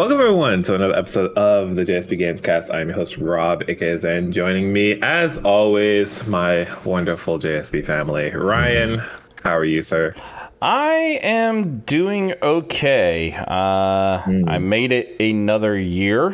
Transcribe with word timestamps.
Welcome 0.00 0.18
everyone 0.18 0.62
to 0.62 0.74
another 0.74 0.94
episode 0.96 1.30
of 1.36 1.76
the 1.76 1.82
JSP 1.84 2.16
Games 2.16 2.40
Cast. 2.40 2.70
I'm 2.70 2.88
your 2.88 2.96
host 2.96 3.18
Rob, 3.18 3.64
aka 3.68 3.98
Zen. 3.98 4.32
Joining 4.32 4.72
me, 4.72 4.98
as 5.02 5.36
always, 5.44 6.26
my 6.26 6.66
wonderful 6.86 7.38
JSP 7.38 7.84
family. 7.84 8.30
Ryan, 8.30 9.02
how 9.42 9.54
are 9.58 9.64
you, 9.64 9.82
sir? 9.82 10.14
I 10.62 11.20
am 11.22 11.80
doing 11.80 12.32
okay. 12.40 13.34
Uh, 13.46 14.22
I 14.46 14.56
made 14.58 14.90
it 14.90 15.20
another 15.20 15.78
year. 15.78 16.30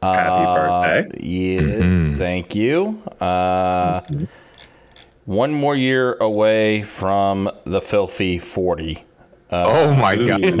Happy 0.00 0.44
Uh, 0.46 0.54
birthday. 0.54 1.18
Yes, 1.26 2.16
thank 2.18 2.54
you. 2.54 3.02
Uh, 3.20 4.00
one 5.24 5.52
more 5.52 5.74
year 5.74 6.14
away 6.20 6.82
from 6.82 7.50
the 7.66 7.80
filthy 7.80 8.38
40. 9.62 9.78
Oh 9.78 9.94
my 9.94 10.16
god! 10.16 10.40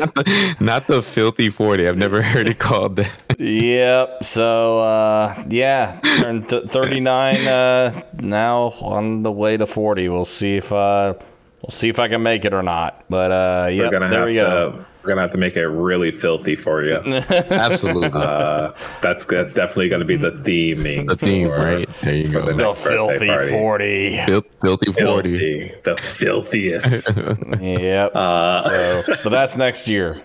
not, 0.00 0.14
the, 0.14 0.56
not 0.60 0.86
the 0.86 1.02
filthy 1.02 1.50
forty. 1.50 1.86
I've 1.86 1.98
never 1.98 2.22
heard 2.22 2.48
it 2.48 2.58
called 2.58 2.96
that. 2.96 3.10
Yep. 3.38 4.24
So, 4.24 4.78
uh, 4.80 5.44
yeah, 5.48 6.00
turned 6.20 6.48
th- 6.48 6.70
39 6.70 7.46
uh, 7.46 8.02
now 8.14 8.72
on 8.80 9.22
the 9.22 9.32
way 9.32 9.56
to 9.56 9.66
40. 9.66 10.08
We'll 10.08 10.24
see 10.24 10.56
if 10.56 10.72
uh, 10.72 11.14
we'll 11.62 11.70
see 11.70 11.88
if 11.88 11.98
I 11.98 12.08
can 12.08 12.22
make 12.22 12.44
it 12.44 12.52
or 12.52 12.62
not. 12.62 13.04
But 13.08 13.30
uh, 13.32 13.64
We're 13.68 13.84
yeah, 13.84 13.90
gonna 13.90 14.08
there 14.08 14.18
have 14.20 14.28
we 14.28 14.34
to 14.34 14.40
go. 14.40 14.84
we're 15.02 15.08
gonna 15.08 15.20
have 15.22 15.32
to 15.32 15.38
make 15.38 15.56
it 15.56 15.66
really 15.66 16.10
filthy 16.12 16.54
for 16.56 16.82
you. 16.84 16.96
Absolutely, 17.50 18.10
Uh, 18.20 18.72
that's 19.00 19.24
that's 19.26 19.54
definitely 19.54 19.88
gonna 19.88 20.04
be 20.04 20.16
the 20.16 20.30
theming. 20.32 21.08
the 21.08 21.16
theme, 21.16 21.48
for- 21.48 21.56
right? 21.58 21.88
There 22.02 22.14
you 22.14 22.26
for 22.30 22.40
go. 22.40 22.46
the 22.46 22.54
The 22.54 22.72
filthy 22.74 23.26
party. 23.28 23.50
40. 23.50 24.24
Fil- 24.26 24.44
filthy 24.60 24.92
forty. 24.92 25.38
Filthy, 25.38 25.74
the 25.84 25.96
filthiest. 25.96 27.16
Yep. 27.60 28.12
Uh, 28.14 28.62
so, 28.62 29.02
but 29.24 29.30
that's 29.30 29.56
next 29.56 29.88
year. 29.88 30.16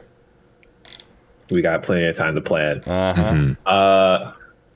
we 1.50 1.62
got 1.62 1.84
plenty 1.84 2.06
of 2.08 2.16
time 2.16 2.36
to 2.36 2.42
plan. 2.42 2.82
Uh-huh. 2.82 3.70
Uh, 3.70 4.34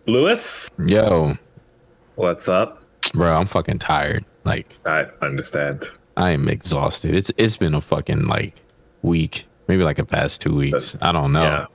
Lewis, 0.07 0.69
Yo, 0.83 1.37
what's 2.15 2.47
up? 2.49 2.83
bro, 3.13 3.35
I'm 3.35 3.45
fucking 3.45 3.79
tired. 3.79 4.25
Like 4.45 4.75
I 4.85 5.05
understand. 5.21 5.83
I 6.17 6.31
am 6.31 6.47
exhausted. 6.49 7.15
It's 7.15 7.31
it's 7.37 7.57
been 7.57 7.73
a 7.73 7.81
fucking 7.81 8.27
like 8.27 8.55
week, 9.01 9.45
maybe 9.67 9.83
like 9.83 9.99
a 9.99 10.05
past 10.05 10.41
two 10.41 10.53
weeks. 10.55 10.95
I 11.01 11.11
don't 11.11 11.31
know. 11.31 11.43
Yeah. 11.43 11.65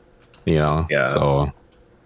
You 0.45 0.59
know. 0.59 0.87
Yeah. 0.91 1.13
So 1.13 1.53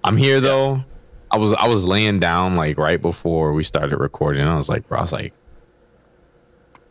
I'm 0.05 0.17
here 0.17 0.41
though. 0.41 0.85
I 1.31 1.39
was 1.39 1.53
I 1.55 1.67
was 1.69 1.85
laying 1.85 2.19
down 2.21 2.57
like 2.57 2.77
right 2.79 3.01
before 3.01 3.53
we 3.53 3.63
started 3.63 3.97
recording. 3.99 4.47
I 4.47 4.57
was 4.57 4.69
like, 4.69 4.89
bro, 4.89 4.99
I 4.99 5.03
was 5.03 5.13
like, 5.13 5.33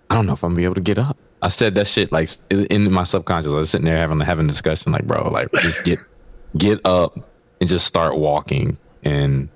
I 0.09 0.16
don't 0.16 0.25
know 0.25 0.33
if 0.33 0.44
I'm 0.44 0.51
gonna 0.51 0.57
be 0.57 0.63
able 0.66 0.75
to 0.75 0.81
get 0.81 0.97
up. 1.00 1.17
I 1.41 1.50
said 1.50 1.75
that 1.75 1.88
shit 1.88 2.11
like 2.11 2.29
in- 2.50 2.66
in 2.67 2.91
my 2.91 3.03
subconscious. 3.03 3.51
I 3.51 3.56
was 3.56 3.69
sitting 3.69 3.85
there 3.85 3.97
having 3.97 4.19
having 4.19 4.47
discussion, 4.47 4.91
like, 4.91 5.06
bro, 5.07 5.29
like 5.29 5.51
just 5.61 5.83
get 5.83 6.00
get 6.57 6.79
up 6.85 7.17
and 7.61 7.69
just 7.69 7.85
start 7.88 8.17
walking 8.17 8.77
and 9.03 9.50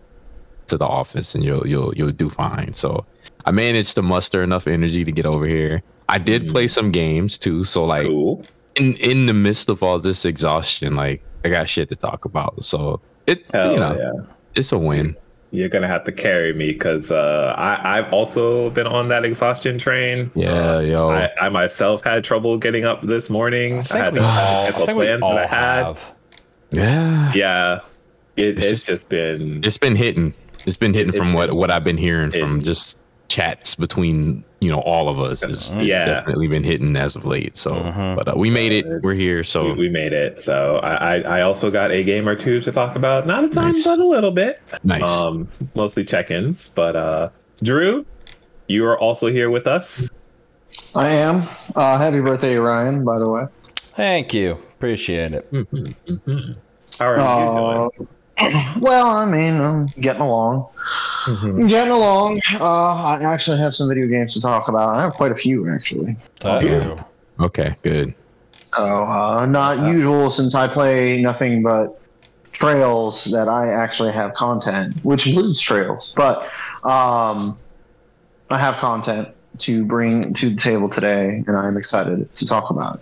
to 0.67 0.77
the 0.77 0.85
office, 0.85 1.35
and 1.35 1.44
you'll 1.44 1.67
you'll 1.67 1.94
you'll 1.95 2.11
do 2.11 2.29
fine. 2.29 2.73
So 2.73 3.05
I 3.46 3.52
managed 3.52 3.96
to 3.96 4.02
muster 4.02 4.42
enough 4.44 4.68
energy 4.68 5.04
to 5.04 5.12
get 5.12 5.26
over 5.26 5.46
here. 5.46 5.84
I 6.09 6.18
did 6.18 6.48
play 6.50 6.68
some 6.68 6.92
games 6.92 7.38
too, 7.40 7.64
so 7.64 7.84
like 7.86 8.08
Cool. 8.08 8.46
in 8.76 8.94
in 8.98 9.26
the 9.26 9.34
midst 9.34 9.70
of 9.70 9.81
all 9.84 10.00
this 10.00 10.26
exhaustion, 10.26 10.96
like 10.96 11.24
I 11.46 11.50
got 11.50 11.68
shit 11.70 11.90
to 11.90 11.96
talk 11.96 12.26
about. 12.26 12.64
So 12.64 13.02
it 13.28 13.46
Hell 13.54 13.74
you 13.74 13.80
know 13.80 13.98
yeah. 13.98 14.26
it's 14.56 14.72
a 14.72 14.78
win. 14.78 15.16
You're 15.52 15.70
gonna 15.70 15.88
have 15.88 16.04
to 16.06 16.12
carry 16.12 16.52
me 16.54 16.68
because 16.74 17.12
uh, 17.12 17.54
I 17.58 18.00
I've 18.00 18.12
also 18.12 18.70
been 18.72 18.88
on 18.88 19.09
that 19.09 19.24
exhaustion 19.24 19.78
train. 19.78 20.31
Yeah, 20.36 20.80
yo. 20.80 21.12
I, 21.12 21.30
I 21.40 21.50
myself 21.50 22.04
had 22.04 22.24
trouble 22.24 22.58
getting 22.58 22.86
up 22.86 23.04
this 23.04 23.30
morning. 23.30 23.84
I, 23.92 23.96
I 23.96 23.98
had 23.98 24.14
we 24.14 24.20
all, 24.20 24.28
I 24.28 24.66
cancel 24.72 24.86
think 24.88 24.98
we 25.00 25.06
plans 25.06 25.22
all 25.22 25.36
that 25.36 25.52
I 25.52 25.56
had. 25.56 25.84
have. 25.86 26.14
yeah. 26.72 27.34
Yeah, 27.36 27.80
it, 28.36 28.58
it's, 28.58 28.66
It's 28.66 28.72
just, 28.74 28.86
just- 28.88 29.10
been 29.10 29.64
It's 29.64 29.78
been 29.78 29.96
hitting. 29.96 30.34
It's 30.66 30.78
been 30.78 30.94
hitting 30.94 31.10
It's 31.10 31.18
from 31.18 31.34
what 31.34 31.54
what 31.54 31.70
I've 31.70 31.84
been 31.84 31.98
hearing 31.98 32.30
it- 32.34 32.40
from 32.40 32.62
just 32.64 32.98
chats 33.29 33.75
between 33.75 34.44
you 34.59 34.72
know 34.72 34.79
all 34.79 35.09
of 35.09 35.19
us. 35.19 35.41
has 35.41 35.75
Yeah. 35.75 36.06
definitely 36.06 36.47
been 36.47 36.63
hitting 36.63 36.95
as 36.95 37.16
of 37.16 37.25
late. 37.25 37.57
So, 37.57 37.73
but 38.16 38.28
uh, 38.28 38.34
we 38.35 38.50
made 38.50 38.72
it. 38.72 38.85
We're 39.03 39.13
here. 39.13 39.44
So 39.44 39.66
we, 39.73 39.73
we 39.73 39.89
made 39.89 40.13
it. 40.13 40.39
So 40.39 40.78
I, 40.78 40.94
I 41.16 41.22
I 41.39 41.41
also 41.41 41.69
got 41.72 41.91
a 41.91 42.03
game 42.03 42.28
or 42.29 42.35
two 42.35 42.62
to 42.62 42.72
talk 42.72 42.95
about. 42.95 43.25
Not 43.28 43.44
a 43.45 43.50
ton, 43.50 43.72
Nice. 43.72 43.83
but 43.83 44.00
a 44.00 44.06
little 44.07 44.31
bit. 44.31 44.62
Nice. 44.83 45.01
Um, 45.07 45.47
mostly 45.75 46.06
check-ins. 46.06 46.69
But 46.69 46.95
uh, 46.95 47.29
Drew, 47.62 48.06
you 48.67 48.85
are 48.85 48.97
also 48.97 49.28
here 49.28 49.50
with 49.50 49.67
us. 49.67 50.09
I 50.95 51.09
am. 51.09 51.44
Uh, 51.75 51.97
happy 51.97 52.19
birthday, 52.22 52.56
Ryan, 52.56 53.03
by 53.03 53.19
the 53.19 53.29
way. 53.29 53.44
Thank 53.95 54.33
you. 54.33 54.53
Appreciate 54.53 55.31
it. 55.33 55.47
How 57.00 57.06
are 57.07 57.17
Uh, 57.19 57.89
you 58.00 58.07
well, 58.81 59.07
I 59.07 59.25
mean, 59.25 59.62
I'm 59.62 59.85
getting 60.00 60.22
along. 60.22 60.67
Doing? 61.25 61.61
I'm 61.61 61.67
getting 61.67 61.94
along. 61.94 62.39
Uh, 62.53 63.19
I 63.19 63.23
actually 63.23 63.57
have 63.57 63.75
some 63.75 63.89
video 63.89 64.07
games 64.07 64.34
to 64.34 64.41
talk 64.41 64.67
about. 64.67 64.95
I 64.95 65.01
have 65.01 65.13
quite 65.13 65.31
a 65.31 65.35
few, 65.35 65.69
actually. 65.69 66.16
Uh-oh. 66.41 67.00
okay, 67.39 67.75
good. 67.81 68.13
So, 68.75 68.83
uh, 68.83 69.45
not 69.45 69.86
usual 69.92 70.30
since 70.30 70.56
I 70.56 70.68
play 70.68 71.21
nothing 71.21 71.62
but 71.62 72.00
trails 72.51 73.25
that 73.25 73.48
I 73.48 73.71
actually 73.71 74.12
have 74.13 74.33
content, 74.33 74.95
which 75.03 75.27
includes 75.27 75.59
trails. 75.59 76.13
But 76.15 76.45
um, 76.83 77.57
I 78.50 78.59
have 78.59 78.75
content 78.77 79.30
to 79.59 79.86
bring 79.86 80.33
to 80.36 80.50
the 80.50 80.56
table 80.56 80.89
today, 80.89 81.44
and 81.45 81.56
I'm 81.56 81.77
excited 81.77 82.33
to 82.33 82.45
talk 82.45 82.69
about 82.69 82.95
it. 82.95 83.01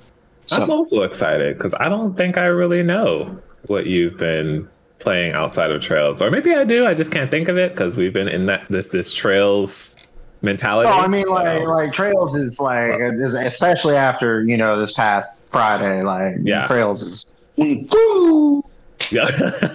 I'm 0.52 0.70
also 0.70 1.04
excited 1.04 1.58
because 1.58 1.74
I 1.80 1.88
don't 1.88 2.14
think 2.14 2.38
I 2.38 2.46
really 2.46 2.84
know 2.84 3.40
what 3.68 3.86
you've 3.86 4.18
been 4.18 4.68
playing 5.02 5.34
outside 5.34 5.72
of 5.72 5.82
Trails, 5.82 6.22
or 6.22 6.30
maybe 6.32 6.54
I 6.54 6.64
do. 6.64 6.86
I 6.86 6.94
just 6.94 7.12
can't 7.12 7.30
think 7.32 7.48
of 7.48 7.58
it 7.58 7.72
because 7.72 7.98
we've 7.98 8.14
been 8.14 8.28
in 8.28 8.46
that 8.48 8.66
this 8.70 8.88
this 8.88 9.14
Trails 9.14 9.96
mentality. 10.42 10.90
Oh, 10.92 11.00
I 11.00 11.08
mean, 11.08 11.28
like, 11.28 11.66
like 11.68 11.94
Trails 11.94 12.36
is 12.36 12.60
like, 12.60 13.00
especially 13.00 13.96
after 13.96 14.44
you 14.44 14.58
know 14.58 14.80
this 14.80 14.94
past 14.94 15.46
Friday, 15.52 16.02
like, 16.04 16.36
Yeah. 16.44 16.66
Trails 16.68 17.02
is. 17.02 17.26
Woo! 17.58 18.64
yeah, 19.12 19.28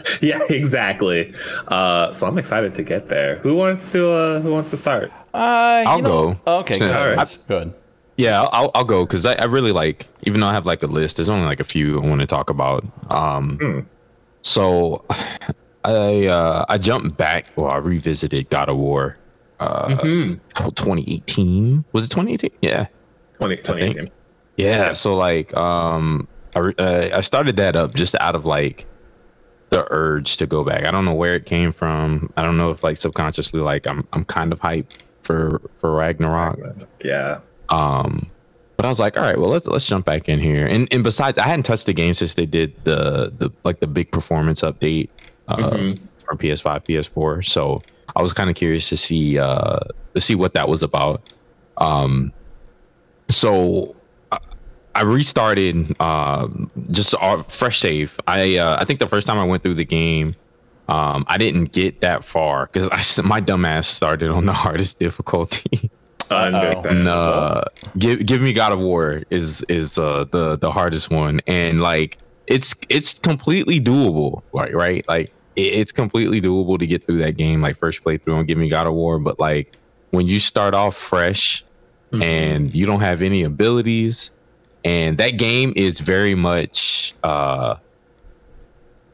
yeah, 0.20 0.40
exactly. 0.48 1.34
Uh, 1.68 2.12
so 2.12 2.26
I'm 2.26 2.38
excited 2.38 2.74
to 2.76 2.82
get 2.82 3.08
there. 3.08 3.36
Who 3.38 3.54
wants 3.54 3.92
to 3.92 4.10
uh, 4.10 4.40
Who 4.40 4.50
wants 4.52 4.70
to 4.70 4.76
start? 4.76 5.12
Uh, 5.34 5.84
I'll 5.86 6.00
know- 6.00 6.38
go. 6.46 6.58
Okay, 6.60 6.74
Since- 6.74 6.86
go 6.86 6.92
ahead. 6.92 7.10
Alright. 7.18 7.38
Good. 7.48 7.74
Yeah, 8.18 8.44
I'll, 8.44 8.70
I'll 8.74 8.84
go 8.84 9.04
because 9.04 9.26
I, 9.26 9.34
I 9.34 9.44
really 9.44 9.72
like. 9.72 10.06
Even 10.22 10.40
though 10.40 10.46
I 10.46 10.54
have 10.54 10.64
like 10.64 10.82
a 10.82 10.86
list, 10.86 11.16
there's 11.18 11.28
only 11.28 11.44
like 11.44 11.60
a 11.60 11.64
few 11.64 12.00
I 12.00 12.06
want 12.06 12.22
to 12.22 12.26
talk 12.26 12.48
about. 12.48 12.82
Um, 13.10 13.58
Hmm. 13.60 13.80
So 14.46 15.04
I 15.84 16.26
uh, 16.26 16.64
I 16.68 16.78
jumped 16.78 17.16
back. 17.16 17.46
Well, 17.56 17.68
I 17.68 17.76
revisited 17.76 18.48
God 18.50 18.68
of 18.68 18.76
War. 18.76 19.16
Uh, 19.58 19.88
Mm-hmm. 19.88 20.68
2018 20.70 21.84
was 21.92 22.04
it 22.04 22.08
2018? 22.10 22.50
Yeah, 22.60 22.86
20, 23.38 23.56
2018. 23.56 24.10
yeah. 24.56 24.92
So 24.92 25.14
like, 25.16 25.56
um, 25.56 26.28
I 26.54 26.60
uh, 26.78 27.10
I 27.16 27.20
started 27.20 27.56
that 27.56 27.74
up 27.76 27.94
just 27.94 28.14
out 28.20 28.34
of 28.34 28.44
like 28.44 28.86
the 29.70 29.86
urge 29.90 30.36
to 30.38 30.46
go 30.46 30.62
back. 30.64 30.84
I 30.84 30.90
don't 30.90 31.04
know 31.04 31.14
where 31.14 31.34
it 31.34 31.46
came 31.46 31.72
from. 31.72 32.32
I 32.36 32.42
don't 32.44 32.56
know 32.58 32.70
if 32.70 32.84
like 32.84 32.96
subconsciously 32.98 33.60
like 33.60 33.86
I'm 33.86 34.06
I'm 34.12 34.24
kind 34.24 34.52
of 34.52 34.60
hyped 34.60 34.98
for 35.22 35.62
for 35.76 35.94
Ragnarok. 35.94 36.58
Yeah. 37.02 37.40
Um, 37.70 38.30
but 38.76 38.84
I 38.86 38.88
was 38.88 39.00
like, 39.00 39.16
all 39.16 39.22
right, 39.22 39.38
well 39.38 39.50
let's 39.50 39.66
let's 39.66 39.86
jump 39.86 40.04
back 40.06 40.28
in 40.28 40.38
here. 40.40 40.66
And 40.66 40.86
and 40.92 41.02
besides, 41.04 41.38
I 41.38 41.42
hadn't 41.44 41.64
touched 41.64 41.86
the 41.86 41.92
game 41.94 42.14
since 42.14 42.34
they 42.34 42.46
did 42.46 42.74
the 42.84 43.32
the 43.38 43.50
like 43.64 43.80
the 43.80 43.86
big 43.86 44.10
performance 44.12 44.60
update 44.62 45.08
uh, 45.48 45.56
Mhm. 45.56 45.98
for 46.18 46.34
PS5, 46.36 46.84
PS4. 46.84 47.44
So 47.44 47.80
I 48.14 48.22
was 48.22 48.32
kind 48.32 48.50
of 48.50 48.56
curious 48.56 48.88
to 48.90 48.96
see 48.96 49.38
uh 49.38 49.78
to 50.14 50.20
see 50.20 50.34
what 50.34 50.54
that 50.54 50.68
was 50.68 50.82
about. 50.82 51.22
Um, 51.78 52.32
so 53.28 53.94
I- 54.32 54.38
I 54.94 55.02
restarted 55.02 55.98
um 56.00 56.70
just 56.90 57.14
a 57.20 57.42
fresh 57.44 57.80
save. 57.80 58.18
I 58.26 58.56
uh, 58.58 58.76
I 58.80 58.84
think 58.84 59.00
the 59.00 59.06
first 59.06 59.26
time 59.26 59.38
I 59.38 59.44
went 59.44 59.62
through 59.62 59.74
the 59.74 59.84
game. 59.84 60.34
Um, 60.88 61.24
I 61.26 61.36
didn't 61.36 61.72
get 61.72 62.00
that 62.02 62.24
far 62.24 62.70
because 62.72 62.88
I 62.92 63.22
my 63.26 63.40
dumbass 63.40 63.84
started 63.86 64.30
on 64.30 64.46
the 64.46 64.52
hardest 64.64 64.98
difficulty. 65.00 65.90
Understandable. 66.30 66.98
And 66.98 67.08
uh, 67.08 67.62
give 67.98 68.26
give 68.26 68.40
me 68.40 68.52
God 68.52 68.72
of 68.72 68.78
War 68.78 69.22
is 69.30 69.62
is 69.68 69.98
uh, 69.98 70.24
the 70.30 70.56
the 70.56 70.70
hardest 70.70 71.10
one, 71.10 71.40
and 71.46 71.80
like 71.80 72.18
it's 72.46 72.74
it's 72.88 73.18
completely 73.18 73.80
doable, 73.80 74.42
right? 74.52 74.74
Right, 74.74 75.06
like 75.08 75.32
it, 75.56 75.74
it's 75.74 75.92
completely 75.92 76.40
doable 76.40 76.78
to 76.78 76.86
get 76.86 77.04
through 77.04 77.18
that 77.18 77.36
game, 77.36 77.60
like 77.60 77.76
first 77.76 78.02
playthrough 78.04 78.38
and 78.38 78.46
give 78.46 78.58
me 78.58 78.68
God 78.68 78.86
of 78.86 78.94
War. 78.94 79.18
But 79.18 79.38
like 79.38 79.76
when 80.10 80.26
you 80.26 80.40
start 80.40 80.74
off 80.74 80.96
fresh 80.96 81.64
and 82.12 82.74
you 82.74 82.86
don't 82.86 83.00
have 83.00 83.20
any 83.20 83.42
abilities, 83.42 84.30
and 84.84 85.18
that 85.18 85.30
game 85.30 85.72
is 85.76 86.00
very 86.00 86.34
much 86.34 87.14
uh 87.22 87.76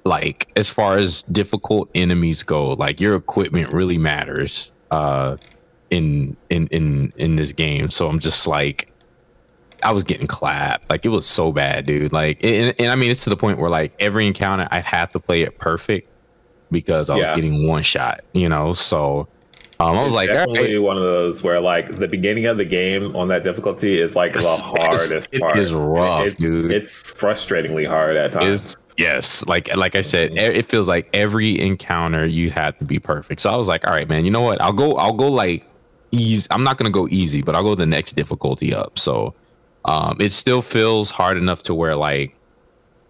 like 0.05 0.49
as 0.57 0.69
far 0.69 0.97
as 0.97 1.23
difficult 1.25 1.89
enemies 1.95 2.43
go, 2.43 2.73
like 2.73 3.01
your 3.01 3.17
equipment 3.17 3.73
really 3.73 3.99
matters. 3.99 4.73
Uh 4.91 5.37
in 5.93 6.37
in 6.51 6.67
in 6.69 7.13
in 7.17 7.37
this 7.37 7.53
game. 7.53 7.91
So 7.91 8.09
I'm 8.09 8.19
just 8.19 8.47
like, 8.47 8.89
I 9.83 9.93
was 9.93 10.05
getting 10.05 10.27
clapped. 10.27 10.89
Like 10.91 11.05
it 11.05 11.11
was 11.11 11.27
so 11.27 11.53
bad, 11.53 11.87
dude. 11.87 12.13
Like, 12.13 12.43
and, 12.43 12.75
and 12.79 12.91
I 12.91 12.97
mean, 12.97 13.11
it's 13.11 13.25
to 13.25 13.31
the 13.31 13.37
point 13.37 13.59
where 13.59 13.71
like 13.71 13.93
every 14.01 14.27
encounter 14.27 14.67
I 14.71 14.81
have 14.81 15.13
to 15.13 15.21
play 15.21 15.43
it 15.43 15.59
perfect 15.59 16.09
because 16.71 17.11
I 17.11 17.15
was 17.17 17.23
Yeah. 17.23 17.35
getting 17.35 17.67
one 17.69 17.83
shot. 17.83 18.23
You 18.33 18.49
know, 18.49 18.73
so 18.73 19.29
um, 19.81 19.97
I 19.97 20.03
was 20.03 20.07
It's 20.09 20.15
like, 20.15 20.29
definitely 20.29 20.75
right, 20.77 20.83
one 20.83 20.97
of 20.97 21.03
those 21.03 21.43
where 21.43 21.61
like 21.61 21.97
the 21.97 22.09
beginning 22.09 22.47
of 22.47 22.57
the 22.57 22.65
game 22.65 23.15
on 23.17 23.29
that 23.29 23.43
difficulty 23.45 24.01
is 24.01 24.15
like 24.17 24.33
the 24.33 24.39
It's- 24.39 24.61
hardest 24.61 25.35
it 25.35 25.41
part. 25.41 25.59
is 25.59 25.73
rough, 25.75 26.27
it's, 26.27 26.41
dude. 26.41 26.71
It's 26.71 27.11
frustratingly 27.13 27.87
hard 27.87 28.17
at 28.17 28.33
times. 28.33 28.49
is 28.49 28.79
yes, 28.97 29.45
like 29.47 29.75
like 29.77 29.97
I 29.97 30.01
said, 30.03 30.33
e- 30.33 30.37
it 30.39 30.67
feels 30.67 30.87
like 30.89 31.09
every 31.13 31.61
encounter 31.61 32.25
you 32.25 32.51
had 32.51 32.79
to 32.79 32.85
be 32.85 32.99
perfect. 33.01 33.41
So 33.41 33.51
I 33.51 33.57
was 33.57 33.67
like, 33.69 33.85
all 33.87 33.93
right, 33.93 34.09
man, 34.09 34.25
you 34.25 34.31
know 34.31 34.41
what? 34.43 34.61
I'll 34.63 34.73
go. 34.73 34.95
I'll 34.95 35.13
go 35.15 35.29
like 35.29 35.67
easy. 36.13 36.47
I'm 36.51 36.63
not 36.63 36.79
gonna 36.79 36.91
go 36.91 37.09
easy, 37.11 37.43
but 37.43 37.55
I'll 37.55 37.63
go 37.63 37.75
the 37.75 37.87
next 37.87 38.15
difficulty 38.15 38.73
up. 38.73 38.99
So 38.99 39.35
um, 39.85 40.17
it 40.21 40.31
still 40.31 40.63
feels 40.63 41.11
hard 41.11 41.37
enough 41.37 41.63
to 41.65 41.75
where 41.75 41.97
like 41.97 42.37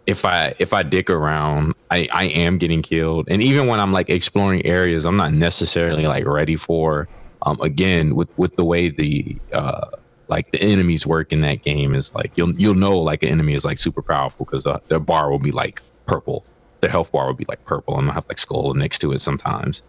if 0.06 0.24
I 0.24 0.54
if 0.58 0.72
I 0.72 0.82
dick 0.82 1.10
around, 1.10 1.74
I 1.90 2.08
I 2.12 2.24
am 2.24 2.58
getting 2.58 2.82
killed. 2.82 3.28
And 3.28 3.42
even 3.42 3.66
when 3.66 3.78
I'm 3.78 3.92
like 3.92 4.08
exploring 4.08 4.64
areas, 4.64 5.04
I'm 5.04 5.16
not 5.16 5.32
necessarily 5.32 6.06
like 6.06 6.26
ready 6.26 6.56
for. 6.56 7.08
Um, 7.44 7.60
again, 7.60 8.14
with 8.14 8.28
with 8.38 8.54
the 8.56 8.64
way 8.64 8.88
the 8.88 9.36
uh 9.52 9.90
like 10.28 10.50
the 10.52 10.60
enemies 10.60 11.06
work 11.06 11.32
in 11.32 11.40
that 11.42 11.62
game 11.62 11.94
is 11.94 12.14
like 12.14 12.32
you'll 12.36 12.52
you'll 12.52 12.74
know 12.74 12.96
like 12.98 13.22
an 13.22 13.28
enemy 13.28 13.54
is 13.54 13.64
like 13.64 13.78
super 13.78 14.00
powerful 14.00 14.46
because 14.46 14.66
uh, 14.66 14.78
their 14.88 15.00
bar 15.00 15.30
will 15.30 15.40
be 15.40 15.50
like 15.50 15.82
purple, 16.06 16.44
their 16.80 16.90
health 16.90 17.10
bar 17.12 17.26
will 17.26 17.34
be 17.34 17.44
like 17.48 17.64
purple, 17.64 17.98
and 17.98 18.08
I'll 18.08 18.14
have 18.14 18.28
like 18.28 18.38
skull 18.38 18.72
next 18.74 19.00
to 19.00 19.12
it 19.12 19.20
sometimes. 19.20 19.82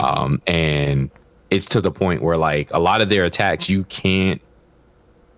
Um, 0.00 0.40
and 0.46 1.10
it's 1.52 1.66
to 1.66 1.80
the 1.80 1.90
point 1.90 2.22
where 2.22 2.36
like 2.36 2.72
a 2.72 2.78
lot 2.78 3.02
of 3.02 3.08
their 3.08 3.24
attacks 3.24 3.68
you 3.68 3.84
can't 3.84 4.40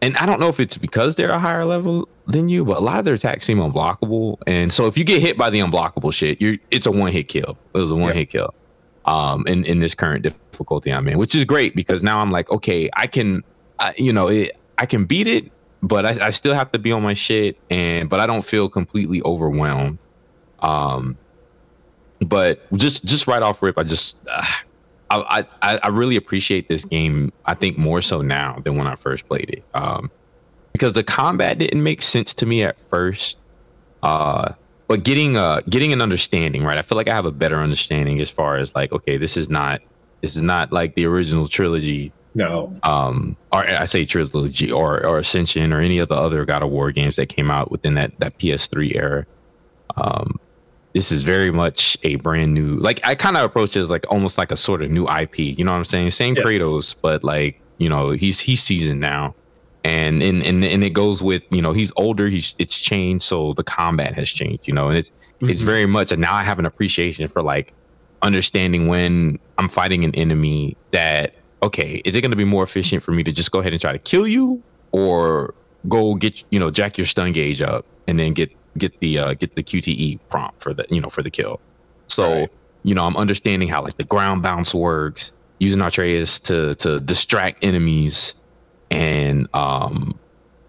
and 0.04 0.14
I 0.18 0.26
don't 0.26 0.38
know 0.38 0.48
if 0.48 0.60
it's 0.60 0.76
because 0.76 1.16
they're 1.16 1.30
a 1.30 1.38
higher 1.38 1.64
level 1.64 2.08
than 2.26 2.50
you, 2.50 2.62
but 2.62 2.76
a 2.76 2.80
lot 2.80 2.98
of 2.98 3.06
their 3.06 3.14
attacks 3.14 3.46
seem 3.46 3.56
unblockable. 3.56 4.36
And 4.46 4.70
so 4.70 4.86
if 4.86 4.98
you 4.98 5.04
get 5.04 5.22
hit 5.22 5.38
by 5.38 5.48
the 5.48 5.60
unblockable 5.60 6.12
shit, 6.12 6.42
you're 6.42 6.56
it's 6.70 6.86
a 6.86 6.90
one 6.90 7.10
hit 7.10 7.28
kill. 7.28 7.56
It 7.74 7.78
was 7.78 7.90
a 7.90 7.94
one 7.94 8.14
hit 8.14 8.28
kill. 8.28 8.54
Um, 9.06 9.46
in 9.46 9.64
in 9.64 9.80
this 9.80 9.94
current 9.94 10.22
difficulty 10.22 10.90
I'm 10.90 11.08
in, 11.08 11.16
which 11.16 11.34
is 11.34 11.44
great 11.46 11.74
because 11.74 12.02
now 12.02 12.20
I'm 12.20 12.30
like, 12.30 12.50
okay, 12.50 12.90
I 12.94 13.06
can, 13.06 13.44
uh, 13.78 13.92
you 13.96 14.12
know, 14.12 14.28
it, 14.28 14.52
I 14.76 14.84
can 14.84 15.06
beat 15.06 15.26
it, 15.26 15.50
but 15.82 16.04
I, 16.04 16.26
I 16.26 16.30
still 16.30 16.54
have 16.54 16.70
to 16.72 16.78
be 16.78 16.92
on 16.92 17.02
my 17.02 17.14
shit, 17.14 17.58
and 17.70 18.10
but 18.10 18.20
I 18.20 18.26
don't 18.26 18.44
feel 18.44 18.68
completely 18.68 19.22
overwhelmed. 19.22 19.98
Um, 20.60 21.16
but 22.20 22.60
just 22.74 23.06
just 23.06 23.26
right 23.26 23.42
off 23.42 23.62
rip, 23.62 23.78
I 23.78 23.84
just. 23.84 24.18
Uh, 24.30 24.44
I, 25.22 25.46
I 25.62 25.78
I 25.78 25.88
really 25.88 26.16
appreciate 26.16 26.68
this 26.68 26.84
game. 26.84 27.32
I 27.46 27.54
think 27.54 27.78
more 27.78 28.00
so 28.00 28.22
now 28.22 28.60
than 28.64 28.76
when 28.76 28.86
I 28.86 28.96
first 28.96 29.26
played 29.28 29.50
it, 29.50 29.64
um, 29.74 30.10
because 30.72 30.92
the 30.92 31.04
combat 31.04 31.58
didn't 31.58 31.82
make 31.82 32.02
sense 32.02 32.34
to 32.34 32.46
me 32.46 32.62
at 32.62 32.76
first. 32.88 33.38
Uh, 34.02 34.52
but 34.88 35.02
getting 35.02 35.36
uh 35.36 35.60
getting 35.68 35.92
an 35.92 36.00
understanding, 36.00 36.64
right? 36.64 36.78
I 36.78 36.82
feel 36.82 36.96
like 36.96 37.08
I 37.08 37.14
have 37.14 37.26
a 37.26 37.32
better 37.32 37.56
understanding 37.56 38.20
as 38.20 38.30
far 38.30 38.56
as 38.56 38.74
like, 38.74 38.92
okay, 38.92 39.16
this 39.16 39.36
is 39.36 39.48
not 39.48 39.80
this 40.20 40.36
is 40.36 40.42
not 40.42 40.72
like 40.72 40.94
the 40.94 41.06
original 41.06 41.48
trilogy. 41.48 42.12
No, 42.36 42.74
Um, 42.82 43.36
or 43.52 43.64
I 43.64 43.84
say 43.84 44.04
trilogy 44.04 44.70
or 44.70 45.06
or 45.06 45.18
Ascension 45.18 45.72
or 45.72 45.80
any 45.80 45.98
of 45.98 46.08
the 46.08 46.16
other 46.16 46.44
God 46.44 46.62
of 46.62 46.70
War 46.70 46.90
games 46.90 47.16
that 47.16 47.26
came 47.26 47.50
out 47.50 47.70
within 47.70 47.94
that 47.94 48.18
that 48.18 48.38
PS3 48.38 48.94
era. 48.96 49.26
Um, 49.96 50.40
this 50.94 51.10
is 51.12 51.22
very 51.22 51.50
much 51.50 51.98
a 52.04 52.16
brand 52.16 52.54
new 52.54 52.76
like 52.76 53.00
i 53.04 53.14
kind 53.14 53.36
of 53.36 53.44
approach 53.44 53.76
it 53.76 53.80
as 53.80 53.90
like 53.90 54.06
almost 54.10 54.38
like 54.38 54.50
a 54.52 54.56
sort 54.56 54.80
of 54.82 54.90
new 54.90 55.06
ip 55.08 55.38
you 55.38 55.64
know 55.64 55.72
what 55.72 55.78
i'm 55.78 55.84
saying 55.84 56.10
same 56.10 56.34
Yes. 56.34 56.44
kratos 56.46 56.94
but 57.02 57.22
like 57.24 57.60
you 57.78 57.88
know 57.88 58.10
he's 58.10 58.40
he's 58.40 58.62
seasoned 58.62 59.00
now 59.00 59.34
and 59.84 60.22
and 60.22 60.42
and, 60.42 60.64
and 60.64 60.82
it 60.84 60.90
goes 60.90 61.22
with 61.22 61.44
you 61.50 61.60
know 61.60 61.72
he's 61.72 61.92
older 61.96 62.28
he's 62.28 62.54
it's 62.58 62.78
changed 62.78 63.24
so 63.24 63.52
the 63.54 63.64
combat 63.64 64.14
has 64.14 64.30
changed 64.30 64.66
you 64.68 64.72
know 64.74 64.88
and 64.88 64.96
it's 64.98 65.10
it's 65.40 65.60
Mhm. 65.62 65.64
very 65.66 65.86
much 65.86 66.12
and 66.12 66.20
now 66.22 66.34
i 66.34 66.42
have 66.44 66.58
an 66.58 66.66
appreciation 66.66 67.26
for 67.28 67.42
like 67.42 67.74
understanding 68.22 68.86
when 68.86 69.38
i'm 69.58 69.68
fighting 69.68 70.04
an 70.04 70.14
enemy 70.14 70.76
that 70.92 71.34
okay 71.62 72.00
is 72.04 72.14
it 72.14 72.20
going 72.20 72.30
to 72.30 72.36
be 72.36 72.44
more 72.44 72.62
efficient 72.62 73.02
for 73.02 73.12
me 73.12 73.22
to 73.24 73.32
just 73.32 73.50
go 73.50 73.58
ahead 73.58 73.72
and 73.72 73.80
try 73.82 73.92
to 73.92 73.98
kill 73.98 74.26
you 74.26 74.62
or 74.92 75.54
go 75.88 76.14
get 76.14 76.42
you 76.50 76.58
know 76.58 76.70
jack 76.70 76.96
your 76.96 77.06
stun 77.06 77.32
gauge 77.32 77.60
up 77.60 77.84
and 78.06 78.18
then 78.18 78.32
get 78.32 78.50
get 78.78 78.98
the 79.00 79.18
uh, 79.18 79.34
get 79.34 79.54
the 79.56 79.62
QTE 79.62 80.18
prompt 80.28 80.62
for 80.62 80.74
the 80.74 80.86
you 80.90 81.00
know 81.00 81.08
for 81.08 81.22
the 81.22 81.30
kill. 81.30 81.60
So 82.08 82.30
Right. 82.40 82.50
you 82.82 82.94
know 82.94 83.04
I'm 83.04 83.16
understanding 83.16 83.68
how 83.68 83.82
like 83.82 83.96
the 83.96 84.04
ground 84.04 84.42
bounce 84.42 84.74
works, 84.74 85.32
using 85.58 85.80
Atreus 85.80 86.40
to 86.40 86.74
to 86.76 87.00
distract 87.00 87.64
enemies, 87.64 88.34
and 88.90 89.48
um 89.54 90.18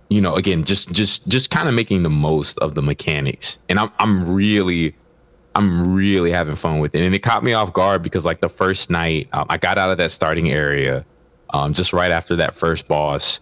you 0.10 0.22
know 0.22 0.36
again 0.36 0.64
just 0.64 0.92
just 0.92 1.28
just 1.28 1.50
kind 1.50 1.68
of 1.68 1.74
making 1.76 2.04
the 2.04 2.10
most 2.10 2.58
of 2.60 2.76
the 2.76 2.82
mechanics. 2.82 3.58
And 3.70 3.80
I'm 3.80 3.92
I'm 4.00 4.34
really 4.34 4.96
I'm 5.56 5.94
really 5.96 6.32
having 6.32 6.56
fun 6.56 6.80
with 6.80 6.94
it, 6.96 7.02
and 7.04 7.16
it 7.16 7.20
caught 7.20 7.44
me 7.44 7.54
off 7.54 7.72
guard 7.74 8.04
because 8.04 8.26
like 8.26 8.42
the 8.42 8.50
first 8.50 8.90
night 8.90 9.30
um, 9.34 9.46
I 9.50 9.58
got 9.58 9.78
out 9.78 9.90
of 9.90 9.98
that 9.98 10.12
starting 10.12 10.52
area, 10.52 11.06
um, 11.52 11.74
just 11.74 11.94
right 11.94 12.12
after 12.12 12.36
that 12.36 12.56
first 12.56 12.88
boss, 12.88 13.40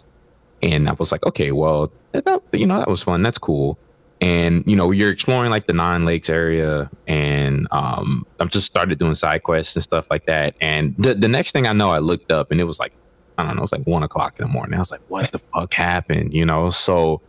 and 0.62 0.88
I 0.88 0.93
was 0.93 1.12
like, 1.12 1.25
okay, 1.25 1.51
well, 1.51 1.91
that, 2.12 2.41
you 2.53 2.67
know, 2.67 2.77
that 2.77 2.88
was 2.88 3.01
fun. 3.01 3.24
That's 3.24 3.39
cool. 3.39 3.79
And 4.24 4.63
you 4.65 4.77
know, 4.77 4.92
you're 4.92 5.12
exploring 5.12 5.51
like 5.51 5.68
the 5.68 5.74
Nine 5.74 6.03
Lakes 6.03 6.30
area, 6.30 6.89
and 7.08 7.68
um, 7.72 8.25
I'm 8.39 8.48
just 8.48 8.65
started 8.65 8.98
doing 8.98 9.15
side 9.15 9.44
quests 9.44 9.75
and 9.75 9.84
stuff 9.84 10.10
like 10.10 10.25
that. 10.27 10.56
And 10.62 10.96
the 10.98 11.13
the 11.13 11.27
next 11.27 11.51
thing 11.51 11.68
I 11.68 11.74
know, 11.74 11.92
I 11.92 11.98
looked 11.98 12.32
up 12.32 12.50
and 12.50 12.62
it 12.62 12.63
was 12.63 12.80
like, 12.80 12.94
I 13.38 13.46
don't 13.46 13.56
know, 13.56 13.60
it 13.60 13.63
was 13.63 13.74
like 13.74 13.86
one 13.86 14.01
o'clock 14.01 14.39
in 14.39 14.48
the 14.48 14.51
morning. 14.51 14.75
I 14.75 14.80
was 14.80 14.92
like, 14.92 15.01
what 15.10 15.30
the 15.34 15.39
fuck 15.39 15.74
happened? 15.74 16.34
You 16.34 16.46
know, 16.46 16.70
so 16.70 17.22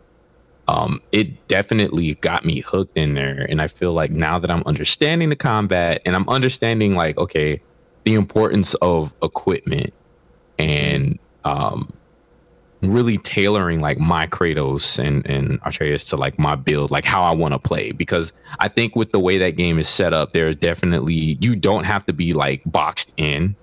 um, 0.68 1.00
it 1.10 1.48
definitely 1.48 2.14
got 2.14 2.44
me 2.44 2.60
hooked 2.60 2.96
in 2.96 3.14
there. 3.14 3.44
And 3.48 3.60
I 3.60 3.66
feel 3.66 3.92
like 3.92 4.12
now 4.12 4.38
that 4.38 4.48
I'm 4.50 4.62
understanding 4.64 5.30
the 5.30 5.36
combat 5.36 6.00
and 6.04 6.14
I'm 6.14 6.28
understanding 6.28 6.94
like, 6.94 7.18
okay, 7.18 7.60
the 8.04 8.14
importance 8.14 8.74
of 8.74 9.12
equipment 9.20 9.92
and 10.58 11.18
um 11.42 11.92
really 12.92 13.18
tailoring 13.18 13.80
like 13.80 13.98
my 13.98 14.26
Kratos 14.26 14.98
and 14.98 15.24
and 15.26 15.58
Atreus 15.64 16.04
to 16.06 16.16
like 16.16 16.38
my 16.38 16.56
build, 16.56 16.90
like 16.90 17.04
how 17.04 17.22
I 17.22 17.32
want 17.32 17.52
to 17.54 17.58
play. 17.58 17.92
Because 17.92 18.32
I 18.58 18.68
think 18.68 18.96
with 18.96 19.12
the 19.12 19.20
way 19.20 19.38
that 19.38 19.50
game 19.50 19.78
is 19.78 19.88
set 19.88 20.12
up, 20.12 20.32
there's 20.32 20.56
definitely 20.56 21.38
you 21.40 21.56
don't 21.56 21.84
have 21.84 22.04
to 22.06 22.12
be 22.12 22.32
like 22.34 22.62
boxed 22.66 23.12
in 23.16 23.56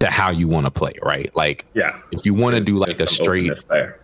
to 0.00 0.06
how 0.06 0.30
you 0.30 0.46
want 0.46 0.64
to 0.64 0.70
play, 0.70 0.94
right? 1.02 1.34
Like 1.34 1.64
Yeah. 1.74 1.98
if 2.12 2.24
you 2.24 2.32
want 2.34 2.54
to 2.54 2.60
do 2.60 2.76
like 2.76 2.90
a 2.90 2.94
There's 2.94 3.16
some 3.16 3.24
straight 3.24 3.52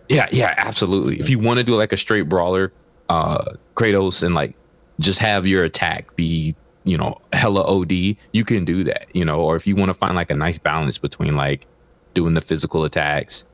yeah, 0.09 0.27
yeah, 0.31 0.53
absolutely. 0.57 1.19
If 1.19 1.29
you 1.29 1.39
want 1.39 1.59
to 1.59 1.63
do 1.63 1.75
like 1.75 1.93
a 1.93 1.97
straight 1.97 2.27
brawler, 2.27 2.73
uh, 3.07 3.53
Kratos, 3.75 4.23
and 4.23 4.35
like 4.35 4.55
just 4.99 5.19
have 5.19 5.47
your 5.47 5.63
attack 5.63 6.15
be, 6.15 6.55
you 6.83 6.97
know, 6.97 7.19
hella 7.33 7.63
OD, 7.63 7.91
you 8.33 8.43
can 8.45 8.65
do 8.65 8.83
that, 8.83 9.07
you 9.13 9.23
know. 9.23 9.39
Or 9.39 9.55
if 9.55 9.65
you 9.67 9.75
want 9.75 9.89
to 9.89 9.93
find 9.93 10.15
like 10.15 10.29
a 10.31 10.35
nice 10.35 10.57
balance 10.57 10.97
between 10.97 11.35
like 11.37 11.65
doing 12.13 12.33
the 12.33 12.41
physical 12.41 12.83
attacks, 12.83 13.45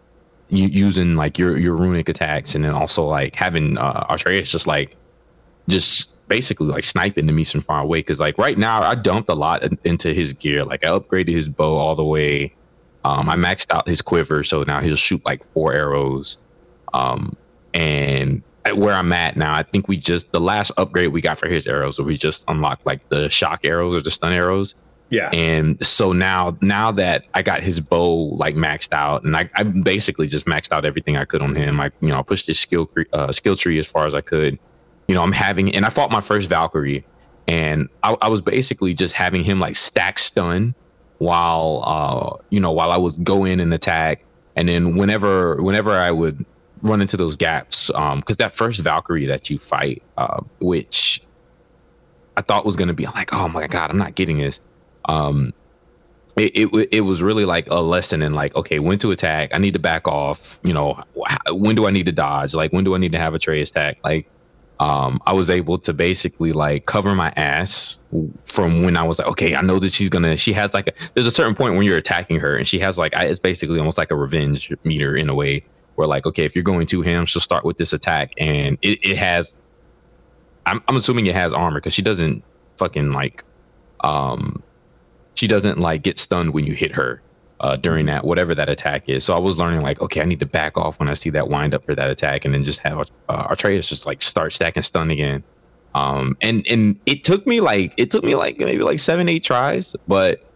you 0.52 0.68
using 0.68 1.16
like 1.16 1.40
your 1.40 1.58
your 1.58 1.76
runic 1.76 2.10
attacks, 2.10 2.56
and 2.56 2.64
then 2.64 2.74
also 2.74 3.04
like 3.06 3.36
having 3.36 3.78
uh, 3.78 4.06
Atreus 4.10 4.52
just 4.52 4.68
like 4.68 4.96
just 5.68 6.10
basically 6.28 6.68
like 6.68 6.84
sniping 6.84 7.26
the 7.26 7.44
from 7.44 7.62
far 7.62 7.82
away. 7.82 8.00
Because 8.00 8.20
like 8.20 8.38
right 8.38 8.58
now, 8.58 8.82
I 8.82 8.96
dumped 8.96 9.30
a 9.30 9.34
lot 9.34 9.64
into 9.86 10.14
his 10.14 10.34
gear. 10.34 10.64
Like 10.64 10.86
I 10.86 10.90
upgraded 10.90 11.30
his 11.30 11.50
bow 11.50 11.78
all 11.78 11.96
the 11.96 12.04
way. 12.04 12.54
Um, 13.04 13.30
I 13.30 13.36
maxed 13.36 13.68
out 13.72 13.88
his 13.88 14.02
quiver, 14.02 14.44
so 14.44 14.64
now 14.64 14.80
he'll 14.82 14.96
shoot 14.96 15.26
like 15.26 15.44
four 15.44 15.74
arrows. 15.74 16.38
Um, 16.94 17.36
and 17.74 18.44
at 18.66 18.78
where 18.78 18.94
I'm 18.94 19.12
at 19.14 19.38
now, 19.38 19.54
I 19.56 19.64
think 19.64 19.88
we 19.88 19.98
just 19.98 20.32
the 20.32 20.42
last 20.42 20.72
upgrade 20.78 21.10
we 21.10 21.22
got 21.22 21.40
for 21.40 21.48
his 21.48 21.66
arrows, 21.66 22.00
we 22.00 22.16
just 22.18 22.44
unlocked 22.48 22.86
like 22.86 23.08
the 23.10 23.30
shock 23.30 23.62
arrows 23.64 23.96
or 23.96 24.02
the 24.02 24.12
stun 24.12 24.34
arrows. 24.34 24.76
Yeah. 25.12 25.30
And 25.34 25.86
so 25.86 26.14
now, 26.14 26.58
now 26.62 26.92
that 26.94 27.26
I 27.34 27.42
got 27.42 27.62
his 27.62 27.82
bow 27.82 28.30
like 28.36 28.56
maxed 28.56 28.94
out, 28.94 29.24
and 29.24 29.36
I, 29.36 29.50
I 29.56 29.64
basically 29.64 30.26
just 30.26 30.46
maxed 30.46 30.72
out 30.72 30.86
everything 30.86 31.18
I 31.18 31.26
could 31.26 31.42
on 31.42 31.54
him. 31.54 31.82
I, 31.82 31.92
you 32.00 32.08
know, 32.08 32.20
I 32.20 32.22
pushed 32.24 32.48
his 32.48 32.60
skill 32.60 32.90
uh, 33.12 33.32
skill 33.32 33.58
tree 33.58 33.78
as 33.78 33.88
far 33.88 34.06
as 34.06 34.16
I 34.16 34.22
could. 34.22 34.58
You 35.08 35.16
know, 35.16 35.22
I'm 35.22 35.34
having, 35.34 35.76
and 35.76 35.86
I 35.86 35.90
fought 35.90 36.12
my 36.12 36.22
first 36.22 36.48
Valkyrie, 36.48 37.06
and 37.48 37.90
I, 38.04 38.16
I 38.22 38.30
was 38.30 38.40
basically 38.40 38.94
just 38.94 39.14
having 39.14 39.44
him 39.44 39.60
like 39.60 39.76
stack 39.76 40.18
stun 40.18 40.74
while, 41.18 41.84
uh, 41.86 42.44
you 42.50 42.62
know, 42.62 42.72
while 42.72 42.92
I 42.92 42.98
would 42.98 43.22
go 43.24 43.44
in 43.44 43.60
and 43.60 43.74
attack, 43.74 44.24
and 44.56 44.70
then 44.70 44.96
whenever, 44.96 45.62
whenever 45.62 45.92
I 45.92 46.12
would 46.12 46.46
run 46.84 47.02
into 47.02 47.18
those 47.18 47.36
gaps, 47.36 47.92
um, 47.94 48.22
because 48.22 48.38
that 48.38 48.54
first 48.54 48.80
Valkyrie 48.80 49.26
that 49.26 49.50
you 49.50 49.58
fight, 49.58 50.02
uh, 50.18 50.40
which 50.62 51.22
I 52.38 52.42
thought 52.42 52.66
was 52.66 52.78
gonna 52.78 52.94
be 52.94 53.06
like, 53.08 53.34
oh 53.34 53.50
my 53.50 53.68
god, 53.68 53.90
I'm 53.90 53.98
not 53.98 54.16
getting 54.16 54.38
this. 54.38 54.62
Um, 55.06 55.54
it, 56.38 56.56
it 56.56 56.88
it 56.92 57.02
was 57.02 57.22
really 57.22 57.46
like 57.46 57.68
a 57.70 57.82
lesson 57.82 58.22
in 58.22 58.34
like, 58.34 58.56
okay, 58.56 58.80
when 58.80 58.98
to 59.00 59.12
attack. 59.12 59.52
I 59.54 59.58
need 59.58 59.74
to 59.74 59.80
back 59.80 60.08
off. 60.08 60.60
You 60.64 60.74
know, 60.74 61.04
wh- 61.16 61.56
when 61.56 61.76
do 61.76 61.86
I 61.86 61.92
need 61.92 62.06
to 62.06 62.12
dodge? 62.12 62.54
Like, 62.54 62.72
when 62.72 62.84
do 62.84 62.96
I 62.96 62.98
need 62.98 63.12
to 63.12 63.18
have 63.20 63.36
a 63.36 63.40
tray 63.40 63.62
attack? 63.62 63.98
Like, 64.04 64.28
um, 64.80 65.22
I 65.28 65.34
was 65.34 65.50
able 65.50 65.78
to 65.80 65.94
basically 65.94 66.54
like 66.54 66.86
cover 66.88 67.14
my 67.14 67.32
ass 67.36 68.00
from 68.46 68.82
when 68.82 68.98
I 68.98 69.04
was 69.04 69.20
like, 69.20 69.28
okay, 69.28 69.56
I 69.56 69.62
know 69.62 69.78
that 69.80 69.94
she's 69.94 70.10
gonna. 70.10 70.38
She 70.38 70.54
has 70.54 70.74
like 70.74 70.88
a. 70.88 70.94
There's 71.14 71.28
a 71.28 71.32
certain 71.32 71.54
point 71.54 71.76
when 71.76 71.86
you're 71.86 71.98
attacking 71.98 72.40
her, 72.40 72.56
and 72.56 72.68
she 72.68 72.80
has 72.80 72.98
like, 72.98 73.16
I, 73.16 73.26
it's 73.26 73.40
basically 73.40 73.78
almost 73.78 73.98
like 73.98 74.10
a 74.10 74.16
revenge 74.16 74.74
meter 74.84 75.16
in 75.16 75.30
a 75.30 75.36
way, 75.36 75.64
where 75.96 76.08
like, 76.08 76.26
okay, 76.26 76.46
if 76.46 76.56
you're 76.56 76.64
going 76.64 76.88
to 76.88 77.02
him, 77.02 77.26
she'll 77.26 77.42
start 77.42 77.64
with 77.64 77.78
this 77.78 77.94
attack, 77.94 78.34
and 78.38 78.78
it, 78.82 79.00
it 79.06 79.18
has. 79.18 79.58
I'm 80.66 80.82
I'm 80.88 80.96
assuming 80.96 81.26
it 81.26 81.36
has 81.36 81.54
armor 81.54 81.80
because 81.80 81.94
she 81.94 82.02
doesn't 82.02 82.44
fucking 82.78 83.12
like, 83.12 83.44
um, 84.04 84.64
she 85.36 85.48
doesn't 85.48 85.80
like 85.80 86.04
get 86.04 86.20
stunned 86.20 86.54
when 86.54 86.66
you 86.66 86.74
hit 86.74 86.92
her 86.94 87.22
uh, 87.60 87.76
during 87.76 88.06
that 88.08 88.26
whatever 88.26 88.56
that 88.56 88.70
attack 88.70 89.08
is. 89.08 89.24
So 89.24 89.36
I 89.36 89.40
was 89.40 89.58
learning 89.58 89.82
like, 89.82 90.02
okay, 90.02 90.22
I 90.22 90.26
need 90.26 90.40
to 90.40 90.46
back 90.46 90.78
off 90.78 91.00
when 91.00 91.10
I 91.10 91.14
see 91.14 91.30
that 91.32 91.48
wind 91.48 91.74
up 91.74 91.86
for 91.86 91.96
that 91.96 92.10
attack, 92.10 92.46
and 92.46 92.54
then 92.54 92.64
just 92.64 92.80
have 92.80 93.10
uh, 93.30 93.48
Atreus 93.50 93.88
just 93.88 94.06
like 94.06 94.22
start 94.22 94.54
stacking 94.54 94.84
stun 94.84 95.12
again. 95.12 95.44
Um, 95.94 96.38
and 96.42 96.66
and 96.70 97.00
it 97.06 97.24
took 97.24 97.46
me 97.46 97.62
like 97.62 97.94
it 97.98 98.12
took 98.12 98.24
me 98.24 98.36
like 98.36 98.58
maybe 98.60 98.82
like 98.84 99.00
seven 99.00 99.30
eight 99.30 99.44
tries, 99.44 99.96
but 100.08 100.50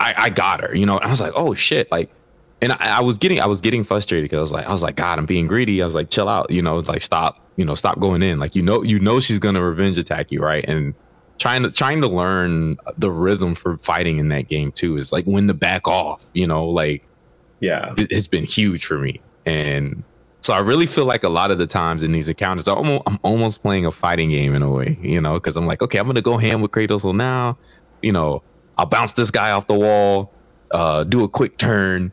I 0.00 0.14
I 0.16 0.28
got 0.30 0.62
her. 0.62 0.74
You 0.74 0.86
know, 0.86 0.98
I 0.98 1.08
was 1.10 1.20
like, 1.20 1.32
oh 1.34 1.54
shit, 1.54 1.90
like. 1.90 2.10
And 2.60 2.72
I, 2.72 2.98
I 2.98 3.00
was 3.02 3.18
getting, 3.18 3.40
I 3.40 3.46
was 3.46 3.60
getting 3.60 3.84
frustrated 3.84 4.24
because 4.24 4.38
I 4.38 4.40
was 4.40 4.50
like, 4.50 4.66
I 4.66 4.72
was 4.72 4.82
like, 4.82 4.96
God, 4.96 5.20
I'm 5.20 5.26
being 5.26 5.46
greedy. 5.46 5.80
I 5.80 5.84
was 5.84 5.94
like, 5.94 6.10
chill 6.10 6.28
out, 6.28 6.50
you 6.50 6.60
know, 6.60 6.78
like 6.78 7.02
stop, 7.02 7.38
you 7.54 7.64
know, 7.64 7.76
stop 7.76 8.00
going 8.00 8.20
in. 8.20 8.40
Like, 8.40 8.56
you 8.56 8.62
know, 8.62 8.82
you 8.82 8.98
know, 8.98 9.20
she's 9.20 9.38
gonna 9.38 9.62
revenge 9.62 9.96
attack 9.96 10.32
you, 10.32 10.40
right? 10.40 10.64
And 10.66 10.92
trying 11.38 11.62
to 11.62 11.70
trying 11.70 12.00
to 12.00 12.08
learn 12.08 12.76
the 12.96 13.10
rhythm 13.10 13.54
for 13.54 13.78
fighting 13.78 14.18
in 14.18 14.28
that 14.28 14.48
game 14.48 14.72
too 14.72 14.96
is 14.96 15.12
like 15.12 15.24
when 15.24 15.46
to 15.46 15.54
back 15.54 15.86
off 15.86 16.30
you 16.34 16.46
know 16.46 16.68
like 16.68 17.04
yeah. 17.60 17.92
it, 17.96 18.08
it's 18.10 18.28
been 18.28 18.44
huge 18.44 18.86
for 18.86 18.98
me. 18.98 19.20
And 19.46 20.04
so 20.40 20.54
i 20.54 20.58
really 20.58 20.86
feel 20.86 21.04
like 21.04 21.24
a 21.24 21.28
lot 21.28 21.50
of 21.50 21.58
the 21.58 21.66
times 21.66 22.02
in 22.02 22.12
these 22.12 22.28
encounters 22.28 22.68
i'm 22.68 22.78
almost, 22.78 23.02
I'm 23.06 23.18
almost 23.22 23.62
playing 23.62 23.86
a 23.86 23.92
fighting 23.92 24.30
game 24.30 24.54
in 24.54 24.62
a 24.62 24.70
way 24.70 24.98
you 25.02 25.20
know 25.20 25.34
because 25.34 25.56
i'm 25.56 25.66
like 25.66 25.82
okay 25.82 25.98
i'm 25.98 26.06
gonna 26.06 26.22
go 26.22 26.38
ham 26.38 26.62
with 26.62 26.70
kratos 26.70 27.02
so 27.02 27.12
now. 27.12 27.58
You 28.02 28.12
know 28.12 28.42
i'll 28.78 28.86
bounce 28.86 29.12
this 29.12 29.30
guy 29.30 29.50
off 29.50 29.66
the 29.66 29.74
wall 29.74 30.32
uh 30.70 31.04
do 31.04 31.24
a 31.24 31.28
quick 31.28 31.58
turn 31.58 32.12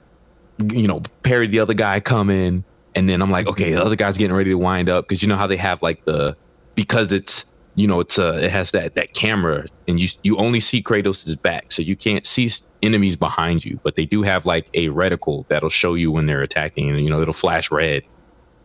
you 0.72 0.88
know 0.88 1.02
parry 1.24 1.48
the 1.48 1.60
other 1.60 1.74
guy 1.74 2.00
coming 2.00 2.64
and 2.96 3.08
then 3.08 3.22
i'm 3.22 3.30
like 3.30 3.48
okay 3.48 3.74
the 3.74 3.82
other 3.82 3.96
guy's 3.96 4.18
getting 4.18 4.36
ready 4.36 4.50
to 4.50 4.56
wind 4.56 4.90
up 4.90 5.08
because 5.08 5.22
you 5.22 5.30
know 5.30 5.38
how 5.38 5.48
they 5.48 5.58
have 5.58 5.82
like 5.82 6.04
the 6.06 6.36
because 6.74 7.14
it's 7.14 7.46
you 7.76 7.88
know 7.88 8.00
it's 8.00 8.18
uh 8.18 8.40
it 8.42 8.50
has 8.50 8.72
that 8.72 8.96
that 8.96 9.14
camera 9.14 9.66
and 9.88 10.00
you 10.00 10.08
you 10.24 10.38
only 10.38 10.60
see 10.60 10.82
Kratos' 10.82 11.40
back 11.42 11.72
so 11.72 11.82
you 11.82 11.96
can't 11.96 12.26
see 12.26 12.50
enemies 12.82 13.16
behind 13.16 13.64
you 13.64 13.80
but 13.84 13.96
they 13.96 14.06
do 14.06 14.24
have 14.24 14.46
like 14.46 14.68
a 14.74 14.90
reticle 14.90 15.48
that'll 15.50 15.70
show 15.70 15.94
you 15.94 16.12
when 16.12 16.26
they're 16.26 16.42
attacking 16.42 16.90
and 16.90 17.02
you 17.02 17.10
know 17.10 17.22
it'll 17.22 17.34
flash 17.34 17.70
red. 17.72 18.04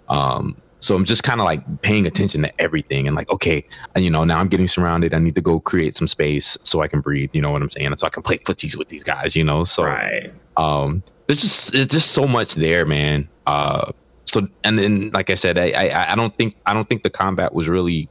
Um 0.09 0.57
so 0.83 0.97
I'm 0.97 1.05
just 1.05 1.25
kind 1.25 1.40
of 1.40 1.45
like 1.45 1.83
paying 1.83 2.07
attention 2.07 2.40
to 2.43 2.61
everything 2.61 3.07
and 3.07 3.14
like 3.14 3.29
okay 3.31 3.64
you 3.97 4.11
know 4.11 4.25
now 4.25 4.38
I'm 4.38 4.49
getting 4.49 4.69
surrounded. 4.69 5.12
I 5.12 5.19
need 5.19 5.35
to 5.35 5.43
go 5.43 5.61
create 5.61 5.97
some 5.97 6.09
space 6.09 6.57
so 6.62 6.81
I 6.81 6.88
can 6.88 7.00
breathe 7.00 7.31
you 7.33 7.43
know 7.43 7.50
what 7.50 7.62
I'm 7.62 7.71
saying? 7.71 7.87
And 7.87 7.99
so 7.99 8.07
I 8.07 8.11
can 8.11 8.23
play 8.23 8.38
footsies 8.38 8.76
with 8.76 8.88
these 8.88 9.05
guys 9.05 9.35
you 9.35 9.45
know? 9.45 9.64
So 9.64 9.85
right. 9.85 10.33
um 10.57 11.02
there's 11.26 11.43
just 11.43 11.73
there's 11.73 11.88
just 11.88 12.12
so 12.12 12.29
much 12.29 12.55
there 12.55 12.87
man. 12.87 13.29
Uh 13.47 13.93
so 14.25 14.47
and 14.62 14.79
then 14.79 15.11
like 15.11 15.31
I 15.31 15.35
said 15.35 15.59
I 15.59 15.71
I, 15.73 16.12
I 16.12 16.14
don't 16.14 16.37
think 16.37 16.55
I 16.64 16.75
don't 16.75 16.88
think 16.88 17.02
the 17.02 17.11
combat 17.11 17.52
was 17.52 17.69
really 17.69 18.09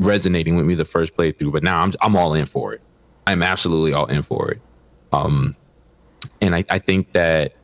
resonating 0.00 0.56
with 0.56 0.66
me 0.66 0.74
the 0.74 0.84
first 0.84 1.16
playthrough, 1.16 1.52
but 1.52 1.62
now 1.62 1.80
I'm 1.80 1.92
I'm 2.02 2.16
all 2.16 2.34
in 2.34 2.46
for 2.46 2.72
it. 2.74 2.80
I'm 3.26 3.42
absolutely 3.42 3.92
all 3.92 4.06
in 4.06 4.22
for 4.22 4.50
it. 4.50 4.60
Um, 5.12 5.54
and 6.40 6.54
I, 6.54 6.64
I 6.68 6.78
think 6.78 7.12
that 7.12 7.54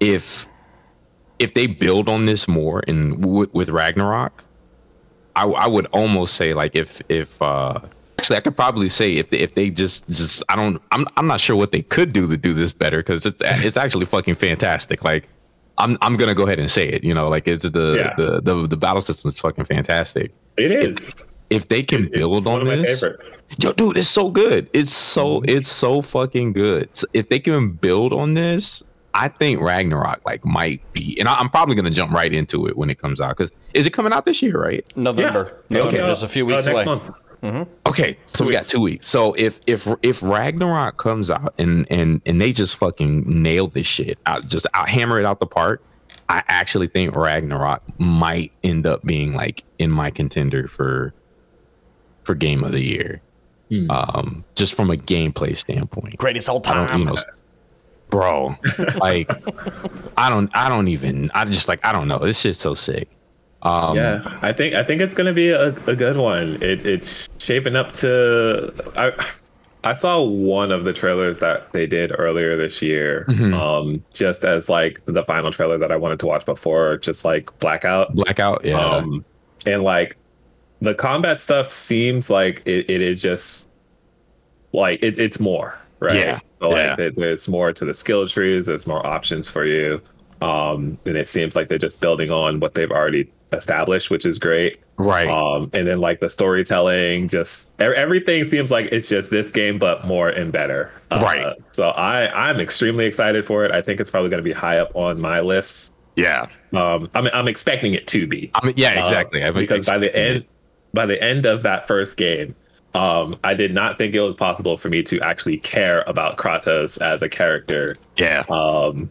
if 0.00 0.46
if 1.38 1.54
they 1.54 1.66
build 1.66 2.08
on 2.08 2.26
this 2.26 2.46
more 2.48 2.82
and 2.86 3.20
w- 3.22 3.50
with 3.52 3.68
Ragnarok, 3.68 4.44
I, 5.36 5.44
I 5.44 5.66
would 5.66 5.86
almost 5.86 6.34
say 6.34 6.54
like 6.54 6.74
if 6.74 7.00
if 7.08 7.40
uh 7.42 7.80
actually 8.18 8.36
I 8.36 8.40
could 8.40 8.56
probably 8.56 8.88
say 8.88 9.14
if 9.14 9.30
they, 9.30 9.38
if 9.38 9.54
they 9.54 9.70
just 9.70 10.08
just 10.08 10.42
I 10.48 10.56
don't 10.56 10.80
I'm 10.92 11.06
I'm 11.16 11.26
not 11.26 11.40
sure 11.40 11.56
what 11.56 11.72
they 11.72 11.82
could 11.82 12.12
do 12.12 12.28
to 12.28 12.36
do 12.36 12.54
this 12.54 12.72
better 12.72 12.98
because 12.98 13.26
it's 13.26 13.40
it's 13.44 13.76
actually 13.76 14.04
fucking 14.06 14.34
fantastic. 14.34 15.04
Like 15.04 15.28
I'm 15.78 15.96
I'm 16.02 16.16
gonna 16.16 16.34
go 16.34 16.44
ahead 16.44 16.58
and 16.60 16.70
say 16.70 16.88
it. 16.88 17.02
You 17.04 17.14
know, 17.14 17.28
like 17.28 17.46
it's 17.48 17.62
the 17.62 17.94
Yeah. 17.96 18.14
the, 18.16 18.40
the 18.40 18.66
the 18.68 18.76
battle 18.76 19.00
system 19.00 19.28
is 19.30 19.38
fucking 19.40 19.64
fantastic. 19.64 20.32
It 20.56 20.70
is. 20.70 21.31
If 21.52 21.68
they 21.68 21.82
can 21.82 22.08
build 22.08 22.38
It's 22.38 22.46
one 22.46 22.56
on 22.56 22.60
of 22.62 22.66
my 22.68 22.76
this, 22.76 23.00
favorites. 23.00 23.42
yo, 23.58 23.72
dude, 23.72 23.96
it's 23.96 24.08
so 24.08 24.30
good. 24.30 24.68
It's 24.72 24.92
so 24.92 25.42
it's 25.44 25.68
so 25.70 26.00
fucking 26.02 26.52
good. 26.54 26.88
S- 26.90 27.04
If 27.12 27.28
they 27.28 27.38
can 27.38 27.70
build 27.72 28.12
on 28.12 28.34
this, 28.34 28.82
I 29.14 29.28
think 29.28 29.60
Ragnarok 29.60 30.22
like 30.24 30.44
might 30.44 30.80
be, 30.92 31.16
and 31.20 31.28
I, 31.28 31.34
I'm 31.34 31.50
probably 31.50 31.74
gonna 31.74 31.90
jump 31.90 32.12
right 32.12 32.32
into 32.32 32.66
it 32.66 32.76
when 32.76 32.88
it 32.90 32.98
comes 32.98 33.20
out. 33.20 33.36
Because 33.36 33.52
is 33.74 33.86
it 33.86 33.90
coming 33.92 34.12
out 34.12 34.24
this 34.26 34.40
year, 34.42 34.58
right? 34.60 34.84
November. 34.96 35.62
Yeah. 35.68 35.78
November, 35.78 35.96
Okay. 36.00 36.10
just 36.10 36.22
a 36.22 36.28
few 36.28 36.44
Uh, 36.44 36.48
weeks 36.56 36.66
next 36.66 36.74
away. 36.74 36.84
month. 36.84 37.10
Okay, 37.88 38.16
so 38.28 38.46
we 38.46 38.52
got 38.52 38.64
two 38.66 38.80
weeks. 38.80 39.06
So 39.08 39.32
if 39.34 39.58
if 39.66 39.88
if 40.02 40.22
Ragnarok 40.22 40.96
comes 40.96 41.28
out 41.30 41.52
and 41.58 41.86
and 41.90 42.22
and 42.24 42.40
they 42.40 42.52
just 42.52 42.76
fucking 42.76 43.24
nail 43.42 43.66
this 43.66 43.86
shit 43.86 44.18
out, 44.26 44.46
just 44.46 44.66
out 44.74 44.88
hammer 44.88 45.18
it 45.18 45.26
out 45.26 45.40
the 45.40 45.46
park, 45.46 45.82
I 46.28 46.42
actually 46.46 46.86
think 46.86 47.16
Ragnarok 47.16 47.82
might 47.98 48.52
end 48.62 48.86
up 48.86 49.02
being 49.04 49.32
like 49.32 49.64
in 49.80 49.90
my 49.90 50.10
contender 50.10 50.68
for 50.68 51.12
for 52.24 52.34
game 52.34 52.64
of 52.64 52.72
the 52.72 52.82
year. 52.82 53.20
Um, 53.88 54.44
just 54.54 54.74
from 54.74 54.90
a 54.90 54.96
gameplay 54.96 55.56
standpoint. 55.56 56.18
Greatest 56.18 56.46
all 56.48 56.60
time, 56.60 56.98
you 56.98 57.04
know, 57.06 57.16
bro. 58.10 58.54
Like, 58.96 59.30
I 60.18 60.28
don't, 60.28 60.50
I 60.54 60.68
don't 60.68 60.88
even. 60.88 61.30
I 61.34 61.46
just 61.46 61.68
like, 61.68 61.80
I 61.82 61.92
don't 61.92 62.06
know. 62.06 62.18
This 62.18 62.38
shit's 62.38 62.58
so 62.58 62.74
sick. 62.74 63.08
Um, 63.62 63.96
yeah, 63.96 64.38
I 64.42 64.52
think 64.52 64.74
I 64.74 64.82
think 64.82 65.00
it's 65.00 65.14
gonna 65.14 65.32
be 65.32 65.50
a, 65.50 65.68
a 65.86 65.94
good 65.96 66.16
one. 66.16 66.60
It, 66.62 66.84
it's 66.86 67.28
shaping 67.38 67.74
up 67.76 67.92
to. 67.94 68.74
I 68.96 69.12
I 69.84 69.92
saw 69.94 70.20
one 70.22 70.70
of 70.70 70.84
the 70.84 70.92
trailers 70.92 71.38
that 71.38 71.72
they 71.72 71.86
did 71.86 72.12
earlier 72.18 72.56
this 72.56 72.82
year, 72.82 73.24
Mhm. 73.30 73.54
um, 73.58 74.04
just 74.12 74.44
as 74.44 74.68
like 74.68 75.00
the 75.06 75.22
final 75.24 75.50
trailer 75.50 75.78
that 75.78 75.90
I 75.90 75.96
wanted 75.96 76.18
to 76.20 76.26
watch 76.26 76.44
before, 76.44 76.98
just 76.98 77.24
like 77.24 77.56
Blackout. 77.60 78.14
Blackout. 78.14 78.64
Yeah. 78.64 78.78
Um, 78.84 79.24
and 79.64 79.82
like 79.82 80.16
the 80.82 80.94
combat 80.94 81.40
stuff 81.40 81.70
seems 81.70 82.28
like 82.28 82.60
it, 82.66 82.90
it 82.90 83.00
is 83.00 83.22
just 83.22 83.68
like 84.72 85.02
it, 85.02 85.18
it's 85.18 85.38
more, 85.40 85.78
right? 86.00 86.16
Yeah, 86.18 86.40
So 86.60 86.68
like 86.70 86.76
yeah. 86.78 86.96
there- 86.96 87.10
there's 87.12 87.48
more 87.48 87.72
to 87.72 87.84
the 87.84 87.94
skill 87.94 88.26
trees. 88.28 88.66
There's 88.66 88.86
more 88.86 89.04
options 89.06 89.48
for 89.48 89.64
you. 89.64 90.02
Um, 90.40 90.98
and 91.06 91.16
it 91.16 91.28
seems 91.28 91.54
like 91.54 91.68
they're 91.68 91.78
just 91.78 92.00
building 92.00 92.30
on 92.32 92.58
what 92.58 92.74
they've 92.74 92.90
already 92.90 93.30
established, 93.52 94.10
which 94.10 94.26
is 94.26 94.40
great. 94.40 94.78
Right. 94.96 95.28
Um, 95.28 95.70
and 95.72 95.86
then 95.86 95.98
like 95.98 96.18
the 96.18 96.28
storytelling, 96.28 97.28
just 97.28 97.72
everything 97.80 98.42
seems 98.44 98.70
like 98.72 98.88
it's 98.90 99.08
just 99.08 99.30
this 99.30 99.50
game, 99.50 99.78
but 99.78 100.04
more 100.04 100.30
and 100.30 100.50
better. 100.50 100.90
Uh, 101.12 101.20
Right. 101.22 101.56
So 101.70 101.90
I 101.90 102.48
I'm 102.50 102.58
extremely 102.58 103.04
excited 103.06 103.44
for 103.46 103.64
it. 103.64 103.70
I 103.70 103.82
think 103.82 104.00
it's 104.00 104.10
probably 104.10 104.30
going 104.30 104.42
to 104.42 104.48
be 104.48 104.52
high 104.52 104.78
up 104.78 104.90
on 104.96 105.20
my 105.20 105.38
list. 105.40 105.92
yeah. 106.16 106.46
Um, 106.72 107.08
I'm 107.14 107.28
I'm 107.32 107.46
expecting 107.46 107.94
it 107.94 108.06
to 108.08 108.26
be. 108.26 108.50
I 108.56 108.66
mean, 108.66 108.74
yeah, 108.76 108.94
Uh, 108.96 109.00
exactly. 109.02 109.48
Because 109.52 109.86
by 109.86 109.98
the 109.98 110.14
end 110.16 110.44
by 110.94 111.06
the 111.06 111.22
end 111.22 111.46
of 111.46 111.62
that 111.62 111.86
first 111.86 112.16
game 112.16 112.54
um 112.94 113.38
i 113.44 113.54
did 113.54 113.72
not 113.72 113.96
think 113.98 114.14
it 114.14 114.20
was 114.20 114.36
possible 114.36 114.76
for 114.76 114.88
me 114.88 115.02
to 115.02 115.20
actually 115.20 115.56
care 115.58 116.04
about 116.06 116.36
kratos 116.36 117.00
as 117.00 117.22
a 117.22 117.28
character 117.28 117.96
Yeah. 118.16 118.44
um 118.50 119.10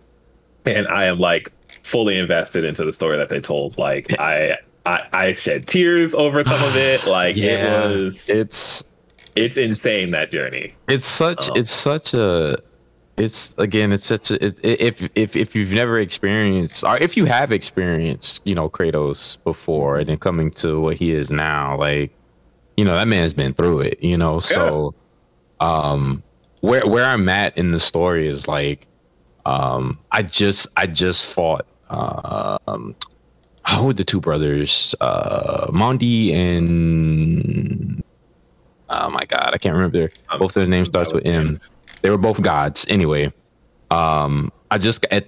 and 0.66 0.88
i 0.88 1.06
am 1.06 1.18
like 1.20 1.52
fully 1.84 2.18
invested 2.20 2.64
into 2.64 2.86
the 2.86 2.94
story 2.94 3.18
that 3.18 3.30
they 3.30 3.40
told 3.40 3.78
like 3.78 4.14
i 4.20 4.56
i, 4.86 5.02
I 5.12 5.34
shed 5.34 5.68
tears 5.68 6.14
over 6.14 6.44
some 6.44 6.62
of 6.64 6.76
it 6.76 7.06
like 7.08 7.36
yeah. 7.36 7.90
it 7.90 8.02
was 8.04 8.30
It's 8.30 8.84
it's 9.36 9.58
insane 9.58 10.12
that 10.12 10.30
journey 10.30 10.76
it's 10.88 11.06
such 11.06 11.50
Oh. 11.50 11.54
it's 11.56 11.72
such 11.72 12.14
a 12.14 12.60
it's 13.18 13.54
again 13.58 13.92
it's 13.92 14.06
such 14.06 14.32
a 14.32 14.46
it, 14.46 14.60
if 14.64 15.10
if 15.16 15.36
if 15.36 15.56
you've 15.56 15.74
never 15.74 16.00
experienced 16.00 16.84
or 16.84 16.98
if 16.98 17.18
you 17.18 17.26
have 17.26 17.52
experienced 17.52 18.42
you 18.46 18.56
know 18.56 18.70
kratos 18.70 19.38
before 19.44 20.00
and 20.00 20.10
then 20.10 20.18
coming 20.18 20.50
to 20.50 20.80
what 20.80 20.98
he 20.98 21.12
is 21.12 21.30
now 21.30 21.78
like 21.78 22.12
you 22.78 22.86
know 22.86 22.96
that 22.96 23.08
man's 23.08 23.34
been 23.34 23.54
through 23.54 23.82
it 23.82 24.02
you 24.02 24.18
know? 24.18 24.40
So 24.40 24.96
um 25.60 26.24
where 26.62 26.88
where 26.88 27.06
i'm 27.06 27.28
at 27.30 27.56
in 27.58 27.72
the 27.72 27.80
story 27.80 28.28
is 28.28 28.48
like 28.48 28.88
um 29.46 30.00
i 30.12 30.24
just 30.24 30.68
i 30.78 30.88
just 30.88 31.26
fought 31.26 31.66
um 31.90 32.96
how 33.64 33.86
would 33.86 33.98
the 33.98 34.04
two 34.04 34.20
brothers? 34.20 34.96
Uh 35.02 35.70
Modi 35.72 36.34
and 36.34 38.04
oh 38.90 39.10
my 39.10 39.24
god 39.26 39.52
i 39.54 39.58
can't 39.58 39.76
remember. 39.76 40.10
Both 40.40 40.56
of 40.56 40.62
their 40.62 40.68
names 40.68 40.88
starts 40.88 41.14
with 41.14 41.26
m 41.26 41.54
they 42.02 42.10
were 42.10 42.18
both 42.18 42.42
gods. 42.42 42.86
Anyway 42.90 43.32
um 43.92 44.50
i 44.72 44.78
just 44.78 45.06
and, 45.12 45.26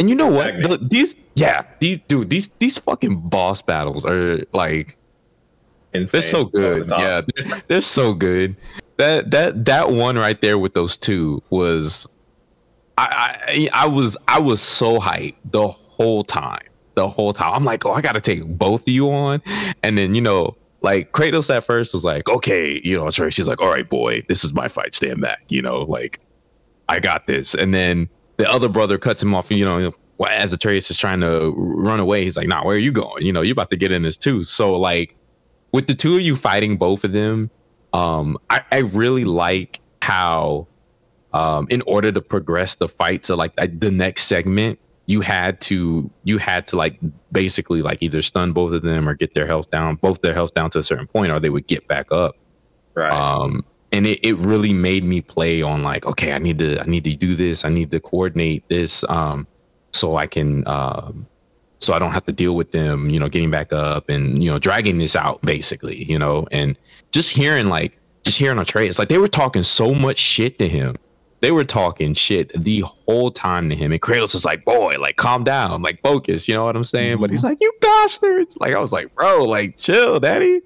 and 0.00 0.08
you 0.08 0.14
know 0.16 0.28
what? 0.28 0.54
The- 0.62 0.78
these 0.80 1.14
yeah 1.34 1.62
these 1.78 1.98
dude 2.08 2.30
these 2.30 2.48
these 2.58 2.78
fucking 2.78 3.28
boss 3.28 3.60
battles 3.60 4.06
are 4.06 4.40
like 4.54 4.96
insane 5.92 6.20
they're 6.20 6.22
so 6.30 6.38
Over 6.40 6.50
the 6.50 6.84
good. 6.86 6.90
Yeah 6.90 7.20
they're, 7.20 7.62
they're 7.68 7.80
so 7.82 8.14
good. 8.14 8.56
That 8.96 9.30
that 9.30 9.66
that 9.66 9.90
one 9.90 10.16
right 10.16 10.40
there 10.40 10.56
with 10.58 10.72
those 10.72 10.96
two 10.96 11.42
was 11.50 12.08
I, 12.96 13.68
I 13.72 13.84
I 13.84 13.86
was 13.86 14.16
I 14.26 14.40
was 14.40 14.60
so 14.62 14.98
hyped 14.98 15.36
the 15.44 15.68
whole 15.68 16.24
time. 16.24 16.64
The 16.94 17.08
whole 17.08 17.32
time. 17.32 17.52
I'm 17.52 17.64
like, 17.64 17.84
oh, 17.86 17.92
I 17.92 18.00
gotta 18.00 18.20
take 18.20 18.44
both 18.44 18.82
of 18.82 18.88
you 18.88 19.08
on. 19.12 19.40
And 19.84 19.96
then, 19.96 20.14
you 20.16 20.20
know, 20.20 20.56
like 20.80 21.12
Kratos 21.12 21.54
at 21.54 21.64
first 21.64 21.92
was 21.92 22.04
like, 22.04 22.28
okay, 22.28 22.80
you 22.84 22.96
know, 22.96 23.10
Trey, 23.10 23.30
she's 23.30 23.48
like, 23.48 23.60
all 23.60 23.68
right, 23.68 23.88
boy, 23.88 24.24
this 24.28 24.44
is 24.44 24.52
my 24.52 24.68
fight. 24.68 24.94
Stand 24.94 25.20
back. 25.20 25.42
You 25.48 25.62
know, 25.62 25.80
like 25.82 26.20
I 26.88 27.00
got 27.00 27.26
this. 27.26 27.54
And 27.54 27.74
then 27.74 28.08
the 28.36 28.48
other 28.48 28.68
brother 28.68 28.98
cuts 28.98 29.22
him 29.22 29.34
off, 29.34 29.50
you 29.50 29.64
know, 29.64 29.92
as 30.28 30.52
Atreus 30.52 30.90
is 30.90 30.96
trying 30.96 31.20
to 31.20 31.54
run 31.56 32.00
away, 32.00 32.24
he's 32.24 32.36
like, 32.36 32.48
nah, 32.48 32.64
where 32.64 32.76
are 32.76 32.80
you 32.80 32.92
going? 32.92 33.24
You 33.24 33.32
know, 33.32 33.40
you're 33.40 33.52
about 33.52 33.70
to 33.70 33.76
get 33.76 33.92
in 33.92 34.02
this 34.02 34.16
too. 34.16 34.44
So 34.44 34.78
like 34.78 35.16
with 35.72 35.86
the 35.86 35.94
two 35.94 36.16
of 36.16 36.22
you 36.22 36.36
fighting 36.36 36.76
both 36.76 37.04
of 37.04 37.12
them, 37.12 37.50
um, 37.92 38.38
I, 38.50 38.62
I 38.70 38.78
really 38.78 39.24
like 39.24 39.80
how 40.02 40.68
um 41.34 41.66
in 41.68 41.82
order 41.82 42.10
to 42.10 42.22
progress 42.22 42.76
the 42.76 42.88
fight 42.88 43.22
so 43.22 43.34
like 43.34 43.52
the 43.56 43.90
next 43.90 44.22
segment 44.22 44.78
you 45.08 45.22
had 45.22 45.58
to 45.58 46.08
you 46.24 46.36
had 46.36 46.66
to 46.66 46.76
like 46.76 46.98
basically 47.32 47.80
like 47.80 48.02
either 48.02 48.20
stun 48.20 48.52
both 48.52 48.72
of 48.72 48.82
them 48.82 49.08
or 49.08 49.14
get 49.14 49.32
their 49.32 49.46
health 49.46 49.70
down 49.70 49.96
both 49.96 50.20
their 50.20 50.34
health 50.34 50.52
down 50.52 50.68
to 50.68 50.78
a 50.78 50.82
certain 50.82 51.06
point 51.06 51.32
or 51.32 51.40
they 51.40 51.50
would 51.50 51.66
get 51.66 51.88
back 51.88 52.12
up. 52.12 52.36
Right. 52.94 53.10
Um 53.10 53.64
and 53.90 54.06
it, 54.06 54.20
it 54.22 54.36
really 54.36 54.74
made 54.74 55.04
me 55.04 55.22
play 55.22 55.62
on 55.62 55.82
like 55.82 56.04
okay 56.04 56.32
i 56.32 56.38
need 56.38 56.58
to 56.58 56.78
i 56.78 56.84
need 56.84 57.04
to 57.04 57.16
do 57.16 57.34
this. 57.34 57.64
I 57.64 57.70
need 57.70 57.90
to 57.90 58.00
coordinate 58.00 58.68
this 58.68 59.02
um 59.08 59.46
so 59.92 60.16
i 60.16 60.26
can 60.26 60.68
um 60.68 61.26
so 61.78 61.94
i 61.94 61.98
don't 61.98 62.12
have 62.12 62.26
to 62.26 62.32
deal 62.32 62.54
with 62.54 62.70
them 62.72 63.08
you 63.08 63.18
know 63.18 63.30
getting 63.30 63.50
back 63.50 63.72
up 63.72 64.10
and 64.10 64.42
you 64.42 64.50
know 64.50 64.58
dragging 64.58 64.98
this 64.98 65.16
out 65.16 65.40
basically 65.40 66.04
you 66.04 66.18
know? 66.18 66.46
And 66.52 66.78
just 67.12 67.30
hearing 67.30 67.68
like 67.68 67.98
just 68.24 68.38
hearing 68.38 68.58
on 68.58 68.66
trade 68.66 68.88
it's 68.88 68.98
like 68.98 69.08
they 69.08 69.16
were 69.16 69.26
talking 69.26 69.62
so 69.62 69.94
much 69.94 70.18
shit 70.18 70.58
to 70.58 70.68
him 70.68 70.96
they 71.40 71.50
were 71.50 71.64
talking 71.64 72.14
shit 72.14 72.52
the 72.52 72.80
whole 72.80 73.30
time 73.30 73.68
to 73.70 73.76
him. 73.76 73.92
And 73.92 74.00
kratos 74.00 74.34
was 74.34 74.44
like 74.44 74.64
boy 74.64 74.96
like 74.98 75.16
calm 75.16 75.44
down 75.44 75.82
like 75.82 76.00
focus 76.02 76.48
you 76.48 76.54
know 76.54 76.64
what 76.64 76.76
i'm 76.76 76.84
saying? 76.84 77.20
But 77.20 77.30
he's 77.30 77.44
like 77.44 77.58
you 77.60 77.72
bastards. 77.80 78.56
Like 78.58 78.74
i 78.74 78.78
was 78.78 78.92
like 78.92 79.14
bro 79.14 79.44
like 79.44 79.76
chill 79.76 80.20
daddy. 80.20 80.60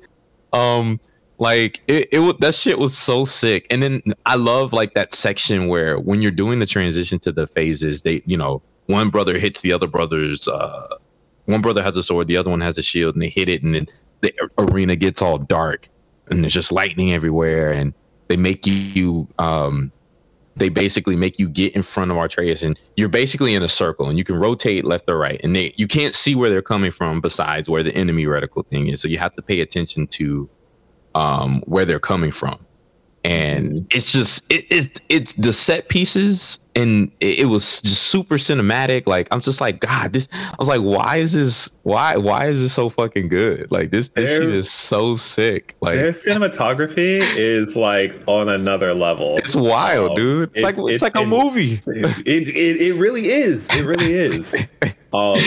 Um 0.52 1.00
like 1.38 1.80
it, 1.88 2.08
it 2.12 2.40
that 2.40 2.54
shit 2.54 2.78
was 2.78 2.96
so 2.96 3.24
sick. 3.24 3.66
And 3.70 3.82
then 3.82 4.02
i 4.26 4.36
love 4.36 4.72
like 4.72 4.94
that 4.94 5.12
section 5.12 5.68
where 5.68 5.98
when 5.98 6.22
you're 6.22 6.30
doing 6.30 6.58
the 6.58 6.66
transition 6.66 7.18
to 7.20 7.32
the 7.32 7.46
phases 7.46 8.02
they 8.02 8.22
you 8.26 8.36
know 8.36 8.62
one 8.86 9.10
brother 9.10 9.38
hits 9.38 9.60
the 9.60 9.72
other 9.72 9.86
brother's 9.86 10.48
uh 10.48 10.86
one 11.46 11.60
brother 11.60 11.82
has 11.82 11.96
a 11.96 12.02
sword 12.02 12.26
the 12.28 12.36
other 12.36 12.50
one 12.50 12.60
has 12.60 12.78
a 12.78 12.82
shield 12.82 13.14
and 13.14 13.22
they 13.22 13.28
hit 13.28 13.48
it 13.48 13.62
and 13.62 13.74
then 13.74 13.86
the 14.20 14.32
arena 14.58 14.96
gets 14.96 15.20
all 15.20 15.38
dark 15.38 15.88
and 16.28 16.42
there's 16.42 16.52
just 16.52 16.72
lightning 16.72 17.12
everywhere 17.12 17.72
and 17.72 17.92
they 18.28 18.36
make 18.36 18.66
you 18.66 19.28
um 19.38 19.92
they 20.56 20.68
basically 20.68 21.16
make 21.16 21.38
you 21.38 21.48
get 21.48 21.74
in 21.74 21.82
front 21.82 22.10
of 22.10 22.16
Atreus 22.16 22.62
and 22.62 22.78
you're 22.96 23.08
basically 23.08 23.54
in 23.54 23.62
a 23.62 23.68
circle 23.68 24.08
and 24.08 24.18
you 24.18 24.24
can 24.24 24.36
rotate 24.36 24.84
left 24.84 25.08
or 25.08 25.18
right 25.18 25.40
and 25.42 25.56
they 25.56 25.72
you 25.76 25.86
can't 25.86 26.14
see 26.14 26.34
where 26.34 26.50
they're 26.50 26.62
coming 26.62 26.90
from 26.90 27.20
besides 27.20 27.68
where 27.68 27.82
the 27.82 27.94
enemy 27.94 28.24
reticle 28.24 28.66
thing 28.66 28.88
is 28.88 29.00
so 29.00 29.08
you 29.08 29.18
have 29.18 29.34
to 29.34 29.42
pay 29.42 29.60
attention 29.60 30.06
to 30.06 30.48
um 31.14 31.62
where 31.66 31.84
they're 31.84 32.00
coming 32.00 32.30
from 32.30 32.64
and 33.24 33.86
it's 33.90 34.12
just 34.12 34.44
it, 34.50 34.66
it 34.70 35.00
it's 35.08 35.34
the 35.34 35.52
set 35.52 35.88
pieces 35.88 36.58
and 36.74 37.12
it, 37.20 37.40
it 37.40 37.44
was 37.44 37.80
just 37.82 38.04
super 38.04 38.36
cinematic. 38.36 39.06
Like 39.06 39.28
i'm 39.30 39.40
just 39.40 39.60
like 39.60 39.78
god 39.80 40.12
this 40.12 40.28
i 40.32 40.54
was 40.58 40.68
like 40.68 40.80
why 40.80 41.18
is 41.18 41.32
this 41.32 41.70
why 41.82 42.16
why 42.16 42.46
is 42.46 42.60
this 42.60 42.72
so 42.72 42.88
fucking 42.88 43.28
good? 43.28 43.70
Like 43.70 43.90
this 43.90 44.08
this 44.10 44.28
shit 44.30 44.40
There- 44.40 44.50
is 44.50 44.70
so 44.70 45.16
sick. 45.16 45.76
Like 45.80 45.96
their 45.96 46.10
cinematography 46.10 47.20
is 47.36 47.76
like 47.76 48.22
on 48.26 48.48
another 48.48 48.94
level. 48.94 49.36
It's 49.36 49.54
wild 49.54 50.10
Um, 50.10 50.16
dude. 50.16 50.50
It's, 50.54 50.62
like 50.62 50.76
it's, 50.78 51.02
like 51.02 51.16
a 51.16 51.24
movie. 51.26 51.80
It, 51.86 52.48
it 52.48 52.80
it 52.80 52.94
really 52.94 53.28
is. 53.28 53.68
It 53.70 53.84
really 53.84 54.12
is. 54.14 54.56
um, 55.12 55.38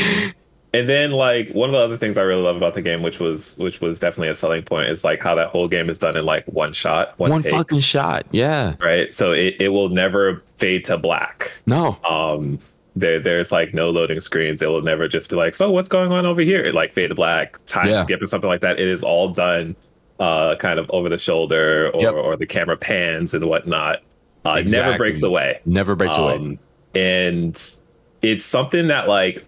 and 0.76 0.88
then 0.90 1.12
like 1.12 1.50
one 1.52 1.70
of 1.70 1.74
the 1.74 1.80
other 1.80 1.98
things 1.98 2.18
I 2.18 2.22
really 2.22 2.42
love 2.44 2.56
about 2.58 2.74
the 2.74 2.82
game, 2.82 3.02
which 3.02 3.20
was 3.20 3.56
which 3.58 3.82
was 3.82 4.00
definitely 4.00 4.30
a 4.30 4.36
selling 4.36 4.64
point, 4.64 4.90
is 4.90 5.04
like 5.04 5.22
how 5.22 5.36
that 5.36 5.48
whole 5.50 5.68
game 5.68 5.90
is 5.90 5.98
done 6.00 6.16
in 6.18 6.26
like 6.26 6.46
one 6.46 6.74
shot, 6.74 7.18
one, 7.18 7.32
one 7.32 7.44
fucking 7.44 7.80
shot 7.80 8.26
yeah 8.32 8.76
right? 8.80 9.12
So 9.14 9.32
it, 9.32 9.56
it 9.60 9.70
will 9.70 9.90
never 9.90 10.44
fade 10.58 10.86
to 10.86 10.98
black. 10.98 11.52
no 11.66 11.98
Um, 12.10 12.60
there 12.96 13.20
there's 13.20 13.52
like 13.52 13.74
no 13.74 13.90
loading 13.90 14.22
screens. 14.22 14.62
It 14.62 14.70
will 14.70 14.82
never 14.82 15.08
just 15.08 15.30
be 15.30 15.36
like, 15.36 15.56
so 15.56 15.70
what's 15.72 15.90
going 15.90 16.12
on 16.12 16.26
over 16.26 16.42
here? 16.42 16.72
Like 16.74 16.94
fade 16.94 17.10
to 17.10 17.16
black, 17.16 17.60
time 17.66 17.88
Yeah. 17.90 18.04
skip 18.04 18.22
or 18.22 18.28
something 18.28 18.50
like 18.50 18.62
that. 18.62 18.80
It 18.80 18.88
is 18.88 19.04
all 19.04 19.30
done 19.30 19.76
uh 20.20 20.56
kind 20.56 20.80
of 20.80 20.90
over 20.92 21.10
the 21.10 21.18
shoulder 21.18 21.90
or 21.94 22.02
Yep. 22.02 22.14
or 22.14 22.36
the 22.38 22.46
camera 22.46 22.78
pans 22.78 23.34
and 23.34 23.46
whatnot. 23.46 24.02
Uh, 24.46 24.62
it 24.64 24.70
never 24.70 24.96
breaks 24.98 25.24
away. 25.24 25.60
never 25.66 25.96
breaks 25.96 26.18
away 26.18 26.36
Um, 26.36 26.60
and 26.94 27.62
it's 28.22 28.46
something 28.46 28.88
that 28.88 29.08
like 29.10 29.46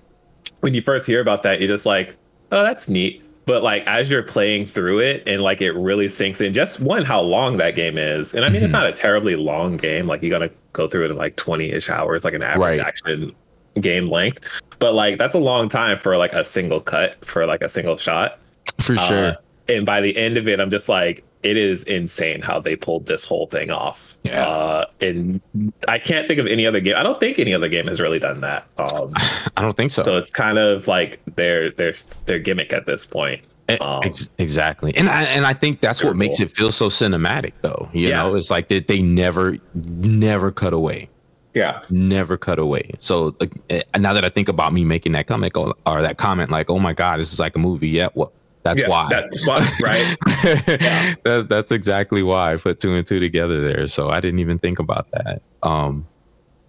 when 0.62 0.74
you 0.74 0.82
first 0.82 1.06
hear 1.06 1.22
about 1.22 1.44
that, 1.44 1.60
you're 1.60 1.68
just 1.68 1.86
like, 1.86 2.16
oh, 2.52 2.64
that's 2.64 2.88
neat. 2.90 3.24
But 3.46 3.64
like 3.64 3.86
as 3.88 4.10
you're 4.12 4.24
playing 4.24 4.66
through 4.66 5.00
it 5.00 5.24
and 5.26 5.42
like 5.42 5.62
it 5.62 5.72
really 5.72 6.10
sinks 6.10 6.42
in, 6.42 6.52
just 6.52 6.80
one, 6.82 7.06
how 7.06 7.22
long 7.22 7.58
that 7.58 7.76
game 7.76 7.98
is. 7.98 8.34
And 8.34 8.44
I 8.44 8.50
mean, 8.50 8.58
it's 8.64 8.74
Mm-hmm. 8.74 8.82
not 8.84 8.88
a 8.88 8.92
terribly 8.92 9.36
long 9.38 9.78
game. 9.78 10.06
Like 10.08 10.22
you're 10.22 10.38
gonna 10.38 10.52
go 10.74 10.88
through 10.88 11.06
it 11.06 11.12
in 11.12 11.18
like 11.18 11.38
20-ish 11.38 11.90
hours, 11.90 12.26
like 12.26 12.34
an 12.34 12.44
average 12.44 12.78
Right. 12.78 12.80
action 12.80 13.34
game 13.80 14.10
length. 14.10 14.44
But 14.80 14.96
like 14.96 15.18
that's 15.18 15.34
a 15.36 15.40
long 15.40 15.70
time 15.70 15.98
for 15.98 16.18
like 16.18 16.34
a 16.34 16.44
single 16.44 16.82
cut, 16.82 17.24
for 17.26 17.46
like 17.46 17.62
a 17.62 17.70
single 17.70 17.96
shot. 17.96 18.40
for 18.80 18.96
sure 18.98 19.28
Uh, 19.30 19.36
and 19.70 19.86
by 19.86 20.02
the 20.02 20.18
end 20.18 20.38
of 20.38 20.48
it, 20.50 20.60
I'm 20.60 20.70
just 20.70 20.90
like, 20.90 21.24
it 21.48 21.58
is 21.58 21.84
insane 21.86 22.42
how 22.42 22.60
they 22.60 22.76
pulled 22.76 23.06
this 23.06 23.24
whole 23.24 23.48
thing 23.48 23.72
off. 23.72 24.18
Yeah. 24.24 24.46
Uh, 24.46 24.86
and 25.00 25.42
I 25.88 25.98
can't 26.00 26.28
think 26.28 26.40
of 26.40 26.48
any 26.48 26.68
other 26.68 26.80
game. 26.82 26.96
I 26.98 27.04
don't 27.04 27.20
think 27.20 27.40
any 27.40 27.54
other 27.54 27.70
game 27.70 27.88
has 27.88 28.02
really 28.02 28.20
done 28.20 28.42
that. 28.42 28.68
Um, 28.78 29.14
i 29.58 29.62
don't 29.62 29.78
think 29.78 29.92
so, 29.92 30.04
so 30.04 30.18
it's 30.18 30.32
kind 30.32 30.58
of 30.58 30.88
like 30.88 31.20
their 31.36 31.72
their 31.72 31.94
their 32.26 32.40
gimmick 32.40 32.74
at 32.74 32.86
this 32.86 33.06
point. 33.06 33.42
Um, 33.82 34.00
ex- 34.06 34.30
exactly 34.38 34.96
and 34.96 35.10
i 35.10 35.24
and 35.24 35.46
i 35.46 35.52
think 35.52 35.82
that's 35.82 36.02
what 36.02 36.16
makes 36.16 36.38
cool. 36.38 36.46
it 36.46 36.56
feel 36.56 36.72
so 36.72 36.88
cinematic 36.88 37.52
though 37.64 37.90
you 37.92 38.08
Yeah. 38.08 38.24
know 38.24 38.36
it's 38.36 38.50
like 38.50 38.70
that 38.70 38.88
they 38.88 39.02
never 39.02 39.58
never 39.74 40.54
cut 40.54 40.72
away 40.72 41.10
yeah. 41.58 41.82
never 41.90 42.38
cut 42.38 42.60
away. 42.60 42.92
So 43.00 43.36
eh, 43.70 43.82
now 43.98 44.14
that 44.14 44.24
I 44.24 44.30
think 44.30 44.48
about 44.48 44.74
me 44.74 44.86
making 44.86 45.14
that 45.14 45.28
comment 45.28 45.58
or, 45.58 45.74
or 45.86 46.02
that 46.02 46.18
comment, 46.18 46.52
like, 46.52 46.70
oh 46.70 46.80
my 46.80 46.94
god, 46.94 47.20
this 47.20 47.34
is 47.34 47.40
like 47.40 47.56
a 47.56 47.60
movie. 47.60 47.90
Yeah, 47.90 48.10
well, 48.14 48.32
that's 48.68 48.82
Yeah, 48.82 48.90
why. 48.90 49.08
That's 49.10 49.48
why, 49.48 49.60
right? 49.82 50.18
that, 51.24 51.48
that's 51.50 51.72
exactly 51.72 52.24
why 52.24 52.54
I 52.54 52.58
put 52.58 52.80
two 52.80 52.94
and 52.94 53.06
two 53.08 53.20
together 53.20 53.62
there. 53.62 53.88
So 53.88 54.10
I 54.10 54.20
didn't 54.20 54.40
even 54.40 54.60
think 54.60 54.80
about 54.80 55.10
that. 55.12 55.42
Um, 55.64 56.08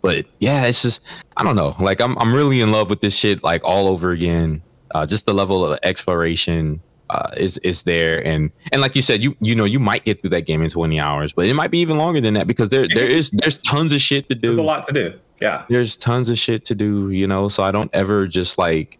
but 0.00 0.26
yeah, 0.38 0.66
it's 0.66 0.82
just 0.82 1.02
I 1.36 1.42
don't 1.44 1.56
know. 1.56 1.74
Like 1.80 2.00
I'm 2.00 2.16
I'm 2.18 2.32
really 2.32 2.60
in 2.60 2.70
love 2.70 2.88
with 2.88 3.00
this 3.00 3.14
shit 3.16 3.42
like 3.42 3.62
all 3.64 3.88
over 3.88 4.10
again. 4.12 4.62
Uh, 4.94 5.04
just 5.06 5.26
the 5.26 5.34
level 5.34 5.66
of 5.66 5.78
exploration 5.82 6.80
uh, 7.10 7.30
is 7.36 7.58
is 7.58 7.82
there, 7.82 8.24
and 8.24 8.50
and 8.72 8.80
like 8.80 8.94
you 8.94 9.02
said, 9.02 9.22
you 9.22 9.36
you 9.40 9.54
know 9.54 9.64
you 9.64 9.80
might 9.80 10.04
get 10.04 10.20
through 10.20 10.30
that 10.30 10.42
game 10.42 10.62
in 10.62 10.70
20 10.70 11.00
hours, 11.00 11.32
but 11.32 11.46
it 11.46 11.54
might 11.54 11.70
be 11.70 11.78
even 11.80 11.98
longer 11.98 12.20
than 12.20 12.34
that 12.34 12.46
because 12.46 12.68
there 12.68 12.86
there 12.88 13.06
is 13.06 13.30
there's 13.30 13.58
tons 13.58 13.92
of 13.92 14.00
shit 14.00 14.28
to 14.28 14.34
do. 14.36 14.48
There's 14.48 14.58
a 14.58 14.62
lot 14.62 14.86
to 14.86 14.92
do. 14.92 15.18
Yeah. 15.40 15.64
There's 15.68 15.96
tons 15.96 16.30
of 16.30 16.38
shit 16.38 16.64
to 16.66 16.74
do, 16.74 17.10
you 17.10 17.26
know. 17.26 17.48
So 17.48 17.62
I 17.62 17.70
don't 17.70 17.90
ever 17.92 18.26
just 18.26 18.58
like 18.58 18.98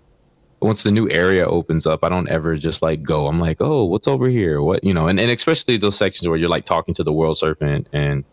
once 0.61 0.83
the 0.83 0.90
new 0.90 1.09
area 1.11 1.47
opens 1.47 1.87
up, 1.87 2.03
I 2.03 2.09
don't 2.09 2.29
ever 2.29 2.57
just 2.57 2.83
like 2.83 3.03
go. 3.03 3.27
I'm 3.27 3.38
like, 3.38 3.59
oh, 3.61 3.85
what's 3.85 4.09
over 4.09 4.29
here? 4.29 4.61
What 4.61 4.83
you 4.85 4.92
know, 4.92 5.07
and, 5.07 5.21
and 5.21 5.31
especially 5.31 5.77
those 5.77 5.97
sections 5.97 6.29
where 6.29 6.37
you're 6.37 6.49
like 6.49 6.64
talking 6.64 6.94
to 6.94 7.05
the 7.05 7.12
world 7.12 7.38
serpent 7.38 7.88
and 7.92 8.25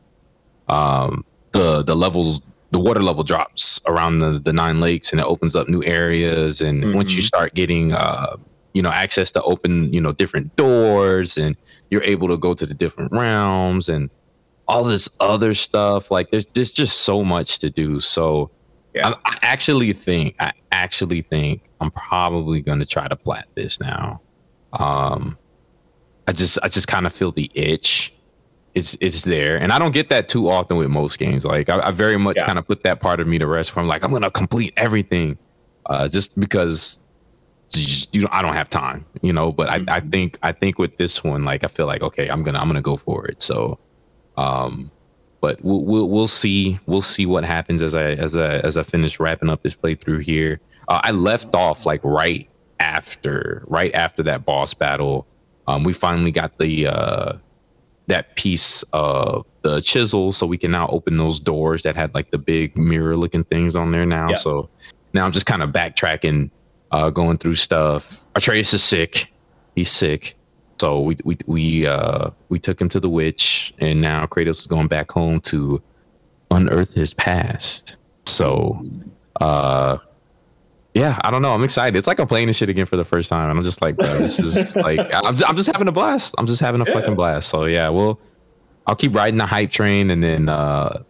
um 0.68 1.24
the 1.52 1.84
the 1.84 1.96
levels 1.96 2.42
the 2.72 2.80
water 2.80 3.02
level 3.02 3.24
drops 3.24 3.80
around 3.86 4.20
the, 4.20 4.40
the 4.40 4.52
nine 4.52 4.80
lakes 4.80 5.12
and 5.12 5.22
it 5.22 5.26
opens 5.26 5.56
up 5.56 5.70
new 5.70 5.84
areas 5.84 6.60
and 6.60 6.84
mm-hmm. 6.84 6.96
once 6.96 7.14
you 7.14 7.22
start 7.22 7.54
getting 7.54 7.94
uh 7.94 8.36
you 8.74 8.82
know 8.82 8.90
access 8.90 9.32
to 9.32 9.42
open 9.44 9.92
you 9.94 10.02
know 10.02 10.12
different 10.12 10.54
doors 10.56 11.38
and 11.38 11.56
you're 11.90 12.04
able 12.04 12.28
to 12.28 12.36
go 12.36 12.54
to 12.54 12.66
the 12.66 12.74
different 12.74 13.12
realms 13.12 13.88
and 13.88 14.10
all 14.68 14.84
this 14.84 15.08
other 15.20 15.54
stuff 15.54 16.10
like 16.10 16.32
there's 16.32 16.46
there's 16.54 16.74
just 16.74 17.02
so 17.02 17.24
much 17.24 17.60
to 17.60 17.70
do 17.70 18.00
so 18.00 18.50
yeah. 18.96 19.10
I, 19.10 19.12
I 19.26 19.38
actually 19.42 19.94
think 19.94 20.36
i 20.40 20.52
actually 20.72 21.22
think 21.22 21.70
i'm 21.82 21.92
probably 21.92 22.62
going 22.62 22.80
to 22.80 22.86
try 22.86 23.08
to 23.08 23.16
plat 23.16 23.48
this 23.56 23.80
now 23.80 24.22
um 24.74 25.38
i 26.28 26.32
just 26.32 26.58
i 26.64 26.68
just 26.68 26.88
kind 26.88 27.06
of 27.06 27.14
feel 27.14 27.32
the 27.32 27.52
itch 27.54 28.16
it's 28.76 28.98
it's 29.00 29.24
there, 29.24 29.56
and 29.56 29.72
I 29.72 29.80
don't 29.80 29.94
get 29.94 30.10
that 30.10 30.28
too 30.28 30.50
often 30.50 30.76
with 30.76 30.90
most 30.90 31.18
games. 31.18 31.46
Like 31.46 31.70
I, 31.70 31.88
I 31.88 31.92
very 31.92 32.18
much 32.18 32.36
yeah. 32.36 32.46
kind 32.46 32.60
of 32.60 32.68
put 32.68 32.84
that 32.84 33.00
part 33.00 33.22
of 33.22 33.28
me 33.28 33.40
to 33.40 33.48
rest. 33.48 33.72
From 33.72 33.88
like 33.88 34.04
I'm 34.04 34.12
gonna 34.12 34.30
complete 34.30 34.74
everything, 34.76 35.38
uh, 35.86 36.10
just 36.10 36.38
because 36.38 37.00
you 37.74 38.22
know 38.22 38.28
I 38.32 38.42
don't 38.42 38.54
have 38.54 38.70
time, 38.70 39.06
you 39.22 39.32
know. 39.32 39.54
But 39.54 39.70
I, 39.70 39.76
I 39.76 39.78
mm-hmm. 39.78 40.10
think 40.10 40.40
I 40.44 40.52
think 40.52 40.78
with 40.78 40.98
this 40.98 41.24
one, 41.24 41.46
like 41.46 41.64
I 41.64 41.68
feel 41.68 41.88
like 41.88 42.02
okay, 42.02 42.28
I'm 42.28 42.44
gonna 42.44 42.60
I'm 42.60 42.68
gonna 42.68 42.82
go 42.82 42.98
for 42.98 43.26
it. 43.28 43.42
So, 43.42 43.80
um, 44.36 44.92
but 45.46 45.64
we'll 45.64 45.84
we'll, 45.84 46.10
we'll 46.10 46.28
see 46.28 46.80
we'll 46.88 47.04
see 47.04 47.28
what 47.28 47.46
happens 47.46 47.84
as 47.84 47.94
I 47.94 48.14
as 48.14 48.36
I 48.36 48.56
as 48.56 48.78
I 48.78 48.82
finish 48.82 49.20
wrapping 49.20 49.52
up 49.52 49.62
this 49.62 49.76
playthrough 49.76 50.24
here. 50.24 50.60
Uh, 50.88 51.02
I 51.04 51.12
left 51.12 51.54
off 51.54 51.86
like 51.86 52.02
right 52.04 52.50
after 52.80 53.64
right 53.68 53.94
after 53.94 54.24
that 54.24 54.44
boss 54.44 54.74
battle. 54.74 55.28
Um, 55.68 55.84
we 55.84 55.94
finally 55.94 56.32
got 56.32 56.58
the 56.58 56.88
uh 56.88 57.34
that 58.08 58.36
piece 58.36 58.84
of 58.92 59.46
the 59.62 59.82
chisel 59.82 60.32
so 60.32 60.48
we 60.48 60.58
can 60.58 60.72
now 60.72 60.88
open 60.88 61.18
those 61.18 61.40
doors 61.40 61.84
that 61.84 61.96
had 61.96 62.12
like 62.16 62.32
the 62.32 62.40
big 62.40 62.76
mirror 62.76 63.16
looking 63.16 63.44
things 63.44 63.76
on 63.76 63.92
there 63.92 64.06
now. 64.08 64.30
Yeah. 64.30 64.38
So 64.38 64.70
now 65.14 65.28
I'm 65.28 65.32
just 65.32 65.46
kind 65.46 65.62
of 65.62 65.70
backtracking, 65.70 66.50
uh, 66.92 67.12
going 67.12 67.38
through 67.38 67.56
stuff. 67.56 68.26
Atreus 68.34 68.74
is 68.74 68.84
sick. 68.84 69.32
He's 69.76 69.92
sick. 69.92 70.38
So 70.80 71.00
we 71.00 71.18
we 71.24 71.38
we 71.46 71.88
uh 71.88 72.32
we 72.50 72.60
took 72.60 72.80
him 72.80 72.90
to 72.90 73.00
the 73.00 73.10
witch 73.10 73.74
and 73.80 74.02
now 74.02 74.26
Kratos 74.26 74.60
is 74.60 74.68
going 74.68 74.88
back 74.88 75.12
home 75.12 75.40
to 75.42 75.82
unearth 76.52 76.94
his 76.94 77.14
past. 77.14 77.98
So 78.26 78.86
uh 79.40 79.98
yeah, 80.94 81.20
I 81.26 81.32
don't 81.32 81.42
know. 81.42 81.54
I'm 81.54 81.64
excited. 81.64 81.98
It's 81.98 82.08
like 82.08 82.20
I'm 82.20 82.28
playing 82.28 82.48
this 82.48 82.56
shit 82.58 82.70
again 82.70 82.86
for 82.86 82.96
the 82.96 83.04
first 83.04 83.30
time, 83.30 83.50
and 83.50 83.58
I'm 83.58 83.66
just 83.66 83.82
like, 83.82 83.98
bro, 83.98 84.18
this 84.18 84.40
is 84.40 84.76
like, 84.78 85.00
I'm 85.14 85.36
just, 85.36 85.50
I'm 85.50 85.58
just 85.58 85.70
having 85.70 85.90
a 85.90 85.92
blast. 85.92 86.34
I'm 86.38 86.48
just 86.48 86.62
having 86.62 86.80
a 86.80 86.86
yeah. 86.88 86.94
fucking 86.94 87.16
blast. 87.16 87.50
So 87.50 87.66
yeah, 87.66 87.90
well, 87.90 88.18
I'll 88.88 88.96
keep 88.96 89.14
riding 89.14 89.38
the 89.38 89.46
hype 89.46 89.72
train, 89.72 90.10
and 90.10 90.24
then 90.24 90.48
uh 90.48 91.04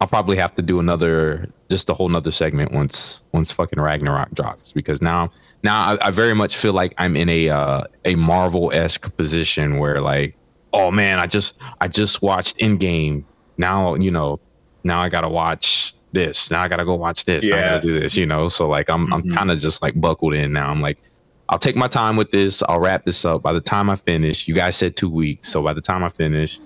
I'll 0.00 0.08
probably 0.08 0.36
have 0.36 0.54
to 0.56 0.62
do 0.62 0.78
another, 0.78 1.50
just 1.70 1.90
a 1.90 1.94
whole 1.94 2.08
nother 2.08 2.30
segment 2.30 2.72
once, 2.72 3.24
once 3.32 3.50
fucking 3.50 3.80
Ragnarok 3.80 4.32
drops, 4.32 4.72
because 4.72 5.02
now, 5.02 5.30
now 5.62 5.94
I, 5.94 6.08
I 6.08 6.10
very 6.10 6.34
much 6.34 6.56
feel 6.56 6.72
like 6.72 6.94
I'm 6.98 7.16
in 7.16 7.28
a 7.28 7.48
uh, 7.48 7.84
a 8.04 8.14
Marvel 8.14 8.72
esque 8.72 9.14
position 9.16 9.78
where 9.78 10.00
like, 10.00 10.36
oh 10.72 10.90
man, 10.90 11.18
I 11.18 11.26
just, 11.26 11.54
I 11.80 11.88
just 11.88 12.22
watched 12.22 12.58
Endgame. 12.58 13.24
Now 13.56 13.94
you 13.94 14.10
know, 14.10 14.40
now 14.84 15.00
I 15.00 15.08
gotta 15.08 15.28
watch 15.28 15.94
this. 16.12 16.50
Now 16.50 16.62
I 16.62 16.68
gotta 16.68 16.84
go 16.84 16.94
watch 16.94 17.24
this. 17.24 17.44
Yes. 17.44 17.56
I 17.56 17.60
gotta 17.60 17.80
do 17.80 18.00
this, 18.00 18.16
you 18.16 18.26
know. 18.26 18.48
So 18.48 18.68
like 18.68 18.88
I'm 18.88 19.06
mm-hmm. 19.06 19.12
I'm 19.14 19.30
kind 19.30 19.50
of 19.50 19.58
just 19.58 19.82
like 19.82 20.00
buckled 20.00 20.34
in 20.34 20.52
now. 20.52 20.70
I'm 20.70 20.80
like, 20.80 20.98
I'll 21.48 21.58
take 21.58 21.76
my 21.76 21.88
time 21.88 22.16
with 22.16 22.30
this. 22.30 22.62
I'll 22.68 22.80
wrap 22.80 23.04
this 23.04 23.24
up. 23.24 23.42
By 23.42 23.52
the 23.52 23.60
time 23.60 23.90
I 23.90 23.96
finish, 23.96 24.48
you 24.48 24.54
guys 24.54 24.76
said 24.76 24.96
two 24.96 25.10
weeks. 25.10 25.48
So 25.48 25.62
by 25.62 25.72
the 25.72 25.80
time 25.80 26.04
I 26.04 26.08
finish, 26.08 26.60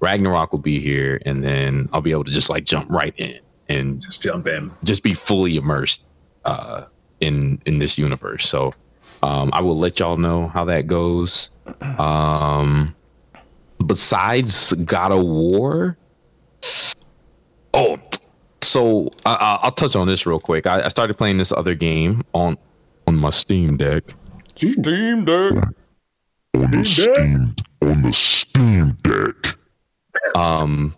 Ragnarok 0.00 0.52
will 0.52 0.58
be 0.58 0.80
here, 0.80 1.20
and 1.24 1.44
then 1.44 1.88
I'll 1.92 2.00
be 2.00 2.10
able 2.10 2.24
to 2.24 2.32
just 2.32 2.50
like 2.50 2.64
jump 2.64 2.90
right 2.90 3.14
in 3.18 3.38
and 3.68 4.00
just 4.00 4.20
jump 4.20 4.46
in, 4.48 4.72
just 4.84 5.02
be 5.02 5.14
fully 5.14 5.56
immersed 5.56 6.02
uh, 6.44 6.84
in 7.22 7.62
in 7.64 7.78
this 7.78 7.96
universe. 7.96 8.46
So 8.46 8.74
um, 9.22 9.50
I 9.54 9.62
will 9.62 9.78
let 9.78 9.98
y'all 10.00 10.18
know 10.18 10.48
how 10.48 10.64
that 10.66 10.86
goes. 10.86 11.50
Um, 11.98 12.94
besides 13.86 14.72
God 14.72 15.12
of 15.12 15.24
War, 15.24 15.96
oh, 17.72 17.98
so 18.60 19.08
I, 19.24 19.60
will 19.62 19.70
touch 19.70 19.96
on 19.96 20.08
this 20.08 20.26
real 20.26 20.40
quick. 20.40 20.66
I, 20.66 20.82
I, 20.84 20.88
started 20.88 21.16
playing 21.16 21.38
this 21.38 21.52
other 21.52 21.74
game 21.74 22.22
on 22.34 22.58
on 23.06 23.16
my 23.16 23.30
Steam 23.30 23.76
Deck. 23.76 24.14
Steam 24.56 25.24
Deck. 25.24 25.52
On 26.54 26.70
the 26.70 26.84
Steam, 26.84 27.54
on 27.82 28.02
the 28.02 28.12
Steam 28.12 28.98
Deck. 29.02 29.56
Um. 30.34 30.94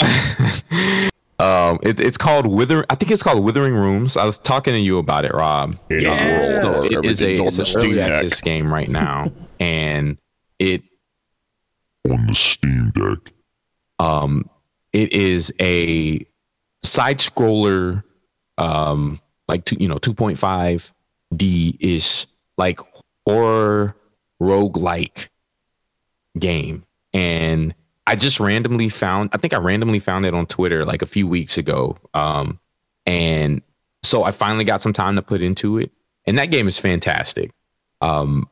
um, 1.38 1.78
it, 1.82 2.00
it's 2.00 2.18
called 2.18 2.46
Wither. 2.46 2.84
I 2.90 2.94
think 2.94 3.12
it's 3.12 3.22
called 3.22 3.44
Withering 3.44 3.74
Rooms. 3.74 4.16
I 4.16 4.24
was 4.24 4.38
talking 4.38 4.72
to 4.74 4.80
you 4.80 4.98
about 4.98 5.24
it, 5.24 5.32
Rob. 5.32 5.76
Yeah. 5.88 6.60
So 6.60 6.84
it 6.84 7.04
is 7.04 7.22
a 7.22 7.42
it's 7.44 7.58
an 7.58 7.66
early 7.76 8.00
access 8.00 8.40
game 8.40 8.72
right 8.72 8.88
now, 8.88 9.30
and 9.60 10.18
it 10.58 10.82
on 12.10 12.26
the 12.26 12.34
Steam 12.34 12.90
Deck. 12.90 13.32
Um, 13.98 14.48
it 14.92 15.12
is 15.12 15.52
a 15.60 16.26
side 16.82 17.18
scroller, 17.18 18.02
um, 18.56 19.20
like 19.46 19.64
two, 19.64 19.76
you 19.78 19.88
know, 19.88 19.96
2.5 19.96 20.92
D 21.36 21.76
is 21.80 22.26
like 22.56 22.80
horror 23.26 23.96
rogue 24.40 24.76
like 24.76 25.30
game. 26.38 26.84
And 27.12 27.74
I 28.08 28.14
just 28.14 28.40
randomly 28.40 28.88
found, 28.88 29.30
I 29.32 29.36
think 29.36 29.52
I 29.52 29.58
randomly 29.58 29.98
found 29.98 30.24
it 30.24 30.34
on 30.34 30.46
Twitter 30.46 30.84
like 30.84 31.02
a 31.02 31.06
few 31.06 31.26
weeks 31.26 31.58
ago. 31.58 31.98
Um, 32.14 32.58
and 33.04 33.62
so 34.02 34.24
I 34.24 34.30
finally 34.30 34.64
got 34.64 34.80
some 34.80 34.92
time 34.92 35.16
to 35.16 35.22
put 35.22 35.42
into 35.42 35.78
it. 35.78 35.92
And 36.26 36.38
that 36.38 36.50
game 36.50 36.68
is 36.68 36.78
fantastic. 36.78 37.52
Um, 38.00 38.48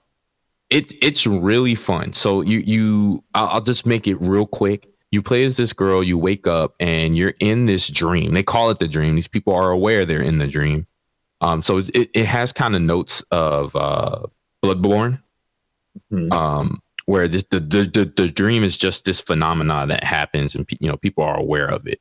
it, 0.69 0.93
it's 1.03 1.27
really 1.27 1.75
fun. 1.75 2.13
So 2.13 2.43
you, 2.43 2.59
you, 2.59 3.25
I'll, 3.35 3.47
I'll 3.49 3.61
just 3.63 3.87
make 3.87 4.07
it 4.07 4.17
real 4.17 4.47
quick 4.47 4.89
you 5.11 5.23
play 5.23 5.45
as 5.45 5.57
this 5.57 5.73
girl, 5.73 6.03
you 6.03 6.19
wake 6.19 6.47
up 6.47 6.75
and 6.81 7.17
you're 7.17 7.35
in 7.41 7.67
this 7.67 7.89
dream. 7.89 8.35
They 8.35 8.43
call 8.43 8.71
it 8.71 8.79
the 8.79 8.89
dream. 8.89 9.15
These 9.15 9.29
people 9.29 9.55
are 9.55 9.71
aware 9.71 10.05
they're 10.05 10.21
in 10.21 10.39
the 10.39 10.47
dream. 10.47 10.87
Um, 11.41 11.63
so 11.63 11.79
it, 11.79 12.11
it 12.13 12.27
has 12.27 12.53
kind 12.53 12.75
of 12.75 12.83
notes 12.83 13.23
of 13.31 13.75
uh, 13.77 14.23
Bloodborne, 14.63 15.23
mm-hmm. 16.13 16.33
um, 16.33 16.83
where 17.07 17.27
this 17.27 17.45
the, 17.51 17.61
the, 17.61 17.85
the 17.85 18.13
the 18.17 18.29
dream 18.29 18.63
is 18.63 18.77
just 18.77 19.05
this 19.05 19.21
phenomena 19.21 19.87
that 19.87 20.05
happens, 20.05 20.55
and 20.55 20.67
you 20.81 20.89
know 20.89 20.97
people 20.97 21.25
are 21.25 21.37
aware 21.37 21.69
of 21.69 21.87
it. 21.87 22.01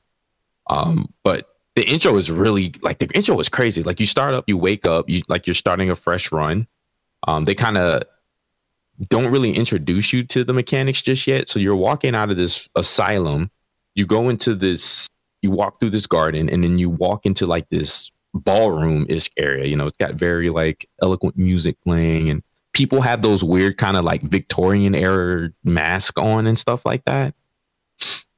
Um, 0.69 1.13
but 1.23 1.47
the 1.75 1.83
intro 1.83 2.17
is 2.17 2.31
really 2.31 2.73
like 2.81 2.99
the 2.99 3.07
intro 3.13 3.39
is 3.39 3.49
crazy. 3.49 3.83
Like 3.83 3.99
you 3.99 4.07
start 4.07 4.33
up, 4.33 4.45
you 4.47 4.57
wake 4.57 4.85
up, 4.85 5.09
you 5.09 5.21
like 5.29 5.47
you're 5.47 5.53
starting 5.53 5.89
a 5.89 5.95
fresh 5.95 6.31
run. 6.31 6.67
Um, 7.27 7.45
they 7.45 7.55
kind 7.55 7.77
of 7.77 8.03
don't 9.09 9.31
really 9.31 9.51
introduce 9.51 10.13
you 10.13 10.23
to 10.23 10.43
the 10.43 10.53
mechanics 10.53 11.01
just 11.01 11.27
yet. 11.27 11.49
So 11.49 11.59
you're 11.59 11.75
walking 11.75 12.15
out 12.15 12.29
of 12.29 12.37
this 12.37 12.69
asylum, 12.75 13.51
you 13.93 14.05
go 14.05 14.29
into 14.29 14.55
this, 14.55 15.09
you 15.41 15.51
walk 15.51 15.79
through 15.79 15.89
this 15.89 16.07
garden, 16.07 16.49
and 16.49 16.63
then 16.63 16.79
you 16.79 16.89
walk 16.89 17.25
into 17.25 17.45
like 17.45 17.69
this 17.69 18.11
ballroom 18.33 19.05
ish 19.09 19.29
area. 19.37 19.65
You 19.65 19.75
know, 19.75 19.85
it's 19.85 19.97
got 19.97 20.13
very 20.13 20.49
like 20.49 20.87
eloquent 21.01 21.37
music 21.37 21.77
playing, 21.83 22.29
and 22.29 22.41
people 22.75 23.01
have 23.01 23.23
those 23.23 23.43
weird 23.43 23.77
kind 23.77 23.97
of 23.97 24.05
like 24.05 24.21
Victorian 24.21 24.93
era 24.93 25.49
mask 25.63 26.19
on 26.19 26.45
and 26.45 26.59
stuff 26.59 26.85
like 26.85 27.03
that. 27.05 27.33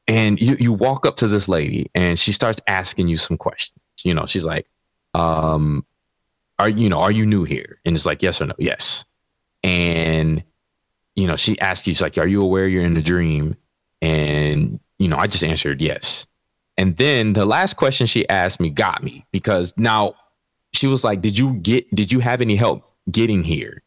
And 0.08 0.40
you 0.42 0.56
you 0.58 0.72
walk 0.72 1.06
up 1.06 1.18
to 1.18 1.28
this 1.28 1.50
lady, 1.50 1.92
and 1.94 2.18
she 2.18 2.32
starts 2.32 2.62
asking 2.68 3.10
you 3.10 3.18
some 3.18 3.36
questions. 3.36 3.82
You 4.04 4.14
know, 4.14 4.26
she's 4.26 4.46
like, 4.46 4.66
um, 5.14 5.86
"Are 6.58 6.70
you 6.70 6.88
know, 6.88 7.00
are 7.00 7.12
you 7.12 7.26
new 7.26 7.44
here?" 7.44 7.82
And 7.84 7.94
it's 7.94 8.06
like, 8.06 8.24
"Yes 8.24 8.42
or 8.42 8.46
no." 8.46 8.54
Yes 8.58 9.04
and 9.64 10.44
you 11.16 11.28
know 11.28 11.36
she 11.36 11.60
asks 11.60 11.86
you 11.88 11.94
she's 11.94 12.02
like 12.02 12.18
are 12.18 12.28
you 12.28 12.42
aware 12.42 12.68
you're 12.68 12.84
in 12.84 12.96
a 12.98 13.02
dream 13.02 13.56
and 14.02 14.80
you 15.00 15.08
know 15.08 15.18
i 15.18 15.28
just 15.28 15.44
answered 15.44 15.82
yes 15.82 16.26
and 16.78 16.98
then 16.98 17.34
the 17.34 17.46
last 17.46 17.76
question 17.76 18.06
she 18.06 18.28
asked 18.30 18.60
me 18.60 18.70
got 18.70 19.04
me 19.04 19.26
because 19.32 19.74
now 19.78 20.14
she 20.74 20.88
was 20.88 21.04
like 21.04 21.22
did 21.22 21.38
you 21.38 21.54
get 21.56 21.90
did 21.94 22.12
you 22.12 22.20
have 22.20 22.42
any 22.42 22.56
help 22.56 22.84
getting 23.12 23.44
here 23.44 23.84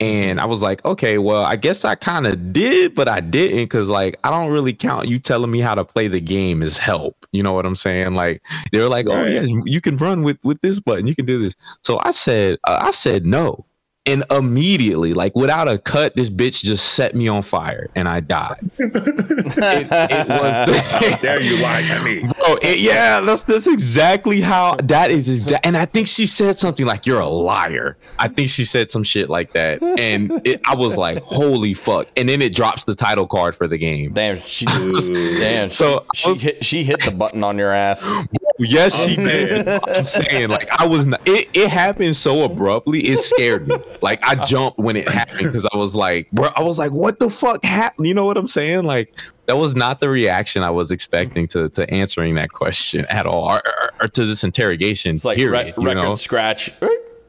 And 0.00 0.40
I 0.40 0.46
was 0.46 0.62
like, 0.62 0.82
okay, 0.86 1.18
well, 1.18 1.44
I 1.44 1.56
guess 1.56 1.84
I 1.84 1.94
kind 1.94 2.26
of 2.26 2.54
did, 2.54 2.94
but 2.94 3.06
I 3.06 3.20
didn't 3.20 3.64
because, 3.64 3.90
like, 3.90 4.18
I 4.24 4.30
don't 4.30 4.50
really 4.50 4.72
count 4.72 5.08
you 5.08 5.18
telling 5.18 5.50
me 5.50 5.60
how 5.60 5.74
to 5.74 5.84
play 5.84 6.08
the 6.08 6.22
game 6.22 6.62
as 6.62 6.78
help. 6.78 7.26
You 7.32 7.42
know 7.42 7.52
what 7.52 7.66
I'm 7.66 7.76
saying? 7.76 8.14
Like, 8.14 8.42
they 8.72 8.78
were 8.78 8.88
like, 8.88 9.06
oh 9.08 9.24
yeah, 9.26 9.42
you 9.42 9.80
can 9.80 9.98
run 9.98 10.22
with 10.22 10.38
with 10.42 10.60
this 10.62 10.80
button, 10.80 11.06
you 11.06 11.14
can 11.14 11.26
do 11.26 11.38
this. 11.42 11.54
So 11.84 12.00
I 12.02 12.12
said, 12.12 12.58
uh, 12.64 12.80
I 12.82 12.92
said 12.92 13.26
no, 13.26 13.66
and 14.06 14.24
immediately, 14.30 15.12
like 15.12 15.36
without 15.36 15.68
a 15.68 15.76
cut, 15.76 16.16
this 16.16 16.30
bitch 16.30 16.62
just 16.62 16.94
set 16.94 17.14
me 17.14 17.28
on 17.28 17.42
fire, 17.42 17.90
and 17.94 18.08
I 18.08 18.20
died. 18.20 18.58
it, 18.78 18.96
it 18.96 20.28
was. 20.28 20.80
How 20.90 21.16
dare 21.18 21.42
you 21.42 21.58
lie 21.58 21.82
to 21.82 22.02
me? 22.02 22.20
Bro, 22.40 22.56
it, 22.62 22.78
yeah, 22.78 23.20
that's 23.20 23.42
that's 23.42 23.66
exactly 23.66 24.40
how 24.40 24.76
that 24.76 25.10
is 25.10 25.28
exact. 25.28 25.66
And 25.66 25.76
I 25.76 25.84
think 25.84 26.08
she 26.08 26.26
said 26.26 26.58
something 26.58 26.86
like 26.86 27.06
"You're 27.06 27.20
a 27.20 27.28
liar." 27.28 27.98
I 28.18 28.28
think 28.28 28.48
she 28.48 28.64
said 28.64 28.90
some 28.90 29.02
shit 29.02 29.28
like 29.28 29.52
that, 29.52 29.82
and 29.82 30.40
it, 30.44 30.62
I 30.66 30.74
was 30.74 30.96
like, 30.96 31.22
"Holy 31.22 31.74
fuck!" 31.74 32.08
And 32.16 32.28
then 32.28 32.40
it 32.40 32.54
drops 32.54 32.84
the 32.84 32.94
title 32.94 33.26
card 33.26 33.54
for 33.54 33.68
the 33.68 33.78
game. 33.78 34.14
Damn, 34.14 34.40
she 34.40 34.64
damn. 34.64 35.70
So 35.70 36.06
she, 36.14 36.34
she 36.34 36.40
hit 36.40 36.64
she 36.64 36.84
hit 36.84 37.04
the 37.04 37.10
button 37.10 37.44
on 37.44 37.58
your 37.58 37.72
ass. 37.72 38.08
Yes, 38.62 38.94
she 38.94 39.18
oh, 39.18 39.24
did. 39.24 39.68
I'm 39.88 40.04
saying, 40.04 40.50
like, 40.50 40.68
I 40.78 40.86
was 40.86 41.06
not. 41.06 41.26
It, 41.26 41.48
it 41.54 41.68
happened 41.68 42.14
so 42.14 42.44
abruptly. 42.44 43.00
It 43.00 43.18
scared 43.18 43.66
me. 43.66 43.76
Like, 44.02 44.22
I 44.22 44.34
jumped 44.44 44.78
when 44.78 44.96
it 44.96 45.08
happened 45.08 45.44
because 45.44 45.66
I 45.72 45.78
was 45.78 45.94
like, 45.94 46.30
bro, 46.30 46.50
I 46.54 46.62
was 46.62 46.78
like, 46.78 46.92
what 46.92 47.18
the 47.18 47.30
fuck 47.30 47.64
happened? 47.64 48.06
You 48.06 48.12
know 48.12 48.26
what 48.26 48.36
I'm 48.36 48.46
saying? 48.46 48.84
Like, 48.84 49.14
that 49.46 49.56
was 49.56 49.74
not 49.74 50.00
the 50.00 50.10
reaction 50.10 50.62
I 50.62 50.70
was 50.70 50.90
expecting 50.90 51.46
to 51.48 51.70
to 51.70 51.88
answering 51.90 52.34
that 52.34 52.50
question 52.50 53.06
at 53.08 53.24
all, 53.24 53.48
or, 53.48 53.62
or, 53.66 53.90
or 54.02 54.08
to 54.08 54.26
this 54.26 54.44
interrogation. 54.44 55.16
It's 55.16 55.24
like 55.24 55.38
period, 55.38 55.74
re- 55.78 55.84
record 55.86 56.02
know? 56.02 56.14
scratch. 56.14 56.70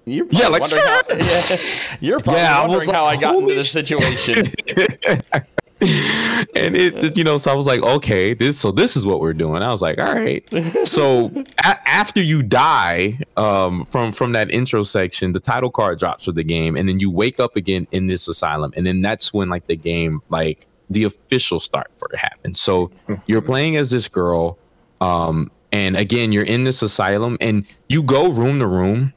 You're 0.05 0.27
Yeah, 0.31 0.47
like, 0.47 0.69
how, 0.69 1.01
yeah, 1.17 1.43
you're 2.01 2.19
probably 2.19 2.41
Yeah, 2.41 2.61
wondering 2.67 2.87
like, 2.87 2.95
how 2.95 3.05
I 3.05 3.15
got 3.15 3.35
into 3.37 3.53
this 3.53 3.71
situation. 3.71 4.47
and 6.55 6.75
it, 6.77 7.17
you 7.17 7.23
know, 7.23 7.37
so 7.39 7.51
I 7.51 7.55
was 7.55 7.65
like, 7.65 7.81
okay, 7.81 8.35
this, 8.35 8.59
so 8.59 8.71
this 8.71 8.95
is 8.95 9.03
what 9.03 9.19
we're 9.19 9.33
doing. 9.33 9.63
I 9.63 9.71
was 9.71 9.81
like, 9.81 9.97
all 9.97 10.13
right. 10.13 10.47
So 10.87 11.31
a- 11.59 11.89
after 11.89 12.21
you 12.21 12.43
die, 12.43 13.19
um, 13.35 13.83
from 13.85 14.11
from 14.11 14.33
that 14.33 14.51
intro 14.51 14.83
section, 14.83 15.31
the 15.31 15.39
title 15.39 15.71
card 15.71 15.97
drops 15.97 16.25
for 16.25 16.33
the 16.33 16.43
game, 16.43 16.75
and 16.77 16.87
then 16.87 16.99
you 16.99 17.09
wake 17.09 17.39
up 17.39 17.55
again 17.55 17.87
in 17.91 18.05
this 18.05 18.27
asylum, 18.27 18.73
and 18.75 18.85
then 18.85 19.01
that's 19.01 19.33
when 19.33 19.49
like 19.49 19.65
the 19.65 19.75
game, 19.75 20.21
like 20.29 20.67
the 20.91 21.03
official 21.05 21.59
start 21.59 21.89
for 21.97 22.07
it 22.13 22.17
happens. 22.17 22.61
So 22.61 22.91
you're 23.25 23.41
playing 23.41 23.75
as 23.77 23.89
this 23.89 24.07
girl, 24.07 24.59
um, 24.99 25.49
and 25.71 25.97
again, 25.97 26.31
you're 26.31 26.43
in 26.43 26.63
this 26.63 26.83
asylum, 26.83 27.37
and 27.41 27.65
you 27.89 28.03
go 28.03 28.31
room 28.31 28.59
to 28.59 28.67
room, 28.67 29.13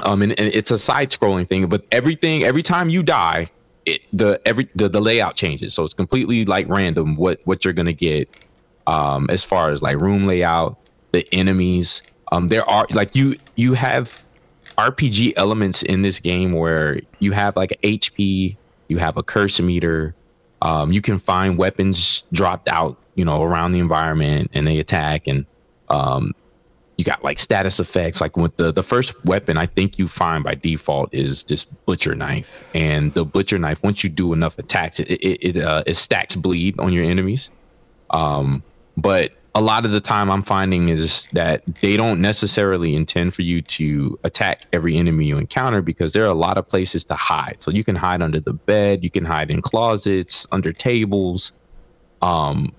um, 0.00 0.22
and, 0.22 0.32
and 0.38 0.48
it's 0.54 0.70
a 0.70 0.78
side 0.78 1.10
scrolling 1.10 1.46
thing, 1.46 1.66
but 1.68 1.84
everything, 1.92 2.44
every 2.44 2.62
time 2.62 2.88
you 2.88 3.02
die, 3.02 3.50
it 3.86 4.02
the 4.12 4.40
every 4.46 4.68
the, 4.74 4.88
the 4.88 5.00
layout 5.00 5.36
changes. 5.36 5.74
So 5.74 5.84
it's 5.84 5.94
completely 5.94 6.44
like 6.44 6.68
random 6.68 7.16
what 7.16 7.40
what 7.44 7.64
you're 7.64 7.74
gonna 7.74 7.92
get 7.92 8.28
um 8.86 9.28
as 9.30 9.44
far 9.44 9.70
as 9.70 9.82
like 9.82 9.98
room 9.98 10.26
layout 10.26 10.78
the 11.12 11.26
enemies. 11.32 12.02
Um 12.30 12.48
there 12.48 12.68
are 12.68 12.86
like 12.90 13.14
you 13.16 13.36
you 13.56 13.74
have 13.74 14.24
rpg 14.78 15.34
elements 15.36 15.82
in 15.82 16.00
this 16.00 16.18
game 16.18 16.52
where 16.52 16.98
you 17.18 17.32
have 17.32 17.54
like 17.56 17.78
hp 17.82 18.56
you 18.88 18.98
have 18.98 19.18
a 19.18 19.22
curse 19.22 19.60
meter 19.60 20.14
um 20.62 20.90
you 20.90 21.02
can 21.02 21.18
find 21.18 21.58
weapons 21.58 22.24
dropped 22.32 22.68
out 22.68 22.96
you 23.14 23.24
know 23.24 23.42
around 23.42 23.72
the 23.72 23.78
environment 23.78 24.50
and 24.54 24.66
they 24.66 24.78
attack 24.78 25.26
and 25.26 25.44
um 25.90 26.32
you 26.98 27.04
got 27.04 27.24
like 27.24 27.38
status 27.38 27.80
effects. 27.80 28.20
Like 28.20 28.36
with 28.36 28.56
the 28.56 28.72
the 28.72 28.82
first 28.82 29.12
weapon 29.24 29.56
i 29.56 29.66
think 29.66 29.98
you 29.98 30.06
find 30.06 30.44
by 30.44 30.54
default 30.54 31.12
is 31.12 31.44
this 31.44 31.64
butcher 31.64 32.14
knife. 32.14 32.64
And 32.74 33.14
the 33.14 33.24
butcher 33.24 33.58
knife 33.58 33.82
once 33.82 34.04
you 34.04 34.10
do 34.10 34.32
enough 34.32 34.58
attacks 34.58 35.00
it 35.00 35.08
it, 35.08 35.56
it, 35.56 35.56
uh, 35.62 35.82
it 35.86 35.96
stacks 35.96 36.36
bleed 36.36 36.78
on 36.78 36.92
your 36.92 37.04
enemies. 37.04 37.50
Um 38.10 38.62
but 38.96 39.32
a 39.54 39.60
lot 39.60 39.84
of 39.84 39.90
the 39.90 40.00
time 40.00 40.30
i'm 40.30 40.42
finding 40.42 40.88
is 40.88 41.28
that 41.32 41.62
they 41.82 41.96
don't 41.96 42.20
necessarily 42.20 42.94
intend 42.94 43.34
for 43.34 43.42
you 43.42 43.60
to 43.60 44.18
attack 44.24 44.62
every 44.72 44.96
enemy 44.96 45.26
you 45.26 45.36
encounter 45.36 45.82
because 45.82 46.14
there 46.14 46.24
are 46.24 46.30
a 46.30 46.34
lot 46.34 46.56
of 46.56 46.66
places 46.66 47.04
to 47.04 47.14
hide. 47.14 47.56
So 47.58 47.70
you 47.70 47.84
can 47.84 47.96
hide 47.96 48.22
under 48.22 48.40
the 48.40 48.52
bed 48.52 49.02
you 49.02 49.10
can 49.10 49.24
hide 49.24 49.50
in 49.50 49.60
closets 49.60 50.46
under 50.52 50.72
tables. 50.72 51.52
Um 52.20 52.72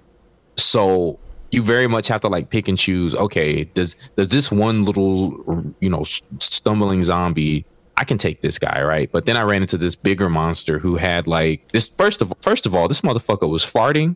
so 0.55 1.19
you 1.53 1.61
very 1.61 1.87
much 1.87 2.07
have 2.07 2.19
to 2.21 2.27
like 2.27 2.49
pick 2.49 2.67
and 2.67 2.77
choose 2.77 3.13
okay 3.15 3.63
does 3.63 3.95
does 4.17 4.29
this 4.29 4.51
one 4.51 4.83
little 4.83 5.73
you 5.79 5.89
know 5.89 6.03
stumbling 6.39 7.03
zombie 7.03 7.65
i 7.97 8.03
can 8.03 8.17
take 8.17 8.41
this 8.41 8.57
guy 8.57 8.81
right? 8.81 9.11
But 9.11 9.25
then 9.25 9.37
i 9.37 9.43
ran 9.43 9.61
into 9.61 9.77
this 9.77 9.95
bigger 9.95 10.29
monster 10.29 10.79
who 10.79 10.95
had 10.97 11.27
like 11.27 11.71
this 11.71 11.89
first 11.97 12.21
of 12.21 12.33
first 12.41 12.65
of 12.65 12.73
all 12.73 12.87
this 12.87 13.01
motherfucker 13.01 13.47
was 13.47 13.63
farting. 13.63 14.15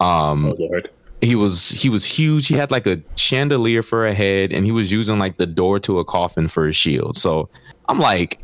Um 0.00 0.46
Oh 0.46 0.56
lord. 0.58 0.90
he 1.20 1.36
was 1.36 1.68
he 1.70 1.88
was 1.88 2.04
huge. 2.04 2.48
He 2.48 2.56
had 2.56 2.70
like 2.72 2.86
a 2.86 3.00
chandelier 3.14 3.82
for 3.82 4.04
a 4.04 4.12
head 4.12 4.52
and 4.52 4.64
he 4.64 4.72
was 4.72 4.90
using 4.90 5.18
like 5.18 5.36
the 5.36 5.46
door 5.46 5.78
to 5.80 6.00
a 6.00 6.04
coffin 6.04 6.48
for 6.48 6.66
a 6.66 6.72
shield. 6.72 7.16
So 7.16 7.48
i'm 7.88 8.00
like 8.00 8.40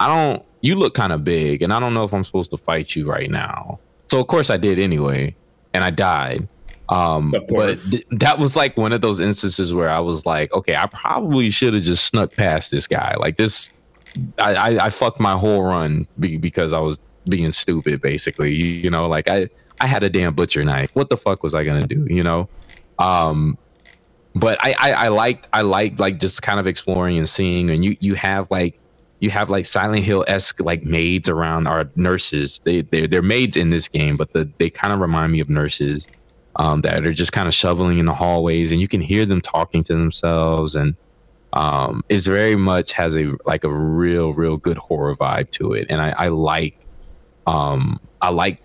i 0.00 0.06
don't 0.06 0.42
you 0.62 0.74
look 0.74 0.94
kind 0.94 1.12
of 1.12 1.22
big 1.22 1.60
and 1.62 1.72
i 1.72 1.78
don't 1.78 1.92
know 1.92 2.04
if 2.04 2.14
i'm 2.14 2.24
supposed 2.24 2.50
to 2.52 2.56
fight 2.56 2.96
you 2.96 3.06
right 3.06 3.30
now. 3.30 3.78
So 4.10 4.20
of 4.20 4.26
course 4.26 4.48
i 4.48 4.56
did 4.56 4.78
anyway 4.78 5.36
and 5.74 5.84
i 5.84 5.90
died 5.90 6.48
um 6.88 7.34
but 7.48 7.76
th- 7.76 8.06
that 8.10 8.38
was 8.38 8.56
like 8.56 8.76
one 8.76 8.92
of 8.92 9.00
those 9.00 9.20
instances 9.20 9.74
where 9.74 9.90
i 9.90 10.00
was 10.00 10.24
like 10.24 10.52
okay 10.52 10.74
i 10.74 10.86
probably 10.86 11.50
should 11.50 11.74
have 11.74 11.82
just 11.82 12.06
snuck 12.06 12.32
past 12.32 12.70
this 12.70 12.86
guy. 12.86 13.14
Like 13.18 13.36
this 13.36 13.72
i 14.38 14.54
i, 14.54 14.86
I 14.86 14.90
fucked 14.90 15.20
my 15.20 15.36
whole 15.36 15.62
run 15.62 16.06
be, 16.18 16.36
because 16.36 16.72
i 16.72 16.78
was 16.78 16.98
being 17.28 17.50
stupid 17.50 18.00
basically 18.00 18.54
you, 18.54 18.66
you 18.66 18.90
know? 18.90 19.06
Like 19.06 19.28
i 19.28 19.48
i 19.80 19.86
had 19.86 20.02
a 20.02 20.10
damn 20.10 20.34
butcher 20.34 20.64
knife. 20.64 20.94
What 20.94 21.10
the 21.10 21.16
fuck 21.16 21.42
was 21.42 21.54
i 21.54 21.64
gonna 21.64 21.86
do 21.86 22.06
you 22.08 22.22
know? 22.22 22.48
Um 22.98 23.58
but 24.34 24.56
I, 24.62 24.74
I 24.78 24.92
I 24.92 25.08
liked 25.08 25.48
I 25.52 25.62
liked 25.62 25.98
like 26.00 26.18
just 26.18 26.42
kind 26.42 26.60
of 26.60 26.66
exploring 26.66 27.18
and 27.18 27.28
seeing 27.28 27.70
and 27.70 27.84
you 27.84 27.96
you 28.00 28.14
have 28.14 28.50
like 28.50 28.78
you 29.20 29.30
have 29.30 29.50
like 29.50 29.66
Silent 29.66 30.04
Hill 30.04 30.24
esque 30.28 30.60
like 30.60 30.84
maids 30.84 31.28
around 31.28 31.66
our 31.66 31.90
nurses. 31.96 32.60
They 32.64 32.82
they're, 32.82 33.08
they're 33.08 33.22
maids 33.22 33.56
in 33.56 33.70
this 33.70 33.88
game, 33.88 34.16
but 34.16 34.32
the, 34.32 34.48
they 34.58 34.70
kind 34.70 34.92
of 34.92 35.00
remind 35.00 35.32
me 35.32 35.40
of 35.40 35.48
nurses 35.48 36.06
um, 36.58 36.80
that 36.82 37.06
are 37.06 37.12
just 37.12 37.32
kind 37.32 37.48
of 37.48 37.54
shoveling 37.54 37.98
in 37.98 38.06
the 38.06 38.14
hallways, 38.14 38.72
and 38.72 38.80
you 38.80 38.88
can 38.88 39.00
hear 39.00 39.24
them 39.24 39.40
talking 39.40 39.82
to 39.84 39.94
themselves, 39.94 40.74
and 40.74 40.94
um, 41.52 42.04
it's 42.08 42.26
very 42.26 42.56
much 42.56 42.92
has 42.92 43.16
a 43.16 43.32
like 43.46 43.64
a 43.64 43.72
real 43.72 44.32
real 44.32 44.56
good 44.56 44.76
horror 44.76 45.14
vibe 45.14 45.50
to 45.52 45.72
it, 45.72 45.86
and 45.88 46.00
I, 46.00 46.10
I 46.10 46.28
like 46.28 46.78
um 47.46 47.98
I 48.20 48.30
like 48.30 48.60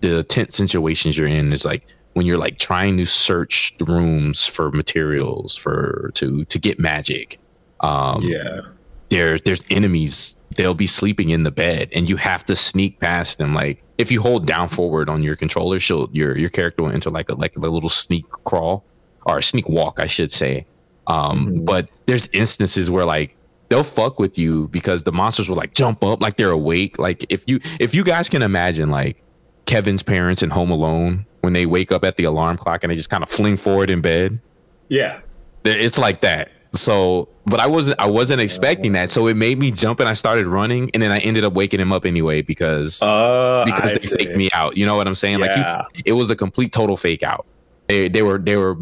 the 0.00 0.24
tense 0.24 0.56
situations 0.56 1.16
you're 1.16 1.28
in. 1.28 1.52
Is 1.52 1.64
like 1.64 1.86
when 2.14 2.26
you're 2.26 2.38
like 2.38 2.58
trying 2.58 2.96
to 2.96 3.06
search 3.06 3.74
the 3.78 3.84
rooms 3.84 4.46
for 4.46 4.70
materials 4.72 5.54
for 5.54 6.10
to 6.14 6.44
to 6.44 6.58
get 6.58 6.78
magic. 6.80 7.38
Um, 7.80 8.20
Yeah. 8.22 8.62
there 9.10 9.38
there's 9.38 9.62
enemies 9.70 10.34
they'll 10.56 10.72
be 10.74 10.86
sleeping 10.86 11.30
in 11.30 11.42
the 11.42 11.50
bed 11.50 11.88
and 11.92 12.08
you 12.08 12.16
have 12.16 12.44
to 12.46 12.56
sneak 12.56 12.98
past 13.00 13.38
them 13.38 13.52
like 13.52 13.82
if 13.98 14.10
you 14.10 14.20
hold 14.20 14.46
down 14.46 14.68
forward 14.68 15.08
on 15.08 15.22
your 15.22 15.36
controller 15.36 15.78
she'll 15.78 16.08
your 16.12 16.36
your 16.36 16.48
character 16.48 16.82
will 16.82 16.90
enter 16.90 17.10
like 17.10 17.28
a 17.28 17.34
like 17.34 17.56
a 17.56 17.60
little 17.60 17.88
sneak 17.88 18.28
crawl 18.28 18.84
or 19.26 19.38
a 19.38 19.42
sneak 19.42 19.68
walk 19.68 19.98
i 20.00 20.06
should 20.06 20.32
say. 20.32 20.66
Um 21.06 21.64
but 21.64 21.88
there's 22.06 22.28
instances 22.32 22.90
where 22.90 23.04
like 23.04 23.36
they'll 23.68 23.82
fuck 23.82 24.18
with 24.18 24.38
you 24.38 24.68
because 24.68 25.04
the 25.04 25.12
monsters 25.12 25.48
will 25.48 25.56
like 25.56 25.74
jump 25.74 26.02
up 26.04 26.22
like 26.22 26.36
they're 26.36 26.50
awake. 26.50 26.98
Like 26.98 27.24
if 27.28 27.44
you 27.46 27.60
if 27.78 27.94
you 27.94 28.04
guys 28.04 28.28
can 28.28 28.42
imagine 28.42 28.90
like 28.90 29.22
kevin's 29.66 30.02
parents 30.02 30.42
in 30.42 30.50
home 30.50 30.70
alone 30.70 31.26
when 31.40 31.52
they 31.52 31.66
wake 31.66 31.92
up 31.92 32.04
at 32.04 32.16
the 32.16 32.24
alarm 32.24 32.56
clock 32.56 32.84
and 32.84 32.90
they 32.90 32.94
just 32.94 33.10
kind 33.10 33.22
of 33.22 33.28
fling 33.28 33.56
forward 33.56 33.90
in 33.90 34.00
bed. 34.00 34.40
Yeah. 34.88 35.20
it's 35.64 35.98
like 35.98 36.20
that 36.20 36.50
so 36.74 37.28
but 37.46 37.60
i 37.60 37.66
wasn't 37.66 37.98
i 38.00 38.06
wasn't 38.06 38.40
expecting 38.40 38.92
that. 38.94 39.08
So 39.10 39.26
it 39.28 39.34
made 39.36 39.58
me 39.58 39.70
jump 39.70 40.00
and 40.00 40.08
i 40.08 40.14
started 40.14 40.46
running 40.46 40.90
and 40.94 41.02
then 41.02 41.12
i 41.12 41.18
ended 41.20 41.44
up 41.44 41.52
waking 41.52 41.78
him 41.80 41.92
up 41.92 42.04
anyway 42.04 42.42
because 42.42 43.00
Uh, 43.02 43.64
because 43.64 43.90
I 43.92 43.94
they 43.94 44.00
see. 44.06 44.16
faked 44.16 44.36
me 44.36 44.48
out. 44.52 44.76
You 44.76 44.84
know 44.86 44.96
what 44.96 45.06
i'm 45.06 45.14
saying? 45.14 45.38
Like 45.40 45.52
he, 45.52 46.02
it 46.04 46.12
was 46.12 46.30
a 46.30 46.36
complete 46.36 46.72
total 46.72 46.96
fake 46.96 47.22
out. 47.22 47.46
They, 47.88 48.08
they 48.08 48.22
were 48.22 48.38
they 48.38 48.56
were 48.56 48.76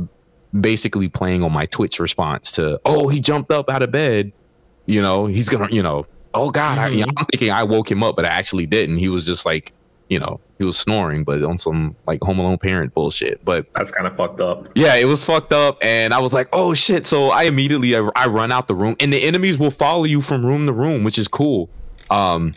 basically 0.59 1.09
playing 1.09 1.43
on 1.43 1.53
my 1.53 1.67
twitch 1.67 1.99
response 1.99 2.53
to 2.53 2.81
oh 2.85 3.09
he 3.09 3.21
jumped 3.21 3.51
up 3.51 3.69
out 3.71 3.83
of 3.83 3.91
bed. 3.91 4.33
You 4.87 5.01
know 5.03 5.27
he's 5.27 5.49
gonna 5.49 5.69
you 5.71 5.83
know 5.83 6.05
oh 6.35 6.51
god 6.51 6.79
I, 6.79 6.91
Mm-hmm. 6.91 7.11
i'm 7.19 7.27
thinking 7.27 7.51
i 7.51 7.63
woke 7.63 7.91
him 7.91 8.03
up 8.03 8.17
but 8.17 8.25
i 8.25 8.29
actually 8.29 8.67
didn't. 8.67 8.97
He 8.99 9.09
was 9.09 9.27
just 9.27 9.45
like 9.47 9.73
you 10.13 10.19
know 10.19 10.35
he 10.59 10.65
was 10.65 10.77
snoring 10.79 11.25
but 11.25 11.43
on 11.43 11.57
some 11.59 11.97
like 12.07 12.21
home 12.23 12.39
alone 12.39 12.59
parent 12.59 12.93
bullshit 12.95 13.37
but 13.45 13.61
That's 13.75 13.91
kind 13.91 14.07
of 14.07 14.15
fucked 14.15 14.41
up. 14.41 14.69
yeah, 14.75 14.95
it 14.97 15.07
was 15.07 15.25
fucked 15.25 15.53
up, 15.53 15.79
and 15.83 16.13
I 16.15 16.21
was 16.27 16.33
like, 16.39 16.49
"Oh 16.53 16.75
shit!" 16.75 17.07
So 17.07 17.31
I 17.31 17.43
immediately 17.53 17.97
I, 17.97 18.01
I 18.15 18.27
run 18.27 18.51
out 18.53 18.69
the 18.69 18.75
room, 18.83 18.95
and 19.01 19.13
the 19.13 19.23
enemies 19.31 19.57
will 19.59 19.71
follow 19.85 20.05
you 20.05 20.21
from 20.21 20.45
room 20.45 20.67
to 20.67 20.73
room, 20.73 21.03
which 21.07 21.19
is 21.19 21.27
cool. 21.29 21.69
Um, 22.11 22.55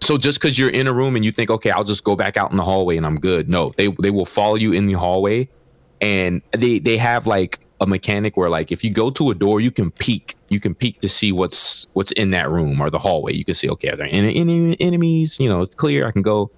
so 0.00 0.18
just 0.18 0.40
because 0.40 0.58
you're 0.58 0.70
in 0.80 0.86
a 0.88 0.92
room 0.92 1.14
and 1.16 1.24
you 1.24 1.32
think, 1.32 1.48
"Okay, 1.50 1.70
I'll 1.70 1.84
just 1.94 2.02
go 2.04 2.16
back 2.16 2.36
out 2.36 2.50
in 2.50 2.56
the 2.56 2.64
hallway 2.64 2.96
and 2.96 3.06
I'm 3.06 3.18
good," 3.20 3.48
no, 3.48 3.72
they 3.78 3.88
they 4.02 4.10
will 4.10 4.24
follow 4.38 4.56
you 4.56 4.72
in 4.72 4.86
the 4.86 4.94
hallway, 4.94 5.48
and 6.00 6.42
they 6.50 6.78
they 6.80 6.96
have 6.98 7.26
like 7.26 7.60
a 7.80 7.86
mechanic 7.86 8.36
where 8.36 8.50
like 8.50 8.70
if 8.72 8.84
you 8.84 8.90
go 8.90 9.10
to 9.10 9.30
a 9.30 9.34
door, 9.34 9.60
you 9.60 9.70
can 9.70 9.90
peek. 9.90 10.36
You 10.48 10.60
can 10.60 10.74
peek 10.74 11.00
to 11.00 11.08
see 11.08 11.32
what's 11.32 11.86
what's 11.94 12.12
in 12.12 12.30
that 12.32 12.50
room 12.50 12.80
or 12.82 12.90
the 12.90 12.98
hallway. 12.98 13.32
You 13.34 13.44
can 13.44 13.54
see, 13.54 13.68
okay, 13.70 13.88
are 13.90 13.96
there 13.96 14.08
any, 14.10 14.36
any 14.36 14.76
enemies? 14.80 15.38
You 15.40 15.48
know, 15.48 15.62
it's 15.62 15.74
clear. 15.74 16.06
I 16.06 16.10
can 16.10 16.22
go. 16.22 16.50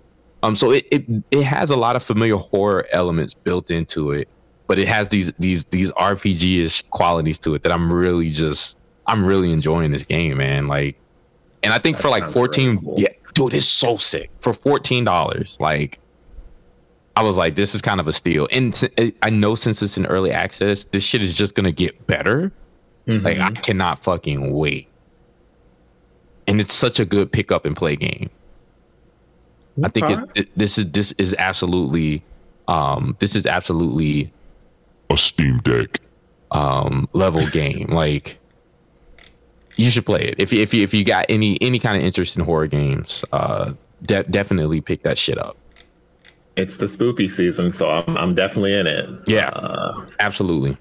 Um, 0.45 0.55
so 0.55 0.71
it, 0.73 0.87
it 0.91 1.05
it 1.31 1.43
has 1.43 1.71
a 1.71 1.77
lot 1.77 1.97
of 1.97 2.03
familiar 2.03 2.37
horror 2.37 2.87
elements 2.93 3.33
built 3.33 3.71
into 3.71 4.11
it, 4.11 4.29
but 4.67 4.79
it 4.79 4.87
has 4.89 5.09
these 5.09 5.33
these 5.39 5.65
these 5.67 5.91
RPG 5.93 6.63
ish 6.65 6.83
qualities 6.91 7.39
to 7.41 7.55
it 7.55 7.63
that 7.63 7.73
I'm 7.73 7.91
really 7.91 8.29
just 8.29 8.79
I'm 9.07 9.25
really 9.25 9.53
enjoying 9.53 9.91
this 9.91 10.05
game, 10.05 10.37
man. 10.37 10.69
Like, 10.69 10.97
and 11.63 11.73
I 11.73 11.79
think 11.79 11.97
That 11.97 12.03
for 12.03 12.09
like 12.11 12.25
really 12.25 12.35
14, 12.35 12.79
cool. 12.81 12.95
yeah, 12.99 13.09
dude, 13.33 13.55
it's 13.55 13.65
so 13.67 13.97
sick 13.97 14.31
for 14.41 14.53
fourteen 14.53 15.03
dollars. 15.03 15.57
Like, 15.61 15.99
I 17.17 17.23
was 17.23 17.39
like, 17.39 17.55
this 17.55 17.75
is 17.75 17.81
kind 17.81 17.99
of 17.99 18.07
a 18.07 18.13
steal. 18.13 18.47
And 18.53 18.77
si- 18.77 19.15
I 19.23 19.31
know 19.31 19.55
since 19.55 19.81
it's 19.81 19.97
in 19.97 20.05
early 20.05 20.31
access, 20.31 20.85
this 20.85 21.03
shit 21.05 21.23
is 21.23 21.35
just 21.35 21.55
gonna 21.55 21.73
get 21.73 22.07
better. 22.07 22.53
Like, 23.07 23.39
I 23.39 23.51
cannot 23.53 23.99
fucking 23.99 24.53
wait. 24.53 24.89
And 26.47 26.61
it's 26.61 26.75
such 26.75 27.01
a 27.01 27.07
good 27.07 27.33
pick 27.33 27.51
up 27.51 27.65
and 27.65 27.75
play 27.75 27.97
game. 27.97 28.29
I 29.83 29.89
think 29.89 30.11
it, 30.11 30.19
it, 30.37 30.49
this 30.59 30.79
is 30.79 30.91
this 30.93 31.13
is 31.19 31.35
absolutely, 31.39 32.23
um, 32.69 33.17
this 33.19 33.35
is 33.35 33.47
absolutely 33.47 34.33
A 35.11 35.17
Steam 35.17 35.59
Deck. 35.59 35.99
um 36.53 37.09
level 37.13 37.47
game. 37.49 37.89
Like 37.93 38.39
you 39.77 39.91
should 39.91 40.07
play 40.07 40.23
it 40.23 40.35
if 40.39 40.53
you 40.53 40.61
if 40.63 40.73
you 40.73 40.83
if 40.83 40.95
you 40.95 41.03
got 41.05 41.27
any 41.29 41.59
any 41.61 41.79
kind 41.81 41.97
of 41.97 42.05
interest 42.05 42.37
in 42.37 42.45
horror 42.45 42.69
games. 42.69 43.25
Uh, 43.33 43.73
de- 44.05 44.23
definitely 44.25 44.81
pick 44.81 45.03
that 45.03 45.19
shit 45.19 45.39
up. 45.39 45.57
It's 46.57 46.77
the 46.77 46.89
spooky 46.89 47.29
season, 47.29 47.73
so 47.73 47.91
I'm, 47.91 48.17
I'm 48.17 48.35
definitely 48.37 48.79
in 48.79 48.87
it. 48.87 49.11
Yeah, 49.27 49.49
Uh, 49.49 50.07
absolutely. 50.21 50.77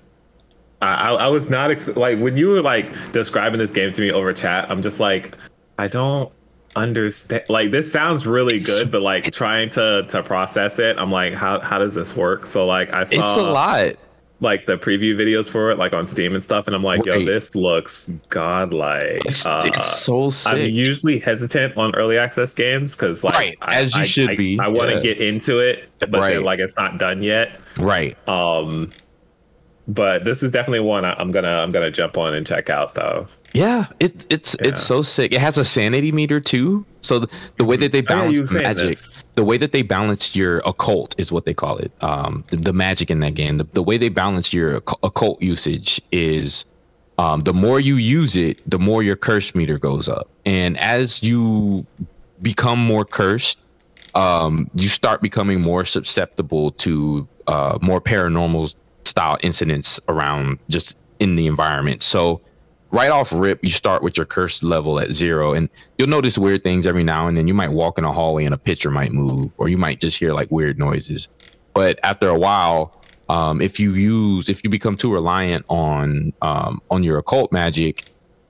I, 0.83 0.93
I 0.93 1.13
I 1.13 1.27
was 1.29 1.49
not 1.49 1.71
ex- 1.71 1.87
like 1.95 2.19
when 2.19 2.37
you 2.37 2.49
were 2.49 2.61
like 2.61 2.93
describing 3.11 3.57
this 3.57 3.71
game 3.71 3.91
to 3.93 4.01
me 4.01 4.11
over 4.11 4.31
chat. 4.33 4.69
I'm 4.69 4.83
just 4.83 4.99
like, 4.99 5.35
I 5.79 5.87
don't 5.87 6.31
understand. 6.75 7.43
Like 7.49 7.71
this 7.71 7.91
sounds 7.91 8.25
really 8.25 8.59
good, 8.59 8.91
but 8.91 9.01
like 9.01 9.31
trying 9.31 9.69
to 9.71 10.05
to 10.09 10.23
process 10.23 10.79
it, 10.79 10.97
I'm 10.97 11.11
like, 11.11 11.33
how 11.33 11.59
how 11.59 11.77
does 11.79 11.93
this 11.95 12.15
work? 12.15 12.45
So 12.45 12.65
like 12.65 12.93
I 12.93 13.03
saw 13.03 13.11
It's 13.15 13.37
a 13.37 13.41
lot. 13.41 13.93
like 14.39 14.65
the 14.65 14.77
preview 14.77 15.15
videos 15.15 15.49
for 15.49 15.71
it, 15.71 15.77
like 15.77 15.93
on 15.93 16.05
Steam 16.07 16.33
and 16.33 16.43
stuff, 16.43 16.67
and 16.67 16.75
I'm 16.75 16.83
like, 16.83 17.05
yo, 17.05 17.23
this 17.23 17.55
looks 17.55 18.11
godlike. 18.29 19.21
It's, 19.25 19.45
Uh, 19.45 19.61
it's 19.63 19.85
so 19.85 20.29
sick. 20.29 20.53
I'm 20.53 20.69
usually 20.69 21.19
hesitant 21.19 21.77
on 21.77 21.95
early 21.95 22.17
access 22.17 22.53
games 22.53 22.95
because, 22.95 23.23
like, 23.23 23.35
Right, 23.35 23.57
as 23.61 23.95
you 23.95 24.05
should 24.05 24.31
I, 24.31 24.35
be, 24.35 24.59
I, 24.59 24.67
want 24.67 24.89
to 24.89 24.95
yeah. 24.97 25.01
get 25.01 25.19
into 25.19 25.59
it, 25.59 25.87
but 25.99 26.11
Right. 26.11 26.33
then, 26.33 26.43
like, 26.43 26.59
it's 26.59 26.75
not 26.75 26.97
done 26.97 27.23
yet. 27.23 27.61
right. 27.77 28.17
Um, 28.27 28.89
but 29.87 30.23
this 30.23 30.43
is 30.43 30.51
definitely 30.51 30.79
one 30.81 31.03
I, 31.05 31.13
I'm 31.19 31.31
gonna 31.31 31.61
I'm 31.61 31.71
gonna 31.71 31.91
jump 31.91 32.17
on 32.17 32.33
and 32.33 32.45
check 32.47 32.69
out 32.69 32.93
though. 32.95 33.27
Yeah, 33.53 33.85
it, 33.99 34.25
it's 34.29 34.55
Yeah. 34.59 34.69
it's 34.69 34.81
so 34.81 35.01
sick. 35.01 35.31
It 35.31 35.39
has 35.39 35.57
a 35.57 35.65
sanity 35.65 36.11
meter 36.11 36.39
too. 36.39 36.85
So 37.01 37.19
the, 37.19 37.27
the 37.57 37.65
way 37.65 37.77
that 37.77 37.91
they 37.91 38.01
balance 38.01 38.49
the 38.49 38.59
magic, 38.59 38.97
the 39.35 39.43
way 39.43 39.57
that 39.57 39.71
they 39.71 39.81
balance 39.83 40.35
your 40.35 40.59
occult 40.65 41.13
is 41.17 41.31
what 41.31 41.45
they 41.45 41.53
call 41.53 41.77
it. 41.77 41.91
Um, 42.01 42.43
the, 42.49 42.57
the 42.57 42.73
magic 42.73 43.11
in 43.11 43.19
that 43.19 43.35
game, 43.35 43.57
the, 43.57 43.67
the 43.73 43.83
way 43.83 43.97
they 43.97 44.09
balance 44.09 44.53
your 44.53 44.77
occult 44.77 45.41
usage 45.41 46.01
is, 46.11 46.65
um, 47.17 47.41
the 47.41 47.53
more 47.53 47.79
you 47.79 47.95
use 47.95 48.35
it, 48.35 48.67
the 48.69 48.79
more 48.79 49.03
your 49.03 49.15
curse 49.15 49.53
meter 49.53 49.77
goes 49.77 50.09
up, 50.09 50.29
and 50.45 50.79
as 50.79 51.21
you 51.21 51.85
become 52.41 52.79
more 52.79 53.05
cursed, 53.05 53.59
um, 54.15 54.67
you 54.73 54.87
start 54.87 55.21
becoming 55.21 55.61
more 55.61 55.85
susceptible 55.85 56.71
to 56.71 57.27
uh, 57.47 57.77
more 57.81 58.01
paranormal 58.01 58.73
style 59.05 59.37
incidents 59.41 59.99
around 60.07 60.57
just 60.69 60.97
in 61.19 61.35
the 61.35 61.45
environment. 61.47 62.01
So 62.01 62.41
right 62.93 63.09
off 63.09 63.33
rip, 63.33 63.63
you 63.63 63.71
start 63.71 64.03
with 64.03 64.15
your 64.15 64.25
curse 64.25 64.63
level 64.63 64.99
at 64.99 65.11
zero, 65.11 65.53
and 65.53 65.67
you'll 65.97 66.07
notice 66.07 66.37
weird 66.37 66.63
things 66.63 66.87
every 66.87 67.03
now 67.03 67.27
and 67.27 67.37
then. 67.37 67.47
You 67.47 67.53
might 67.53 67.71
walk 67.71 67.97
in 67.97 68.05
a 68.05 68.13
hallway 68.13 68.45
and 68.45 68.53
a 68.53 68.57
picture 68.57 68.91
might 68.91 69.11
move, 69.11 69.51
or 69.57 69.67
you 69.67 69.77
might 69.77 69.99
just 69.99 70.17
hear 70.17 70.33
like 70.33 70.49
weird 70.51 70.79
noises. 70.79 71.27
But 71.73 71.99
after 72.03 72.29
a 72.29 72.37
while, 72.37 73.01
um, 73.29 73.61
if 73.61 73.79
you 73.79 73.93
use, 73.93 74.47
if 74.47 74.63
you 74.63 74.69
become 74.69 74.95
too 74.95 75.11
reliant 75.11 75.65
on 75.69 76.33
um, 76.41 76.81
on 76.91 77.03
your 77.03 77.17
occult 77.17 77.51
magic, 77.51 78.05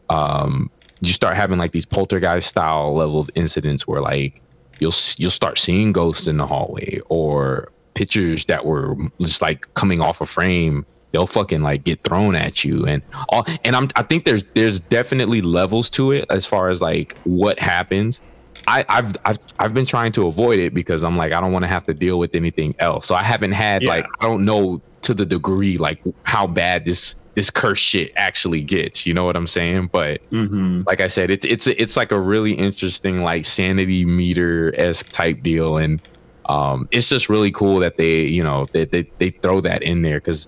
um, 0.10 0.70
you 1.00 1.14
start 1.14 1.36
having 1.36 1.58
like 1.58 1.72
these 1.72 1.86
poltergeist 1.86 2.50
style 2.50 2.94
level 2.94 3.20
of 3.20 3.30
incidents 3.36 3.88
where 3.88 4.02
like 4.02 4.42
you'll 4.80 4.94
you'll 5.18 5.32
start 5.32 5.58
seeing 5.58 5.94
ghosts 5.94 6.28
in 6.28 6.38
the 6.38 6.46
hallway 6.46 7.00
or 7.08 7.72
pictures 7.94 8.46
that 8.46 8.66
were 8.66 8.96
just 9.22 9.42
like 9.42 9.72
coming 9.76 10.02
off 10.02 10.20
a 10.20 10.26
frame 10.26 10.86
they'll 11.14 11.26
fucking 11.28 11.62
like 11.62 11.84
get 11.86 12.04
thrown 12.04 12.36
at 12.36 12.66
you 12.66 12.86
and 12.86 13.02
all 13.30 13.46
and 13.64 13.76
i'm 13.78 13.88
i 13.96 14.04
think 14.04 14.26
there's 14.26 14.44
there's 14.56 14.82
definitely 14.82 15.42
levels 15.42 15.90
to 15.90 16.12
it 16.12 16.26
as 16.30 16.46
far 16.46 16.70
as 16.70 16.82
like 16.82 17.16
what 17.24 17.58
happens 17.60 18.22
I, 18.68 18.86
I've 18.88 19.12
I've 19.26 19.40
I've 19.60 19.74
been 19.74 19.86
trying 19.86 20.14
to 20.14 20.28
avoid 20.28 20.58
it 20.60 20.74
because 20.74 21.04
I'm 21.04 21.18
like 21.18 21.34
I 21.34 21.42
don't 21.42 21.52
want 21.52 21.64
to 21.64 21.68
have 21.68 21.86
to 21.88 21.94
deal 21.94 22.18
with 22.18 22.34
anything 22.34 22.74
else. 22.80 23.06
So 23.08 23.14
I 23.16 23.22
haven't 23.24 23.52
had 23.52 23.82
Yeah. 23.84 23.90
like 23.90 24.06
I 24.22 24.26
don't 24.26 24.46
know 24.46 24.82
to 25.02 25.14
the 25.14 25.26
degree 25.26 25.78
like 25.78 26.02
how 26.24 26.48
bad 26.48 26.86
this 26.86 27.16
this 27.36 27.50
curse 27.50 27.80
shit 27.80 28.14
actually 28.16 28.62
gets. 28.62 29.06
You 29.06 29.16
know 29.16 29.26
what 29.26 29.36
I'm 29.36 29.48
saying? 29.48 29.90
But 29.92 30.22
Mm-hmm. 30.32 30.84
like 30.88 31.02
I 31.02 31.08
said, 31.08 31.30
it's 31.30 31.46
it's 31.46 31.68
it's 31.68 31.98
like 31.98 32.14
a 32.14 32.20
really 32.22 32.54
interesting 32.54 33.22
like 33.22 33.46
sanity 33.46 34.06
meter 34.06 34.74
esque 34.80 35.10
type 35.12 35.42
deal, 35.42 35.76
and 35.78 36.00
um, 36.48 36.88
it's 36.92 37.10
just 37.10 37.28
really 37.28 37.52
cool 37.52 37.80
that 37.80 37.98
they 37.98 38.22
you 38.22 38.44
know 38.46 38.68
they 38.72 38.86
they, 38.86 39.12
they 39.18 39.32
throw 39.32 39.60
that 39.62 39.82
in 39.84 40.04
there 40.04 40.20
because 40.20 40.48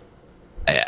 I, 0.68 0.86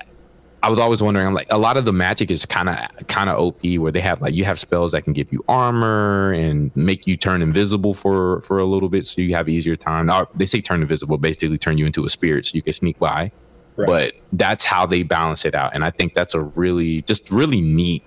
I 0.64 0.70
was 0.70 0.80
always 0.80 1.02
wondering. 1.02 1.26
I'm 1.28 1.34
like 1.34 1.48
a 1.52 1.58
lot 1.58 1.78
of 1.78 1.86
the 1.86 1.94
magic 1.94 2.32
is 2.32 2.46
kind 2.46 2.68
of 2.70 3.08
kind 3.08 3.30
of 3.30 3.40
OP 3.40 3.62
where 3.78 3.92
they 3.92 4.02
have 4.02 4.22
like 4.22 4.34
you 4.34 4.44
have 4.46 4.60
spells 4.60 4.92
that 4.92 5.04
can 5.04 5.14
give 5.14 5.32
you 5.32 5.44
armor 5.48 6.34
and 6.34 6.76
make 6.76 7.06
you 7.08 7.16
turn 7.16 7.42
invisible 7.42 7.94
for 7.94 8.42
for 8.42 8.60
a 8.60 8.66
little 8.66 8.90
bit, 8.90 9.06
so 9.06 9.22
you 9.22 9.36
have 9.36 9.48
easier 9.48 9.76
time. 9.76 10.10
Or 10.10 10.28
they 10.36 10.46
say 10.46 10.62
turn 10.62 10.82
invisible, 10.82 11.18
basically 11.18 11.58
turn 11.58 11.78
you 11.78 11.86
into 11.86 12.06
a 12.06 12.10
spirit 12.10 12.46
so 12.46 12.56
you 12.56 12.62
can 12.62 12.74
sneak 12.74 12.98
by. 13.00 13.32
Right. 13.76 13.88
But 13.88 14.14
that's 14.34 14.66
how 14.66 14.88
they 14.88 15.04
balance 15.04 15.46
it 15.46 15.54
out, 15.54 15.76
and 15.76 15.86
I 15.86 15.92
think 15.92 16.16
that's 16.16 16.34
a 16.34 16.42
really 16.42 17.04
just 17.04 17.30
really 17.32 17.62
neat 17.62 18.04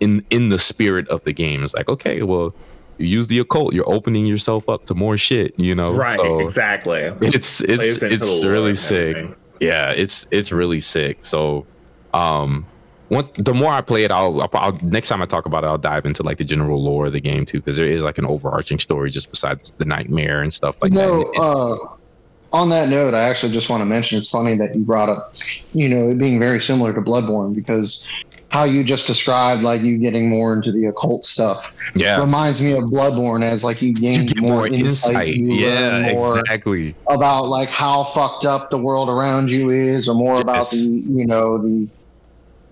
in 0.00 0.24
in 0.30 0.48
the 0.48 0.58
spirit 0.58 1.08
of 1.08 1.22
the 1.22 1.32
game. 1.32 1.62
It's 1.62 1.72
like, 1.74 1.88
okay, 1.88 2.22
well, 2.22 2.52
you 2.98 3.06
use 3.06 3.28
the 3.28 3.38
occult, 3.38 3.72
you're 3.72 3.88
opening 3.88 4.26
yourself 4.26 4.68
up 4.68 4.84
to 4.86 4.94
more 4.94 5.16
shit, 5.16 5.58
you 5.58 5.74
know? 5.74 5.94
Right, 5.94 6.18
So 6.18 6.40
exactly. 6.40 7.00
it's 7.20 7.60
Plays 7.62 8.02
it's 8.02 8.02
it's 8.02 8.44
really 8.44 8.74
sick. 8.74 9.16
everything. 9.16 9.36
Yeah, 9.60 9.90
it's 9.90 10.26
it's 10.30 10.52
really 10.52 10.80
sick. 10.80 11.18
So, 11.24 11.66
um, 12.14 12.66
once 13.12 13.30
the 13.36 13.52
more 13.52 13.70
I 13.72 13.82
play 13.82 14.04
it, 14.04 14.10
I'll, 14.10 14.40
I'll, 14.54 14.72
next 14.82 15.08
time 15.08 15.20
I 15.20 15.26
talk 15.26 15.44
about 15.44 15.64
it, 15.64 15.66
I'll 15.66 15.76
dive 15.76 16.06
into 16.06 16.22
like 16.22 16.38
the 16.38 16.44
general 16.44 16.82
lore 16.82 17.06
of 17.06 17.12
the 17.12 17.20
game 17.20 17.44
too, 17.44 17.58
because 17.58 17.76
there 17.76 17.86
is 17.86 18.02
like 18.02 18.16
an 18.16 18.24
overarching 18.24 18.78
story 18.78 19.10
just 19.10 19.30
besides 19.30 19.72
the 19.76 19.84
nightmare 19.84 20.42
and 20.42 20.52
stuff 20.52 20.82
like 20.82 20.92
that. 20.92 20.98
uh, 21.36 21.76
on 22.52 22.70
that 22.70 22.88
note, 22.88 23.14
I 23.14 23.28
actually 23.28 23.52
just 23.52 23.68
want 23.68 23.82
to 23.82 23.84
mention 23.84 24.18
it's 24.18 24.30
funny 24.30 24.56
that 24.56 24.74
you 24.74 24.82
brought 24.82 25.08
up, 25.08 25.34
you 25.74 25.88
know, 25.88 26.10
it 26.10 26.18
being 26.18 26.38
very 26.38 26.60
similar 26.60 26.92
to 26.94 27.00
Bloodborne 27.00 27.54
because 27.54 28.10
how 28.52 28.64
you 28.64 28.84
just 28.84 29.06
described, 29.06 29.62
like 29.62 29.80
you 29.80 29.96
getting 29.96 30.28
more 30.28 30.52
into 30.52 30.70
the 30.70 30.84
occult 30.84 31.24
stuff, 31.24 31.72
yeah, 31.94 32.20
reminds 32.20 32.62
me 32.62 32.72
of 32.72 32.84
Bloodborne 32.84 33.42
as 33.42 33.64
like 33.64 33.80
you 33.80 33.94
gain 33.94 34.28
more, 34.38 34.56
more 34.56 34.66
insight, 34.66 35.28
insight. 35.28 35.36
Yeah, 35.36 36.12
more 36.12 36.38
exactly. 36.38 36.94
about 37.08 37.46
like 37.48 37.70
how 37.70 38.04
fucked 38.04 38.44
up 38.44 38.68
the 38.70 38.76
world 38.76 39.08
around 39.08 39.50
you 39.50 39.70
is, 39.70 40.06
or 40.06 40.14
more 40.14 40.40
about 40.40 40.70
the, 40.70 41.02
you 41.06 41.26
know, 41.26 41.58
the. 41.58 41.88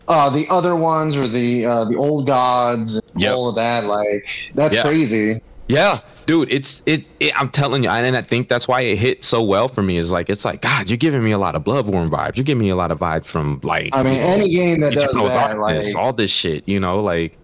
Uh, 0.09 0.29
the 0.29 0.45
other 0.51 0.75
ones 0.75 1.17
or 1.17 1.29
the 1.29 1.65
uh, 1.65 1.85
the 1.85 1.95
old 1.95 2.27
gods 2.27 2.97
and 2.97 3.23
Yep. 3.23 3.33
all 3.33 3.49
of 3.49 3.55
that 3.55 3.85
like 3.85 4.27
that's 4.57 4.75
Yeah. 4.75 4.83
crazy 4.83 5.41
Yeah, 5.71 6.01
dude, 6.27 6.53
it's 6.53 6.83
it, 6.87 7.09
it. 7.21 7.39
I'm 7.39 7.51
telling 7.51 7.83
you, 7.83 7.91
and 7.91 8.17
I 8.17 8.23
think 8.23 8.49
that's 8.49 8.67
why 8.69 8.83
it 8.83 8.99
hit 8.99 9.25
so 9.25 9.43
well 9.43 9.69
for 9.69 9.83
me. 9.83 9.99
Is 9.99 10.11
like 10.13 10.29
it's 10.29 10.45
like 10.45 10.63
God, 10.63 10.91
you're 10.91 10.97
giving 10.97 11.23
me 11.23 11.31
a 11.31 11.39
lot 11.39 11.55
of 11.55 11.65
Bloodborne 11.65 12.09
vibes. 12.09 12.37
You're 12.37 12.45
giving 12.45 12.63
me 12.63 12.71
a 12.71 12.77
lot 12.77 12.91
of 12.91 12.99
vibes 12.99 13.27
from 13.27 13.61
like. 13.63 13.91
I 13.95 14.03
mean, 14.03 14.19
any 14.19 14.51
game 14.51 14.81
that 14.81 14.93
does 14.93 15.05
that, 15.05 15.13
Darkness, 15.13 15.95
like 15.95 16.03
all 16.03 16.13
this 16.13 16.31
shit. 16.31 16.69
You 16.69 16.81
know, 16.81 17.03
like 17.03 17.39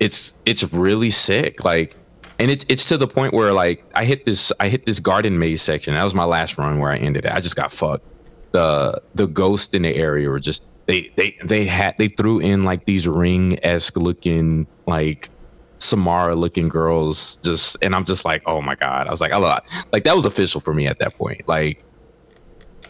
it's 0.00 0.34
it's 0.44 0.72
really 0.72 1.10
sick. 1.10 1.64
Like, 1.64 1.96
and 2.38 2.50
it's 2.50 2.64
it's 2.68 2.86
to 2.88 2.96
the 2.96 3.08
point 3.08 3.32
where 3.34 3.52
like 3.52 3.84
I 3.94 4.04
hit 4.04 4.24
this 4.24 4.52
I 4.60 4.68
hit 4.68 4.86
this 4.86 5.00
garden 5.00 5.38
maze 5.38 5.62
section. 5.62 5.94
That 5.94 6.04
was 6.04 6.14
my 6.14 6.24
last 6.24 6.58
run 6.58 6.78
where 6.78 6.90
I 6.90 6.98
ended 6.98 7.24
it. 7.24 7.32
I 7.32 7.40
just 7.40 7.56
got 7.56 7.72
fucked. 7.72 8.06
The 8.52 9.02
the 9.14 9.26
ghosts 9.26 9.74
in 9.74 9.82
the 9.82 9.94
area 9.94 10.28
were 10.28 10.40
just 10.40 10.62
they 10.86 11.10
they 11.16 11.36
they 11.44 11.66
had 11.66 11.96
they 11.98 12.08
threw 12.08 12.38
in 12.38 12.64
like 12.64 12.84
these 12.84 13.08
ring 13.08 13.58
esque 13.64 13.96
looking 13.96 14.66
like 14.86 15.30
Samara 15.84 16.34
looking 16.34 16.68
girls 16.68 17.36
just 17.36 17.76
and 17.82 17.94
I'm 17.94 18.04
just 18.04 18.24
like, 18.24 18.42
oh 18.46 18.60
my 18.60 18.74
god. 18.74 19.06
I 19.06 19.10
was 19.10 19.20
like, 19.20 19.32
I 19.32 19.36
love 19.36 19.62
like 19.92 20.04
that 20.04 20.16
was 20.16 20.24
official 20.24 20.60
for 20.60 20.74
me 20.74 20.86
at 20.86 20.98
that 20.98 21.14
point. 21.14 21.46
Like 21.46 21.84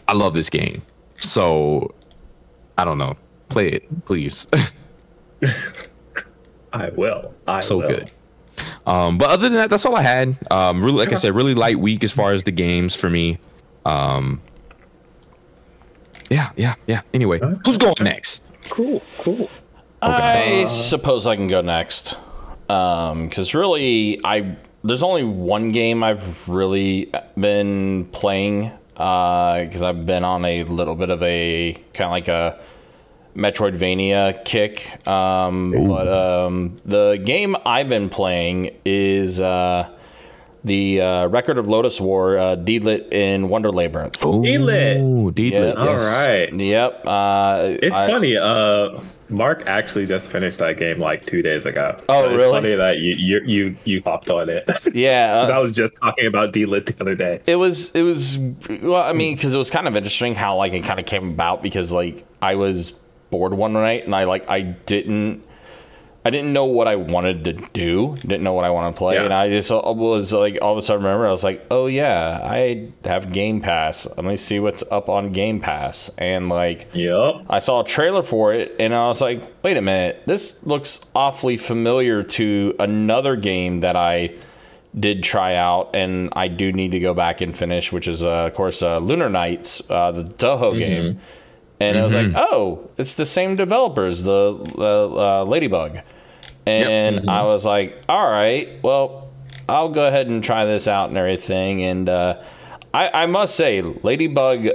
I 0.07 0.13
love 0.13 0.33
this 0.33 0.49
game. 0.49 0.81
So 1.17 1.93
I 2.77 2.85
don't 2.85 2.97
know. 2.97 3.17
Play 3.49 3.69
it, 3.69 4.05
please. 4.05 4.47
I 6.73 6.89
will. 6.89 7.33
I 7.47 7.59
so 7.59 7.77
will. 7.77 7.87
good. 7.87 8.11
Um, 8.85 9.17
but 9.17 9.29
other 9.29 9.49
than 9.49 9.53
that, 9.53 9.69
that's 9.69 9.85
all 9.85 9.95
I 9.95 10.01
had. 10.01 10.37
Um, 10.51 10.83
really, 10.83 10.97
like 10.97 11.11
I 11.11 11.15
said, 11.15 11.35
really 11.35 11.53
light 11.53 11.79
week 11.79 12.03
as 12.03 12.11
far 12.11 12.31
as 12.31 12.43
the 12.43 12.51
games 12.51 12.95
for 12.95 13.09
me. 13.09 13.39
Um, 13.85 14.41
yeah, 16.29 16.51
yeah, 16.55 16.75
yeah. 16.87 17.01
Anyway, 17.13 17.39
who's 17.65 17.77
going 17.77 17.95
next? 18.01 18.51
Cool, 18.69 19.01
cool. 19.17 19.49
Okay. 20.03 20.63
I 20.63 20.67
suppose 20.67 21.27
I 21.27 21.35
can 21.35 21.47
go 21.47 21.61
next. 21.61 22.17
Because 22.67 23.53
really, 23.53 24.19
I 24.23 24.55
there's 24.83 25.03
only 25.03 25.23
one 25.23 25.69
game 25.69 26.03
I've 26.03 26.47
really 26.49 27.11
been 27.39 28.05
playing. 28.11 28.71
Because 28.93 29.81
I've 29.81 30.05
been 30.05 30.23
on 30.23 30.45
a 30.45 30.63
little 30.63 30.95
bit 30.95 31.09
of 31.09 31.21
a 31.21 31.73
kind 31.93 32.05
of 32.05 32.11
like 32.11 32.27
a 32.29 32.57
Metroidvania 33.35 34.45
kick. 34.45 35.05
Um, 35.05 35.71
but 35.71 36.07
um, 36.07 36.77
the 36.85 37.21
game 37.23 37.57
I've 37.65 37.89
been 37.89 38.07
playing 38.09 38.71
is 38.85 39.41
uh, 39.41 39.89
the 40.63 41.01
uh, 41.01 41.27
Record 41.27 41.57
of 41.57 41.65
Lodoss 41.65 41.99
War, 41.99 42.37
uh, 42.37 42.55
Deedlit 42.55 43.11
in 43.11 43.49
Wonder 43.49 43.69
Labyrinth. 43.69 44.17
Deedlit. 44.19 45.01
Ooh, 45.01 45.31
Deedlit. 45.31 45.51
Yeah. 45.75 45.81
All 45.81 45.85
yes. 45.87 46.27
right. 46.27 46.55
Yep. 46.55 47.03
Uh, 47.05 47.77
It's 47.83 47.95
I- 47.97 48.07
funny. 48.07 48.37
Mark 49.29 49.63
actually 49.65 50.05
just 50.05 50.29
finished 50.29 50.59
that 50.59 50.77
game 50.77 50.99
like 50.99 51.25
two 51.25 51.41
days 51.41 51.65
ago. 51.65 51.97
Oh, 52.09 52.25
it's 52.25 52.33
really? 52.35 52.51
Funny 52.51 52.75
that 52.75 52.97
you 52.99 53.15
you 53.17 53.41
you, 53.45 53.77
you 53.83 54.01
hopped 54.05 54.29
on 54.29 54.49
it. 54.49 54.69
Yeah. 54.93 55.41
uh, 55.41 55.47
I 55.51 55.59
was 55.59 55.71
just 55.71 55.95
talking 55.97 56.27
about 56.27 56.53
Deedlit 56.53 56.85
the 56.85 56.95
other 57.01 57.15
day. 57.15 57.41
it 57.47 57.55
was 57.55 57.93
it 57.95 58.03
was 58.03 58.37
well 58.81 59.01
i 59.01 59.13
mean 59.13 59.35
because 59.35 59.53
it 59.53 59.57
was 59.57 59.69
kind 59.69 59.87
of 59.87 59.95
interesting 59.95 60.35
how 60.35 60.55
like 60.57 60.73
it 60.73 60.83
kind 60.83 60.99
of 60.99 61.05
came 61.05 61.29
about 61.29 61.61
because 61.63 61.91
like 61.91 62.25
i 62.41 62.55
was 62.55 62.91
bored 63.31 63.53
one 63.53 63.73
night 63.73 64.05
and 64.05 64.15
i 64.15 64.23
like 64.23 64.47
i 64.49 64.61
didn't 64.61 65.43
i 66.25 66.29
didn't 66.29 66.51
know 66.51 66.65
what 66.65 66.87
i 66.87 66.95
wanted 66.95 67.43
to 67.45 67.53
do 67.71 68.15
didn't 68.21 68.41
know 68.43 68.53
what 68.53 68.65
i 68.65 68.69
wanted 68.69 68.91
to 68.91 68.97
play 68.97 69.13
Yeah. 69.15 69.23
and 69.25 69.33
i 69.33 69.47
just 69.49 69.71
uh, 69.71 69.79
was 69.85 70.33
like 70.33 70.57
all 70.61 70.71
of 70.73 70.77
a 70.77 70.81
sudden 70.81 71.03
remember 71.03 71.27
i 71.27 71.31
was 71.31 71.43
like 71.43 71.65
oh 71.71 71.85
yeah 71.87 72.39
i 72.43 72.89
have 73.05 73.31
game 73.31 73.61
pass 73.61 74.07
let 74.17 74.25
me 74.25 74.35
see 74.35 74.59
what's 74.59 74.83
up 74.91 75.07
on 75.07 75.31
game 75.31 75.61
pass 75.61 76.09
and 76.17 76.49
like 76.49 76.87
Yep. 76.93 77.45
I 77.49 77.59
saw 77.59 77.81
a 77.81 77.85
trailer 77.85 78.23
for 78.23 78.53
it 78.53 78.75
and 78.79 78.93
I 78.93 79.07
was 79.07 79.21
like, 79.21 79.41
wait 79.63 79.77
a 79.77 79.81
minute, 79.81 80.23
this 80.25 80.65
looks 80.65 80.99
awfully 81.13 81.57
familiar 81.57 82.23
to 82.23 82.75
another 82.79 83.35
game 83.35 83.81
that 83.81 83.95
I 83.95 84.35
did 84.97 85.23
try 85.23 85.55
out 85.55 85.91
and 85.93 86.29
I 86.35 86.47
do 86.47 86.71
need 86.71 86.91
to 86.93 86.99
go 86.99 87.13
back 87.13 87.41
and 87.41 87.55
finish, 87.55 87.91
which 87.91 88.07
is, 88.07 88.23
uh, 88.23 88.29
of 88.47 88.53
course, 88.53 88.81
uh, 88.81 88.97
Lunar 88.99 89.29
Nights, 89.29 89.81
uh, 89.89 90.11
the 90.11 90.23
Touhou 90.23 90.77
game. 90.77 91.19
And 91.79 91.97
I 91.97 92.03
was 92.03 92.13
like, 92.13 92.31
oh, 92.35 92.89
it's 92.97 93.15
the 93.15 93.25
same 93.25 93.55
developers, 93.57 94.23
the 94.23 94.57
uh, 94.77 95.41
uh, 95.41 95.45
Ladybug. 95.45 95.99
And 96.67 97.29
I 97.29 97.43
was 97.43 97.63
like, 97.65 98.01
all 98.09 98.29
right, 98.29 98.81
well, 98.83 99.29
I'll 99.69 99.89
go 99.89 100.07
ahead 100.07 100.27
and 100.27 100.43
try 100.43 100.65
this 100.65 100.87
out 100.87 101.09
and 101.09 101.17
everything. 101.17 101.83
And 101.83 102.09
uh, 102.09 102.41
I, 102.93 103.23
I 103.23 103.25
must 103.27 103.55
say, 103.55 103.81
Ladybug 103.81 104.67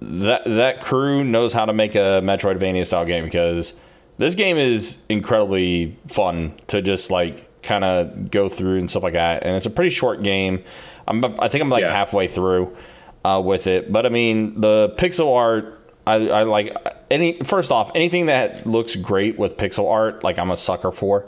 that 0.00 0.44
that 0.44 0.80
crew 0.80 1.24
knows 1.24 1.52
how 1.52 1.64
to 1.64 1.72
make 1.72 1.94
a 1.96 2.20
Metroidvania 2.22 2.86
style 2.86 3.04
game 3.04 3.24
because 3.24 3.74
this 4.16 4.34
game 4.36 4.56
is 4.56 5.02
incredibly 5.08 5.96
fun 6.06 6.54
to 6.68 6.80
just 6.80 7.10
like 7.10 7.48
kind 7.62 7.82
of 7.84 8.30
go 8.30 8.48
through 8.48 8.78
and 8.78 8.88
stuff 8.88 9.02
like 9.02 9.14
that. 9.14 9.42
And 9.44 9.56
it's 9.56 9.66
a 9.66 9.70
pretty 9.70 9.90
short 9.90 10.22
game. 10.22 10.62
I'm 11.08 11.24
I 11.40 11.48
think 11.48 11.62
I'm 11.62 11.68
like 11.70 11.82
Yeah. 11.82 11.92
halfway 11.92 12.28
through 12.28 12.76
uh, 13.24 13.42
with 13.44 13.66
it, 13.66 13.92
but 13.92 14.06
I 14.06 14.08
mean 14.08 14.60
the 14.60 14.90
pixel 14.96 15.34
art. 15.34 15.77
I, 16.08 16.40
I 16.40 16.42
like 16.44 16.74
any 17.10 17.38
first 17.44 17.70
off 17.70 17.90
anything 17.94 18.26
that 18.26 18.66
looks 18.66 18.96
great 18.96 19.38
with 19.38 19.56
pixel 19.56 19.90
art. 19.90 20.24
Like 20.24 20.38
I'm 20.38 20.50
a 20.50 20.56
sucker 20.56 20.92
for. 20.92 21.26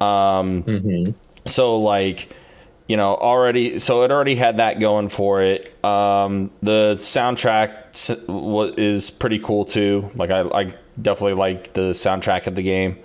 Um, 0.00 0.64
So 1.46 1.76
like 1.78 2.28
you 2.88 2.96
know 2.96 3.16
already 3.16 3.78
so 3.80 4.02
it 4.04 4.10
already 4.12 4.36
had 4.36 4.58
that 4.58 4.78
going 4.78 5.08
for 5.08 5.42
it 5.42 5.74
um 5.84 6.50
the 6.62 6.94
soundtrack 6.98 8.78
is 8.78 9.10
pretty 9.10 9.40
cool 9.40 9.64
too 9.64 10.08
like 10.14 10.30
i, 10.30 10.42
I 10.42 10.74
definitely 11.00 11.34
like 11.34 11.72
the 11.72 11.90
soundtrack 11.94 12.46
of 12.46 12.54
the 12.54 12.62
game 12.62 12.96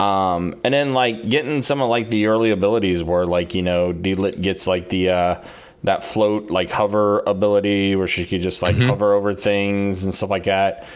um 0.00 0.60
and 0.64 0.74
then 0.74 0.94
like 0.94 1.28
getting 1.28 1.62
some 1.62 1.80
of 1.80 1.88
like 1.88 2.10
the 2.10 2.26
early 2.26 2.50
abilities 2.50 3.04
where 3.04 3.24
like 3.24 3.54
you 3.54 3.62
know 3.62 3.92
Deedlit 3.92 4.40
gets 4.42 4.66
like 4.66 4.88
the 4.88 5.10
uh 5.10 5.44
that 5.84 6.02
float 6.02 6.50
like 6.50 6.70
hover 6.70 7.20
ability 7.26 7.94
where 7.94 8.06
she 8.06 8.26
could 8.26 8.40
just 8.42 8.62
like 8.62 8.76
hover 8.76 9.12
over 9.14 9.34
things 9.34 10.04
and 10.04 10.14
stuff 10.14 10.30
like 10.30 10.44
that 10.44 10.86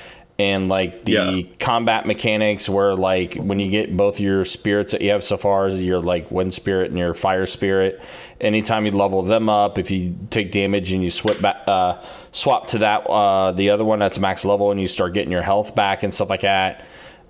and 0.41 0.69
like 0.69 1.05
the 1.05 1.13
Yeah. 1.13 1.43
combat 1.59 2.07
mechanics 2.07 2.69
where 2.69 2.95
like 2.97 3.35
when 3.35 3.59
you 3.59 3.71
get 3.71 3.97
both 3.97 4.19
your 4.21 4.45
spirits 4.45 4.93
that 4.93 5.03
you 5.03 5.11
have 5.11 5.25
so 5.25 5.37
far 5.37 5.67
as 5.67 5.83
your 5.83 6.01
like 6.01 6.31
wind 6.31 6.55
spirit 6.55 6.91
and 6.91 6.99
your 6.99 7.13
fire 7.13 7.45
spirit 7.45 8.01
anytime 8.41 8.87
you 8.87 8.93
level 8.93 9.23
them 9.23 9.49
up 9.49 9.79
if 9.79 9.91
you 9.91 10.17
take 10.31 10.53
damage 10.53 10.93
and 10.93 11.03
you 11.03 11.11
swap 11.11 11.41
back 11.41 11.57
uh, 11.67 12.03
swap 12.33 12.69
to 12.69 12.79
that 12.79 12.99
uh, 13.09 13.53
the 13.53 13.69
other 13.71 13.85
one 13.85 13.99
that's 13.99 14.19
max 14.19 14.45
level 14.45 14.71
and 14.71 14.81
you 14.81 14.87
start 14.89 15.13
getting 15.13 15.33
your 15.33 15.43
health 15.43 15.75
back 15.75 16.03
and 16.03 16.15
stuff 16.15 16.31
like 16.31 16.43
that 16.43 16.87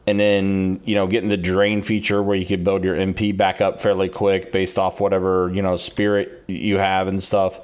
and 0.08 0.18
then 0.18 0.80
you 0.84 0.94
know 0.94 1.06
getting 1.06 1.28
the 1.28 1.36
drain 1.36 1.82
feature 1.82 2.22
where 2.22 2.36
you 2.36 2.46
could 2.46 2.64
build 2.64 2.82
your 2.84 2.96
mp 2.96 3.36
back 3.36 3.60
up 3.60 3.80
fairly 3.80 4.08
quick 4.08 4.52
based 4.52 4.78
off 4.78 5.00
whatever 5.00 5.50
you 5.52 5.60
know 5.62 5.76
spirit 5.76 6.42
you 6.46 6.78
have 6.78 7.08
and 7.08 7.22
stuff 7.22 7.58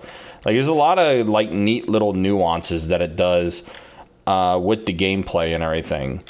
like 0.44 0.54
there's 0.54 0.68
a 0.68 0.74
lot 0.74 0.98
of 0.98 1.28
like 1.28 1.50
neat 1.50 1.88
little 1.88 2.12
nuances 2.12 2.88
that 2.88 3.00
it 3.00 3.16
does 3.16 3.62
uh, 4.26 4.58
with 4.62 4.86
the 4.86 4.92
gameplay 4.94 5.54
and 5.54 5.62
everything 5.62 6.22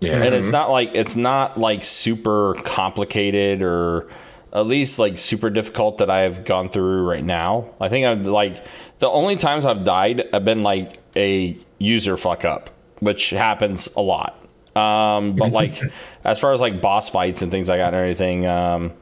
Yeah. 0.00 0.22
and 0.22 0.34
it's 0.34 0.50
not 0.50 0.70
like 0.70 0.90
it's 0.94 1.16
not 1.16 1.58
like 1.58 1.82
super 1.82 2.54
complicated 2.64 3.62
or 3.62 4.08
at 4.52 4.66
least 4.66 4.98
like 4.98 5.18
super 5.18 5.50
difficult 5.50 5.98
that 5.98 6.08
I've 6.10 6.44
gone 6.46 6.70
through 6.70 7.02
right 7.06 7.22
now. 7.22 7.68
I 7.78 7.90
think 7.90 8.06
I've 8.06 8.26
like 8.26 8.64
the 8.98 9.08
only 9.08 9.36
times 9.36 9.66
I've 9.66 9.84
died 9.84 10.26
have 10.32 10.44
been 10.46 10.62
like 10.62 10.98
a 11.16 11.54
user 11.78 12.16
fuck 12.16 12.46
up, 12.46 12.70
which 13.00 13.28
happens 13.30 13.88
a 13.94 14.00
lot. 14.00 14.42
Um, 14.76 15.34
but 15.36 15.52
like 15.52 15.80
as 16.24 16.38
far 16.38 16.52
as 16.52 16.60
like 16.60 16.80
boss 16.80 17.08
fights 17.08 17.42
and 17.42 17.50
things 17.50 17.68
like 17.68 17.78
that 17.78 17.88
and 17.88 17.96
everything, 17.96 18.46
um, 18.46 18.92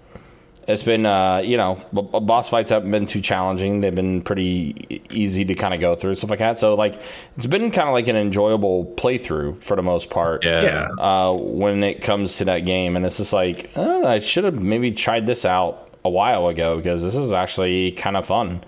it's 0.69 0.83
been 0.83 1.07
uh, 1.07 1.39
you 1.39 1.57
know 1.57 1.81
b- 1.95 2.03
b- 2.03 2.21
boss 2.21 2.49
fights 2.49 2.71
haven't 2.71 2.91
been 2.91 3.07
too 3.07 3.21
challenging. 3.21 3.81
They've 3.83 3.95
been 3.95 4.21
pretty 4.23 5.03
easy 5.11 5.45
to 5.45 5.55
kind 5.55 5.73
of 5.75 5.81
go 5.81 5.95
through 5.95 6.11
and 6.11 6.19
stuff 6.19 6.31
like 6.31 6.41
that. 6.41 6.59
So 6.59 6.75
like 6.75 7.01
it's 7.37 7.47
been 7.47 7.71
kind 7.71 7.89
of 7.89 7.93
like 7.93 8.09
an 8.09 8.17
enjoyable 8.17 8.87
playthrough 8.97 9.63
for 9.63 9.77
the 9.77 9.83
most 9.83 10.11
part 10.11 10.45
Yeah. 10.45 10.63
Yeah. 10.63 10.89
uh, 10.99 11.35
when 11.35 11.85
it 11.85 12.03
comes 12.03 12.37
to 12.39 12.47
that 12.47 12.61
game. 12.61 12.97
And 12.97 13.07
it's 13.07 13.19
just 13.19 13.33
like, 13.33 13.71
oh, 13.77 14.07
I 14.07 14.19
should 14.19 14.43
have 14.45 14.61
maybe 14.61 14.91
tried 14.91 15.27
this 15.27 15.45
out 15.45 15.89
a 16.05 16.11
while 16.11 16.49
ago 16.49 16.79
because 16.79 17.03
this 17.03 17.15
is 17.17 17.33
actually 17.33 17.93
kind 17.93 18.17
of 18.17 18.27
fun. 18.27 18.65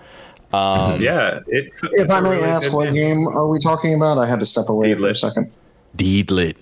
Um, 0.53 1.01
Yeah. 1.01 1.39
It's, 1.47 1.83
If 1.83 1.89
it's 1.93 2.11
I 2.11 2.19
a 2.19 2.21
may 2.21 2.29
really 2.37 2.43
ask, 2.43 2.71
what 2.71 2.93
game 2.93 3.27
are 3.27 3.47
we 3.47 3.59
talking 3.59 3.93
about? 3.93 4.17
I 4.19 4.25
had 4.25 4.39
to 4.39 4.45
step 4.45 4.69
away 4.69 4.93
for 4.95 5.07
a 5.07 5.11
Deedlit. 5.11 5.17
second. 5.17 5.51
Deedlit. 5.97 6.55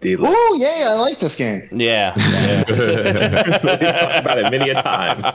Deedlit. 0.00 0.26
Oh, 0.26 0.58
yeah, 0.60 0.90
I 0.90 0.94
like 0.94 1.18
this 1.18 1.36
game. 1.36 1.68
yeah. 1.72 2.12
yeah. 2.16 2.64
We've 2.68 3.80
talked 3.80 4.18
about 4.20 4.38
it 4.38 4.50
many 4.50 4.70
a 4.70 4.80
time. 4.80 5.20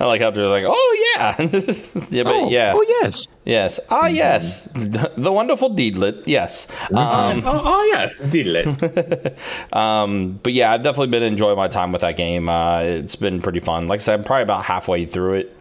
I 0.00 0.04
like 0.04 0.20
how 0.20 0.30
they're 0.30 0.48
like, 0.48 0.64
oh, 0.66 1.14
yeah. 1.16 1.36
yeah, 2.10 2.22
but 2.24 2.34
Oh, 2.34 2.50
yeah. 2.50 2.72
Oh 2.74 2.84
yes. 3.00 3.28
Yes. 3.44 3.78
Ah, 3.90 4.06
yes. 4.08 4.64
The, 4.74 5.12
the 5.16 5.30
wonderful 5.32 5.70
Deedlit. 5.70 6.24
Yes. 6.26 6.66
Um, 6.90 7.42
oh, 7.46 7.62
oh, 7.64 7.84
yes, 7.92 8.20
Deedlit. 8.22 9.36
Um, 9.72 10.40
but 10.42 10.52
yeah, 10.52 10.72
I've 10.72 10.82
definitely 10.82 11.08
been 11.08 11.22
enjoying 11.22 11.56
my 11.56 11.68
time 11.68 11.92
with 11.92 12.00
that 12.00 12.16
game. 12.16 12.48
Uh, 12.48 12.80
it's 12.80 13.16
been 13.16 13.40
pretty 13.40 13.60
fun. 13.60 13.86
Like 13.86 14.00
I 14.00 14.02
said, 14.02 14.18
I'm 14.20 14.24
probably 14.24 14.42
about 14.42 14.64
halfway 14.64 15.06
through 15.06 15.34
it. 15.34 15.55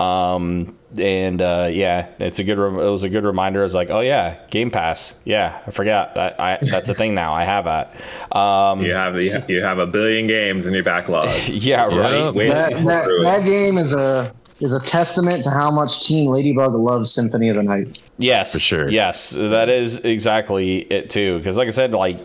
Um, 0.00 0.76
and 0.96 1.42
uh, 1.42 1.68
yeah, 1.70 2.08
it's 2.18 2.38
a 2.38 2.44
good. 2.44 2.58
Rem- 2.58 2.78
it 2.78 2.90
was 2.90 3.02
a 3.02 3.08
good 3.08 3.24
reminder. 3.24 3.60
I 3.60 3.62
was 3.64 3.74
like, 3.74 3.90
oh 3.90 4.00
yeah, 4.00 4.36
Game 4.50 4.70
Pass. 4.70 5.18
Yeah, 5.24 5.60
I 5.66 5.70
forgot 5.70 6.14
that. 6.14 6.40
I 6.40 6.58
that's 6.62 6.88
a 6.88 6.94
thing 6.94 7.14
now. 7.14 7.34
I 7.34 7.44
have 7.44 7.64
that. 7.64 7.94
Um, 8.34 8.80
You 8.82 8.92
have 8.94 9.16
the, 9.16 9.44
you 9.48 9.62
have 9.62 9.78
a 9.78 9.86
billion 9.86 10.26
games 10.26 10.66
in 10.66 10.74
your 10.74 10.84
backlog. 10.84 11.28
yeah, 11.48 11.84
right. 11.84 12.32
Wait, 12.32 12.48
That, 12.48 12.72
that, 12.84 13.20
that 13.22 13.44
game 13.44 13.76
is 13.76 13.92
a 13.92 14.34
is 14.60 14.72
a 14.72 14.80
testament 14.80 15.44
to 15.44 15.50
how 15.50 15.70
much 15.70 16.06
Team 16.06 16.26
Ladybug 16.28 16.74
loves 16.74 17.12
Symphony 17.12 17.48
of 17.48 17.56
the 17.56 17.62
Night. 17.62 18.02
Yes, 18.18 18.52
For 18.52 18.58
sure. 18.58 18.88
Yes, 18.88 19.30
that 19.30 19.68
is 19.68 19.98
exactly 19.98 20.78
it 20.78 21.10
too. 21.10 21.38
Because 21.38 21.56
like 21.56 21.68
I 21.68 21.72
said, 21.72 21.92
like 21.92 22.24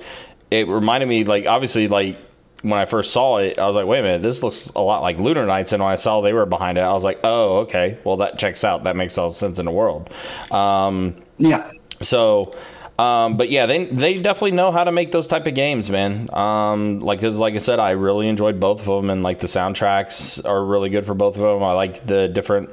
it 0.51 0.67
reminded 0.67 1.07
me, 1.07 1.24
like 1.26 1.47
obviously, 1.47 1.88
like 1.88 2.17
when 2.64 2.80
I 2.80 2.86
first 2.86 3.11
saw 3.11 3.38
it, 3.38 3.59
I 3.59 3.68
was 3.68 3.76
like, 3.76 3.86
wait 3.86 3.99
a 3.99 4.03
minute, 4.03 4.22
this 4.24 4.41
looks 4.41 4.70
a 4.76 4.82
lot 4.82 5.01
like 5.03 5.20
Lunar 5.20 5.45
Nights. 5.45 5.72
And 5.74 5.84
when 5.84 5.91
I 5.91 5.95
saw 5.95 6.22
they 6.22 6.34
were 6.34 6.45
behind 6.47 6.78
it, 6.78 6.82
I 6.82 6.93
was 6.93 7.03
like, 7.03 7.20
oh, 7.24 7.59
okay, 7.59 7.99
well 8.03 8.18
that 8.18 8.39
checks 8.39 8.64
out. 8.64 8.86
That 8.86 8.95
makes 8.95 9.18
all 9.18 9.30
the 9.30 9.36
sense 9.36 9.59
in 9.59 9.66
the 9.66 9.72
world. 9.72 10.09
Um, 10.51 11.16
Yeah, 11.38 11.70
so. 12.01 12.53
Um, 12.99 13.38
but 13.38 13.49
yeah, 13.49 13.66
they 13.66 13.86
they 13.86 14.14
definitely 14.16 14.51
know 14.51 14.72
how 14.72 14.84
to 14.84 14.91
make 14.91 15.11
those 15.11 15.28
type 15.28 15.47
of 15.47 15.55
games, 15.55 15.89
man. 15.89 16.30
Um, 16.32 16.99
like 16.99 17.20
'cause 17.20 17.38
like 17.38 17.55
I 17.55 17.57
said, 17.57 17.80
I 17.80 17.91
really 17.91 18.28
enjoyed 18.28 18.59
both 18.59 18.82
of 18.82 18.86
them, 18.86 19.09
and 19.09 19.24
like 19.24 19.39
the 19.39 19.47
soundtracks 19.47 20.45
are 20.47 20.64
really 20.64 20.89
good 20.89 21.03
for 21.05 21.16
both 21.16 21.36
of 21.36 21.41
them. 21.41 21.64
I 21.64 21.74
like 21.74 22.05
the 22.05 22.28
different 22.28 22.70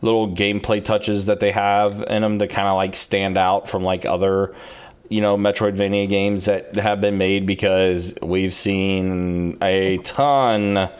little 0.00 0.26
gameplay 0.34 0.82
touches 0.82 1.26
that 1.26 1.40
they 1.40 1.50
have 1.52 2.02
in 2.08 2.22
them 2.22 2.38
that 2.38 2.48
kind 2.48 2.66
of 2.66 2.76
like 2.76 2.94
stand 2.94 3.36
out 3.36 3.68
from 3.68 3.82
like 3.84 4.06
other 4.06 4.54
you 5.08 5.20
know 5.20 5.36
Metroidvania 5.36 6.08
games 6.08 6.44
that 6.46 6.74
have 6.76 7.00
been 7.00 7.18
made 7.18 7.46
because 7.46 8.14
we've 8.22 8.54
seen 8.54 9.56
a 9.62 9.98
ton 9.98 10.90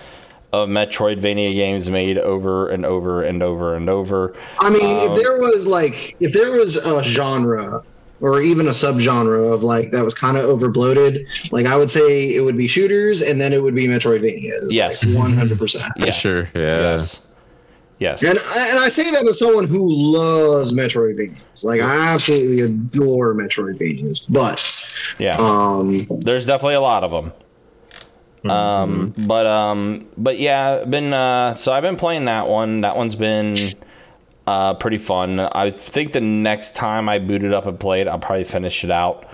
of 0.52 0.68
Metroidvania 0.68 1.52
games 1.54 1.90
made 1.90 2.16
over 2.18 2.68
and 2.68 2.86
over 2.86 3.22
and 3.22 3.42
over 3.42 3.74
and 3.76 3.90
over. 3.90 4.34
I 4.61 4.70
mean, 4.70 4.96
Um, 4.96 5.11
if 5.12 5.22
there 5.22 5.38
was 5.38 5.66
like, 5.66 6.16
if 6.20 6.32
there 6.32 6.50
was 6.52 6.76
a 6.76 7.04
genre 7.04 7.82
or 8.20 8.40
even 8.40 8.66
a 8.66 8.70
subgenre 8.70 9.52
of 9.52 9.62
like 9.62 9.92
that 9.92 10.02
was 10.02 10.14
kind 10.14 10.36
of 10.38 10.44
overbloated, 10.44 11.26
like 11.52 11.66
I 11.66 11.76
would 11.76 11.90
say 11.90 12.34
it 12.34 12.40
would 12.40 12.56
be 12.56 12.66
shooters, 12.66 13.20
and 13.20 13.40
then 13.40 13.52
it 13.52 13.62
would 13.62 13.74
be 13.74 13.86
Metroidvanias. 13.86 14.68
Yes. 14.70 15.04
one 15.06 15.32
hundred 15.32 15.59
percent. 15.59 15.84
Yes. 15.98 16.18
sure, 16.18 16.48
yeah. 16.54 16.80
Yes. 16.80 17.27
Yes. 17.99 18.22
And 18.22 18.38
and 18.38 18.78
I 18.78 18.88
say 18.90 19.11
that 19.11 19.26
as 19.28 19.38
someone 19.40 19.66
who 19.66 19.88
loves 19.92 20.72
Metroidvanias. 20.72 21.64
Like 21.64 21.80
I 21.80 22.12
absolutely 22.14 22.61
adore 22.61 23.34
Metroidvanias, 23.34 24.26
but 24.28 24.62
Yeah. 25.18 25.36
um, 25.38 25.99
There's 26.20 26.46
definitely 26.46 26.74
a 26.74 26.80
lot 26.80 27.03
of 27.05 27.11
them. 27.11 27.32
Um, 28.51 29.14
but 29.26 29.46
um, 29.46 30.07
but 30.16 30.38
yeah, 30.38 30.84
been 30.84 31.12
uh, 31.12 31.55
so 31.55 31.72
I've 31.72 31.82
been 31.82 31.96
playing 31.96 32.26
that 32.26 32.46
one. 32.46 32.82
That 32.82 32.96
one's 32.96 33.16
been 33.16 33.57
uh, 34.46 34.74
pretty 34.74 34.99
fun. 34.99 35.40
I 35.40 35.70
think 35.70 36.12
the 36.12 36.20
next 36.20 36.76
time 36.76 37.09
I 37.09 37.18
boot 37.18 37.42
it 37.42 37.53
up 37.53 37.66
and 37.66 37.78
play 37.80 38.01
it, 38.01 38.07
I'll 38.09 38.20
probably 38.20 38.44
finish 38.44 38.84
it 38.84 38.90
out. 38.92 39.26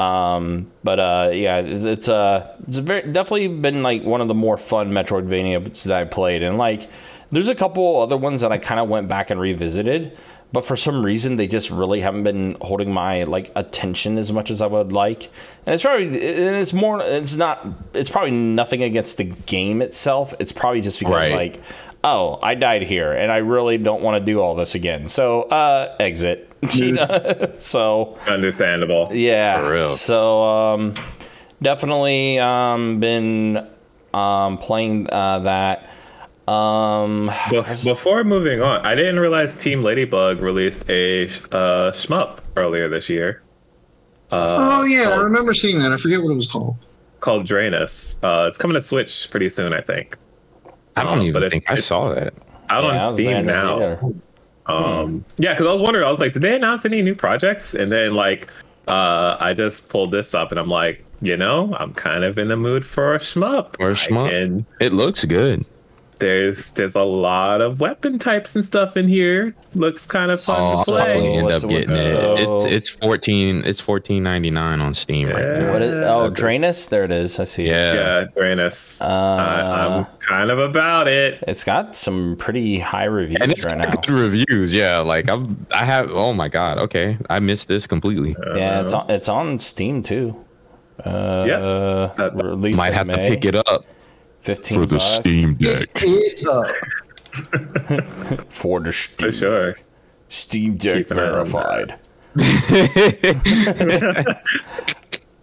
Um, 0.00 0.70
but 0.82 0.98
uh, 0.98 1.30
yeah, 1.32 1.58
it's, 1.58 1.84
it's 1.84 2.08
uh, 2.08 2.56
it's 2.66 2.78
very 2.78 3.02
definitely 3.12 3.48
been 3.48 3.82
like 3.84 4.02
one 4.02 4.20
of 4.20 4.28
the 4.28 4.34
more 4.34 4.56
fun 4.56 4.90
Metroidvania 4.90 5.82
that 5.84 5.96
I 5.96 6.04
played, 6.04 6.42
and 6.42 6.58
like 6.58 6.90
there's 7.32 7.48
a 7.48 7.54
couple 7.54 8.00
other 8.00 8.16
ones 8.16 8.40
that 8.40 8.52
I 8.52 8.58
kind 8.58 8.80
of 8.80 8.88
went 8.88 9.08
back 9.08 9.30
and 9.30 9.40
revisited, 9.40 10.16
but 10.52 10.64
for 10.66 10.76
some 10.76 11.04
reason 11.04 11.36
they 11.36 11.46
just 11.46 11.70
really 11.70 12.00
haven't 12.00 12.24
been 12.24 12.56
holding 12.60 12.92
my 12.92 13.22
like 13.22 13.52
attention 13.54 14.18
as 14.18 14.32
much 14.32 14.50
as 14.50 14.60
I 14.60 14.66
would 14.66 14.92
like. 14.92 15.30
And 15.66 15.74
it's 15.74 15.82
probably 15.84 16.06
and 16.06 16.56
it's 16.56 16.72
more 16.72 17.00
it's 17.02 17.36
not 17.36 17.66
it's 17.94 18.10
probably 18.10 18.32
nothing 18.32 18.82
against 18.82 19.16
the 19.16 19.24
game 19.24 19.80
itself. 19.82 20.34
It's 20.40 20.52
probably 20.52 20.80
just 20.80 20.98
because 20.98 21.14
Right. 21.14 21.32
like 21.32 21.62
oh 22.02 22.38
I 22.42 22.54
died 22.54 22.82
here 22.82 23.12
and 23.12 23.30
I 23.30 23.36
really 23.38 23.78
don't 23.78 24.02
want 24.02 24.20
to 24.20 24.24
do 24.32 24.40
all 24.40 24.54
this 24.56 24.74
again. 24.74 25.06
So 25.06 25.42
uh, 25.42 25.94
exit. 26.00 26.46
You 26.74 26.92
know? 26.92 27.52
so 27.58 28.18
Understandable. 28.26 29.08
yeah. 29.12 29.60
For 29.60 29.70
real. 29.72 29.96
So 29.96 30.42
um, 30.42 30.94
definitely 31.62 32.38
um, 32.38 33.00
been 33.00 33.66
um, 34.12 34.58
playing 34.58 35.08
uh, 35.10 35.38
that. 35.40 35.89
Um, 36.50 37.28
Bef- 37.28 37.84
Before 37.84 38.24
moving 38.24 38.60
on, 38.60 38.84
I 38.84 38.94
didn't 38.94 39.20
realize 39.20 39.54
Team 39.56 39.82
Ladybug 39.84 40.42
released 40.42 40.88
a 40.90 41.24
uh, 41.52 41.92
shmup 41.92 42.38
earlier 42.56 42.88
this 42.88 43.08
year 43.08 43.42
oh 44.32 44.84
yeah, 44.84 45.08
I 45.08 45.16
remember 45.16 45.54
seeing 45.54 45.78
that. 45.80 45.90
I 45.90 45.96
forget 45.96 46.22
what 46.22 46.30
it 46.30 46.36
was 46.36 46.46
called. 46.46 46.76
called 47.18 47.46
Drainus. 47.46 48.16
Uh, 48.22 48.46
it's 48.46 48.58
coming 48.58 48.74
to 48.76 48.82
Switch 48.82 49.28
pretty 49.30 49.50
soon, 49.50 49.72
I 49.72 49.80
think. 49.80 50.16
I 50.96 51.02
don't 51.02 51.14
Um, 51.18 51.22
even 51.22 51.32
but 51.32 51.42
it's- 51.42 51.52
think 51.52 51.70
I 51.70 51.74
saw 51.76 52.08
that. 52.10 52.32
Out 52.68 52.84
yeah, 52.84 53.06
on 53.06 53.12
Steam 53.12 53.44
now. 53.46 53.76
either. 53.76 54.00
Um, 54.66 55.24
yeah, 55.38 55.52
because 55.54 55.66
I 55.66 55.72
was 55.72 55.82
wondering, 55.82 56.06
I 56.06 56.10
was 56.12 56.20
like, 56.20 56.32
did 56.32 56.42
they 56.42 56.54
announce 56.54 56.84
any 56.84 57.02
new 57.02 57.16
projects? 57.16 57.74
And 57.74 57.90
then 57.90 58.14
like, 58.14 58.48
uh, 58.86 59.36
I 59.40 59.52
just 59.52 59.88
pulled 59.88 60.12
this 60.12 60.32
up, 60.32 60.52
and 60.52 60.60
I'm 60.60 60.68
like, 60.68 61.04
you 61.20 61.36
know, 61.36 61.74
I'm 61.80 61.92
kind 61.92 62.22
of 62.22 62.38
in 62.38 62.46
the 62.46 62.56
mood 62.56 62.84
for 62.84 63.16
a 63.16 63.18
shmup. 63.18 63.74
Or 63.80 63.88
a 63.88 63.90
I 63.90 63.94
shmup. 63.94 64.30
can- 64.30 64.66
It 64.78 64.92
looks 64.92 65.24
good. 65.24 65.64
There's 66.20 66.70
there's 66.72 66.94
a 66.94 67.02
lot 67.02 67.60
of 67.60 67.80
weapon 67.80 68.18
types 68.18 68.54
and 68.54 68.64
stuff 68.64 68.96
in 68.96 69.08
here. 69.08 69.54
Looks 69.74 70.06
kind 70.06 70.30
of 70.30 70.40
fun 70.40 70.56
Oh, 70.58 70.70
to 70.72 70.76
I'll 70.78 70.84
play. 70.84 71.04
probably 71.04 71.32
end 71.34 71.50
up 71.50 71.62
getting 71.62 71.90
what's- 71.90 71.92
it. 71.92 72.10
so- 72.10 72.56
It's 72.56 72.64
it's 72.66 72.88
fourteen. 72.90 73.64
It's 73.66 73.80
fourteen 73.80 74.22
ninety 74.22 74.50
nine 74.50 74.80
on 74.80 74.94
Steam 74.94 75.28
right 75.30 75.44
now. 75.58 75.72
What 75.72 75.82
is, 75.82 75.94
oh, 75.98 76.28
that's- 76.28 76.34
Drainus? 76.40 76.88
There 76.88 77.04
it 77.04 77.10
is. 77.12 77.38
I 77.40 77.44
see. 77.44 77.64
it. 77.66 77.68
Yeah. 77.70 77.92
Yeah, 77.94 78.24
Drainus. 78.36 79.00
Uh, 79.02 79.04
I, 79.06 79.60
I'm 79.96 80.06
kind 80.20 80.50
of 80.50 80.58
about 80.58 81.08
it. 81.08 81.42
it's 81.48 81.64
got 81.64 81.96
some 81.96 82.36
pretty 82.38 82.78
high 82.78 83.04
reviews 83.04 83.38
and 83.40 83.50
it's 83.52 83.64
right 83.64 83.80
got 83.82 83.94
now. 83.94 84.00
good 84.02 84.10
reviews. 84.14 84.72
Yeah, 84.72 84.98
like 84.98 85.28
I'm. 85.28 85.66
I 85.72 85.84
have. 85.84 86.10
Oh 86.12 86.32
my 86.32 86.48
god. 86.48 86.78
Okay, 86.78 87.18
I 87.28 87.40
missed 87.40 87.68
this 87.68 87.86
completely. 87.86 88.36
Yeah, 88.54 88.82
it's 88.82 88.92
on, 88.92 89.10
it's 89.10 89.28
on 89.28 89.58
Steam 89.58 90.02
too. 90.02 90.36
Uh, 91.04 91.44
Yeah. 91.48 92.10
That- 92.16 92.34
released 92.34 92.76
Might 92.76 92.88
in 92.88 92.94
have 92.94 93.08
to 93.08 93.16
pick 93.16 93.44
it 93.44 93.54
up. 93.56 93.84
Fifteen 94.40 94.80
for 94.80 94.86
the 94.86 94.96
bucks 94.96 95.04
Steam 95.04 95.54
Deck. 95.54 95.96
For 98.50 98.80
the 98.80 98.92
Steam, 98.92 99.26
For 99.26 99.32
sure. 99.32 99.74
Steam 100.28 100.76
Deck 100.76 101.08
Keep 101.08 101.12
an 101.12 101.18
eye 101.18 101.22
on 101.22 101.46
verified. 101.46 101.98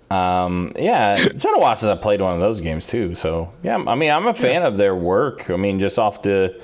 um, 0.10 0.72
yeah, 0.78 1.18
it's 1.20 1.44
been 1.44 1.56
a 1.56 1.60
while 1.60 1.76
since 1.76 1.90
I 1.90 1.96
played 1.96 2.22
one 2.22 2.34
of 2.34 2.40
those 2.40 2.62
games 2.62 2.88
too. 2.88 3.14
So 3.14 3.54
yeah, 3.64 3.76
I 3.76 3.96
mean, 3.96 4.12
I'm 4.12 4.28
a 4.28 4.34
fan 4.34 4.64
of 4.64 4.78
their 4.78 4.96
work. 4.96 5.50
I 5.50 5.58
mean, 5.58 5.80
just 5.80 6.00
off 6.00 6.22
the 6.22 6.60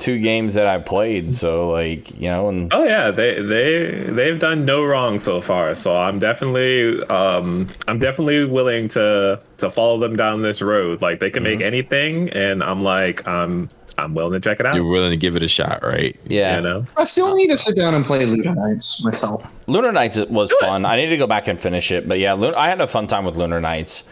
two 0.00 0.18
games 0.18 0.54
that 0.54 0.66
I've 0.66 0.84
played. 0.84 1.32
So 1.32 1.70
like, 1.70 2.10
you 2.18 2.28
know, 2.28 2.48
and 2.48 2.72
Oh 2.72 2.82
yeah, 2.84 3.10
they 3.12 3.40
they 3.40 3.90
they've 4.10 4.38
done 4.38 4.64
no 4.64 4.82
wrong 4.84 5.20
so 5.20 5.40
far. 5.40 5.74
So 5.76 5.96
I'm 5.96 6.18
definitely 6.18 7.00
um 7.04 7.68
I'm 7.86 7.98
definitely 8.00 8.44
willing 8.46 8.88
to 8.88 9.40
to 9.58 9.70
follow 9.70 9.98
them 10.00 10.16
down 10.16 10.42
this 10.42 10.60
road. 10.62 11.00
Like 11.02 11.20
they 11.20 11.30
can 11.30 11.44
Mm-hmm. 11.44 11.58
make 11.58 11.62
anything, 11.62 12.30
and 12.30 12.62
I'm 12.64 12.82
like 12.82 13.26
I'm 13.28 13.68
I'm 13.98 14.14
willing 14.14 14.32
to 14.32 14.40
check 14.40 14.58
it 14.60 14.66
out. 14.66 14.74
You're 14.74 14.88
willing 14.88 15.10
to 15.10 15.16
give 15.18 15.36
it 15.36 15.42
a 15.42 15.48
shot, 15.48 15.82
right? 15.82 16.18
yeah, 16.26 16.56
You 16.56 16.62
know. 16.62 16.84
I 16.96 17.04
still 17.04 17.34
need 17.36 17.48
to 17.48 17.58
sit 17.58 17.76
down 17.76 17.92
and 17.94 18.02
play 18.04 18.24
Lunar 18.24 18.54
Knights 18.54 19.04
myself. 19.04 19.52
Lunar 19.66 19.92
Nights 19.92 20.16
it 20.16 20.30
was 20.30 20.50
fun. 20.60 20.86
I 20.86 20.96
need 20.96 21.08
to 21.10 21.18
go 21.18 21.26
back 21.26 21.46
and 21.48 21.60
finish 21.60 21.92
it, 21.92 22.08
but 22.08 22.18
yeah, 22.18 22.32
Lun- 22.32 22.54
I 22.54 22.68
had 22.68 22.80
a 22.80 22.86
fun 22.86 23.06
time 23.08 23.26
with 23.26 23.36
Lunar 23.36 23.60
Nights. 23.60 24.04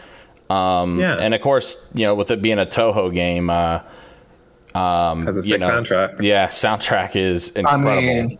Um, 0.49 0.99
Yeah. 0.99 1.15
and 1.15 1.33
of 1.33 1.41
course, 1.41 1.87
you 1.95 2.05
know, 2.05 2.13
with 2.15 2.29
it 2.31 2.41
being 2.41 2.59
a 2.59 2.65
Touhou 2.65 3.13
game, 3.13 3.49
uh, 3.49 3.79
Has 4.75 5.37
a 5.37 5.47
you 5.47 5.57
know, 5.57 5.67
soundtrack. 5.69 6.21
yeah, 6.21 6.47
soundtrack 6.47 7.15
is 7.15 7.49
incredible. 7.49 7.89
I 7.89 7.93
incredible. 7.97 8.29
mean, 8.29 8.39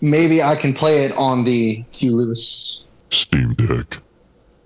maybe 0.00 0.42
I 0.42 0.56
can 0.56 0.72
play 0.74 1.04
it 1.04 1.12
on 1.16 1.44
the 1.44 1.82
Q 1.92 2.14
Lewis 2.16 2.84
Steam 3.10 3.54
Deck. 3.54 3.98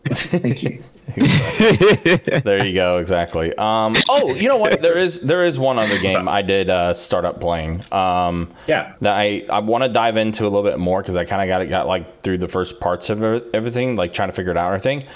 Thank 0.08 0.62
you. 0.62 0.82
there 1.16 2.66
you 2.66 2.74
go, 2.74 2.98
exactly. 2.98 3.54
Um, 3.56 3.94
oh, 4.08 4.34
you 4.34 4.48
know 4.48 4.56
what? 4.56 4.82
There 4.82 4.98
is 4.98 5.20
there 5.20 5.44
is 5.44 5.58
one 5.58 5.78
other 5.78 5.98
game 5.98 6.28
I 6.28 6.42
did 6.42 6.68
uh, 6.68 6.94
start 6.94 7.24
up 7.24 7.40
playing. 7.40 7.82
Um, 7.92 8.52
Yeah. 8.66 8.94
that 9.00 9.16
I, 9.16 9.44
I 9.48 9.60
want 9.60 9.84
to 9.84 9.88
dive 9.88 10.16
into 10.16 10.42
a 10.42 10.48
little 10.50 10.64
bit 10.64 10.78
more 10.78 11.00
because 11.02 11.16
I 11.16 11.24
kind 11.24 11.42
of 11.42 11.48
got 11.48 11.62
it 11.62 11.66
got 11.66 11.86
like 11.86 12.22
through 12.22 12.38
the 12.38 12.48
first 12.48 12.80
parts 12.80 13.08
of 13.08 13.22
everything, 13.54 13.94
like 13.96 14.12
trying 14.12 14.28
to 14.30 14.32
figure 14.34 14.50
it 14.50 14.56
out 14.56 14.72
and 14.72 14.74
everything. 14.84 15.08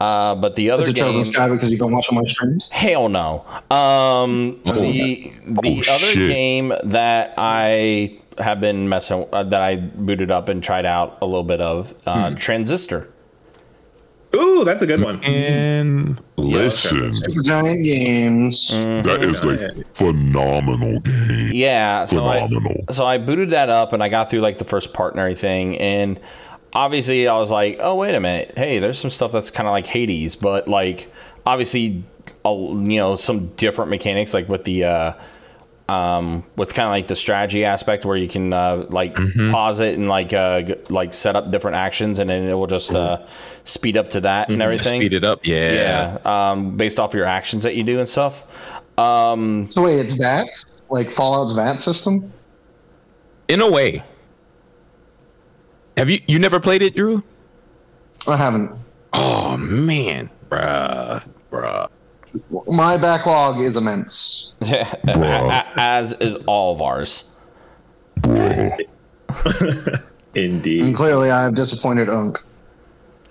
Uh, 0.00 0.34
but 0.36 0.54
the 0.56 0.70
other 0.70 0.82
Is 0.84 0.88
it 0.90 0.96
Trails 0.96 1.08
in 1.10 1.14
game, 1.14 1.24
the 1.24 1.32
Sky 1.32 1.48
because 1.48 1.72
you 1.72 1.78
don't 1.78 1.90
watch 1.92 2.06
all 2.10 2.16
my 2.20 2.24
streams? 2.24 2.68
hell 2.70 3.08
no. 3.08 3.44
Um, 3.70 4.60
the 4.64 5.32
the 5.46 5.82
Oh, 5.88 5.94
other 5.94 6.04
shit. 6.04 6.28
game 6.30 6.72
that 6.84 7.34
I 7.36 8.18
have 8.38 8.60
been 8.60 8.88
messing 8.88 9.26
uh, 9.32 9.42
that 9.42 9.60
I 9.60 9.76
booted 9.76 10.30
up 10.30 10.48
and 10.48 10.62
tried 10.62 10.86
out 10.86 11.18
a 11.20 11.26
little 11.26 11.42
bit 11.42 11.60
of 11.60 11.94
uh, 12.06 12.30
Transistor. 12.36 13.08
Ooh, 14.36 14.62
that's 14.62 14.82
a 14.82 14.86
good 14.86 15.00
one. 15.02 15.24
And 15.24 16.20
listen, 16.36 17.14
Super 17.14 17.42
Giant 17.42 17.82
Games. 17.82 18.68
that 18.68 19.24
is 19.24 19.42
a 19.44 19.84
phenomenal 19.94 21.00
game. 21.00 21.50
Yeah, 21.52 22.04
so 22.04 22.26
I, 22.26 22.46
Phenomenal. 22.46 22.84
so 22.92 23.06
I 23.06 23.16
booted 23.16 23.50
that 23.50 23.70
up 23.70 23.94
and 23.94 24.02
I 24.02 24.08
got 24.10 24.28
through 24.28 24.40
like 24.40 24.58
the 24.58 24.64
first 24.66 24.92
part 24.92 25.14
and 25.14 25.20
everything, 25.20 25.78
and 25.78 26.20
obviously 26.72 27.26
I 27.28 27.36
was 27.38 27.50
like, 27.50 27.78
oh 27.80 27.94
wait 27.96 28.14
a 28.14 28.20
minute, 28.20 28.52
hey, 28.56 28.78
there's 28.78 28.98
some 28.98 29.10
stuff 29.10 29.32
that's 29.32 29.50
kind 29.50 29.66
of 29.66 29.72
like 29.72 29.86
Hades, 29.86 30.36
but 30.36 30.68
like 30.68 31.12
obviously, 31.46 32.04
a, 32.44 32.50
you 32.50 32.96
know, 32.98 33.16
some 33.16 33.48
different 33.56 33.90
mechanics 33.90 34.34
like 34.34 34.48
with 34.48 34.64
the. 34.64 34.84
Uh, 34.84 35.12
um, 35.88 36.44
with 36.54 36.74
kind 36.74 36.86
of 36.86 36.90
like 36.90 37.06
the 37.06 37.16
strategy 37.16 37.64
aspect 37.64 38.04
where 38.04 38.14
you 38.14 38.28
can 38.28 38.52
uh, 38.52 38.84
like 38.90 39.16
pause 39.50 39.80
it 39.80 39.96
and 39.96 40.06
like 40.06 40.34
uh, 40.34 40.60
g- 40.60 40.74
like 40.90 41.14
set 41.14 41.34
up 41.34 41.50
different 41.50 41.78
actions 41.78 42.18
and 42.18 42.28
then 42.28 42.42
it 42.44 42.52
will 42.52 42.66
just 42.66 42.92
uh, 42.92 43.24
speed 43.64 43.96
up 43.96 44.10
to 44.10 44.20
that 44.20 44.50
and 44.50 44.60
everything. 44.60 45.00
Speed 45.00 45.14
it 45.14 45.24
up. 45.24 45.46
Yeah. 45.46 46.18
yeah, 46.22 46.50
um, 46.50 46.76
based 46.76 47.00
off 47.00 47.14
your 47.14 47.24
actions 47.24 47.62
that 47.62 47.74
you 47.74 47.84
do 47.84 48.00
and 48.00 48.06
stuff. 48.06 48.44
Um, 48.98 49.70
So 49.70 49.80
wait, 49.80 49.98
it's 49.98 50.12
VATS? 50.12 50.82
Like 50.90 51.10
Fallout's 51.12 51.54
VAT 51.54 51.78
system? 51.78 52.34
In 53.48 53.62
a 53.62 53.70
way. 53.70 54.02
Have 55.98 56.08
you 56.08 56.20
you 56.28 56.38
never 56.38 56.60
played 56.60 56.80
it, 56.80 56.94
Drew? 56.94 57.24
I 58.28 58.36
haven't. 58.36 58.70
Oh 59.12 59.56
man, 59.56 60.30
bruh, 60.48 61.24
bruh. 61.50 61.88
My 62.68 62.96
backlog 62.96 63.58
is 63.60 63.76
immense. 63.76 64.52
as 64.62 66.12
is 66.14 66.36
all 66.46 66.72
of 66.74 66.82
ours. 66.82 67.24
Indeed. 70.34 70.82
And 70.82 70.94
clearly 70.94 71.30
I 71.30 71.42
have 71.42 71.56
disappointed 71.56 72.08
Unk. 72.08 72.38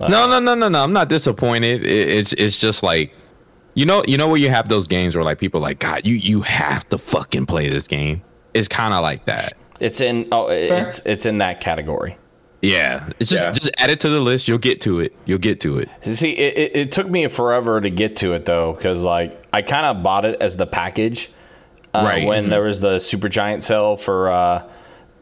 No, 0.01 0.27
no, 0.27 0.39
no, 0.39 0.53
no, 0.53 0.67
no. 0.67 0.83
I'm 0.83 0.93
not 0.93 1.07
disappointed. 1.07 1.85
It, 1.85 2.09
it's 2.09 2.33
it's 2.33 2.59
just 2.59 2.83
like, 2.83 3.13
you 3.75 3.85
know, 3.85 4.03
you 4.07 4.17
know 4.17 4.27
where 4.27 4.39
you 4.39 4.49
have 4.49 4.67
those 4.67 4.87
games 4.87 5.15
where 5.15 5.23
like 5.23 5.39
people 5.39 5.59
are 5.59 5.63
like, 5.63 5.79
God, 5.79 6.05
you 6.05 6.15
you 6.15 6.41
have 6.41 6.87
to 6.89 6.97
fucking 6.97 7.45
play 7.45 7.69
this 7.69 7.87
game. 7.87 8.21
It's 8.53 8.67
kind 8.67 8.93
of 8.93 9.01
like 9.03 9.23
that. 9.25 9.53
It's 9.79 10.01
in 10.01 10.27
oh 10.33 10.47
it's 10.49 10.99
it's 11.05 11.25
in 11.25 11.37
that 11.37 11.61
category. 11.61 12.17
Yeah, 12.61 13.09
it's 13.19 13.29
just 13.29 13.45
Yeah. 13.45 13.51
just 13.51 13.71
add 13.77 13.89
it 13.91 13.99
to 14.01 14.09
the 14.09 14.19
list. 14.19 14.47
You'll 14.47 14.57
get 14.57 14.81
to 14.81 14.99
it. 14.99 15.13
You'll 15.25 15.37
get 15.37 15.59
to 15.61 15.77
it. 15.79 15.89
See, 16.03 16.31
it, 16.31 16.57
it, 16.57 16.75
it 16.75 16.91
took 16.91 17.07
me 17.09 17.27
forever 17.27 17.79
to 17.79 17.89
get 17.89 18.15
to 18.17 18.33
it 18.33 18.45
though, 18.45 18.73
because 18.73 19.01
like 19.03 19.41
I 19.53 19.61
kind 19.61 19.85
of 19.85 20.01
bought 20.03 20.25
it 20.25 20.41
as 20.41 20.57
the 20.57 20.65
package, 20.65 21.29
uh, 21.93 22.01
Right. 22.03 22.27
When 22.27 22.49
there 22.49 22.63
was 22.63 22.79
the 22.79 22.97
Supergiant 22.97 23.61
sale 23.63 23.95
for 23.95 24.31
uh, 24.31 24.63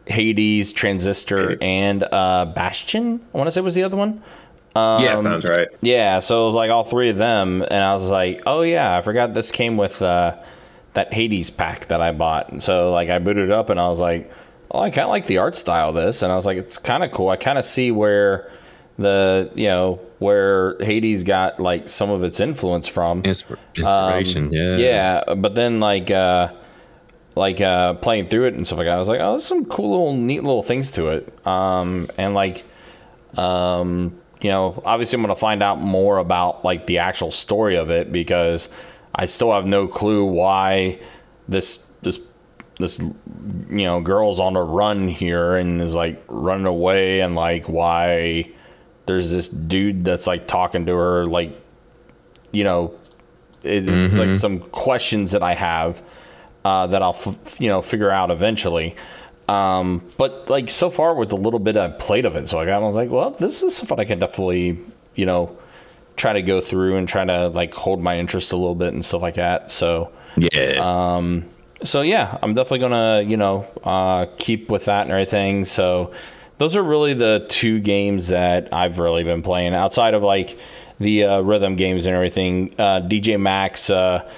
Hades, 0.07 0.71
Transistor, 0.71 1.57
and 1.61 2.03
uh, 2.03 2.45
Bastion. 2.55 3.19
I 3.33 3.37
want 3.37 3.47
to 3.47 3.51
say 3.51 3.59
was 3.61 3.75
the 3.75 3.83
other 3.83 3.97
one. 3.97 4.23
yeah, 4.75 5.19
sounds 5.21 5.43
right. 5.45 5.67
Yeah, 5.81 6.19
so 6.21 6.43
it 6.43 6.45
was 6.47 6.55
like 6.55 6.69
all 6.71 6.83
three 6.83 7.09
of 7.09 7.17
them, 7.17 7.61
and 7.63 7.83
I 7.83 7.93
was 7.93 8.03
like, 8.09 8.41
oh 8.45 8.61
yeah, 8.61 8.97
I 8.97 9.01
forgot 9.01 9.33
this 9.33 9.51
came 9.51 9.75
with 9.77 10.01
uh, 10.01 10.37
that 10.93 11.13
Hades 11.13 11.49
pack 11.49 11.87
that 11.87 11.99
I 12.01 12.11
bought. 12.11 12.49
And 12.51 12.61
so 12.63 12.91
like 12.91 13.09
I 13.09 13.19
booted 13.19 13.45
it 13.45 13.51
up, 13.51 13.69
and 13.69 13.79
I 13.79 13.87
was 13.89 13.99
like, 13.99 14.31
oh, 14.71 14.79
I 14.79 14.89
kind 14.89 15.05
of 15.05 15.09
like 15.09 15.27
the 15.27 15.37
art 15.37 15.55
style 15.55 15.89
of 15.89 15.95
this, 15.95 16.21
and 16.21 16.31
I 16.31 16.35
was 16.35 16.45
like, 16.45 16.57
it's 16.57 16.77
kind 16.77 17.03
of 17.03 17.11
cool. 17.11 17.29
I 17.29 17.37
kind 17.37 17.57
of 17.57 17.65
see 17.65 17.91
where 17.91 18.51
the 18.97 19.51
you 19.55 19.67
know 19.67 19.99
where 20.19 20.77
Hades 20.79 21.23
got 21.23 21.59
like 21.59 21.89
some 21.89 22.09
of 22.09 22.23
its 22.23 22.39
influence 22.39 22.87
from. 22.87 23.23
Inspir- 23.23 23.57
inspiration. 23.75 24.45
Um, 24.47 24.53
yeah. 24.53 24.77
Yeah, 24.77 25.33
but 25.35 25.55
then 25.55 25.79
like 25.79 26.09
uh 26.11 26.53
like 27.35 27.59
uh 27.59 27.95
playing 27.95 28.27
through 28.27 28.45
it 28.47 28.53
and 28.53 28.65
stuff 28.65 28.79
like 28.79 28.87
that, 28.87 28.95
I 28.95 28.99
was 28.99 29.09
like, 29.09 29.19
oh, 29.19 29.31
there's 29.31 29.45
some 29.45 29.65
cool 29.65 29.91
little 29.91 30.13
neat 30.13 30.41
little 30.43 30.63
things 30.63 30.91
to 30.93 31.09
it. 31.09 31.47
Um 31.47 32.09
and 32.17 32.33
like 32.33 32.63
um 33.37 34.19
you 34.41 34.49
know, 34.51 34.81
obviously 34.85 35.15
I'm 35.15 35.23
going 35.23 35.33
to 35.33 35.39
find 35.39 35.63
out 35.63 35.79
more 35.79 36.17
about 36.17 36.63
like 36.63 36.87
the 36.87 36.99
actual 36.99 37.31
story 37.31 37.77
of 37.77 37.89
it 37.89 38.11
because 38.11 38.69
I 39.13 39.25
still 39.25 39.51
have 39.51 39.65
no 39.65 39.87
clue 39.87 40.23
why 40.23 40.99
this 41.47 41.84
this 42.79 42.99
you 42.99 43.13
know 43.85 44.01
girl's 44.01 44.39
on 44.39 44.55
a 44.55 44.63
run 44.63 45.07
here 45.07 45.55
and 45.55 45.81
is 45.81 45.95
like 45.95 46.21
running 46.27 46.65
away 46.65 47.21
and 47.21 47.35
like 47.35 47.67
why 47.69 48.49
there's 49.05 49.31
this 49.31 49.47
dude 49.49 50.03
that's 50.03 50.27
like 50.27 50.47
talking 50.47 50.85
to 50.87 50.93
her 50.95 51.25
like 51.25 51.55
you 52.51 52.63
know 52.63 52.93
it's 53.63 54.13
like 54.13 54.35
some 54.35 54.59
questions 54.59 55.31
that 55.31 55.41
I 55.41 55.55
have 55.55 56.01
uh, 56.63 56.87
that 56.87 57.01
I'll 57.01 57.15
f- 57.15 57.59
you 57.59 57.69
know 57.69 57.81
figure 57.81 58.11
out 58.11 58.29
eventually. 58.31 58.95
Um, 59.47 60.07
but 60.17 60.49
like 60.49 60.69
so 60.69 60.89
far 60.89 61.15
with 61.15 61.29
the 61.29 61.37
little 61.37 61.59
bit 61.59 61.77
I've 61.77 61.97
played 61.99 62.25
of 62.25 62.35
it, 62.35 62.49
so 62.49 62.59
I 62.59 62.65
got 62.65 62.81
I 62.81 62.85
was 62.85 62.95
like, 62.95 63.09
well, 63.09 63.31
this 63.31 63.61
is 63.63 63.75
something 63.75 63.99
I 63.99 64.05
can 64.05 64.19
definitely 64.19 64.79
you 65.15 65.25
know 65.25 65.57
try 66.15 66.33
to 66.33 66.41
go 66.41 66.61
through 66.61 66.95
and 66.97 67.07
try 67.07 67.25
to 67.25 67.47
like 67.49 67.73
hold 67.73 68.01
my 68.01 68.17
interest 68.19 68.51
a 68.51 68.55
little 68.57 68.75
bit 68.75 68.93
and 68.93 69.03
stuff 69.05 69.21
like 69.21 69.35
that. 69.35 69.69
So 69.71 70.11
Yeah. 70.37 70.79
um, 70.81 71.45
so 71.83 72.01
yeah, 72.01 72.37
I'm 72.41 72.53
definitely 72.53 72.79
gonna 72.79 73.21
you 73.21 73.37
know 73.37 73.65
uh, 73.83 74.27
keep 74.37 74.69
with 74.69 74.85
that 74.85 75.03
and 75.03 75.11
everything. 75.11 75.65
So 75.65 76.13
those 76.57 76.75
are 76.75 76.83
really 76.83 77.13
the 77.13 77.45
two 77.49 77.79
games 77.79 78.29
that 78.29 78.73
I've 78.73 78.99
really 78.99 79.23
been 79.23 79.41
playing 79.41 79.73
outside 79.73 80.13
of 80.13 80.23
like 80.23 80.57
the 80.99 81.25
uh, 81.25 81.39
rhythm 81.41 81.75
games 81.75 82.05
and 82.05 82.15
everything. 82.15 82.73
Uh, 82.79 83.01
DJ 83.01 83.39
Max 83.39 83.89
uh, 83.89 84.29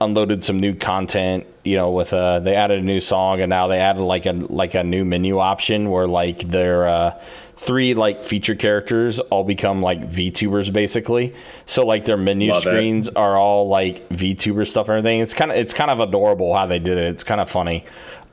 unloaded 0.00 0.44
some 0.44 0.60
new 0.60 0.74
content. 0.74 1.46
You 1.64 1.76
know, 1.76 1.90
with 1.90 2.12
uh, 2.12 2.40
they 2.40 2.54
added 2.54 2.80
a 2.80 2.82
new 2.82 3.00
song 3.00 3.40
and 3.40 3.50
now 3.50 3.66
they 3.68 3.78
added 3.78 4.02
like 4.02 4.26
a 4.26 4.32
like 4.32 4.74
a 4.74 4.84
new 4.84 5.04
menu 5.04 5.38
option 5.38 5.90
where 5.90 6.06
like 6.06 6.48
their 6.48 6.88
uh, 6.88 7.20
three 7.56 7.94
like 7.94 8.24
feature 8.24 8.54
characters 8.54 9.20
all 9.20 9.44
become 9.44 9.80
like 9.82 10.00
VTubers 10.10 10.72
basically. 10.72 11.34
So 11.66 11.86
like 11.86 12.04
their 12.04 12.16
menu 12.16 12.50
Love 12.52 12.66
it. 12.66 12.68
screens 12.68 13.08
are 13.10 13.36
all 13.36 13.68
like 13.68 14.08
VTuber 14.10 14.66
stuff 14.66 14.88
and 14.88 14.98
everything. 14.98 15.20
It's 15.20 15.34
kind 15.34 15.50
of 15.50 15.56
it's 15.56 15.72
kind 15.72 15.90
of 15.90 16.00
adorable 16.00 16.54
how 16.54 16.66
they 16.66 16.78
did 16.78 16.98
it. 16.98 17.04
It's 17.12 17.24
kind 17.24 17.40
of 17.40 17.50
funny. 17.50 17.84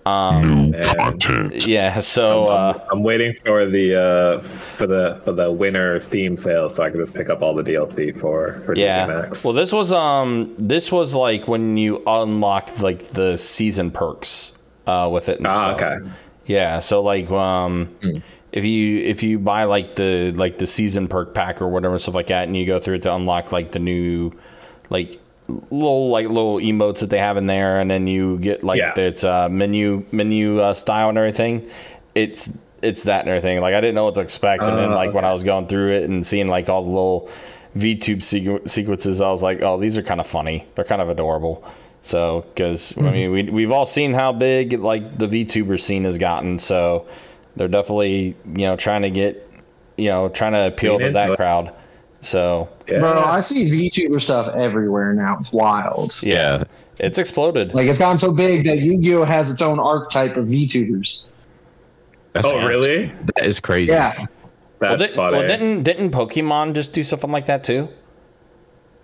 Um, 0.03 0.71
New 0.71 0.83
content. 0.83 1.67
yeah. 1.67 1.99
So 1.99 2.45
uh, 2.45 2.87
I'm 2.91 3.03
waiting 3.03 3.35
for 3.45 3.67
the 3.67 3.95
uh, 3.95 4.39
for 4.77 4.87
the 4.87 5.21
for 5.23 5.31
the 5.31 5.51
winter 5.51 5.99
Steam 5.99 6.35
sale 6.35 6.71
so 6.71 6.81
I 6.83 6.89
can 6.89 6.99
just 6.99 7.13
pick 7.13 7.29
up 7.29 7.43
all 7.43 7.53
the 7.53 7.61
DLC 7.61 8.19
for 8.19 8.61
for 8.65 8.75
yeah. 8.75 9.05
DJ 9.05 9.21
Max. 9.21 9.45
Well, 9.45 9.53
this 9.53 9.71
was 9.71 9.91
um 9.93 10.55
this 10.57 10.91
was 10.91 11.13
like 11.13 11.47
when 11.47 11.77
you 11.77 12.01
unlock 12.07 12.79
like 12.81 13.09
the 13.09 13.37
season 13.37 13.91
perks 13.91 14.57
uh 14.87 15.07
with 15.13 15.29
it. 15.29 15.37
And 15.37 15.45
Ah, 15.47 15.77
stuff. 15.77 15.81
okay. 15.99 16.11
Yeah. 16.47 16.79
So 16.79 17.03
like 17.03 17.29
um. 17.29 17.95
If 18.51 18.65
you 18.65 18.97
if 18.99 19.23
you 19.23 19.39
buy 19.39 19.63
like 19.63 19.95
the 19.95 20.31
like 20.35 20.57
the 20.57 20.67
season 20.67 21.07
perk 21.07 21.33
pack 21.33 21.61
or 21.61 21.67
whatever 21.69 21.97
stuff 21.99 22.15
like 22.15 22.27
that, 22.27 22.43
and 22.47 22.55
you 22.55 22.65
go 22.65 22.79
through 22.79 22.95
it 22.95 23.01
to 23.03 23.13
unlock 23.15 23.51
like 23.51 23.71
the 23.71 23.79
new 23.79 24.31
like 24.89 25.19
little 25.47 26.09
like 26.09 26.27
little 26.27 26.57
emotes 26.57 26.99
that 26.99 27.09
they 27.09 27.17
have 27.19 27.37
in 27.37 27.47
there, 27.47 27.79
and 27.79 27.89
then 27.89 28.07
you 28.07 28.37
get 28.39 28.63
like 28.63 28.79
Yeah. 28.79 28.93
its 28.99 29.23
uh, 29.23 29.47
menu 29.49 30.05
menu 30.11 30.59
uh, 30.59 30.73
style 30.73 31.09
and 31.09 31.17
everything. 31.17 31.69
It's 32.13 32.49
it's 32.81 33.03
that 33.03 33.21
and 33.21 33.29
everything. 33.29 33.61
Like 33.61 33.73
I 33.73 33.79
didn't 33.81 33.95
know 33.95 34.05
what 34.05 34.15
to 34.15 34.21
expect, 34.21 34.63
and 34.63 34.77
then 34.77 34.91
Oh, 34.91 34.95
like 34.95 35.13
when 35.13 35.23
I 35.23 35.31
was 35.31 35.43
going 35.43 35.67
through 35.67 35.91
it 35.93 36.09
and 36.09 36.25
seeing 36.25 36.47
like 36.47 36.67
all 36.67 36.83
the 36.83 36.89
little 36.89 37.29
VTube 37.77 38.17
sequ- 38.17 38.69
sequences, 38.69 39.21
I 39.21 39.29
was 39.29 39.41
like, 39.41 39.61
oh, 39.61 39.79
these 39.79 39.97
are 39.97 40.03
kind 40.03 40.19
of 40.19 40.27
funny. 40.27 40.67
They're 40.75 40.83
kind 40.83 41.01
of 41.01 41.07
adorable. 41.07 41.63
So 42.01 42.43
because 42.53 42.97
I 42.97 43.01
mean 43.11 43.31
we 43.31 43.43
we've 43.43 43.71
all 43.71 43.85
seen 43.85 44.13
how 44.13 44.33
big 44.33 44.73
like 44.73 45.17
the 45.19 45.27
VTuber 45.27 45.79
scene 45.79 46.03
has 46.03 46.17
gotten, 46.17 46.57
so 46.57 47.05
they're 47.55 47.67
definitely 47.67 48.35
you 48.55 48.65
know 48.65 48.75
trying 48.75 49.01
to 49.03 49.09
get 49.09 49.49
you 49.97 50.09
know 50.09 50.29
trying 50.29 50.53
to 50.53 50.67
appeal 50.67 50.95
Lean 50.97 51.07
to 51.07 51.13
that 51.13 51.31
it. 51.31 51.35
crowd. 51.37 51.73
So 52.21 52.69
Yeah. 52.87 52.99
Bro, 52.99 53.23
I 53.23 53.41
see 53.41 53.65
VTuber 53.65 54.21
stuff 54.21 54.53
everywhere 54.55 55.13
now. 55.13 55.37
It's 55.39 55.51
wild. 55.51 56.15
yeah, 56.21 56.63
it's 56.99 57.17
exploded. 57.17 57.73
Like 57.73 57.87
it's 57.87 57.99
gotten 57.99 58.17
so 58.17 58.31
big 58.31 58.63
that 58.65 58.77
Yu-Gi-Oh 58.79 59.23
has 59.25 59.49
its 59.49 59.61
own 59.61 59.79
archetype 59.79 60.37
of 60.37 60.47
VTubers. 60.47 61.27
Oh, 61.27 61.31
That's 62.33 62.53
oh 62.53 62.65
really? 62.65 63.07
That 63.35 63.45
is 63.45 63.59
crazy. 63.59 63.91
Yeah. 63.91 64.27
Well, 64.79 64.97
That's 64.97 65.11
did, 65.11 65.15
funny. 65.15 65.37
well, 65.37 65.47
didn't 65.47 65.83
didn't 65.83 66.11
Pokemon 66.11 66.73
just 66.75 66.93
do 66.93 67.03
something 67.03 67.31
like 67.31 67.45
that 67.47 67.63
too? 67.63 67.89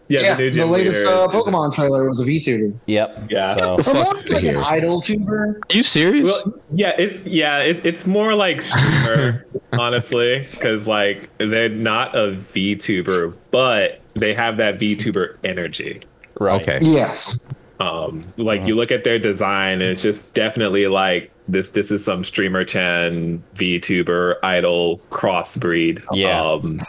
Yeah, 0.09 0.21
Yeah, 0.21 0.35
the, 0.35 0.51
new 0.51 0.57
the, 0.57 0.65
latest 0.65 1.05
uh, 1.05 1.27
Pokemon 1.27 1.73
trailer 1.73 2.07
was 2.07 2.19
a 2.19 2.23
VTuber. 2.25 2.73
Yep. 2.85 3.29
Yeah. 3.29 3.57
So 3.57 3.77
From 3.77 3.83
Fuck 3.95 4.07
what, 4.07 4.29
like 4.29 4.43
an 4.43 4.55
here. 4.55 4.63
idol 4.63 5.01
tuber? 5.01 5.59
Are 5.69 5.75
you 5.75 5.83
serious? 5.83 6.25
Well, 6.25 6.59
yeah, 6.71 6.93
it, 6.97 7.25
yeah, 7.27 7.59
it, 7.59 7.85
it's 7.85 8.07
more 8.07 8.33
like 8.33 8.61
streamer, 8.61 9.45
honestly, 9.73 10.47
because 10.51 10.87
like 10.87 11.29
they're 11.37 11.69
not 11.69 12.15
a 12.15 12.37
VTuber, 12.53 13.33
but 13.51 14.01
they 14.13 14.33
have 14.33 14.57
that 14.57 14.79
VTuber 14.79 15.37
energy. 15.43 16.01
right. 16.39 16.61
okay. 16.61 16.79
Yes. 16.81 17.43
Um, 17.79 18.23
like 18.37 18.65
you 18.65 18.75
look 18.75 18.91
at 18.91 19.03
their 19.03 19.19
design, 19.19 19.73
and 19.73 19.83
it's 19.83 20.01
just 20.01 20.33
definitely 20.33 20.87
like 20.87 21.31
this. 21.47 21.69
This 21.69 21.91
is 21.91 22.03
some 22.03 22.23
streamer 22.23 22.63
Chan 22.65 23.43
VTuber 23.55 24.37
idol 24.41 24.99
crossbreed. 25.11 26.03
Yeah. 26.11 26.41
Um, 26.41 26.79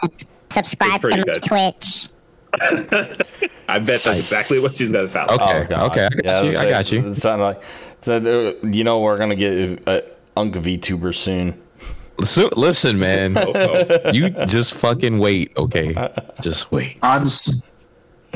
Subscribe 0.49 1.01
to 1.01 1.23
good. 1.23 1.43
Twitch. 1.43 2.09
I 2.53 3.79
bet 3.79 4.01
that's 4.01 4.07
exactly 4.07 4.59
what 4.59 4.75
she's 4.75 4.91
gonna 4.91 5.07
sound. 5.07 5.31
like. 5.31 5.71
Okay. 5.71 5.75
okay. 5.75 6.05
I 6.05 6.21
got 6.21 6.45
you. 6.45 6.57
I 6.57 6.69
got 6.69 6.91
you. 6.91 7.07
It 7.07 7.15
sounded 7.15 7.43
like 7.43 7.63
so, 8.01 8.17
uh, 8.17 8.67
you 8.67 8.83
know 8.83 8.99
we're 8.99 9.17
gonna 9.17 9.35
get 9.35 9.87
a 9.87 10.03
Unk 10.37 10.55
VTuber 10.55 11.13
soon. 11.13 11.61
So, 12.23 12.49
listen, 12.55 12.99
man. 12.99 13.37
Oh, 13.37 14.11
you 14.11 14.29
just 14.45 14.73
fucking 14.73 15.19
wait, 15.19 15.51
okay? 15.57 15.93
Just 16.41 16.71
wait. 16.71 16.97
I 17.01 17.19
just, 17.19 17.63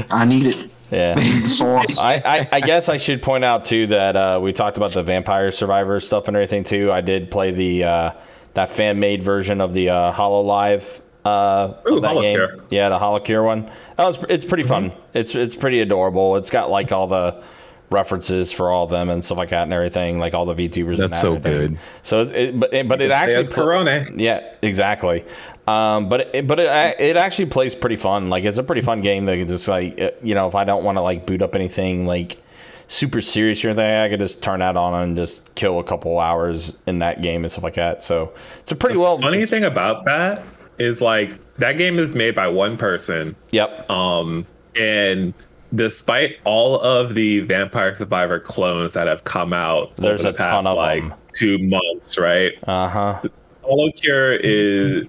I 0.09 0.25
need 0.25 0.47
it. 0.47 0.69
Yeah. 0.91 1.15
I, 1.17 2.21
I, 2.25 2.49
I 2.51 2.59
guess 2.61 2.87
I 2.87 2.97
should 2.97 3.21
point 3.21 3.43
out 3.43 3.65
too 3.65 3.87
that 3.87 4.15
uh, 4.15 4.39
we 4.41 4.53
talked 4.53 4.77
about 4.77 4.91
the 4.91 5.03
Vampire 5.03 5.51
Survivor 5.51 5.99
stuff 5.99 6.27
and 6.27 6.37
everything 6.37 6.63
too. 6.63 6.91
I 6.91 7.01
did 7.01 7.31
play 7.31 7.51
the 7.51 7.83
uh, 7.83 8.11
that 8.53 8.69
fan 8.69 8.99
made 8.99 9.23
version 9.23 9.59
of 9.59 9.73
the 9.73 9.89
uh, 9.89 10.13
Hololive 10.13 11.01
uh, 11.25 11.73
Ooh, 11.89 11.97
of 11.97 12.01
that 12.01 12.15
game. 12.15 12.39
Yeah, 12.69 12.89
the 12.89 12.99
Holocure 12.99 13.43
one. 13.45 13.71
That 13.97 14.05
was 14.05 14.23
it's 14.29 14.45
pretty 14.45 14.63
fun. 14.63 14.91
Mm-hmm. 14.91 15.17
It's 15.17 15.35
it's 15.35 15.55
pretty 15.55 15.81
adorable. 15.81 16.35
It's 16.37 16.49
got 16.49 16.69
like 16.69 16.91
all 16.91 17.07
the 17.07 17.41
references 17.89 18.51
for 18.51 18.71
all 18.71 18.85
of 18.85 18.89
them 18.89 19.09
and 19.09 19.23
stuff 19.23 19.37
like 19.37 19.49
that 19.49 19.63
and 19.63 19.73
everything, 19.73 20.19
like 20.19 20.33
all 20.33 20.45
the 20.45 20.55
VTubers. 20.55 20.93
and 20.93 20.97
That's 20.99 21.11
that 21.11 21.17
so 21.21 21.35
and 21.35 21.45
everything. 21.45 21.75
good. 21.75 21.79
So 22.01 22.21
it, 22.21 22.31
it 22.35 22.59
but 22.59 22.73
it, 22.73 22.87
but 22.87 23.01
it 23.01 23.11
actually 23.11 23.35
There's 23.35 23.49
Korone. 23.51 24.19
yeah, 24.19 24.53
exactly. 24.61 25.23
Um, 25.67 26.09
but 26.09 26.35
it, 26.35 26.47
but 26.47 26.59
it, 26.59 26.99
it 26.99 27.15
actually 27.15 27.45
plays 27.45 27.73
pretty 27.75 27.95
fun. 27.95 28.29
Like 28.29 28.43
it's 28.43 28.57
a 28.57 28.63
pretty 28.63 28.81
fun 28.81 29.01
game. 29.01 29.25
That 29.25 29.45
just 29.47 29.67
like 29.67 29.99
uh, 30.01 30.11
you 30.21 30.35
know, 30.35 30.47
if 30.47 30.55
I 30.55 30.65
don't 30.65 30.83
want 30.83 30.97
to 30.97 31.01
like 31.01 31.25
boot 31.25 31.41
up 31.41 31.55
anything 31.55 32.05
like 32.05 32.41
super 32.89 33.21
serious 33.21 33.63
or 33.63 33.69
anything, 33.69 33.85
I 33.89 34.09
could 34.09 34.19
just 34.19 34.41
turn 34.43 34.59
that 34.59 34.75
on 34.75 34.93
and 34.93 35.15
just 35.15 35.55
kill 35.55 35.79
a 35.79 35.83
couple 35.83 36.19
hours 36.19 36.77
in 36.85 36.99
that 36.99 37.21
game 37.21 37.43
and 37.45 37.51
stuff 37.51 37.63
like 37.63 37.75
that. 37.75 38.03
So 38.03 38.33
it's 38.59 38.71
a 38.71 38.75
pretty 38.75 38.97
well. 38.97 39.17
Funny 39.19 39.45
thing 39.45 39.63
about 39.63 40.03
that 40.05 40.43
is 40.79 41.01
like 41.01 41.39
that 41.57 41.73
game 41.73 41.99
is 41.99 42.13
made 42.13 42.35
by 42.35 42.47
one 42.47 42.77
person. 42.77 43.35
Yep. 43.51 43.89
Um, 43.89 44.45
and 44.75 45.33
despite 45.75 46.37
all 46.45 46.79
of 46.81 47.15
the 47.15 47.39
Vampire 47.41 47.93
Survivor 47.95 48.39
clones 48.39 48.93
that 48.93 49.07
have 49.07 49.23
come 49.23 49.53
out 49.53 49.95
There's 49.97 50.21
over 50.21 50.29
a 50.29 50.31
the 50.31 50.37
ton 50.37 50.47
past 50.63 50.67
of 50.67 50.77
like 50.77 51.01
them. 51.03 51.13
two 51.35 51.57
months, 51.59 52.17
right? 52.17 52.51
Uh 52.67 52.87
huh. 52.89 53.21
Holocure 53.63 54.39
is 54.43 55.05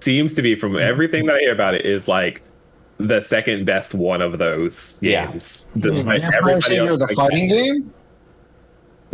seems 0.00 0.34
to 0.34 0.42
be 0.42 0.54
from 0.54 0.76
everything 0.78 1.26
that 1.26 1.36
I 1.36 1.38
hear 1.40 1.52
about 1.52 1.74
it 1.74 1.86
is 1.86 2.06
like 2.08 2.42
the 2.98 3.20
second 3.20 3.64
best 3.66 3.94
one 3.94 4.20
of 4.20 4.38
those 4.38 4.98
games. 5.02 5.66
Did 5.76 5.94
Despite 5.94 6.20
Vampire 6.20 6.38
everybody 6.38 6.76
else 6.76 6.98
the 6.98 7.06
like 7.06 7.16
fighting 7.16 7.48
that. 7.48 7.54
game? 7.54 7.93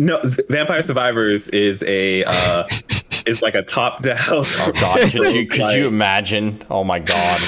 No, 0.01 0.21
Vampire 0.49 0.83
Survivors 0.83 1.49
is 1.49 1.83
a 1.83 2.25
uh, 2.25 2.65
it's 3.27 3.43
like 3.43 3.55
a 3.55 3.63
top 3.63 4.03
down. 4.03 4.17
Oh 4.29 4.73
God, 4.81 5.01
could 5.11 5.35
you 5.35 5.47
could 5.49 5.75
you 5.77 5.87
imagine? 5.89 6.63
Oh 6.71 6.85
my 6.85 6.99
God, 7.01 7.41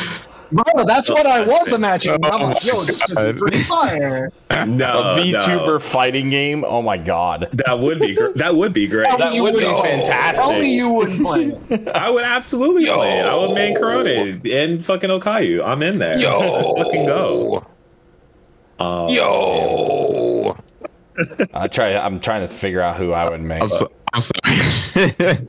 Bro, 0.53 0.85
that's 0.85 1.09
what 1.09 1.25
I 1.25 1.47
was 1.47 1.73
imagining. 1.73 2.23
I'm 2.25 2.43
Oh 2.43 2.47
like, 2.49 2.63
yo, 2.65 2.75
my 2.77 2.85
this 2.85 3.09
is 3.09 3.41
pretty 3.41 3.63
fire. 3.63 4.31
No, 4.67 4.99
a 4.99 5.17
VTuber 5.19 5.67
no. 5.67 5.79
fighting 5.79 6.29
game. 6.29 6.63
Oh 6.63 6.83
my 6.83 6.99
God, 6.99 7.49
That 7.55 7.79
would 7.81 7.99
be 8.01 8.15
gr- 8.15 8.33
that 8.37 8.55
would 8.55 8.75
be 8.75 8.87
great. 8.87 9.07
that 9.07 9.33
would 9.33 9.55
be 9.57 9.65
wouldn't- 9.65 9.81
fantastic. 9.81 10.45
Tell 10.45 10.53
me 10.61 10.77
you 10.77 10.93
wouldn't 10.93 11.23
play 11.23 11.45
it. 11.71 11.89
I 11.89 12.11
would 12.11 12.25
absolutely 12.25 12.85
play 12.85 13.19
it. 13.19 13.25
I 13.25 13.35
would 13.35 13.55
main 13.55 13.75
Korone 13.79 14.45
and 14.53 14.85
fucking 14.85 15.09
Okayu. 15.09 15.65
I'm 15.67 15.83
in 15.83 15.99
there. 15.99 16.19
Yo. 16.19 16.39
Let's 16.39 16.83
fucking 16.83 17.07
go. 17.07 17.67
Um, 18.79 19.09
Yo. 19.09 20.22
I 21.55 21.69
try. 21.69 21.95
I'm 21.97 22.21
trying 22.21 22.47
to 22.47 22.53
figure 22.55 22.81
out 22.81 22.97
who 22.97 23.13
I 23.13 23.29
would 23.29 23.41
make. 23.41 23.63
I'm, 23.63 23.69
so, 23.69 23.91
I'm 24.13 24.23
sorry. 24.23 25.49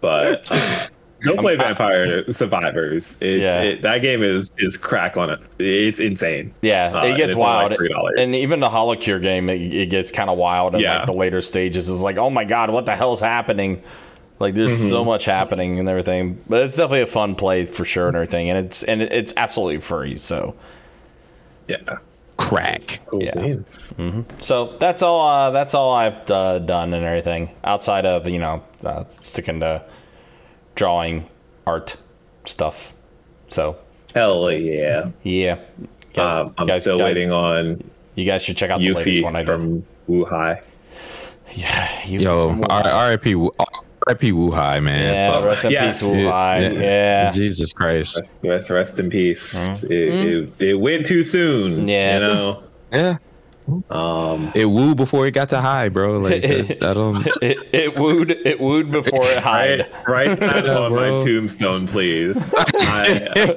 But 0.00 0.48
uh, 0.50 0.86
don't 1.22 1.38
play 1.40 1.56
Vampire 1.56 2.30
Survivors. 2.32 3.18
It's, 3.20 3.42
Yeah. 3.42 3.60
it, 3.60 3.82
that 3.82 3.98
game 4.00 4.22
is 4.22 4.50
is 4.56 4.78
crack 4.78 5.18
on 5.18 5.28
it. 5.28 5.40
It's 5.58 6.00
insane. 6.00 6.54
Yeah, 6.62 6.90
Uh, 6.98 7.04
it 7.04 7.16
gets 7.18 7.32
it's 7.32 7.34
only 7.34 7.42
wild, 7.42 7.72
like 7.72 8.14
and 8.18 8.34
even 8.34 8.60
the 8.60 8.70
Holocure 8.70 9.20
game, 9.20 9.50
it, 9.50 9.60
it 9.60 9.90
gets 9.90 10.10
kind 10.10 10.30
of 10.30 10.38
wild 10.38 10.74
in 10.74 10.80
Yeah. 10.80 10.98
like 10.98 11.06
the 11.06 11.12
later 11.12 11.42
stages. 11.42 11.90
It's 11.90 12.00
like, 12.00 12.16
oh 12.16 12.30
my 12.30 12.44
god, 12.44 12.70
what 12.70 12.86
the 12.86 12.96
hell's 12.96 13.20
happening? 13.20 13.82
Like, 14.38 14.54
there's 14.54 14.80
Mm-hmm. 14.80 14.88
so 14.90 15.04
much 15.04 15.26
happening 15.26 15.78
and 15.78 15.86
everything, 15.86 16.42
but 16.48 16.62
it's 16.62 16.76
definitely 16.76 17.02
a 17.02 17.06
fun 17.06 17.34
play 17.34 17.66
for 17.66 17.84
sure 17.84 18.06
and 18.08 18.16
everything, 18.16 18.48
and 18.48 18.64
it's 18.64 18.82
and 18.84 19.02
it's 19.02 19.34
absolutely 19.36 19.80
free. 19.80 20.16
So, 20.16 20.54
Yeah. 21.68 21.76
Crack. 22.40 23.00
Cool 23.06 23.22
Yeah. 23.22 23.34
beans. 23.34 23.92
so 24.40 24.76
that's 24.78 25.02
all. 25.02 25.28
Uh, 25.28 25.50
that's 25.50 25.74
all 25.74 25.92
I've 25.92 26.28
uh, 26.30 26.58
done 26.58 26.94
and 26.94 27.04
everything 27.04 27.50
outside 27.62 28.06
of 28.06 28.26
you 28.28 28.38
know 28.38 28.62
uh, 28.84 29.04
sticking 29.10 29.60
to 29.60 29.84
drawing 30.74 31.28
art 31.66 31.96
stuff. 32.46 32.94
So 33.46 33.76
Hell 34.14 34.50
yeah. 34.52 35.10
yeah, 35.22 35.58
Guys- 36.14 36.46
Um, 36.46 36.54
I'm 36.58 36.66
guys- 36.66 36.80
still 36.82 36.96
guys- 36.98 37.04
waiting 37.04 37.30
on 37.32 37.84
You 38.16 38.24
guys 38.24 38.42
should 38.42 38.56
check 38.56 38.70
out 38.70 38.80
the 38.80 38.92
latest 38.92 39.22
one 39.22 39.36
I 39.36 39.42
Yuffie 39.42 39.46
did. 39.46 39.46
from 39.46 39.86
Wuhai. 40.08 40.62
Yeah, 41.54 41.88
you 42.06 42.20
Yo, 42.20 42.60
R- 42.68 42.86
R.I.P. 42.86 43.34
Wu- 44.06 44.12
R.I.P. 44.12 44.32
Wuhai, 44.32 44.82
man. 44.82 45.02
Yeah, 45.14 45.32
Fuck. 45.32 45.44
rest 45.44 45.64
in 45.64 45.70
Yes. 45.72 46.02
peace, 46.02 46.10
Wuhai. 46.10 46.80
Yeah. 46.80 47.30
Jesus 47.30 47.72
Christ. 47.72 48.18
Rest, 48.18 48.32
rest, 48.42 48.70
rest 48.70 48.98
in 48.98 49.10
peace. 49.10 49.54
It, 49.84 49.90
it, 49.90 50.52
it 50.60 50.74
went 50.74 51.06
too 51.06 51.22
soon. 51.22 51.86
Yes. 51.88 52.22
You 52.22 52.28
know. 52.28 52.62
Yeah. 52.92 53.16
Um, 53.88 54.50
It 54.56 54.64
wooed 54.64 54.96
before 54.96 55.28
it 55.28 55.30
got 55.30 55.50
to 55.50 55.60
high, 55.60 55.90
bro. 55.90 56.18
Like 56.18 56.42
that, 56.42 56.78
that 56.80 56.94
don't. 56.94 57.24
It, 57.42 57.58
it 57.72 57.98
wooed 58.00 58.32
it 58.32 58.58
wooed 58.58 58.90
before 58.90 59.22
it 59.22 59.36
right, 59.44 59.82
hide. 59.82 59.86
right 60.08 60.40
that 60.40 60.64
Yeah, 60.64 60.76
on 60.78 60.92
bro. 60.92 61.18
my 61.20 61.24
tombstone, 61.24 61.86
please. 61.86 62.52
I, 62.56 63.56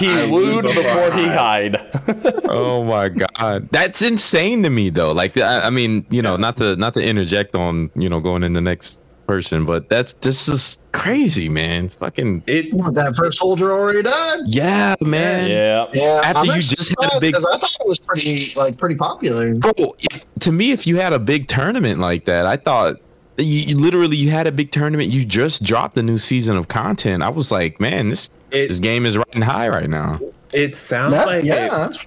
He 0.00 0.08
I 0.08 0.26
wooed 0.28 0.64
before 0.64 0.82
before 0.82 1.12
he 1.12 1.24
I 1.26 1.36
hide. 1.36 2.42
Oh 2.48 2.82
my 2.82 3.10
god, 3.10 3.68
that's 3.70 4.02
insane 4.02 4.64
to 4.64 4.70
me 4.70 4.90
though. 4.90 5.12
Like, 5.12 5.36
I, 5.36 5.66
I 5.66 5.70
mean, 5.70 6.04
you 6.10 6.22
know, 6.22 6.36
not 6.36 6.56
to 6.56 6.74
not 6.74 6.94
to 6.94 7.00
interject 7.04 7.54
on 7.54 7.90
you 7.94 8.08
know 8.08 8.18
going 8.18 8.42
in 8.42 8.54
the 8.54 8.60
next 8.60 9.00
person, 9.32 9.64
but 9.64 9.88
that's 9.88 10.12
this 10.14 10.46
is 10.46 10.78
crazy, 10.92 11.48
man. 11.48 11.86
It's 11.86 11.94
fucking 11.94 12.42
It 12.46 12.72
What, 12.74 12.92
that 12.94 13.16
first 13.16 13.38
soldier 13.38 13.72
already 13.72 14.02
died? 14.02 14.40
yeah, 14.46 14.94
man. 15.00 15.50
Yeah. 15.50 15.86
Yeah, 15.94 16.20
After 16.22 16.50
I'm 16.50 16.56
you 16.56 16.62
just 16.62 16.94
had 17.00 17.16
a 17.16 17.20
big- 17.20 17.32
'cause 17.34 17.46
I 17.46 17.56
thought 17.56 17.70
it 17.80 17.88
was 17.88 17.98
pretty 17.98 18.52
like 18.56 18.76
pretty 18.76 18.96
popular. 18.96 19.54
bro 19.54 19.72
if, 20.10 20.26
to 20.40 20.52
me 20.52 20.72
if 20.72 20.86
you 20.86 20.96
had 20.96 21.12
a 21.14 21.18
big 21.18 21.48
tournament 21.48 21.98
like 22.00 22.24
that 22.26 22.46
i 22.46 22.56
thought 22.56 22.96
you, 23.38 23.44
you 23.68 23.78
literally 23.78 24.16
you 24.16 24.30
had 24.30 24.46
a 24.46 24.52
big 24.52 24.70
tournament 24.70 25.10
you 25.10 25.24
just 25.24 25.62
dropped 25.62 25.96
a 25.96 26.02
new 26.02 26.18
season 26.18 26.56
of 26.56 26.68
content 26.68 27.22
i 27.22 27.28
was 27.28 27.50
like 27.50 27.80
man 27.80 28.10
this 28.10 28.28
It- 28.50 28.68
this 28.68 28.78
game 28.80 29.06
is 29.06 29.16
riding 29.16 29.42
high 29.42 29.68
right 29.68 29.88
now 29.88 30.18
it 30.52 30.76
sounds 30.76 31.12
That- 31.14 31.26
like 31.26 31.44
yeah, 31.44 31.66
it 31.66 31.70
that's 31.70 32.06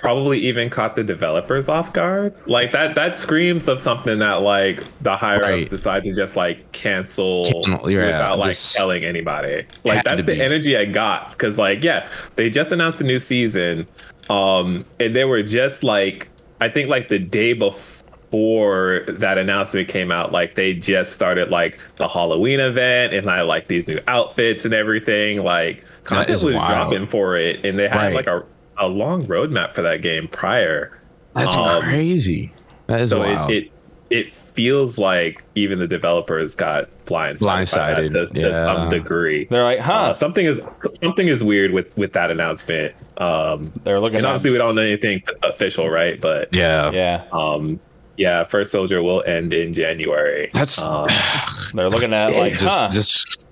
probably 0.00 0.38
even 0.38 0.70
caught 0.70 0.96
the 0.96 1.04
developers 1.04 1.68
off 1.68 1.92
guard. 1.92 2.34
Like 2.46 2.72
that 2.72 2.94
that 2.94 3.18
screams 3.18 3.68
of 3.68 3.80
something 3.80 4.18
that 4.20 4.42
like 4.42 4.82
the 5.02 5.16
higher 5.16 5.44
ups 5.44 5.68
decide 5.68 6.04
to 6.04 6.14
just 6.14 6.36
like 6.36 6.70
cancel 6.72 7.44
Cancel, 7.44 7.82
without 7.84 8.38
like 8.38 8.56
telling 8.74 9.04
anybody. 9.04 9.66
Like 9.84 10.04
that's 10.04 10.24
the 10.24 10.34
be. 10.34 10.40
energy 10.40 10.76
I 10.76 10.84
got 10.84 11.30
because 11.32 11.58
like 11.58 11.82
yeah, 11.82 12.08
they 12.36 12.50
just 12.50 12.70
announced 12.72 13.00
a 13.00 13.04
new 13.04 13.20
season, 13.20 13.86
um, 14.30 14.84
and 15.00 15.14
they 15.14 15.24
were 15.24 15.42
just 15.42 15.82
like 15.84 16.28
I 16.60 16.68
think 16.68 16.88
like 16.88 17.08
the 17.08 17.18
day 17.18 17.52
before 17.52 19.04
that 19.08 19.38
announcement 19.38 19.88
came 19.88 20.10
out, 20.10 20.32
like 20.32 20.54
they 20.54 20.74
just 20.74 21.12
started 21.12 21.50
like 21.50 21.78
the 21.96 22.08
Halloween 22.08 22.60
event 22.60 23.14
and 23.14 23.30
I 23.30 23.42
like 23.42 23.68
these 23.68 23.86
new 23.86 24.00
outfits 24.08 24.64
and 24.64 24.74
everything. 24.74 25.42
Like 25.42 25.84
content 26.04 26.42
was 26.42 26.54
wild. 26.54 26.68
dropping 26.90 27.06
for 27.08 27.36
it, 27.36 27.64
and 27.64 27.78
they 27.78 27.88
had 27.88 27.96
Right. 27.96 28.14
like 28.14 28.26
a 28.26 28.44
a 28.78 28.86
long 28.88 29.26
roadmap 29.26 29.74
for 29.74 29.82
that 29.82 30.02
game 30.02 30.28
prior. 30.28 30.98
that's 31.34 31.56
Um, 31.56 31.82
crazy 31.82 32.52
that 32.86 33.00
is 33.00 33.10
so 33.10 33.18
wild. 33.20 33.50
it, 33.50 33.64
it 33.64 33.72
it 34.10 34.32
feels 34.32 34.96
like 34.98 35.44
even 35.54 35.78
the 35.78 35.86
developers 35.86 36.54
got 36.54 36.88
blindsided, 37.04 37.38
Blindsided, 37.40 38.12
to, 38.32 38.40
to 38.40 38.48
yeah. 38.48 38.58
some 38.58 38.88
degree. 38.88 39.44
They're 39.50 39.62
like, 39.62 39.78
huh? 39.80 39.92
Uh, 39.92 40.14
something 40.14 40.46
is 40.46 40.60
something 41.02 41.28
is 41.28 41.44
weird 41.44 41.72
with 41.72 41.94
with 41.98 42.14
that 42.14 42.30
announcement. 42.30 42.94
Um, 43.18 43.72
They're 43.84 44.00
looking 44.00 44.16
and 44.16 44.24
at 44.24 44.28
obviously 44.30 44.50
we 44.50 44.58
don't 44.58 44.74
know 44.74 44.82
anything 44.82 45.22
official, 45.42 45.90
right? 45.90 46.18
But 46.20 46.54
yeah 46.56 46.90
yeah. 46.92 47.24
um, 47.32 47.78
yeah, 48.16 48.44
First 48.44 48.72
Soldier 48.72 49.02
will 49.02 49.22
end 49.24 49.52
in 49.52 49.72
January. 49.74 50.50
that's 50.54 50.80
um, 50.80 51.06
They're 51.74 51.90
looking 51.90 52.14
at 52.14 52.32
like, 52.34 52.54
just 52.54 52.64
huh? 52.64 52.88
just 52.88 53.42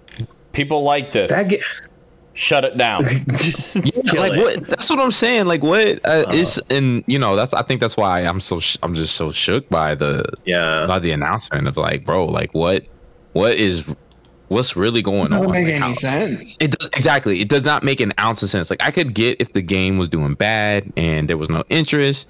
People 0.52 0.82
like 0.84 1.12
this. 1.12 1.30
that 1.30 1.50
ga- 1.50 1.60
Shut 2.36 2.64
it 2.64 2.76
down. 2.76 3.02
yeah, 3.04 4.20
like 4.20 4.32
it. 4.34 4.38
what 4.38 4.66
that's 4.66 4.90
what 4.90 5.00
i'm 5.00 5.10
saying 5.10 5.46
like 5.46 5.62
what 5.62 6.00
uh, 6.04 6.24
is 6.34 6.60
and 6.70 7.02
you 7.06 7.18
know 7.18 7.34
that's 7.34 7.54
i 7.54 7.62
think 7.62 7.80
that's 7.80 7.96
why 7.96 8.20
i'm 8.20 8.40
so 8.40 8.60
sh- 8.60 8.76
i'm 8.82 8.94
just 8.94 9.16
so 9.16 9.32
shook 9.32 9.66
by 9.70 9.94
the 9.94 10.22
yeah, 10.44 10.84
by 10.86 10.98
the 10.98 11.10
announcement 11.12 11.66
of 11.66 11.78
like 11.78 12.04
bro 12.04 12.26
like 12.26 12.52
what 12.52 12.84
what 13.32 13.54
is 13.56 13.84
what's 14.48 14.76
really 14.76 15.00
going 15.00 15.30
doesn't 15.30 15.46
on 15.46 15.50
make 15.50 15.64
Like, 15.64 15.74
any 15.74 15.80
how- 15.80 15.94
sense. 15.94 16.56
It 16.60 16.72
does 16.78 16.88
exactly. 16.92 17.40
It 17.40 17.48
does 17.48 17.64
not 17.64 17.82
make 17.82 18.00
an 18.00 18.12
ounce 18.20 18.42
of 18.42 18.48
sense. 18.50 18.70
Like 18.70 18.82
I 18.82 18.90
could 18.92 19.12
get 19.14 19.40
if 19.40 19.52
the 19.54 19.62
game 19.62 19.98
was 19.98 20.08
doing 20.08 20.34
bad 20.34 20.92
and 20.96 21.28
there 21.28 21.36
was 21.36 21.48
no 21.48 21.64
interest, 21.68 22.28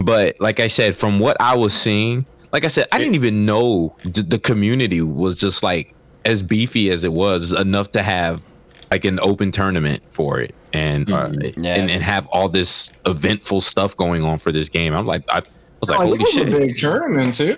but 0.00 0.36
like 0.40 0.58
I 0.60 0.68
said, 0.68 0.96
from 0.96 1.18
what 1.18 1.36
I 1.40 1.54
was 1.56 1.74
seeing, 1.74 2.24
like 2.52 2.64
I 2.64 2.68
said, 2.68 2.86
I 2.92 2.98
didn't 2.98 3.14
even 3.14 3.44
know 3.44 3.94
the 4.04 4.38
community 4.38 5.02
was 5.02 5.38
just 5.38 5.62
like 5.62 5.94
as 6.24 6.42
beefy 6.42 6.88
as 6.90 7.04
it 7.04 7.12
was 7.12 7.52
enough 7.52 7.90
to 7.92 8.02
have 8.02 8.40
like 8.90 9.04
an 9.04 9.20
open 9.20 9.52
tournament 9.52 10.02
for 10.10 10.40
it 10.40 10.54
and 10.72 11.10
uh, 11.10 11.30
Yes. 11.32 11.54
and, 11.56 11.90
and 11.90 12.02
have 12.02 12.26
all 12.28 12.48
this 12.48 12.90
eventful 13.06 13.60
stuff 13.60 13.96
going 13.96 14.22
on 14.24 14.38
for 14.38 14.50
this 14.52 14.68
game. 14.68 14.94
I'm 14.94 15.06
like, 15.06 15.22
I 15.28 15.42
was 15.80 15.90
like, 15.90 16.00
Oh, 16.00 16.02
it 16.02 16.06
holy 16.06 16.18
was 16.18 16.30
shit! 16.30 16.48
a 16.48 16.50
big 16.50 16.76
tournament 16.76 17.34
too. 17.34 17.56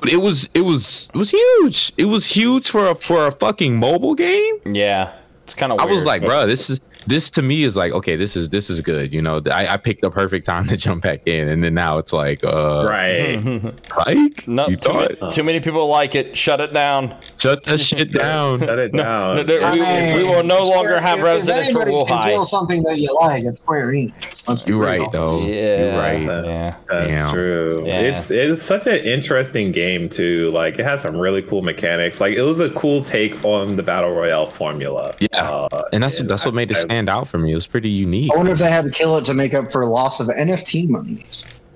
But 0.00 0.10
it 0.12 0.16
was 0.18 0.48
it 0.54 0.62
was 0.62 1.10
it 1.14 1.18
was 1.18 1.30
huge. 1.30 1.92
It 1.98 2.06
was 2.06 2.26
huge 2.26 2.70
for 2.70 2.88
a 2.88 2.94
for 2.94 3.26
a 3.26 3.32
fucking 3.32 3.76
mobile 3.76 4.14
game. 4.14 4.54
yeah. 4.64 5.12
It's 5.44 5.54
kind 5.54 5.72
of 5.72 5.80
I 5.80 5.84
was 5.84 6.04
like, 6.04 6.24
bro, 6.24 6.46
this 6.46 6.70
is 6.70 6.80
this 7.06 7.30
to 7.32 7.42
me 7.42 7.64
is 7.64 7.76
like, 7.76 7.92
okay, 7.92 8.16
this 8.16 8.36
is 8.36 8.50
this 8.50 8.70
is 8.70 8.80
good. 8.80 9.12
You 9.12 9.22
know, 9.22 9.40
I, 9.50 9.68
I 9.74 9.76
picked 9.76 10.02
the 10.02 10.10
perfect 10.10 10.46
time 10.46 10.66
to 10.68 10.76
jump 10.76 11.02
back 11.02 11.20
in, 11.26 11.48
and 11.48 11.62
then 11.64 11.74
now 11.74 11.98
it's 11.98 12.12
like, 12.12 12.42
uh, 12.44 12.84
right. 12.86 13.42
like 14.06 14.46
no, 14.48 14.68
you 14.68 14.76
too, 14.76 14.88
thought, 14.90 15.20
many, 15.20 15.32
too 15.32 15.42
many 15.42 15.60
people 15.60 15.86
like 15.88 16.14
it. 16.14 16.36
Shut 16.36 16.60
it 16.60 16.72
down. 16.72 17.14
shut 17.38 17.64
that 17.64 17.80
shit 17.80 18.12
down. 18.18 18.58
Shut 18.60 18.78
it 18.78 18.92
down. 18.92 19.36
No, 19.36 19.42
no, 19.42 19.72
we, 19.72 19.78
Hey, 19.80 20.16
we 20.22 20.28
will 20.28 20.42
no 20.42 20.64
Square- 20.64 20.76
longer 20.76 21.00
have 21.00 21.18
if- 21.18 21.24
residents 21.24 21.68
if 21.70 21.74
for 21.74 21.82
anybody 21.82 22.34
can 22.34 22.44
something 22.46 22.82
that 22.84 22.98
you 22.98 23.14
like, 23.20 23.44
it's 23.44 23.58
Square 23.58 23.88
Enix. 23.92 24.48
Let's 24.48 24.62
be 24.62 24.70
You're 24.72 24.80
real. 24.80 24.88
right, 25.02 25.12
though. 25.12 25.40
Yeah. 25.46 25.78
You're 25.78 25.98
right. 25.98 26.22
Yeah. 26.44 26.76
That's 26.88 27.06
Damn. 27.08 27.32
true. 27.34 27.84
Yeah. 27.86 28.00
It's 28.00 28.30
it's 28.30 28.62
such 28.62 28.86
an 28.86 28.96
interesting 28.96 29.72
game 29.72 30.08
too. 30.08 30.50
Like 30.52 30.78
it 30.78 30.84
has 30.84 31.02
some 31.02 31.16
really 31.16 31.42
cool 31.42 31.62
mechanics. 31.62 32.20
Like 32.20 32.34
it 32.34 32.42
was 32.42 32.60
a 32.60 32.70
cool 32.70 33.02
take 33.02 33.42
on 33.44 33.76
the 33.76 33.82
battle 33.82 34.10
royale 34.14 34.46
formula. 34.46 35.14
Yeah, 35.20 35.28
Uh, 35.42 35.82
and 35.92 36.02
that's 36.02 36.18
that's 36.22 36.44
what 36.44 36.54
made 36.54 36.70
it 36.70 36.76
I- 36.89 36.89
stand 36.90 37.08
out 37.08 37.28
for 37.28 37.38
me. 37.38 37.52
It 37.52 37.54
was 37.54 37.66
pretty 37.68 37.88
unique, 37.88 38.32
I 38.32 38.36
wonder 38.36 38.52
if 38.52 38.58
they 38.58 38.70
had 38.70 38.84
to 38.84 38.90
kill 38.90 39.16
it 39.16 39.24
to 39.26 39.34
make 39.34 39.54
up 39.54 39.70
for 39.70 39.86
loss 39.86 40.18
of 40.20 40.26
NFT 40.28 40.88
money. 40.88 41.24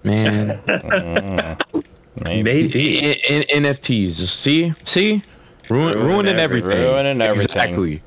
man. 0.02 0.60
Mm, 2.14 2.22
maybe. 2.22 2.42
Maybe. 2.44 3.06
I- 3.08 3.18
I- 3.28 3.46
NFTs, 3.58 4.12
see, 4.28 4.72
see, 4.84 5.20
Ruin, 5.68 5.94
Ruining 5.98 6.06
ruining 6.06 6.36
everything. 6.38 6.68
ruining 6.70 7.20
everything. 7.20 7.44
Exactly. 7.44 8.02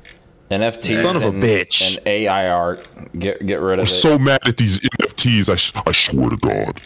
NFTs. 0.50 1.02
Son 1.02 1.18
of 1.18 1.24
a 1.24 1.28
and, 1.28 1.44
bitch. 1.44 1.98
And 1.98 2.08
AI 2.08 2.48
art. 2.48 2.88
Get 3.20 3.46
get 3.46 3.60
rid 3.60 3.80
of 3.80 3.80
I'm 3.80 3.84
of 3.84 3.88
it. 3.90 3.92
so 3.92 4.18
mad 4.18 4.40
at 4.48 4.56
these 4.56 4.80
NFTs. 4.80 5.50
I 5.50 5.82
I 5.86 5.92
swear 5.92 6.30
to 6.30 6.38
God. 6.38 6.80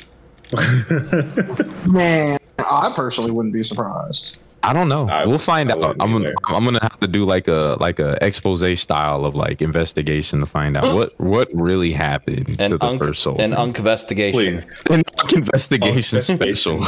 Man, 1.87 2.39
I 2.57 2.91
personally 2.95 3.29
wouldn't 3.29 3.53
be 3.53 3.61
surprised. 3.61 4.37
I 4.63 4.73
don't 4.73 4.89
know. 4.89 5.07
I- 5.09 5.25
we'll 5.25 5.39
find 5.39 5.71
I 5.71 5.75
out. 5.75 5.95
I'm 5.99 6.11
gonna. 6.11 6.31
I'm 6.45 6.63
gonna 6.65 6.81
have 6.81 6.99
to 6.99 7.07
do 7.07 7.25
like 7.25 7.47
a 7.47 7.77
like 7.79 7.99
a 7.99 8.17
expose 8.23 8.79
style 8.79 9.25
of 9.25 9.35
like 9.35 9.61
investigation 9.61 10.39
to 10.39 10.45
find 10.45 10.77
out 10.77 10.93
what 10.95 11.19
what 11.19 11.49
really 11.53 11.91
happened 11.93 12.55
An 12.59 12.69
to 12.71 12.77
the 12.77 12.85
unk, 12.85 13.01
first 13.03 13.23
soul. 13.23 13.39
an 13.41 13.53
investigation. 13.53 14.33
Please, 14.39 14.83
An 14.89 15.03
unk 15.19 15.33
investigation 15.33 16.17
Investigation. 16.19 16.21
special. 16.81 16.85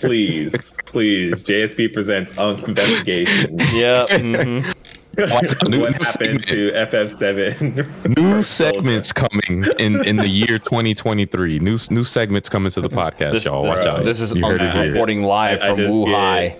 please, 0.00 0.72
please. 0.86 1.42
JSP 1.44 1.92
presents 1.92 2.36
Unk 2.38 2.68
Investigation. 2.68 3.58
Yeah. 3.72 4.06
mhm. 4.10 4.74
Watch 5.18 5.54
a 5.62 5.68
new 5.68 5.80
what 5.80 5.92
happened 6.02 6.44
segment. 6.44 6.46
to 6.46 6.72
FF7? 6.72 8.16
New 8.16 8.42
segments 8.42 9.12
coming 9.12 9.64
in 9.78 10.04
in 10.04 10.16
the 10.16 10.28
year 10.28 10.58
2023. 10.58 11.58
New 11.58 11.78
new 11.90 12.04
segments 12.04 12.48
coming 12.48 12.70
to 12.72 12.80
the 12.80 12.88
podcast, 12.88 13.32
This, 13.32 13.44
y'all. 13.44 13.64
Watch 13.64 13.76
this, 13.78 13.86
out. 13.86 14.04
this 14.04 14.20
is 14.20 14.34
you 14.34 14.44
heard 14.46 14.60
it 14.62 14.74
reporting 14.92 15.22
live 15.22 15.62
I- 15.62 15.66
I 15.66 15.68
from 15.70 15.76
just 15.78 15.90
Wuhai. 15.92 16.56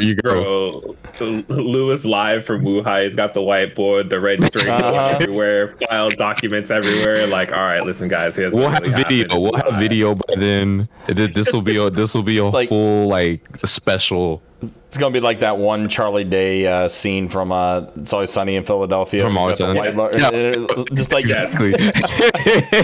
You 0.00 0.16
go. 0.16 0.96
Bro, 1.18 1.36
Lewis 1.48 2.04
live 2.04 2.44
from 2.44 2.62
Wuhai. 2.62 3.06
He's 3.06 3.14
got 3.14 3.34
the 3.34 3.40
whiteboard, 3.40 4.10
the 4.10 4.18
red 4.20 4.42
string 4.44 4.68
Uh-huh. 4.68 5.16
everywhere, 5.20 5.76
filed 5.88 6.16
documents 6.16 6.72
everywhere. 6.72 7.28
Like, 7.28 7.52
all 7.52 7.58
right, 7.62 7.84
listen, 7.86 8.08
guys. 8.08 8.34
Here's 8.34 8.52
We'll 8.52 8.68
have 8.68 8.82
really 8.82 9.04
video. 9.04 9.40
We'll 9.40 9.52
have 9.54 9.66
Wuhai. 9.66 9.78
video 9.78 10.14
by 10.16 10.34
then. 10.36 10.88
This 11.06 11.52
will 11.52 11.62
be 11.62 11.76
a 11.76 11.88
this 11.88 12.14
will 12.14 12.24
be 12.24 12.38
a 12.38 12.46
like- 12.46 12.68
full 12.68 13.06
like 13.06 13.42
special 13.64 14.42
It's 14.62 14.98
gonna 14.98 15.12
be 15.12 15.20
like 15.20 15.40
that 15.40 15.56
one 15.58 15.88
Charlie 15.88 16.24
Day 16.24 16.66
uh, 16.66 16.88
scene 16.88 17.28
from 17.28 17.52
uh, 17.52 17.86
It's 17.96 18.12
Always 18.12 18.30
Sunny 18.30 18.56
in 18.56 18.64
Philadelphia. 18.64 19.22
From 19.22 19.32
He's 19.32 19.38
Always 19.40 19.56
Sunny. 19.58 19.78
white 19.78 19.96
bar- 19.96 20.84
Just 20.92 21.12
like 21.12 21.24
Exactly. 21.26 21.70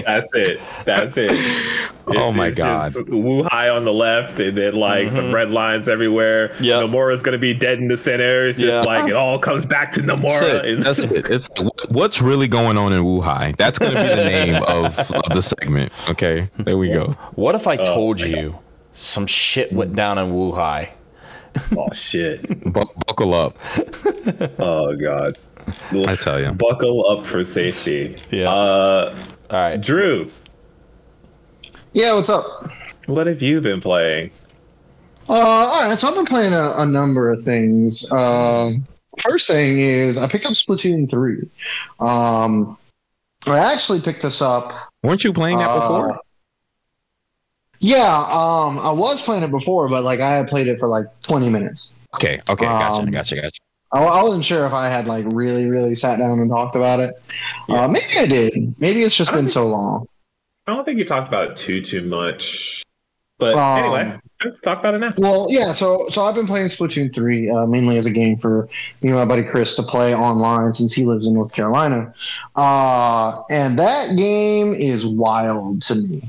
That's 0.03 0.33
it. 0.35 0.59
That's 0.85 1.17
it. 1.17 1.83
Oh 2.09 2.31
my 2.31 2.47
it's 2.47 2.57
God. 2.57 2.93
just 2.93 3.09
Wuhai 3.09 3.75
on 3.75 3.83
the 3.83 3.91
left, 3.91 4.39
and 4.39 4.57
then 4.57 4.75
like 4.75 5.09
some 5.09 5.33
red 5.35 5.51
lines 5.51 5.89
everywhere. 5.89 6.47
Mm-hmm. 6.53 6.63
Yep. 6.63 6.83
Nomura's 6.83 7.21
gonna 7.21 7.37
be 7.37 7.53
dead 7.53 7.79
in 7.79 7.89
the 7.89 7.97
center. 7.97 8.47
It's 8.47 8.57
just 8.59 8.71
Yeah. 8.71 8.79
like 8.83 9.09
it 9.09 9.15
all 9.17 9.37
comes 9.37 9.65
back 9.65 9.91
to 9.91 10.01
That's 10.01 10.21
Nomura. 10.21 10.41
it. 10.63 10.65
and- 10.67 10.83
That's 10.83 10.99
it. 10.99 11.25
It's 11.29 11.49
what's 11.89 12.21
really 12.21 12.47
going 12.47 12.77
on 12.77 12.93
in 12.93 13.01
Wuhai. 13.03 13.57
That's 13.57 13.77
gonna 13.77 14.01
be 14.01 14.07
the 14.07 14.23
name 14.23 14.55
of, 14.63 14.97
of 14.97 15.33
the 15.33 15.41
segment. 15.41 15.91
Okay, 16.07 16.49
there 16.59 16.77
we 16.77 16.87
go. 16.91 17.07
What 17.35 17.55
if 17.55 17.67
I 17.67 17.75
Oh 17.75 17.83
told 17.83 18.21
you 18.21 18.57
some 18.93 19.27
shit 19.27 19.73
went 19.73 19.93
down 19.93 20.17
in 20.17 20.31
Wuhai? 20.31 20.91
oh 21.77 21.91
shit. 21.93 22.47
Bu- 22.63 22.85
buckle 23.07 23.33
up. 23.33 23.57
Oh 24.59 24.95
god. 24.95 25.37
I 25.93 26.15
tell 26.15 26.39
you. 26.39 26.51
Buckle 26.53 27.09
up 27.09 27.25
for 27.25 27.43
safety. 27.43 28.15
Yeah. 28.31 28.49
Uh, 28.49 29.17
All 29.49 29.57
right. 29.59 29.81
Drew, 29.81 30.29
Yeah, 31.93 32.13
what's 32.13 32.29
up? 32.29 32.45
what 33.07 33.27
have 33.27 33.41
you 33.41 33.61
been 33.61 33.81
playing? 33.81 34.31
Uh, 35.29 35.33
all 35.33 35.87
right, 35.89 35.97
so 35.99 36.07
I've 36.07 36.15
been 36.15 36.25
playing 36.25 36.53
a, 36.53 36.73
a 36.77 36.85
number 36.85 37.29
of 37.29 37.41
things. 37.43 38.09
Um, 38.11 38.85
first 39.19 39.47
thing 39.47 39.79
is 39.79 40.17
I 40.17 40.27
picked 40.27 40.45
up 40.45 40.53
Splatoon 40.53 41.09
three. 41.09 41.49
Um, 41.99 42.77
I 43.45 43.59
actually 43.59 43.99
picked 44.01 44.21
this 44.21 44.41
up. 44.41 44.71
Weren't 45.03 45.23
you 45.23 45.33
playing 45.33 45.57
that 45.57 45.69
uh, 45.69 45.79
before? 45.79 46.19
Yeah, 47.79 48.17
um, 48.17 48.79
I 48.79 48.91
was 48.91 49.21
playing 49.21 49.43
it 49.43 49.51
before, 49.51 49.87
but 49.87 50.03
like 50.03 50.19
I 50.19 50.35
had 50.35 50.47
played 50.47 50.67
it 50.67 50.79
for 50.79 50.87
like 50.87 51.05
twenty 51.21 51.49
minutes. 51.49 51.99
Okay. 52.15 52.41
Okay. 52.49 52.65
Gotcha. 52.65 53.01
um, 53.01 53.11
Gotcha. 53.11 53.35
Gotcha. 53.35 53.59
I, 53.93 54.03
I 54.03 54.23
wasn't 54.23 54.43
sure 54.45 54.65
if 54.65 54.73
I 54.73 54.89
had 54.89 55.05
like 55.05 55.25
really, 55.29 55.65
really 55.65 55.95
sat 55.95 56.19
down 56.19 56.39
and 56.39 56.49
talked 56.49 56.75
about 56.75 56.99
it. 56.99 57.21
Uh, 57.69 57.87
maybe 57.87 58.17
I 58.17 58.25
did. 58.25 58.75
Maybe 58.79 59.01
it's 59.01 59.15
just 59.15 59.31
I 59.31 59.35
don't 59.35 59.43
been 59.43 59.49
so 59.49 59.67
long. 59.67 60.07
I 60.65 60.75
don't 60.75 60.83
think 60.83 60.97
you 60.99 61.05
talked 61.05 61.27
about 61.27 61.51
it 61.51 61.57
too 61.57 61.81
too 61.81 62.01
much. 62.01 62.83
But 63.39 63.55
Um, 63.55 63.83
anyway, 63.83 64.19
talk 64.63 64.79
about 64.79 64.95
it 64.95 64.99
now. 64.99 65.13
Well, 65.17 65.47
yeah. 65.49 65.71
So, 65.71 66.07
so 66.09 66.25
I've 66.25 66.33
been 66.33 66.47
playing 66.47 66.67
Splatoon 66.67 67.13
three 67.13 67.49
uh, 67.49 67.67
mainly 67.67 67.97
as 67.97 68.05
a 68.05 68.11
game 68.11 68.37
for 68.37 68.67
me 69.01 69.09
and 69.09 69.15
my 69.15 69.25
buddy 69.25 69.43
Chris 69.43 69.75
to 69.75 69.83
play 69.83 70.15
online 70.15 70.73
since 70.73 70.91
he 70.91 71.05
lives 71.05 71.27
in 71.27 71.33
North 71.33 71.53
Carolina, 71.53 72.13
uh, 72.55 73.43
and 73.51 73.77
that 73.77 74.15
game 74.17 74.73
is 74.73 75.05
wild 75.05 75.83
to 75.83 75.95
me. 75.95 76.23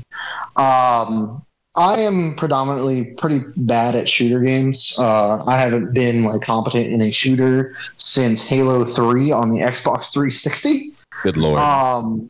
Um, 0.55 1.43
I 1.75 2.01
am 2.01 2.35
predominantly 2.35 3.05
pretty 3.13 3.41
bad 3.55 3.95
at 3.95 4.09
shooter 4.09 4.39
games. 4.41 4.93
Uh, 4.97 5.43
I 5.45 5.57
haven't 5.57 5.93
been 5.93 6.23
like 6.25 6.41
competent 6.41 6.87
in 6.87 7.01
a 7.01 7.09
shooter 7.09 7.75
since 7.97 8.45
Halo 8.45 8.83
three 8.85 9.31
on 9.31 9.49
the 9.49 9.61
Xbox 9.61 10.11
360. 10.13 10.91
Good 11.23 11.37
lord. 11.37 11.59
Um, 11.59 12.29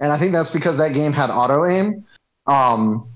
and 0.00 0.12
I 0.12 0.18
think 0.18 0.32
that's 0.32 0.50
because 0.50 0.76
that 0.78 0.92
game 0.92 1.12
had 1.12 1.30
auto 1.30 1.64
aim. 1.66 2.04
Um, 2.46 3.09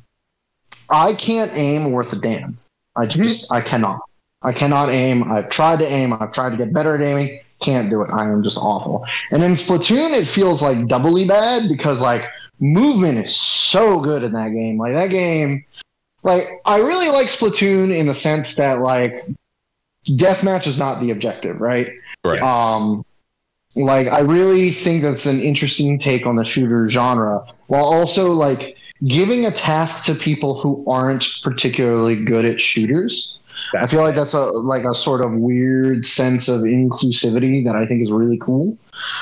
I 0.91 1.15
can't 1.15 1.51
aim 1.55 1.93
worth 1.93 2.13
a 2.13 2.17
damn. 2.17 2.59
I 2.97 3.07
just 3.07 3.53
I 3.53 3.61
cannot. 3.61 4.01
I 4.43 4.53
cannot 4.53 4.91
aim. 4.91 5.31
I've 5.33 5.49
tried 5.49 5.79
to 5.81 5.87
aim. 5.87 6.13
I've 6.13 6.33
tried 6.33 6.51
to 6.51 6.57
get 6.57 6.73
better 6.73 6.95
at 6.95 7.01
aiming. 7.01 7.41
Can't 7.61 7.89
do 7.89 8.03
it. 8.03 8.11
I 8.13 8.29
am 8.29 8.43
just 8.43 8.59
awful. 8.59 9.07
And 9.31 9.43
in 9.43 9.53
Splatoon, 9.53 10.13
it 10.13 10.29
feels 10.29 10.63
like 10.63 10.87
doubly 10.87 11.27
bad 11.27 11.69
because 11.69 12.03
like 12.03 12.29
movement 12.61 13.19
is 13.19 13.35
so 13.35 14.01
good 14.01 14.23
in 14.23 14.33
that 14.33 14.51
game. 14.51 14.79
Like 14.79 14.93
that 14.93 15.11
game, 15.11 15.65
like 16.23 16.61
I 16.67 16.79
really 16.79 17.09
like 17.09 17.29
Splatoon 17.29 17.97
in 17.97 18.07
the 18.07 18.15
sense 18.15 18.57
that 18.57 18.81
like 18.81 19.27
deathmatch 20.07 20.67
is 20.67 20.79
not 20.79 21.01
the 21.01 21.11
objective, 21.11 21.61
right? 21.61 21.89
right. 22.25 22.43
Um, 22.43 23.05
like 23.77 24.09
I 24.09 24.21
really 24.21 24.71
think 24.71 25.03
that's 25.03 25.27
an 25.27 25.41
interesting 25.41 25.99
take 25.99 26.27
on 26.27 26.37
the 26.37 26.45
shooter 26.45 26.89
genre, 26.89 27.45
while 27.67 27.85
also 27.85 28.33
like 28.33 28.77
giving 29.07 29.47
a 29.47 29.51
task 29.51 30.05
to 30.07 30.15
people 30.15 30.61
who 30.61 30.85
aren't 30.89 31.27
particularly 31.43 32.25
good 32.25 32.45
at 32.45 32.61
shooters. 32.61 33.37
I 33.79 33.87
feel 33.87 34.03
like 34.03 34.17
that's 34.17 34.35
a 34.35 34.41
like 34.41 34.85
a 34.85 34.95
sort 34.95 35.21
of 35.21 35.33
weird 35.33 36.05
sense 36.05 36.49
of 36.49 36.63
inclusivity 36.63 37.65
that 37.65 37.77
I 37.77 37.87
think 37.87 38.03
is 38.03 38.11
really 38.11 38.39
cool. 38.39 38.77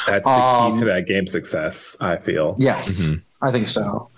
That's 0.07 0.25
the 0.25 0.31
um, 0.31 0.73
key 0.75 0.81
to 0.81 0.85
that 0.87 1.07
game 1.07 1.27
success. 1.27 1.97
I 2.01 2.17
feel. 2.17 2.57
Yes, 2.59 3.01
Mhm. 3.01 3.23
I 3.43 3.53
think 3.53 3.69
so. 3.69 4.09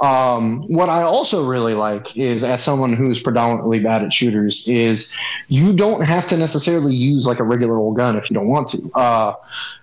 Um, 0.00 0.62
what 0.68 0.88
I 0.88 1.02
also 1.02 1.44
really 1.46 1.74
like 1.74 2.16
is, 2.16 2.42
as 2.42 2.62
someone 2.62 2.94
who's 2.94 3.20
predominantly 3.20 3.80
bad 3.80 4.02
at 4.02 4.12
shooters, 4.12 4.66
is 4.66 5.12
you 5.48 5.74
don't 5.74 6.02
have 6.02 6.26
to 6.28 6.36
necessarily 6.38 6.94
use 6.94 7.26
like 7.26 7.38
a 7.38 7.44
regular 7.44 7.76
old 7.76 7.96
gun 7.98 8.16
if 8.16 8.30
you 8.30 8.34
don't 8.34 8.48
want 8.48 8.66
to. 8.68 8.90
Uh, 8.94 9.34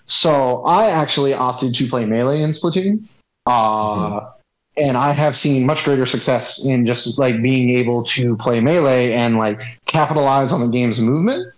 so 0.08 0.64
I 0.66 0.90
actually 0.90 1.34
opted 1.36 1.76
to 1.76 1.88
play 1.88 2.06
melee 2.06 2.42
in 2.42 2.50
Splatoon, 2.50 3.04
uh, 3.46 4.22
and 4.78 4.96
I 4.96 5.12
have 5.12 5.36
seen 5.36 5.66
much 5.66 5.84
greater 5.84 6.06
success 6.06 6.66
in 6.66 6.86
just 6.86 7.18
like 7.18 7.42
being 7.42 7.72
able 7.72 8.04
to 8.06 8.38
play 8.38 8.60
melee 8.60 9.14
and 9.14 9.38
like 9.38 9.60
capitalize 9.86 10.52
on 10.52 10.62
the 10.62 10.68
game's 10.68 11.02
movement. 11.02 11.54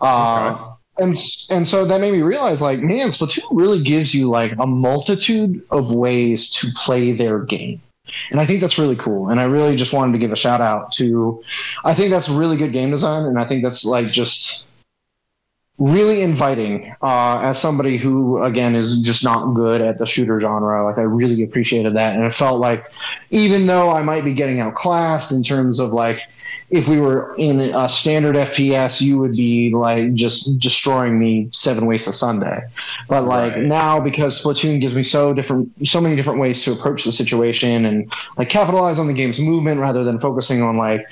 Uh, 0.00 0.72
and 0.98 1.14
and 1.50 1.66
so 1.66 1.84
that 1.84 2.00
made 2.00 2.12
me 2.12 2.22
realize 2.22 2.60
like 2.60 2.80
man 2.80 3.08
splatoon 3.08 3.44
really 3.50 3.82
gives 3.82 4.14
you 4.14 4.28
like 4.28 4.52
a 4.58 4.66
multitude 4.66 5.62
of 5.70 5.92
ways 5.92 6.50
to 6.50 6.68
play 6.76 7.12
their 7.12 7.40
game. 7.40 7.80
And 8.30 8.40
i 8.40 8.44
think 8.44 8.60
that's 8.60 8.78
really 8.78 8.96
cool. 8.96 9.28
And 9.30 9.40
i 9.40 9.44
really 9.44 9.76
just 9.76 9.92
wanted 9.92 10.12
to 10.12 10.18
give 10.18 10.32
a 10.32 10.36
shout 10.36 10.60
out 10.60 10.92
to 10.92 11.42
i 11.84 11.94
think 11.94 12.10
that's 12.10 12.28
really 12.28 12.56
good 12.56 12.72
game 12.72 12.90
design. 12.90 13.24
And 13.24 13.38
i 13.38 13.44
think 13.44 13.64
that's 13.64 13.84
like 13.84 14.06
just 14.06 14.64
really 15.82 16.22
inviting 16.22 16.94
uh, 17.02 17.40
as 17.42 17.58
somebody 17.60 17.96
who 17.96 18.40
again 18.44 18.76
is 18.76 19.00
just 19.00 19.24
not 19.24 19.52
good 19.52 19.80
at 19.80 19.98
the 19.98 20.06
shooter 20.06 20.38
genre 20.38 20.84
like 20.84 20.96
i 20.96 21.02
really 21.02 21.42
appreciated 21.42 21.92
that 21.96 22.14
and 22.14 22.24
it 22.24 22.32
felt 22.32 22.60
like 22.60 22.84
even 23.30 23.66
though 23.66 23.90
i 23.90 24.00
might 24.00 24.24
be 24.24 24.32
getting 24.32 24.60
outclassed 24.60 25.32
in 25.32 25.42
terms 25.42 25.80
of 25.80 25.90
like 25.90 26.20
if 26.72 26.88
we 26.88 26.98
were 26.98 27.34
in 27.36 27.60
a 27.60 27.86
standard 27.86 28.34
FPS, 28.34 29.02
you 29.02 29.18
would 29.18 29.32
be 29.32 29.70
like 29.74 30.14
just 30.14 30.58
destroying 30.58 31.18
me 31.18 31.48
seven 31.52 31.84
ways 31.84 32.06
to 32.06 32.14
Sunday. 32.14 32.62
But 33.08 33.24
like 33.24 33.52
Right. 33.52 33.64
now, 33.64 34.00
because 34.00 34.42
Splatoon 34.42 34.80
gives 34.80 34.94
me 34.94 35.02
so 35.02 35.34
different, 35.34 35.70
so 35.86 36.00
many 36.00 36.16
different 36.16 36.40
ways 36.40 36.64
to 36.64 36.72
approach 36.72 37.04
the 37.04 37.12
situation 37.12 37.84
and 37.84 38.10
like 38.38 38.48
capitalize 38.48 38.98
on 38.98 39.06
the 39.06 39.12
game's 39.12 39.38
movement 39.38 39.80
rather 39.80 40.02
than 40.02 40.18
focusing 40.18 40.62
on 40.62 40.78
like, 40.78 41.04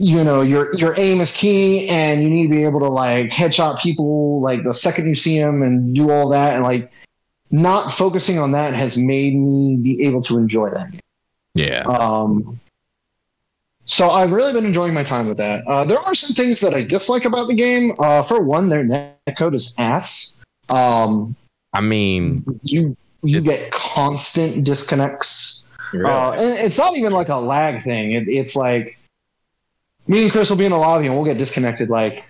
you 0.00 0.24
know, 0.24 0.40
your 0.40 0.74
your 0.76 0.94
aim 0.98 1.20
is 1.20 1.30
key 1.30 1.86
and 1.90 2.22
you 2.22 2.30
need 2.30 2.44
to 2.44 2.48
be 2.48 2.64
able 2.64 2.80
to 2.80 2.88
like 2.88 3.28
headshot 3.28 3.78
people 3.80 4.40
like 4.40 4.64
the 4.64 4.72
second 4.72 5.06
you 5.06 5.14
see 5.14 5.38
them 5.38 5.62
and 5.62 5.94
do 5.94 6.10
all 6.10 6.26
that 6.30 6.54
and 6.54 6.62
like 6.64 6.90
not 7.50 7.92
focusing 7.92 8.38
on 8.38 8.52
that 8.52 8.72
has 8.72 8.96
made 8.96 9.36
me 9.36 9.76
be 9.76 10.02
able 10.02 10.22
to 10.22 10.38
enjoy 10.38 10.70
that 10.70 10.90
game. 10.90 11.00
yeah. 11.54 11.82
Um, 11.82 12.58
so 13.84 14.08
I've 14.08 14.32
really 14.32 14.54
been 14.54 14.64
enjoying 14.64 14.94
my 14.94 15.02
time 15.02 15.28
with 15.28 15.36
that. 15.36 15.66
Uh, 15.66 15.84
there 15.84 15.98
are 15.98 16.14
some 16.14 16.34
things 16.34 16.60
that 16.60 16.72
I 16.72 16.82
dislike 16.82 17.26
about 17.26 17.48
the 17.48 17.54
game. 17.54 17.92
Uh, 17.98 18.22
for 18.22 18.42
one, 18.42 18.70
their 18.70 18.84
netcode 18.84 19.54
is 19.54 19.74
ass. 19.78 20.38
Um, 20.70 21.36
I 21.74 21.82
mean, 21.82 22.58
you 22.62 22.96
you 23.22 23.42
get 23.42 23.70
constant 23.70 24.64
disconnects. 24.64 25.66
Really? 25.92 26.10
Uh, 26.10 26.32
and 26.32 26.58
it's 26.64 26.78
not 26.78 26.96
even 26.96 27.12
like 27.12 27.28
a 27.28 27.36
lag 27.36 27.82
thing. 27.82 28.12
It, 28.12 28.28
it's 28.28 28.56
like 28.56 28.96
me 30.10 30.24
and 30.24 30.32
Chris 30.32 30.50
will 30.50 30.56
be 30.56 30.64
in 30.64 30.72
the 30.72 30.76
lobby 30.78 31.06
and 31.06 31.14
we'll 31.14 31.24
get 31.24 31.38
disconnected 31.38 31.88
like 31.88 32.24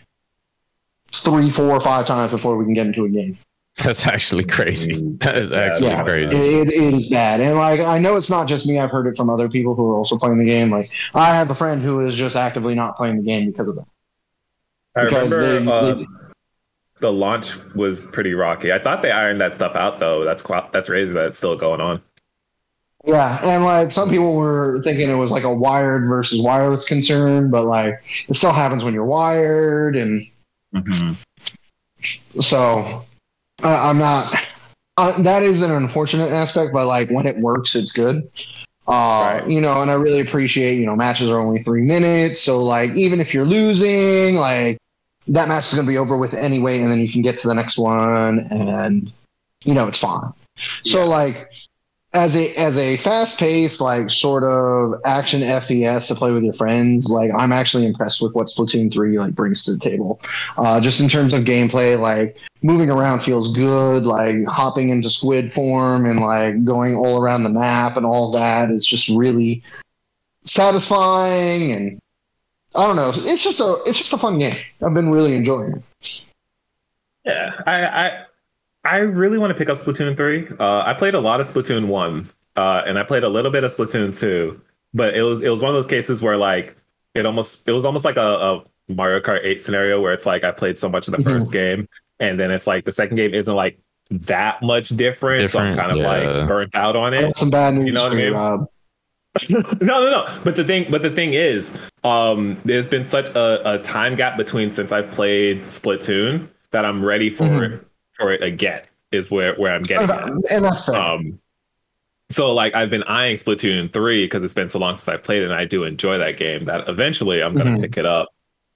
three, 1.13 1.51
four, 1.51 1.71
or 1.71 1.81
five 1.81 2.07
times 2.07 2.31
before 2.31 2.57
we 2.57 2.65
can 2.65 2.75
get 2.75 2.87
into 2.87 3.05
a 3.07 3.09
game. 3.09 3.39
That's 3.83 4.07
actually 4.07 4.45
crazy. 4.45 5.01
That 5.21 5.39
is 5.39 5.53
actually 5.53 5.87
Yeah, 5.89 6.05
crazy. 6.05 6.37
It, 6.37 6.69
it 6.69 6.95
is 6.95 7.09
bad, 7.09 7.41
and 7.41 7.57
like 7.57 7.81
I 7.81 7.99
know 7.99 8.17
it's 8.17 8.29
not 8.29 8.47
just 8.47 8.67
me. 8.67 8.79
I've 8.79 8.91
heard 8.91 9.07
it 9.07 9.17
from 9.17 9.31
other 9.31 9.49
people 9.49 9.75
who 9.75 9.91
are 9.91 9.95
also 9.97 10.19
playing 10.19 10.39
the 10.39 10.45
game. 10.45 10.71
Like 10.71 10.91
I 11.15 11.35
have 11.35 11.51
a 11.51 11.55
friend 11.55 11.81
who 11.81 12.01
is 12.01 12.15
just 12.15 12.37
actively 12.37 12.75
not 12.75 12.97
playing 12.99 13.17
the 13.17 13.23
game 13.23 13.47
because 13.51 13.69
of 13.69 13.77
that. 13.77 13.87
I 14.97 15.05
Because 15.05 15.31
remember 15.31 15.61
they- 15.65 15.73
uh, 15.73 15.95
they- 15.95 16.07
the 17.01 17.11
launch 17.13 17.57
was 17.75 18.05
pretty 18.05 18.35
rocky. 18.35 18.71
I 18.75 18.79
thought 18.79 19.01
they 19.01 19.11
ironed 19.11 19.41
that 19.41 19.55
stuff 19.55 19.75
out 19.75 20.01
though. 20.01 20.23
That's 20.25 20.43
qu- 20.43 20.69
that's 20.73 20.89
crazy 20.89 21.15
that 21.15 21.29
it's 21.29 21.39
still 21.39 21.57
going 21.57 21.81
on. 21.81 22.03
Yeah, 23.05 23.39
and 23.43 23.65
like 23.65 23.93
some 23.93 24.11
people 24.11 24.35
were 24.35 24.81
thinking 24.83 25.09
it 25.09 25.15
was 25.15 25.31
like 25.31 25.45
a 25.45 25.55
wired 25.55 26.07
versus 26.07 26.41
wireless 26.41 26.85
concern, 26.85 27.51
but 27.51 27.65
like 27.65 28.03
it 28.29 28.37
still 28.37 28.53
happens 28.53 28.85
when 28.85 28.93
you're 28.93 29.07
wired, 29.07 29.97
and 29.97 30.27
so 32.41 33.05
I 33.63 33.75
I'm 33.89 33.99
not. 33.99 34.35
Uh, 34.99 35.23
that 35.23 35.43
is 35.43 35.63
an 35.63 35.71
unfortunate 35.71 36.31
aspect, 36.31 36.75
but 36.75 36.87
like 36.87 37.09
when 37.11 37.27
it 37.27 37.39
works, 37.39 37.75
it's 37.75 37.91
good. 37.91 38.29
Uh, 38.87 39.43
You 39.47 39.61
know, 39.63 39.81
and 39.81 39.91
I 39.91 39.95
really 39.95 40.21
appreciate 40.21 40.75
you 40.75 40.85
know 40.85 40.95
matches 40.95 41.31
are 41.31 41.39
only 41.39 41.63
three 41.63 41.83
minutes, 41.83 42.41
so 42.41 42.63
like 42.63 42.91
even 42.97 43.19
if 43.19 43.33
you're 43.33 43.47
losing, 43.47 44.35
like 44.35 44.77
that 45.29 45.49
match 45.49 45.69
is 45.69 45.75
going 45.75 45.87
to 45.87 45.91
be 45.91 45.97
over 45.97 46.19
with 46.19 46.35
anyway, 46.35 46.81
and 46.81 46.91
then 46.91 46.99
you 46.99 47.11
can 47.11 47.23
get 47.23 47.39
to 47.39 47.49
the 47.49 47.55
next 47.55 47.79
one, 47.79 48.41
and 48.51 49.11
you 49.65 49.73
know 49.73 49.87
it's 49.87 49.97
fine. 49.97 50.35
So 50.85 51.07
like 51.07 51.51
as 52.13 52.37
a 52.37 52.53
as 52.57 52.77
a 52.77 52.97
fast 52.97 53.39
paced 53.39 53.81
like 53.81 54.11
sort 54.11 54.43
of 54.43 55.01
action 55.05 55.43
FPS 55.43 56.09
to 56.09 56.15
play 56.15 56.33
with 56.33 56.43
your 56.43 56.55
friends, 56.55 57.09
like 57.09 57.31
I'm 57.37 57.53
actually 57.53 57.87
impressed 57.87 58.21
with 58.21 58.35
what 58.35 58.49
Splatoon 58.49 58.93
three 58.93 59.19
like 59.19 59.35
brings 59.35 59.65
to 59.65 59.73
the 59.73 59.79
table. 59.79 60.21
Uh, 60.57 60.81
just 60.81 61.01
in 61.01 61.09
terms 61.09 61.33
of 61.33 61.45
gameplay, 61.45 61.99
like 61.99 62.37
moving 62.63 62.91
around 62.91 63.21
feels 63.21 63.57
good. 63.57 64.05
Like 64.05 64.45
hopping 64.47 64.91
into 64.91 65.09
squid 65.09 65.53
form 65.53 66.05
and 66.05 66.21
like 66.21 66.65
going 66.65 66.97
all 66.97 67.23
around 67.23 67.45
the 67.45 67.51
map 67.51 67.97
and 67.97 68.05
all 68.05 68.33
that 68.33 68.71
is 68.71 68.87
just 68.87 69.09
really 69.09 69.63
satisfying. 70.45 71.73
And 71.73 72.01
I 72.75 72.87
don't 72.87 72.97
know, 72.97 73.13
it's 73.15 73.45
just 73.45 73.61
a 73.61 73.79
it's 73.87 73.99
just 73.99 74.13
a 74.13 74.19
fun 74.19 74.39
game. 74.41 74.57
I've 74.83 74.95
been 74.95 75.11
really 75.11 75.35
enjoying 75.35 75.75
it. 75.75 75.83
Yeah, 77.25 77.55
I 77.67 77.85
I, 77.87 78.25
I 78.85 78.99
really 78.99 79.39
want 79.39 79.51
to 79.51 79.55
pick 79.55 79.69
up 79.69 79.79
Splatoon 79.79 80.17
three. 80.17 80.49
Uh, 80.59 80.83
I 80.83 80.95
played 80.95 81.15
a 81.15 81.21
lot 81.21 81.41
of 81.41 81.47
Splatoon 81.47 81.87
one, 81.89 82.31
uh, 82.57 82.83
and 82.87 82.99
I 82.99 83.03
played 83.03 83.25
a 83.25 83.29
little 83.29 83.51
bit 83.51 83.65
of 83.65 83.75
Splatoon 83.75 84.19
two, 84.19 84.61
but 84.95 85.15
it 85.15 85.23
was 85.23 85.43
it 85.43 85.51
was 85.51 85.61
one 85.61 85.71
of 85.71 85.75
those 85.75 85.87
cases 85.87 86.23
where 86.23 86.37
like 86.37 86.77
it 87.15 87.27
almost 87.27 87.69
it 87.69 87.73
was 87.73 87.85
almost 87.85 88.05
like 88.05 88.17
a, 88.17 88.21
a 88.21 88.65
Mario 88.89 89.21
Kart 89.21 89.41
eight 89.43 89.61
scenario 89.61 90.01
where 90.01 90.13
it's 90.13 90.27
like 90.27 90.45
I 90.45 90.51
played 90.51 90.79
so 90.79 90.89
much 90.89 91.09
of 91.09 91.17
the 91.17 91.23
first 91.23 91.53
game, 91.53 91.89
and 92.19 92.41
then 92.41 92.51
it's 92.51 92.67
like 92.67 92.85
the 92.85 92.93
second 92.93 93.17
game 93.17 93.35
isn't 93.35 93.55
like 93.55 93.79
that 94.11 94.63
much 94.63 94.89
different. 94.91 95.51
so 95.51 95.59
I'm 95.59 95.77
kind 95.77 95.93
of 95.93 95.99
yeah. 95.99 96.09
like 96.09 96.49
burnt 96.49 96.75
out 96.75 96.97
on 96.97 97.15
it. 97.15 97.37
Some 97.37 97.51
bad 97.51 97.75
news 97.75 97.87
You 97.87 97.93
know 97.93 98.05
what 98.05 98.13
I 98.13 98.17
mean? 98.17 98.33
Rob. 98.33 98.67
no, 99.49 99.61
no, 99.81 100.11
no. 100.11 100.41
But 100.43 100.57
the 100.57 100.65
thing, 100.65 100.91
but 100.91 101.03
the 101.03 101.11
thing 101.11 101.35
is, 101.35 101.79
um, 102.03 102.61
there's 102.65 102.89
been 102.89 103.05
such 103.05 103.29
a, 103.31 103.75
a 103.75 103.79
time 103.79 104.17
gap 104.17 104.37
between 104.37 104.73
since 104.73 104.91
I've 104.91 105.11
played 105.13 105.63
Splatoon 105.63 106.49
that 106.71 106.85
I'm 106.85 107.05
ready 107.05 107.31
for 107.31 107.45
Mhm. 107.45 107.85
It 108.21 108.23
for 108.23 108.33
it 108.33 108.43
again. 108.43 108.83
Is 109.13 109.31
where 109.31 109.55
where 109.57 109.73
I'm 109.75 109.83
getting 109.83 110.09
at. 110.09 110.29
And 110.53 110.65
that's 110.65 110.87
fair. 110.87 110.95
Um, 110.95 111.41
so 112.31 112.53
like 112.55 112.75
I've 112.77 112.91
been 112.91 113.03
eyeing 113.05 113.39
Splatoon 113.39 113.93
three 113.93 114.25
because 114.25 114.45
it's 114.45 114.55
been 114.55 114.69
so 114.69 114.79
long 114.79 114.95
since 114.95 115.09
I 115.09 115.17
played 115.17 115.43
it, 115.43 115.47
and 115.47 115.55
I 115.55 115.65
do 115.65 115.83
enjoy 115.83 116.19
that 116.19 116.37
game. 116.37 116.65
That 116.67 116.89
eventually 116.89 117.43
I'm 117.43 117.55
gonna 117.57 117.73
Mhm. 117.77 117.81
pick 117.83 117.97
it 117.97 118.07
up. 118.07 118.29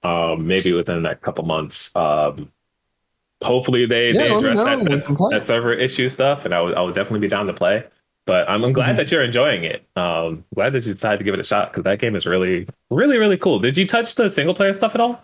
Um, 0.03 0.45
maybe 0.45 0.73
within 0.73 0.95
the 0.95 1.01
next 1.09 1.21
couple 1.23 1.45
months. 1.45 1.95
Um, 1.95 2.51
hopefully 3.41 3.85
they 3.85 4.11
Yeah, 4.11 4.23
they 4.23 4.35
address 4.35 4.57
that, 4.59 4.79
that, 4.83 5.27
that 5.31 5.47
server 5.47 5.73
issue 5.73 6.09
stuff, 6.09 6.43
and 6.45 6.53
I 6.53 6.61
would 6.61 6.73
I 6.75 6.81
would 6.81 6.95
definitely 6.95 7.21
be 7.21 7.29
down 7.29 7.47
to 7.47 7.53
play. 7.53 7.85
But 8.25 8.49
I'm, 8.49 8.63
I'm 8.65 8.73
glad 8.73 8.95
Mhm. 8.95 8.97
that 8.97 9.11
you're 9.11 9.21
enjoying 9.21 9.63
it. 9.63 9.85
Um, 9.95 10.43
glad 10.53 10.73
that 10.73 10.85
you 10.85 10.93
decided 10.93 11.19
to 11.19 11.23
give 11.23 11.33
it 11.35 11.39
a 11.39 11.43
shot 11.45 11.71
because 11.71 11.83
that 11.83 11.99
game 11.99 12.15
is 12.15 12.25
really, 12.25 12.67
really, 12.89 13.19
really 13.19 13.37
cool. 13.37 13.59
Did 13.59 13.77
you 13.77 13.87
touch 13.87 14.15
the 14.15 14.29
single 14.29 14.53
player 14.55 14.73
stuff 14.73 14.95
at 14.95 15.01
all? 15.01 15.23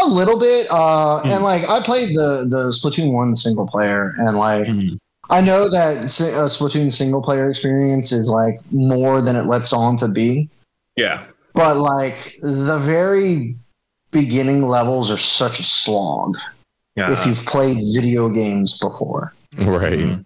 A 0.00 0.06
little 0.06 0.38
bit, 0.38 0.66
uh, 0.70 1.20
Hmm. 1.22 1.30
and 1.30 1.44
like 1.44 1.68
I 1.68 1.80
played 1.82 2.16
the 2.16 2.46
the 2.48 2.70
Splatoon 2.72 3.12
one 3.12 3.34
single 3.36 3.66
player, 3.66 4.14
and 4.18 4.36
like 4.36 4.66
Hmm. 4.66 4.94
I 5.30 5.40
know 5.40 5.68
that 5.68 6.10
si- 6.10 6.32
uh, 6.32 6.48
Splatoon 6.48 6.92
single 6.92 7.20
player 7.22 7.50
experience 7.50 8.12
is 8.12 8.30
like 8.30 8.60
more 8.70 9.20
than 9.20 9.36
it 9.36 9.44
lets 9.46 9.72
on 9.72 9.96
to 9.98 10.08
be, 10.08 10.48
Yeah, 10.96 11.20
but 11.54 11.76
like 11.76 12.38
the 12.42 12.78
very 12.78 13.56
beginning 14.10 14.66
levels 14.66 15.10
are 15.10 15.18
such 15.18 15.58
a 15.60 15.62
slog 15.62 16.34
yeah. 16.96 17.12
if 17.12 17.26
you've 17.26 17.44
played 17.44 17.76
video 17.94 18.30
games 18.30 18.78
before. 18.78 19.34
Right. 19.58 19.98
Mhm. 19.98 20.24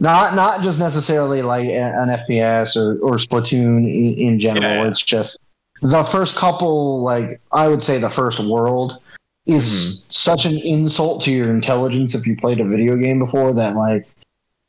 Not 0.00 0.34
not 0.34 0.60
just 0.62 0.80
necessarily 0.80 1.42
like 1.42 1.68
an 1.68 2.08
FPS 2.10 2.76
or 2.76 2.98
or 2.98 3.14
Splatoon 3.16 3.86
in, 3.88 4.28
in 4.28 4.40
general. 4.40 4.62
Yeah. 4.84 4.88
It's 4.88 5.00
just 5.02 5.38
the 5.82 6.04
first 6.04 6.36
couple, 6.36 7.02
like 7.02 7.40
I 7.52 7.68
would 7.68 7.82
say, 7.82 7.98
the 7.98 8.10
first 8.10 8.40
world 8.40 9.00
is 9.46 10.06
such 10.08 10.46
an 10.46 10.56
insult 10.58 11.20
to 11.22 11.30
your 11.30 11.50
intelligence 11.50 12.14
if 12.14 12.26
you 12.26 12.36
played 12.36 12.60
a 12.60 12.64
video 12.64 12.96
game 12.96 13.18
before 13.18 13.52
that 13.52 13.76
like 13.76 14.08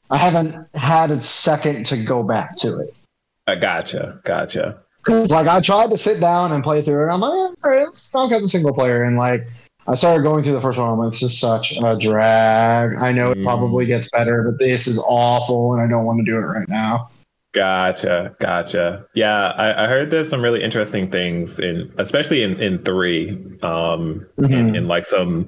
I 0.09 0.17
haven't 0.17 0.67
had 0.75 1.11
a 1.11 1.21
second 1.21 1.85
to 1.87 1.97
go 1.97 2.23
back 2.23 2.57
to 2.57 2.79
it. 2.79 2.93
I 3.47 3.55
gotcha, 3.55 4.19
gotcha. 4.25 4.79
Because 4.97 5.31
like 5.31 5.47
I 5.47 5.61
tried 5.61 5.91
to 5.91 5.97
sit 5.97 6.19
down 6.19 6.51
and 6.51 6.63
play 6.63 6.81
through 6.81 7.07
it, 7.07 7.11
I'm 7.11 7.21
like, 7.21 7.31
all 7.31 7.55
right, 7.63 7.85
let's 7.85 8.13
knock 8.13 8.31
out 8.31 8.41
the 8.41 8.49
single 8.49 8.73
player, 8.73 9.03
and 9.03 9.17
like 9.17 9.47
I 9.87 9.93
started 9.93 10.23
going 10.23 10.43
through 10.43 10.53
the 10.53 10.61
first 10.61 10.77
one. 10.79 10.89
I'm 10.89 10.97
like, 10.97 11.11
this 11.11 11.21
is 11.23 11.39
such 11.39 11.77
a 11.81 11.95
drag. 11.97 12.97
I 13.01 13.11
know 13.11 13.31
it 13.31 13.37
Mm. 13.37 13.43
probably 13.43 13.85
gets 13.85 14.09
better, 14.09 14.43
but 14.43 14.59
this 14.59 14.87
is 14.87 14.99
awful, 15.07 15.73
and 15.73 15.81
I 15.81 15.87
don't 15.87 16.05
want 16.05 16.19
to 16.19 16.25
do 16.25 16.35
it 16.37 16.41
right 16.41 16.67
now. 16.67 17.09
Gotcha, 17.55 18.35
gotcha. 18.41 19.05
Yeah, 19.15 19.47
I, 19.57 19.85
I 19.85 19.87
heard 19.87 20.11
there's 20.11 20.29
some 20.29 20.41
really 20.41 20.61
interesting 20.61 21.09
things 21.09 21.57
in, 21.57 21.89
especially 21.97 22.43
in 22.43 22.59
in 22.59 22.79
three, 22.79 23.31
um, 23.63 24.27
in, 24.37 24.43
Mhm. 24.43 24.75
in 24.75 24.87
like 24.89 25.05
some 25.05 25.47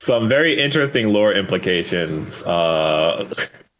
some 0.00 0.28
very 0.28 0.60
interesting 0.60 1.12
lore 1.12 1.32
implications 1.32 2.42
uh, 2.42 3.32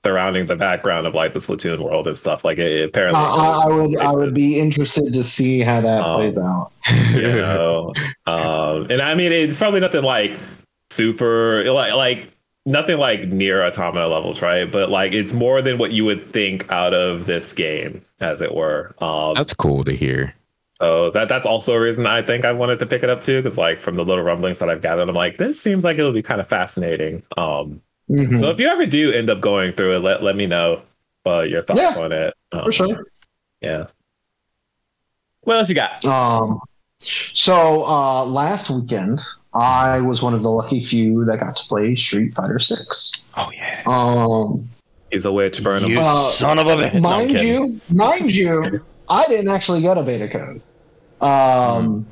surrounding 0.04 0.46
the 0.46 0.54
background 0.54 1.06
of 1.08 1.14
like 1.14 1.32
the 1.32 1.40
Splatoon 1.40 1.80
world 1.80 2.06
and 2.06 2.16
stuff. 2.16 2.44
Like 2.44 2.58
it, 2.58 2.88
apparently, 2.88 3.20
I, 3.20 3.24
I, 3.24 3.62
I 3.64 3.66
would 3.66 3.98
I 3.98 4.12
would 4.12 4.34
be 4.34 4.60
interested 4.60 5.12
to 5.12 5.24
see 5.24 5.60
how 5.60 5.80
that 5.80 6.00
Um, 6.00 6.14
plays 6.20 6.38
out. 6.38 6.70
you 7.12 7.22
know, 7.22 7.92
um, 8.26 8.86
and 8.88 9.02
I 9.02 9.16
mean, 9.16 9.32
it's 9.32 9.58
probably 9.58 9.80
nothing 9.80 10.04
like 10.04 10.38
super 10.90 11.64
like 11.72 11.92
like 11.94 12.30
nothing 12.66 12.98
like 12.98 13.28
Nier 13.28 13.62
Automata 13.62 14.08
levels, 14.08 14.40
right? 14.42 14.70
But 14.70 14.90
like 14.90 15.12
it's 15.12 15.32
more 15.32 15.60
than 15.62 15.78
what 15.78 15.92
you 15.92 16.04
would 16.04 16.30
think 16.30 16.70
out 16.70 16.94
of 16.94 17.26
this 17.26 17.52
game, 17.52 18.04
as 18.20 18.40
it 18.40 18.54
were. 18.54 18.94
Um, 19.00 19.34
That's 19.34 19.54
cool 19.54 19.84
to 19.84 19.94
hear. 19.94 20.34
So 20.80 21.10
that 21.12 21.28
that's 21.28 21.46
also 21.46 21.72
a 21.74 21.80
reason 21.80 22.06
I 22.06 22.20
think 22.22 22.44
I 22.44 22.52
wanted 22.52 22.78
to 22.80 22.86
pick 22.86 23.02
it 23.02 23.10
up 23.10 23.20
too, 23.22 23.40
because 23.42 23.56
like 23.56 23.80
from 23.80 23.96
the 23.96 24.04
little 24.04 24.24
rumblings 24.24 24.58
that 24.58 24.68
I've 24.68 24.82
gathered, 24.82 25.08
I'm 25.08 25.14
like, 25.14 25.38
this 25.38 25.60
seems 25.60 25.84
like 25.84 25.98
it'll 25.98 26.12
be 26.12 26.22
kind 26.22 26.40
of 26.40 26.48
fascinating. 26.48 27.22
Um, 27.36 27.80
Mhm. 28.10 28.38
so 28.38 28.50
if 28.50 28.60
you 28.60 28.66
ever 28.68 28.84
do 28.84 29.12
end 29.12 29.30
up 29.30 29.40
going 29.40 29.72
through 29.72 29.96
it, 29.96 30.00
let 30.00 30.22
let 30.22 30.36
me 30.36 30.46
know 30.46 30.82
uh, 31.26 31.40
your 31.40 31.62
thoughts 31.62 31.80
Yeah, 31.80 31.96
on 31.98 32.12
it. 32.12 32.34
Um, 32.52 32.64
For 32.64 32.72
sure. 32.72 33.06
Yeah. 33.62 33.86
What 35.42 35.56
else 35.56 35.68
you 35.70 35.74
got? 35.74 36.04
Um, 36.04 36.60
so 37.00 37.84
uh, 37.86 38.24
last 38.26 38.68
weekend, 38.68 39.20
I 39.54 40.00
was 40.00 40.20
one 40.22 40.34
of 40.34 40.42
the 40.42 40.50
lucky 40.50 40.82
few 40.82 41.24
that 41.26 41.38
got 41.40 41.56
to 41.56 41.62
play 41.68 41.94
Street 41.94 42.34
Fighter 42.34 42.58
Six. 42.58 43.24
Oh 43.36 43.50
yeah, 43.54 43.82
Um, 43.86 44.68
he's 45.10 45.24
a 45.24 45.32
witch. 45.32 45.62
Burn 45.62 45.84
him. 45.84 45.90
You 45.90 46.00
Uh, 46.00 46.28
son 46.30 46.58
of 46.58 46.66
a 46.66 46.76
bitch. 46.76 47.00
Mind 47.00 47.30
kidding. 47.30 47.46
you, 47.46 47.80
mind 47.90 48.34
you, 48.34 48.84
I 49.08 49.24
didn't 49.26 49.48
actually 49.48 49.80
get 49.82 49.96
a 49.96 50.02
beta 50.02 50.28
code. 50.28 50.60
Um, 51.20 52.06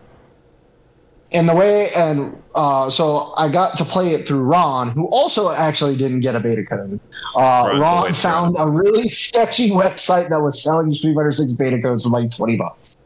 and 1.32 1.48
the 1.48 1.54
way, 1.54 1.90
and 1.94 2.40
uh, 2.54 2.90
so 2.90 3.32
I 3.36 3.48
got 3.48 3.76
to 3.78 3.84
play 3.84 4.12
it 4.12 4.26
through 4.26 4.42
Ron, 4.42 4.90
who 4.90 5.06
also 5.06 5.50
actually 5.50 5.96
didn't 5.96 6.20
get 6.20 6.34
a 6.36 6.40
beta 6.40 6.62
code. 6.64 7.00
Uh, 7.34 7.40
Ron's 7.40 7.80
Ron 7.80 8.02
witch, 8.04 8.16
found 8.16 8.56
a 8.58 8.68
really 8.68 9.08
sketchy 9.08 9.70
website 9.70 10.28
that 10.28 10.40
was 10.40 10.62
selling 10.62 10.94
Street 10.94 11.14
Fighter 11.14 11.32
Six 11.32 11.52
beta 11.54 11.80
codes 11.82 12.04
for 12.04 12.10
like 12.10 12.30
twenty 12.30 12.56
bucks. 12.56 12.96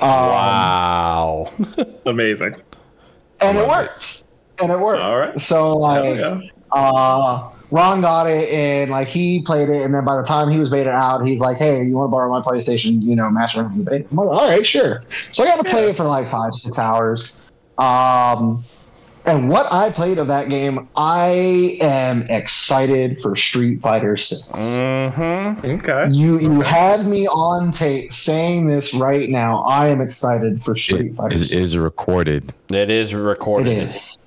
Um, 0.00 0.08
Wow. 0.08 1.52
Amazing. 2.06 2.54
And 3.40 3.58
it 3.58 3.66
worked. 3.66 4.24
And 4.62 4.70
it 4.70 4.78
worked. 4.78 5.00
All 5.02 5.16
right. 5.16 5.40
So 5.40 5.76
like, 5.76 6.02
There 6.02 6.12
we 6.12 6.18
go. 6.18 6.42
uh, 6.72 7.50
Ron 7.70 8.00
got 8.00 8.26
it, 8.28 8.48
and 8.50 8.90
like 8.90 9.06
he 9.06 9.42
played 9.42 9.68
it, 9.68 9.82
and 9.82 9.94
then 9.94 10.04
by 10.04 10.16
the 10.16 10.24
time 10.24 10.50
he 10.50 10.58
was 10.58 10.68
beta 10.68 10.90
out, 10.90 11.26
he's 11.26 11.38
like, 11.40 11.56
"Hey, 11.56 11.84
you 11.84 11.96
want 11.96 12.08
to 12.08 12.10
borrow 12.10 12.28
my 12.28 12.40
PlayStation? 12.40 13.00
You 13.00 13.14
know, 13.14 13.30
master 13.30 13.62
from 13.62 13.84
the 13.84 13.88
beta." 13.88 14.06
I'm 14.10 14.16
like, 14.16 14.28
"All 14.28 14.48
right, 14.48 14.66
sure." 14.66 15.04
So 15.30 15.44
I 15.44 15.46
got 15.46 15.64
to 15.64 15.70
play 15.70 15.88
it 15.88 15.96
for 15.96 16.04
like 16.04 16.28
five, 16.30 16.52
six 16.52 16.78
hours. 16.80 17.40
Um, 17.78 18.64
and 19.26 19.48
what 19.48 19.70
I 19.72 19.90
played 19.90 20.18
of 20.18 20.26
that 20.28 20.48
game, 20.48 20.88
I 20.96 21.78
am 21.80 22.22
excited 22.30 23.18
for 23.20 23.36
Street 23.36 23.80
Fighter 23.82 24.16
Six. 24.16 24.48
Mm-hmm. 24.58 25.66
Okay. 25.66 26.08
You 26.10 26.38
you 26.38 26.60
had 26.60 27.06
me 27.06 27.26
on 27.28 27.72
tape 27.72 28.12
saying 28.12 28.66
this 28.68 28.94
right 28.94 29.28
now. 29.28 29.62
I 29.64 29.88
am 29.88 30.00
excited 30.00 30.62
for 30.64 30.76
Street 30.76 31.12
It 31.12 31.16
Fighter 31.16 31.34
is, 31.34 31.50
6. 31.50 31.52
is 31.52 31.76
recorded. 31.78 32.52
It 32.72 32.90
is 32.90 33.12
It 33.12 33.16
recorded. 33.18 33.68
is. 33.84 34.18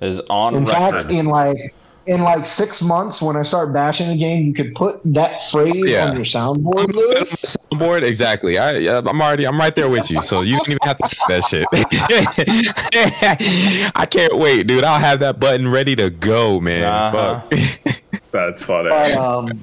It 0.00 0.08
is 0.08 0.20
on 0.30 0.54
In 0.54 0.64
record. 0.64 1.02
fact, 1.02 1.10
in 1.12 1.26
like 1.26 1.74
in 2.06 2.22
like 2.22 2.44
six 2.46 2.82
months 2.82 3.22
when 3.22 3.36
I 3.36 3.42
start 3.42 3.72
bashing 3.72 4.08
the 4.08 4.16
game, 4.16 4.44
you 4.46 4.52
could 4.52 4.74
put 4.74 5.00
that 5.04 5.42
phrase 5.50 5.74
Yeah. 5.74 6.08
on 6.08 6.16
your 6.16 6.24
soundboard, 6.24 6.92
Lewis. 6.92 7.56
Soundboard, 7.72 8.02
exactly. 8.02 8.58
I, 8.58 8.98
I'm 8.98 9.20
already, 9.22 9.46
I'm 9.46 9.58
right 9.58 9.74
there 9.74 9.88
with 9.88 10.10
you. 10.10 10.22
So 10.22 10.42
you 10.42 10.56
don't 10.56 10.68
even 10.68 10.78
have 10.82 10.98
to 10.98 11.08
say 11.08 11.16
that 11.28 11.44
shit. 11.44 11.66
I 13.94 14.06
can't 14.06 14.36
wait, 14.36 14.66
dude. 14.66 14.84
I'll 14.84 15.00
have 15.00 15.20
that 15.20 15.40
button 15.40 15.68
ready 15.68 15.96
to 15.96 16.10
go, 16.10 16.60
man. 16.60 16.84
Uh-huh. 16.84 17.40
Fuck. 17.50 18.00
That's 18.32 18.62
funny. 18.62 18.90
But 18.90 19.12
um, 19.12 19.60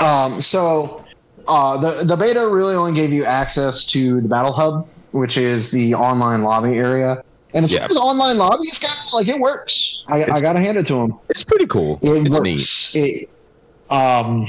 um, 0.00 0.40
so 0.40 1.04
uh, 1.46 1.76
the 1.78 2.04
the 2.04 2.16
beta 2.16 2.48
really 2.48 2.74
only 2.74 2.94
gave 2.94 3.12
you 3.12 3.24
access 3.24 3.84
to 3.86 4.20
the 4.20 4.28
battle 4.28 4.52
hub, 4.52 4.88
which 5.12 5.36
is 5.36 5.70
the 5.70 5.94
online 5.94 6.42
lobby 6.42 6.76
area. 6.76 7.22
And 7.54 7.64
as 7.64 7.72
Yeah. 7.72 7.80
far 7.80 7.90
as 7.92 7.96
online 7.96 8.36
lobbies 8.38 8.78
go, 8.78 8.88
like 9.16 9.28
it 9.28 9.38
works. 9.38 10.02
I, 10.08 10.24
I 10.24 10.40
gotta 10.40 10.58
hand 10.60 10.76
it 10.76 10.86
to 10.88 10.94
them. 10.94 11.18
It's 11.30 11.44
pretty 11.44 11.66
cool. 11.66 11.98
It 12.02 12.10
it's 12.26 12.40
neat. 12.40 12.52
works. 12.54 12.94
It, 12.94 13.28
um, 13.90 14.48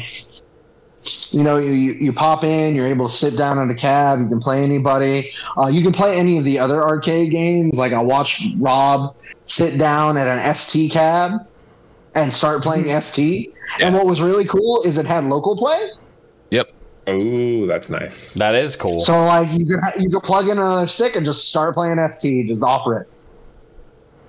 you 1.29 1.43
know, 1.43 1.57
you, 1.57 1.69
you 1.99 2.11
pop 2.11 2.43
in, 2.43 2.75
you're 2.75 2.87
able 2.87 3.07
to 3.07 3.13
sit 3.13 3.37
down 3.37 3.59
in 3.61 3.69
a 3.69 3.75
cab. 3.75 4.19
You 4.19 4.27
can 4.27 4.39
play 4.39 4.63
anybody. 4.63 5.31
Uh, 5.55 5.67
you 5.67 5.83
can 5.83 5.91
play 5.91 6.17
any 6.17 6.39
of 6.39 6.43
the 6.43 6.57
other 6.57 6.81
arcade 6.81 7.31
games. 7.31 7.77
Like 7.77 7.93
I 7.93 8.01
watched 8.01 8.41
Rob 8.59 9.15
sit 9.45 9.77
down 9.77 10.17
at 10.17 10.27
an 10.27 10.55
ST 10.55 10.91
cab 10.91 11.33
and 12.15 12.33
start 12.33 12.63
playing 12.63 12.85
ST. 13.01 13.53
And 13.79 13.93
what 13.93 14.07
was 14.07 14.19
really 14.19 14.45
cool 14.45 14.81
is 14.83 14.97
it 14.97 15.05
had 15.05 15.25
local 15.25 15.55
play. 15.55 15.91
Yep. 17.07 17.15
Ooh, 17.15 17.67
that's 17.67 17.89
nice. 17.89 18.33
That 18.35 18.55
is 18.55 18.75
cool. 18.75 18.99
So 18.99 19.25
like 19.25 19.47
you 19.51 19.65
could 19.65 19.79
ha- 19.79 19.93
you 19.97 20.09
could 20.09 20.23
plug 20.23 20.47
in 20.47 20.57
another 20.57 20.87
stick 20.87 21.15
and 21.15 21.25
just 21.25 21.47
start 21.49 21.75
playing 21.75 21.97
ST, 22.09 22.47
just 22.47 22.61
offer 22.63 23.01
it. 23.01 23.07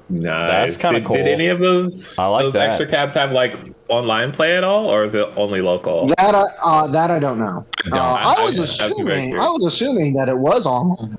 Nice. 0.08 0.22
That's 0.22 0.76
kinda 0.76 1.00
cool. 1.00 1.16
Did 1.16 1.26
any 1.26 1.48
of 1.48 1.58
those 1.58 2.16
I 2.18 2.26
like 2.26 2.42
those 2.44 2.52
that. 2.52 2.68
extra 2.70 2.86
cabs 2.86 3.14
have 3.14 3.32
like 3.32 3.58
online 3.88 4.30
play 4.30 4.56
at 4.56 4.62
all, 4.62 4.86
or 4.86 5.02
is 5.04 5.14
it 5.16 5.28
only 5.36 5.62
local? 5.62 6.06
That 6.06 6.34
I, 6.34 6.44
uh, 6.62 6.86
that 6.88 7.10
I 7.10 7.18
don't 7.18 7.38
know. 7.38 7.64
I 7.86 7.88
don't. 7.90 7.98
Uh, 7.98 8.02
I- 8.02 8.34
I 8.38 8.44
was 8.44 8.58
I- 8.58 8.84
I 8.84 8.88
was 8.88 8.96
very 8.98 9.14
assuming. 9.24 9.38
I 9.40 9.48
was 9.48 9.64
assuming 9.64 10.12
that 10.14 10.28
it 10.28 10.38
was 10.38 10.64
online, 10.66 11.18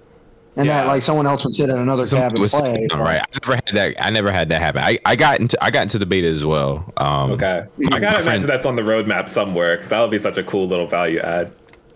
and 0.57 0.67
that 0.69 0.87
like 0.87 1.01
someone 1.03 1.25
else 1.27 1.43
would 1.45 1.53
sit 1.53 1.69
in 1.69 1.77
another 1.77 2.05
Somebody 2.05 2.29
cab 2.29 2.31
and 2.35 2.41
was 2.41 2.51
play. 2.53 2.71
sitting 2.73 2.87
down, 2.87 2.99
right. 2.99 3.21
I 3.21 3.39
never 3.45 3.55
had 3.55 3.75
that. 3.75 4.05
I 4.05 4.09
never 4.09 4.31
had 4.31 4.49
that 4.49 4.61
happen. 4.61 4.81
I, 4.83 4.97
I 5.05 5.15
got 5.15 5.39
into 5.39 5.57
I 5.63 5.69
got 5.71 5.83
into 5.83 5.99
the 5.99 6.05
beta 6.05 6.27
as 6.27 6.43
well. 6.45 6.91
Um, 6.97 7.31
Okay. 7.33 7.65
my 7.77 7.95
I 7.97 7.99
gotta 7.99 8.15
friend- 8.19 8.27
imagine 8.27 8.47
that's 8.47 8.65
on 8.65 8.75
the 8.75 8.81
roadmap 8.81 9.29
somewhere, 9.29 9.75
because 9.75 9.89
that 9.89 9.99
would 10.01 10.11
be 10.11 10.19
such 10.19 10.37
a 10.37 10.43
cool 10.43 10.67
little 10.67 10.87
value 10.87 11.19
add. 11.19 11.51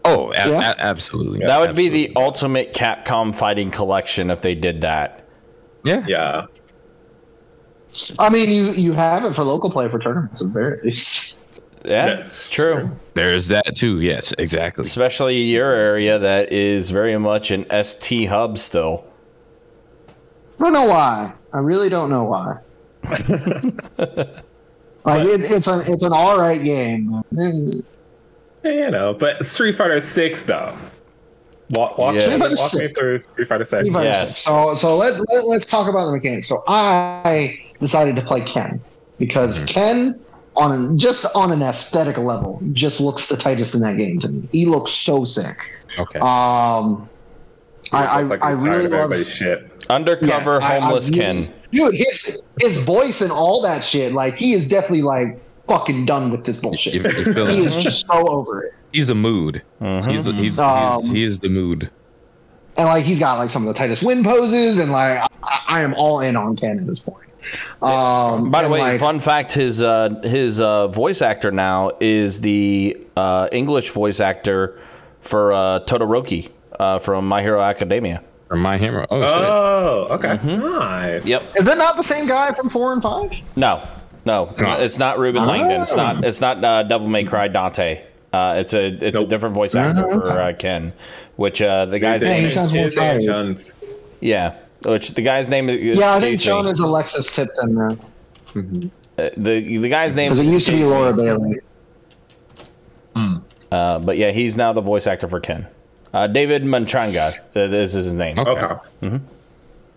Oh, 0.05 0.31
a- 0.31 0.35
Yeah. 0.49 0.71
a- 0.71 0.81
absolutely. 0.81 1.39
that 1.45 1.59
would 1.59 1.75
be 1.75 1.89
the 1.89 2.11
ultimate 2.15 2.73
Capcom 2.73 3.35
fighting 3.35 3.69
collection 3.71 4.31
if 4.31 4.41
they 4.41 4.55
did 4.55 4.81
that. 4.81 5.25
yeah. 5.83 6.03
Yeah. 6.07 6.45
I 8.19 8.29
mean, 8.29 8.49
you 8.49 8.71
you 8.71 8.93
have 8.93 9.25
it 9.25 9.35
for 9.35 9.43
local 9.43 9.69
play 9.69 9.89
for 9.89 9.99
tournaments 9.99 10.41
at 10.41 10.47
the 10.47 10.53
very 10.53 10.79
least. 10.83 11.43
Yeah, 11.83 12.15
That's 12.15 12.51
true. 12.51 12.73
true. 12.73 12.99
There's 13.13 13.47
that 13.47 13.75
too. 13.75 14.01
Yes, 14.01 14.33
exactly. 14.37 14.83
Especially 14.83 15.41
your 15.41 15.71
area 15.71 16.19
that 16.19 16.51
is 16.51 16.91
very 16.91 17.17
much 17.17 17.51
an 17.51 17.65
ST 17.83 18.29
hub 18.29 18.57
still. 18.57 19.05
I 20.59 20.63
don't 20.63 20.73
know 20.73 20.85
why. 20.85 21.33
I 21.53 21.59
really 21.59 21.89
don't 21.89 22.09
know 22.09 22.23
why. 22.25 22.57
like 25.03 25.25
it, 25.25 25.51
it's 25.51 25.67
an 25.67 25.81
it's 25.91 26.03
an 26.03 26.13
all 26.13 26.37
right 26.37 26.63
game. 26.63 27.23
You 27.31 28.91
know, 28.91 29.15
but 29.15 29.43
Street 29.43 29.73
Fighter 29.73 30.01
Six 30.01 30.43
though. 30.43 30.77
Walk, 31.71 31.97
walk, 31.97 32.15
Yes. 32.15 32.59
walk, 32.59 32.73
me 32.75 32.89
through 32.89 33.19
Street 33.19 33.47
Fighter 33.47 33.65
Six. 33.65 33.85
Steve 33.85 33.95
Anderson. 33.95 34.03
Yes. 34.03 34.37
So 34.37 34.75
so 34.75 34.97
let, 34.97 35.19
let 35.31 35.47
let's 35.47 35.65
talk 35.65 35.89
about 35.89 36.05
the 36.05 36.11
mechanics. 36.11 36.47
So 36.47 36.63
I 36.67 37.59
decided 37.79 38.15
to 38.17 38.21
play 38.21 38.41
Ken 38.41 38.79
because 39.17 39.65
mm-hmm. 39.65 39.73
Ken 39.73 40.19
on 40.55 40.71
an, 40.73 40.97
just 40.97 41.25
on 41.35 41.51
an 41.51 41.61
aesthetic 41.61 42.17
level 42.17 42.61
just 42.73 42.99
looks 42.99 43.27
the 43.27 43.37
tightest 43.37 43.73
in 43.75 43.81
that 43.81 43.97
game 43.97 44.19
to 44.19 44.29
me. 44.29 44.47
He 44.51 44.65
looks 44.65 44.91
so 44.91 45.23
sick. 45.25 45.57
Okay. 45.97 46.19
Um, 46.19 47.09
I 47.93 48.05
I, 48.05 48.21
like 48.23 48.43
I 48.43 48.51
he's 48.55 48.59
really 48.63 48.83
love 48.87 48.93
everybody's 48.93 49.29
shit. 49.33 49.69
Undercover 49.89 50.59
Yeah, 50.59 50.67
I- 50.67 50.75
I 50.77 50.79
homeless 50.79 51.09
Ken. 51.09 51.53
Dude, 51.71 51.95
his 51.95 52.41
his 52.59 52.77
voice 52.77 53.21
and 53.21 53.31
all 53.31 53.61
that 53.61 53.83
shit, 53.83 54.13
like 54.13 54.35
he 54.35 54.53
is 54.53 54.67
definitely 54.67 55.03
like 55.03 55.39
fucking 55.67 56.05
done 56.05 56.31
with 56.31 56.45
this 56.45 56.57
bullshit. 56.57 56.93
You- 56.93 57.01
you 57.01 57.33
feel 57.33 57.45
he 57.47 57.59
it? 57.59 57.65
is 57.65 57.77
just 57.81 58.05
so 58.07 58.27
over 58.29 58.63
it. 58.63 58.73
he's 58.91 59.09
a 59.09 59.15
mood. 59.15 59.61
He's 59.79 60.05
he's, 60.05 60.25
he's, 60.25 60.59
Um, 60.59 61.03
he 61.03 61.23
is 61.23 61.39
the 61.39 61.49
mood. 61.49 61.89
And 62.77 62.87
like 62.87 63.03
he's 63.05 63.19
got 63.19 63.37
like 63.39 63.49
some 63.49 63.63
of 63.63 63.67
the 63.73 63.77
tightest 63.77 64.03
win 64.03 64.23
poses, 64.23 64.79
and 64.79 64.91
like 64.91 65.21
I, 65.43 65.59
I 65.67 65.81
am 65.81 65.93
all 65.95 66.19
in 66.21 66.35
on 66.35 66.55
Ken 66.57 66.77
at 66.79 66.87
this 66.87 66.99
point. 66.99 67.27
Um, 67.81 68.51
By 68.51 68.63
the 68.63 68.69
way, 68.69 68.79
like, 68.79 68.99
fun 68.99 69.19
fact: 69.19 69.53
his 69.53 69.81
uh, 69.81 70.09
his 70.23 70.59
uh, 70.59 70.87
voice 70.87 71.21
actor 71.21 71.51
now 71.51 71.91
is 71.99 72.41
the 72.41 72.97
uh, 73.17 73.47
English 73.51 73.89
voice 73.91 74.19
actor 74.19 74.79
for 75.19 75.51
uh, 75.53 75.79
Todoroki 75.81 76.49
uh, 76.79 76.99
from 76.99 77.27
My 77.27 77.41
Hero 77.41 77.61
Academia. 77.61 78.23
From 78.47 78.59
my 78.59 78.77
Hero. 78.77 79.07
Oh, 79.09 79.21
shit. 79.21 79.29
Oh, 79.29 80.07
okay. 80.11 80.39
Nice. 80.57 81.25
Yep. 81.25 81.41
is 81.57 81.67
it 81.67 81.77
not 81.77 81.95
the 81.95 82.03
same 82.03 82.27
guy 82.27 82.51
from 82.51 82.69
four 82.69 82.91
and 82.91 83.01
five? 83.01 83.31
No, 83.55 83.87
no, 84.25 84.53
No. 84.59 84.79
it's 84.79 84.97
not 84.99 85.17
Reuben 85.19 85.45
Langdon. 85.45 85.81
It's 85.81 85.95
not. 85.95 86.25
It's 86.25 86.41
not 86.41 86.63
uh, 86.63 86.83
Devil 86.83 87.07
May 87.07 87.23
Cry 87.23 87.47
Dante. 87.47 88.03
Uh, 88.33 88.55
it's 88.59 88.73
a 88.73 88.87
it's 88.87 89.17
a 89.17 89.25
different 89.25 89.55
voice 89.55 89.75
actor 89.75 90.05
Oh, 90.05 90.11
for 90.19 90.29
uh, 90.31 90.53
Ken, 90.53 90.93
which 91.37 91.61
uh, 91.61 91.85
the 91.85 91.99
guy's 91.99 92.21
His 92.21 92.29
Yeah, 92.29 92.35
name 92.37 92.45
is, 92.45 92.53
sounds 92.53 92.73
more 92.73 92.83
his 92.83 92.95
name 92.95 93.03
tired. 93.03 93.21
Jones. 93.23 93.75
yeah, 94.21 94.55
which 94.85 95.11
the 95.11 95.21
guy's 95.21 95.47
name 95.49 95.69
is 95.69 95.97
Yeah, 95.97 96.13
I 96.13 96.19
think 96.19 96.33
escapes 96.35 96.43
Sean 96.43 96.65
me. 96.65 96.71
is 96.71 96.79
Alexis 96.79 97.35
Tipton 97.35 97.75
now 97.75 97.97
Uh, 99.17 99.29
the 99.37 99.77
the 99.77 99.89
guy's 99.89 100.15
name 100.15 100.31
because 100.31 100.45
it 100.45 100.49
used 100.51 100.65
to 100.67 100.71
be 100.73 100.79
escapes 100.81 100.89
me. 100.89 100.95
Laura 100.97 101.13
Bailey. 101.13 101.59
Uh, 103.71 103.99
but 103.99 104.17
yeah, 104.17 104.31
he's 104.31 104.57
now 104.57 104.73
the 104.73 104.81
voice 104.81 105.07
actor 105.07 105.27
for 105.27 105.39
Ken. 105.39 105.65
Uh, 106.13 106.27
David 106.27 106.63
Matranga. 106.63 107.37
Uh, 107.55 107.67
this 107.67 107.95
is 107.95 108.05
his 108.05 108.13
name. 108.13 108.37
Okay. 108.37 108.75
Hmm. 109.01 109.17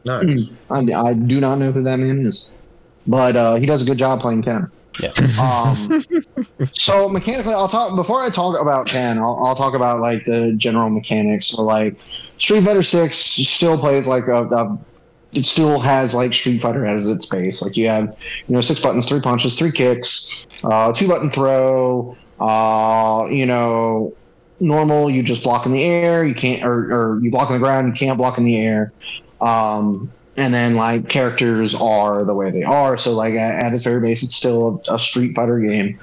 Nice. 0.04 0.48
I, 0.70 0.78
I 0.92 1.14
do 1.14 1.40
not 1.40 1.58
know 1.58 1.72
who 1.72 1.82
that 1.82 1.96
man 1.98 2.24
is, 2.24 2.50
but 3.06 3.34
uh, 3.34 3.54
he 3.56 3.66
does 3.66 3.82
a 3.82 3.84
good 3.84 3.98
job 3.98 4.20
playing 4.20 4.42
Ken. 4.42 4.70
Yeah. 5.00 5.12
Um, 5.40 6.04
so 6.72 7.08
mechanically, 7.08 7.54
I'll 7.54 7.68
talk 7.68 7.96
before 7.96 8.22
I 8.22 8.30
talk 8.30 8.60
about 8.60 8.86
Ken. 8.86 9.18
I'll, 9.18 9.36
I'll 9.44 9.54
talk 9.54 9.74
about 9.74 10.00
like 10.00 10.24
the 10.24 10.52
general 10.52 10.90
mechanics. 10.90 11.46
So 11.46 11.62
like 11.62 11.96
Street 12.38 12.64
Fighter 12.64 12.82
Six 12.82 13.16
still 13.16 13.76
plays 13.76 14.06
like 14.06 14.26
a, 14.28 14.44
a 14.44 14.78
it 15.32 15.44
still 15.44 15.80
has 15.80 16.14
like 16.14 16.32
Street 16.32 16.60
Fighter 16.60 16.86
as 16.86 17.08
its 17.08 17.26
base. 17.26 17.62
Like 17.62 17.76
you 17.76 17.88
have 17.88 18.16
you 18.46 18.54
know 18.54 18.60
six 18.60 18.80
buttons, 18.80 19.08
three 19.08 19.20
punches, 19.20 19.56
three 19.56 19.72
kicks, 19.72 20.46
uh, 20.64 20.92
two 20.92 21.08
button 21.08 21.30
throw. 21.30 22.16
Uh, 22.40 23.26
you 23.30 23.46
know, 23.46 24.12
normal 24.60 25.10
you 25.10 25.22
just 25.22 25.42
block 25.42 25.66
in 25.66 25.72
the 25.72 25.84
air. 25.84 26.24
You 26.24 26.34
can't 26.34 26.64
or, 26.64 26.92
or 26.92 27.20
you 27.20 27.30
block 27.30 27.50
on 27.50 27.54
the 27.54 27.64
ground. 27.64 27.88
You 27.88 27.94
can't 27.94 28.18
block 28.18 28.38
in 28.38 28.44
the 28.44 28.58
air. 28.58 28.92
Um, 29.40 30.12
and 30.36 30.52
then 30.52 30.74
like 30.74 31.08
characters 31.08 31.74
are 31.74 32.24
the 32.24 32.34
way 32.34 32.50
they 32.50 32.62
are. 32.64 32.96
So 32.98 33.12
like 33.12 33.34
at, 33.34 33.64
at 33.66 33.72
its 33.72 33.82
very 33.84 34.00
base, 34.00 34.22
it's 34.22 34.34
still 34.36 34.82
a, 34.88 34.94
a 34.94 34.98
Street 34.98 35.34
Fighter 35.34 35.58
game. 35.60 35.98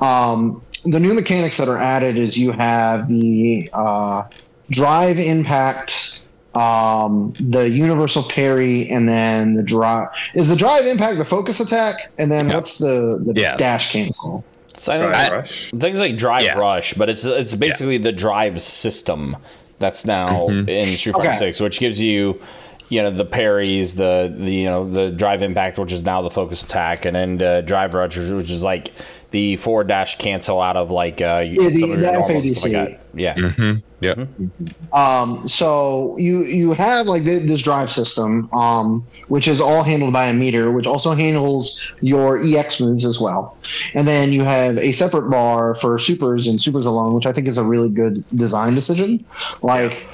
Um, 0.00 0.62
the 0.84 1.00
new 1.00 1.14
mechanics 1.14 1.56
that 1.58 1.68
are 1.68 1.78
added 1.78 2.16
is 2.16 2.36
you 2.38 2.52
have 2.52 3.08
the 3.08 3.70
uh, 3.72 4.24
drive 4.70 5.18
impact, 5.18 6.24
um, 6.54 7.32
the 7.40 7.68
universal 7.68 8.22
parry, 8.22 8.88
and 8.90 9.08
then 9.08 9.54
the 9.54 9.62
drive. 9.62 10.08
Is 10.34 10.48
the 10.48 10.56
drive 10.56 10.86
impact 10.86 11.18
the 11.18 11.24
focus 11.24 11.60
attack? 11.60 12.10
And 12.18 12.30
then 12.30 12.48
Yeah. 12.48 12.54
what's 12.54 12.78
the, 12.78 13.22
the 13.24 13.40
Yeah. 13.40 13.56
dash 13.56 13.92
cancel? 13.92 14.44
So 14.76 14.92
I 14.92 14.98
think 14.98 15.10
Drive 15.12 15.32
I- 15.32 15.36
Rush. 15.36 15.70
things 15.70 15.98
like 16.00 16.16
Drive 16.16 16.42
Yeah. 16.44 16.58
Rush, 16.58 16.94
but 16.94 17.08
it's 17.08 17.24
it's 17.24 17.54
basically 17.54 17.96
the 17.96 18.10
drive 18.12 18.60
system 18.60 19.36
that's 19.78 20.04
now 20.04 20.48
Mm-hmm. 20.48 20.68
in 20.68 20.86
Street 20.88 21.14
Fighter 21.14 21.28
Okay. 21.30 21.38
Six, 21.38 21.60
which 21.60 21.78
gives 21.78 22.00
you, 22.02 22.40
you 22.88 23.02
know, 23.02 23.10
the 23.10 23.24
parries, 23.24 23.94
the 23.94 24.32
the 24.36 24.52
you 24.52 24.64
know 24.66 24.88
the 24.88 25.10
drive 25.10 25.42
impact, 25.42 25.78
which 25.78 25.92
is 25.92 26.04
now 26.04 26.22
the 26.22 26.30
focus 26.30 26.62
attack, 26.62 27.04
and 27.04 27.16
then 27.16 27.42
uh, 27.42 27.60
Drive 27.62 27.94
Rush, 27.94 28.16
which 28.16 28.50
is 28.50 28.62
like 28.62 28.92
the 29.30 29.56
forward 29.56 29.88
dash 29.88 30.16
cancel 30.18 30.60
out 30.60 30.76
of 30.76 30.90
like 30.90 31.20
uh, 31.20 31.42
Yeah, 31.44 31.68
the- 31.68 31.70
the 31.70 31.86
your 31.86 31.96
normals 31.96 32.30
and 32.30 32.56
stuff 32.56 32.72
like 32.72 32.88
FADC. 32.90 32.98
Yeah. 33.14 33.34
Mm-hmm. 33.34 34.94
Um, 34.94 35.48
so 35.48 36.16
you 36.18 36.42
you 36.42 36.72
have 36.74 37.06
like 37.06 37.24
this 37.24 37.62
drive 37.62 37.90
system, 37.90 38.48
um, 38.52 39.06
which 39.28 39.48
is 39.48 39.60
all 39.60 39.82
handled 39.82 40.12
by 40.12 40.26
a 40.26 40.34
meter, 40.34 40.70
which 40.70 40.86
also 40.86 41.14
handles 41.14 41.92
your 42.00 42.38
EX 42.38 42.80
moves 42.80 43.04
as 43.04 43.18
well. 43.20 43.56
And 43.94 44.06
then 44.06 44.32
you 44.32 44.44
have 44.44 44.76
a 44.78 44.92
separate 44.92 45.30
bar 45.30 45.74
for 45.74 45.98
supers 45.98 46.46
and 46.46 46.60
supers 46.60 46.86
alone, 46.86 47.14
which 47.14 47.26
I 47.26 47.32
think 47.32 47.48
is 47.48 47.56
a 47.58 47.64
really 47.64 47.88
good 47.88 48.24
design 48.36 48.74
decision. 48.74 49.24
Like 49.62 50.04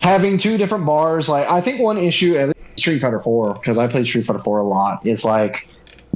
having 0.00 0.38
two 0.38 0.56
different 0.56 0.86
bars. 0.86 1.28
Like 1.28 1.48
I 1.50 1.60
think 1.60 1.80
one 1.80 1.98
issue 1.98 2.36
at 2.36 2.56
Street 2.76 3.00
Fighter 3.00 3.20
Four 3.20 3.54
because 3.54 3.78
I 3.78 3.86
played 3.86 4.06
Street 4.06 4.26
Fighter 4.26 4.38
Four 4.40 4.58
a 4.58 4.64
lot 4.64 5.06
is 5.06 5.24
like 5.24 5.68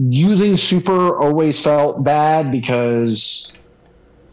using 0.09 0.57
super 0.57 1.19
always 1.19 1.63
felt 1.63 2.03
bad 2.05 2.51
because 2.51 3.53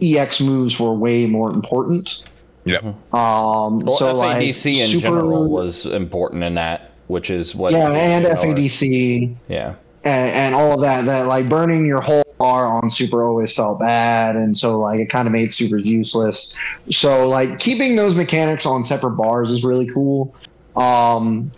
EX 0.01 0.39
moves 0.39 0.79
were 0.79 0.93
way 0.93 1.25
more 1.25 1.51
important. 1.51 2.23
Yeah. 2.65 2.77
Um, 2.77 3.79
Well, 3.79 3.95
so 3.97 4.13
like 4.13 4.37
FADC 4.37 4.67
in 4.67 4.87
super, 4.87 5.01
general 5.01 5.49
was 5.49 5.85
important 5.85 6.43
in 6.43 6.53
that, 6.55 6.91
which 7.07 7.29
is 7.29 7.55
what. 7.55 7.73
yeah, 7.73 7.91
and 7.91 8.25
FADC. 8.25 9.35
Yeah. 9.47 9.75
and, 10.03 10.31
and 10.31 10.55
all 10.55 10.73
of 10.73 10.81
that. 10.81 11.05
That 11.05 11.25
like 11.27 11.49
burning 11.49 11.85
your 11.85 12.01
whole 12.01 12.23
bar 12.39 12.65
on 12.65 12.89
super 12.89 13.23
always 13.23 13.53
felt 13.53 13.79
bad, 13.79 14.35
and 14.35 14.57
so 14.57 14.79
like 14.79 14.99
it 14.99 15.09
kind 15.09 15.27
of 15.27 15.31
made 15.31 15.51
super 15.51 15.77
useless. 15.77 16.55
So 16.89 17.27
like 17.27 17.59
keeping 17.59 17.95
those 17.95 18.15
mechanics 18.15 18.65
on 18.65 18.83
separate 18.83 19.11
bars 19.11 19.51
is 19.51 19.63
really 19.63 19.85
cool. 19.87 20.33
Um, 20.75 21.51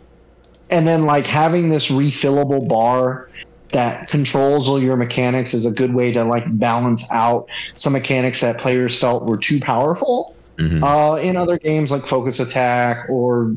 and 0.70 0.88
then 0.88 1.06
like 1.06 1.26
having 1.26 1.70
this 1.70 1.90
refillable 1.90 2.68
bar 2.68 3.30
that 3.70 4.10
controls 4.10 4.68
all 4.68 4.82
your 4.82 4.98
mechanics 4.98 5.54
is 5.54 5.66
a 5.66 5.72
good 5.72 5.94
way 5.94 6.12
to 6.12 6.24
like 6.26 6.44
balance 6.60 7.10
out 7.14 7.48
some 7.76 7.94
mechanics 7.94 8.42
that 8.42 8.58
players 8.58 8.98
felt 9.00 9.26
were 9.26 9.38
too 9.38 9.60
powerful 9.62 10.36
Mhm. 10.58 10.84
uh, 10.84 11.16
in 11.22 11.38
other 11.38 11.58
games 11.58 11.90
like 11.92 12.02
focus 12.06 12.40
attack 12.42 13.10
or 13.10 13.54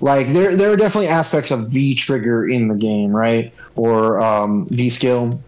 like 0.00 0.32
there 0.32 0.56
there 0.56 0.72
are 0.72 0.76
definitely 0.76 1.08
aspects 1.08 1.50
of 1.50 1.68
V 1.68 1.94
trigger 1.94 2.48
in 2.48 2.68
the 2.68 2.74
game, 2.74 3.10
right? 3.14 3.52
Or 3.76 4.20
um, 4.20 4.66
V 4.70 4.88
skill 4.88 5.38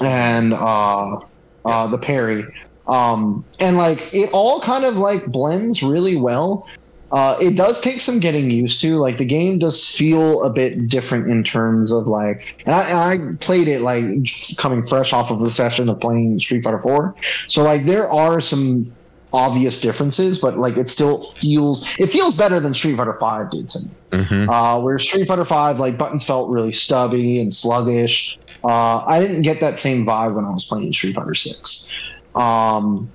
and 0.00 0.52
uh, 0.52 1.18
uh, 1.64 1.86
the 1.88 1.98
parry. 1.98 2.44
Um, 2.86 3.44
and 3.60 3.76
like 3.76 4.12
it 4.12 4.30
all 4.32 4.60
kind 4.60 4.84
of 4.84 4.96
like 4.96 5.26
blends 5.26 5.82
really 5.82 6.16
well. 6.16 6.66
Uh, 7.12 7.36
it 7.42 7.56
does 7.56 7.78
take 7.82 8.00
some 8.00 8.20
getting 8.20 8.50
used 8.50 8.80
to. 8.80 8.96
Like 8.96 9.18
the 9.18 9.26
game 9.26 9.58
does 9.58 9.86
feel 9.86 10.42
a 10.44 10.50
bit 10.50 10.88
different 10.88 11.30
in 11.30 11.44
terms 11.44 11.92
of 11.92 12.06
like, 12.06 12.56
and 12.64 12.74
I, 12.74 12.82
and 12.88 12.98
I 12.98 13.36
played 13.44 13.68
it 13.68 13.82
like 13.82 14.22
just 14.22 14.56
coming 14.56 14.86
fresh 14.86 15.12
off 15.12 15.30
of 15.30 15.40
a 15.42 15.50
session 15.50 15.90
of 15.90 16.00
playing 16.00 16.38
Street 16.38 16.64
Fighter 16.64 16.78
Four. 16.78 17.14
So 17.48 17.62
like 17.62 17.84
there 17.84 18.10
are 18.10 18.40
some 18.40 18.96
obvious 19.34 19.80
differences, 19.80 20.38
but 20.38 20.56
like 20.56 20.78
it 20.78 20.88
still 20.88 21.32
feels 21.32 21.86
it 21.98 22.06
feels 22.06 22.34
better 22.34 22.60
than 22.60 22.72
Street 22.72 22.96
Fighter 22.96 23.16
Five 23.20 23.50
did 23.50 23.68
to 23.68 23.80
me. 23.80 23.90
Mhm. 24.12 24.48
Uh, 24.48 24.80
where 24.80 24.98
Street 24.98 25.28
Fighter 25.28 25.44
Five 25.44 25.78
like 25.78 25.98
buttons 25.98 26.24
felt 26.24 26.50
really 26.50 26.72
stubby 26.72 27.40
and 27.40 27.52
sluggish. 27.52 28.38
Uh, 28.64 29.04
I 29.06 29.20
didn't 29.20 29.42
get 29.42 29.60
that 29.60 29.78
same 29.78 30.06
vibe 30.06 30.34
when 30.34 30.44
I 30.44 30.50
was 30.50 30.64
playing 30.64 30.92
Street 30.92 31.14
Fighter 31.14 31.34
Six. 31.34 31.90
Um, 32.34 33.10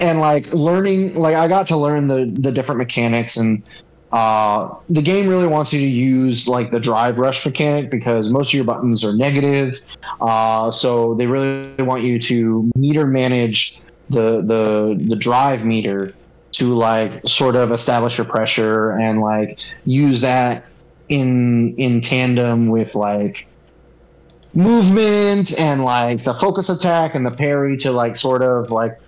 and 0.00 0.20
like 0.20 0.52
learning, 0.52 1.14
like 1.14 1.36
I 1.36 1.48
got 1.48 1.66
to 1.68 1.76
learn 1.76 2.08
the 2.08 2.26
the 2.26 2.52
different 2.52 2.78
mechanics 2.78 3.36
and. 3.36 3.62
Uh, 4.12 4.72
the 4.90 5.02
game 5.02 5.26
really 5.26 5.48
wants 5.48 5.72
you 5.72 5.80
to 5.80 5.86
use 5.86 6.46
like 6.46 6.70
the 6.70 6.78
drive 6.78 7.18
rush 7.18 7.44
mechanic 7.44 7.90
because 7.90 8.30
most 8.30 8.50
of 8.50 8.54
your 8.54 8.62
buttons 8.62 9.02
are 9.02 9.12
negative. 9.16 9.80
Uh, 10.20 10.70
so 10.70 11.14
they 11.14 11.26
really 11.26 11.74
want 11.82 12.00
you 12.00 12.20
to 12.20 12.70
meter 12.76 13.08
manage 13.08 13.80
the 14.10 14.40
the 14.42 15.04
the 15.08 15.16
drive 15.16 15.64
meter 15.64 16.14
to 16.52 16.74
like 16.76 17.26
sort 17.26 17.56
of 17.56 17.72
establish 17.72 18.16
your 18.16 18.26
pressure 18.26 18.92
and 18.92 19.20
like 19.20 19.58
use 19.84 20.20
that 20.20 20.64
in 21.08 21.74
in 21.76 22.00
tandem 22.00 22.68
with 22.68 22.94
like 22.94 23.48
movement 24.54 25.58
and 25.58 25.84
like 25.84 26.24
the 26.24 26.34
focus 26.34 26.68
attack 26.68 27.14
and 27.14 27.26
the 27.26 27.30
parry 27.30 27.76
to 27.78 27.90
like 27.90 28.16
sort 28.16 28.42
of 28.42 28.70
like 28.70 28.98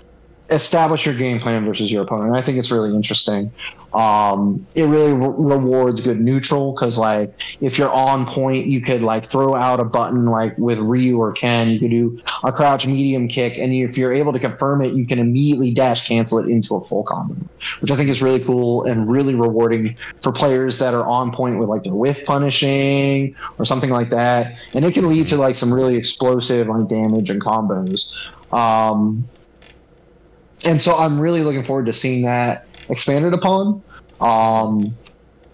establish 0.50 1.06
your 1.06 1.14
game 1.14 1.40
plan 1.40 1.64
versus 1.64 1.90
your 1.90 2.02
opponent. 2.02 2.34
I 2.34 2.42
think 2.42 2.58
it's 2.58 2.70
really 2.70 2.94
interesting. 2.94 3.52
Um, 3.96 4.66
it 4.74 4.84
really 4.84 5.14
re- 5.14 5.56
rewards 5.56 6.02
good 6.02 6.20
neutral 6.20 6.74
because 6.74 6.98
like 6.98 7.32
if 7.60 7.78
you're 7.78 7.90
on 7.90 8.26
point, 8.26 8.66
you 8.66 8.82
could 8.82 9.02
like 9.02 9.24
throw 9.24 9.54
out 9.54 9.80
a 9.80 9.84
button 9.84 10.26
like 10.26 10.56
with 10.58 10.78
Ryu 10.78 11.16
or 11.16 11.32
Ken. 11.32 11.70
You 11.70 11.80
could 11.80 11.90
do 11.90 12.20
a 12.44 12.52
crouch 12.52 12.86
medium 12.86 13.26
kick, 13.26 13.56
and 13.56 13.72
if 13.72 13.96
you're 13.96 14.12
able 14.12 14.34
to 14.34 14.38
confirm 14.38 14.82
it, 14.82 14.92
you 14.92 15.06
can 15.06 15.18
immediately 15.18 15.72
dash 15.72 16.06
cancel 16.06 16.38
it 16.38 16.46
into 16.46 16.76
a 16.76 16.84
full 16.84 17.04
combo, 17.04 17.36
which 17.80 17.90
I 17.90 17.96
think 17.96 18.10
is 18.10 18.20
really 18.20 18.40
cool 18.40 18.84
and 18.84 19.10
really 19.10 19.34
rewarding 19.34 19.96
for 20.22 20.30
players 20.30 20.78
that 20.78 20.92
are 20.92 21.06
on 21.06 21.32
point 21.32 21.58
with 21.58 21.70
like 21.70 21.84
their 21.84 21.94
whiff 21.94 22.22
punishing 22.26 23.34
or 23.58 23.64
something 23.64 23.90
like 23.90 24.10
that. 24.10 24.52
And 24.74 24.84
it 24.84 24.92
can 24.92 25.08
lead 25.08 25.26
to 25.28 25.38
like 25.38 25.54
some 25.54 25.72
really 25.72 25.96
explosive 25.96 26.68
like 26.68 26.86
damage 26.88 27.30
and 27.30 27.40
combos. 27.40 28.12
Um, 28.52 29.26
and 30.66 30.78
so 30.78 30.94
I'm 30.94 31.18
really 31.18 31.42
looking 31.42 31.64
forward 31.64 31.86
to 31.86 31.94
seeing 31.94 32.24
that 32.26 32.58
expanded 32.88 33.32
upon. 33.32 33.82
Um, 34.20 34.96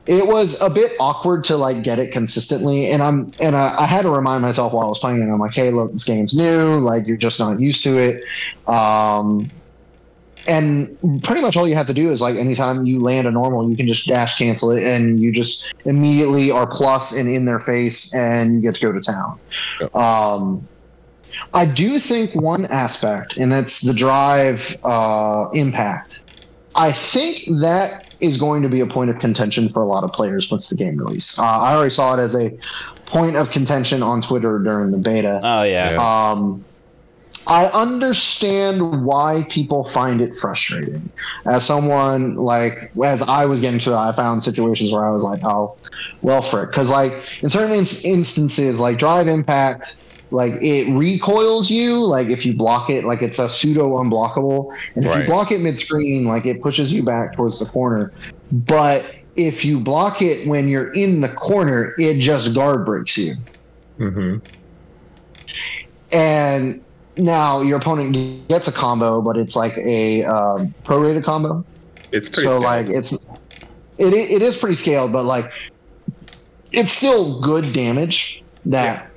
it 0.06 0.26
was 0.26 0.60
a 0.60 0.68
bit 0.68 0.92
awkward 0.98 1.44
to 1.44 1.56
like 1.56 1.84
get 1.84 1.98
it 1.98 2.12
consistently, 2.12 2.90
and 2.90 3.02
I'm 3.02 3.30
and 3.40 3.54
I, 3.54 3.82
I 3.82 3.86
had 3.86 4.02
to 4.02 4.10
remind 4.10 4.42
myself 4.42 4.72
while 4.72 4.86
I 4.86 4.88
was 4.88 4.98
playing 4.98 5.22
it. 5.22 5.32
I'm 5.32 5.38
like, 5.38 5.54
hey, 5.54 5.70
look, 5.70 5.92
this 5.92 6.04
game's 6.04 6.34
new. 6.34 6.80
Like 6.80 7.06
you're 7.06 7.16
just 7.16 7.38
not 7.38 7.60
used 7.60 7.84
to 7.84 7.98
it. 7.98 8.24
Um, 8.68 9.48
and 10.48 10.98
pretty 11.22 11.40
much 11.40 11.56
all 11.56 11.68
you 11.68 11.76
have 11.76 11.86
to 11.86 11.94
do 11.94 12.10
is 12.10 12.20
like 12.20 12.34
anytime 12.34 12.84
you 12.84 13.00
land 13.00 13.28
a 13.28 13.30
normal, 13.30 13.70
you 13.70 13.76
can 13.76 13.86
just 13.86 14.08
dash 14.08 14.36
cancel 14.36 14.72
it, 14.72 14.82
and 14.82 15.20
you 15.20 15.30
just 15.30 15.72
immediately 15.84 16.50
are 16.50 16.66
plus 16.66 17.12
and 17.12 17.28
in 17.28 17.44
their 17.44 17.60
face, 17.60 18.12
and 18.12 18.56
you 18.56 18.60
get 18.60 18.74
to 18.74 18.80
go 18.80 18.90
to 18.90 19.00
town. 19.00 19.38
Um, 19.94 20.66
I 21.54 21.64
do 21.64 22.00
think 22.00 22.34
one 22.34 22.66
aspect, 22.66 23.36
and 23.36 23.52
that's 23.52 23.82
the 23.82 23.94
drive 23.94 24.76
uh, 24.82 25.48
impact. 25.54 26.20
I 26.74 26.90
think 26.90 27.44
that 27.60 28.11
is 28.22 28.38
going 28.38 28.62
to 28.62 28.68
be 28.68 28.80
a 28.80 28.86
point 28.86 29.10
of 29.10 29.18
contention 29.18 29.68
for 29.72 29.82
a 29.82 29.86
lot 29.86 30.04
of 30.04 30.12
players 30.12 30.50
once 30.50 30.68
the 30.70 30.76
game 30.76 30.96
release. 30.96 31.38
Uh, 31.38 31.42
I 31.42 31.74
already 31.74 31.90
saw 31.90 32.14
it 32.14 32.20
as 32.20 32.34
a 32.34 32.50
point 33.04 33.36
of 33.36 33.50
contention 33.50 34.02
on 34.02 34.22
Twitter 34.22 34.58
during 34.60 34.92
the 34.92 34.98
beta. 34.98 35.40
Oh 35.42 35.64
yeah. 35.64 35.96
Um, 35.96 36.64
I 37.46 37.66
understand 37.66 39.04
why 39.04 39.44
people 39.50 39.84
find 39.84 40.20
it 40.20 40.36
frustrating. 40.36 41.10
As 41.44 41.66
someone 41.66 42.36
like, 42.36 42.92
as 43.02 43.20
I 43.22 43.46
was 43.46 43.58
getting 43.58 43.80
to 43.80 43.90
it, 43.90 43.96
I 43.96 44.12
found 44.12 44.44
situations 44.44 44.92
where 44.92 45.04
I 45.04 45.10
was 45.10 45.24
like, 45.24 45.42
oh, 45.42 45.76
well, 46.22 46.40
frick. 46.40 46.70
Because, 46.70 46.88
like, 46.88 47.42
in 47.42 47.48
certain 47.48 47.74
ins- 47.74 48.04
instances, 48.04 48.78
like 48.78 48.96
Drive 48.96 49.26
Impact, 49.26 49.96
like 50.32 50.54
it 50.54 50.92
recoils 50.96 51.70
you, 51.70 52.04
like 52.04 52.28
if 52.28 52.44
you 52.44 52.54
block 52.54 52.90
it, 52.90 53.04
like 53.04 53.22
it's 53.22 53.38
a 53.38 53.48
pseudo 53.48 53.96
unblockable. 53.98 54.76
And 54.94 55.04
if 55.04 55.14
you 55.16 55.24
block 55.24 55.52
it 55.52 55.60
mid 55.60 55.78
screen, 55.78 56.24
like 56.24 56.46
it 56.46 56.62
pushes 56.62 56.92
you 56.92 57.02
back 57.02 57.34
towards 57.34 57.60
the 57.60 57.66
corner. 57.66 58.12
But 58.50 59.04
if 59.36 59.64
you 59.64 59.78
block 59.78 60.22
it 60.22 60.46
when 60.46 60.68
you're 60.68 60.92
in 60.92 61.20
the 61.20 61.28
corner, 61.28 61.94
it 61.98 62.18
just 62.18 62.54
guard 62.54 62.84
breaks 62.84 63.16
you 63.16 63.36
mm-hmm. 63.98 64.38
and 66.10 66.82
now 67.16 67.60
your 67.60 67.78
opponent 67.78 68.48
gets 68.48 68.68
a 68.68 68.72
combo, 68.72 69.20
but 69.20 69.36
it's 69.36 69.54
like 69.54 69.76
a 69.78 70.24
um, 70.24 70.74
prorated 70.84 71.24
combo. 71.24 71.64
It's 72.10 72.28
pretty. 72.28 72.44
so 72.44 72.60
scaled. 72.60 72.62
like 72.62 72.88
it's 72.88 73.32
it 73.98 74.12
it 74.14 74.42
is 74.42 74.56
pretty 74.56 74.74
scaled, 74.74 75.12
but 75.12 75.24
like 75.24 75.50
it's 76.72 76.92
still 76.92 77.40
good 77.40 77.72
damage 77.72 78.42
that 78.66 79.11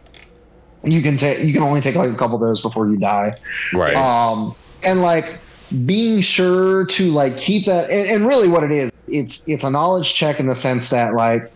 you 0.85 1.01
can 1.01 1.17
take. 1.17 1.43
You 1.43 1.53
can 1.53 1.63
only 1.63 1.81
take 1.81 1.95
like 1.95 2.11
a 2.11 2.15
couple 2.15 2.35
of 2.35 2.41
those 2.41 2.61
before 2.61 2.87
you 2.89 2.97
die. 2.97 3.33
Right. 3.73 3.95
Um, 3.95 4.55
and 4.83 5.01
like 5.01 5.39
being 5.85 6.21
sure 6.21 6.85
to 6.85 7.11
like 7.11 7.37
keep 7.37 7.65
that, 7.65 7.89
and, 7.89 8.09
and 8.09 8.27
really 8.27 8.47
what 8.47 8.63
it 8.63 8.71
is, 8.71 8.91
it's 9.07 9.47
it's 9.47 9.63
a 9.63 9.71
knowledge 9.71 10.13
check 10.13 10.39
in 10.39 10.47
the 10.47 10.55
sense 10.55 10.89
that 10.89 11.13
like, 11.13 11.51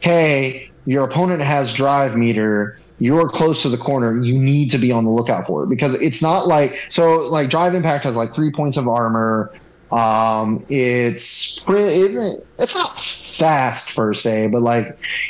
hey, 0.00 0.70
your 0.86 1.04
opponent 1.04 1.40
has 1.42 1.72
drive 1.72 2.16
meter. 2.16 2.78
You're 2.98 3.30
close 3.30 3.62
to 3.62 3.70
the 3.70 3.78
corner. 3.78 4.22
You 4.22 4.38
need 4.38 4.70
to 4.72 4.78
be 4.78 4.92
on 4.92 5.04
the 5.04 5.10
lookout 5.10 5.46
for 5.46 5.64
it 5.64 5.68
because 5.68 6.00
it's 6.02 6.20
not 6.20 6.46
like 6.46 6.78
so. 6.90 7.28
Like 7.28 7.48
drive 7.48 7.74
impact 7.74 8.04
has 8.04 8.16
like 8.16 8.34
three 8.34 8.50
points 8.50 8.76
of 8.76 8.88
armor. 8.88 9.52
Um, 9.92 10.64
it's 10.68 11.58
pretty. 11.60 12.14
It's 12.58 12.74
not 12.74 12.98
fast 13.00 13.96
per 13.96 14.12
se, 14.12 14.48
but 14.48 14.60
like 14.60 14.84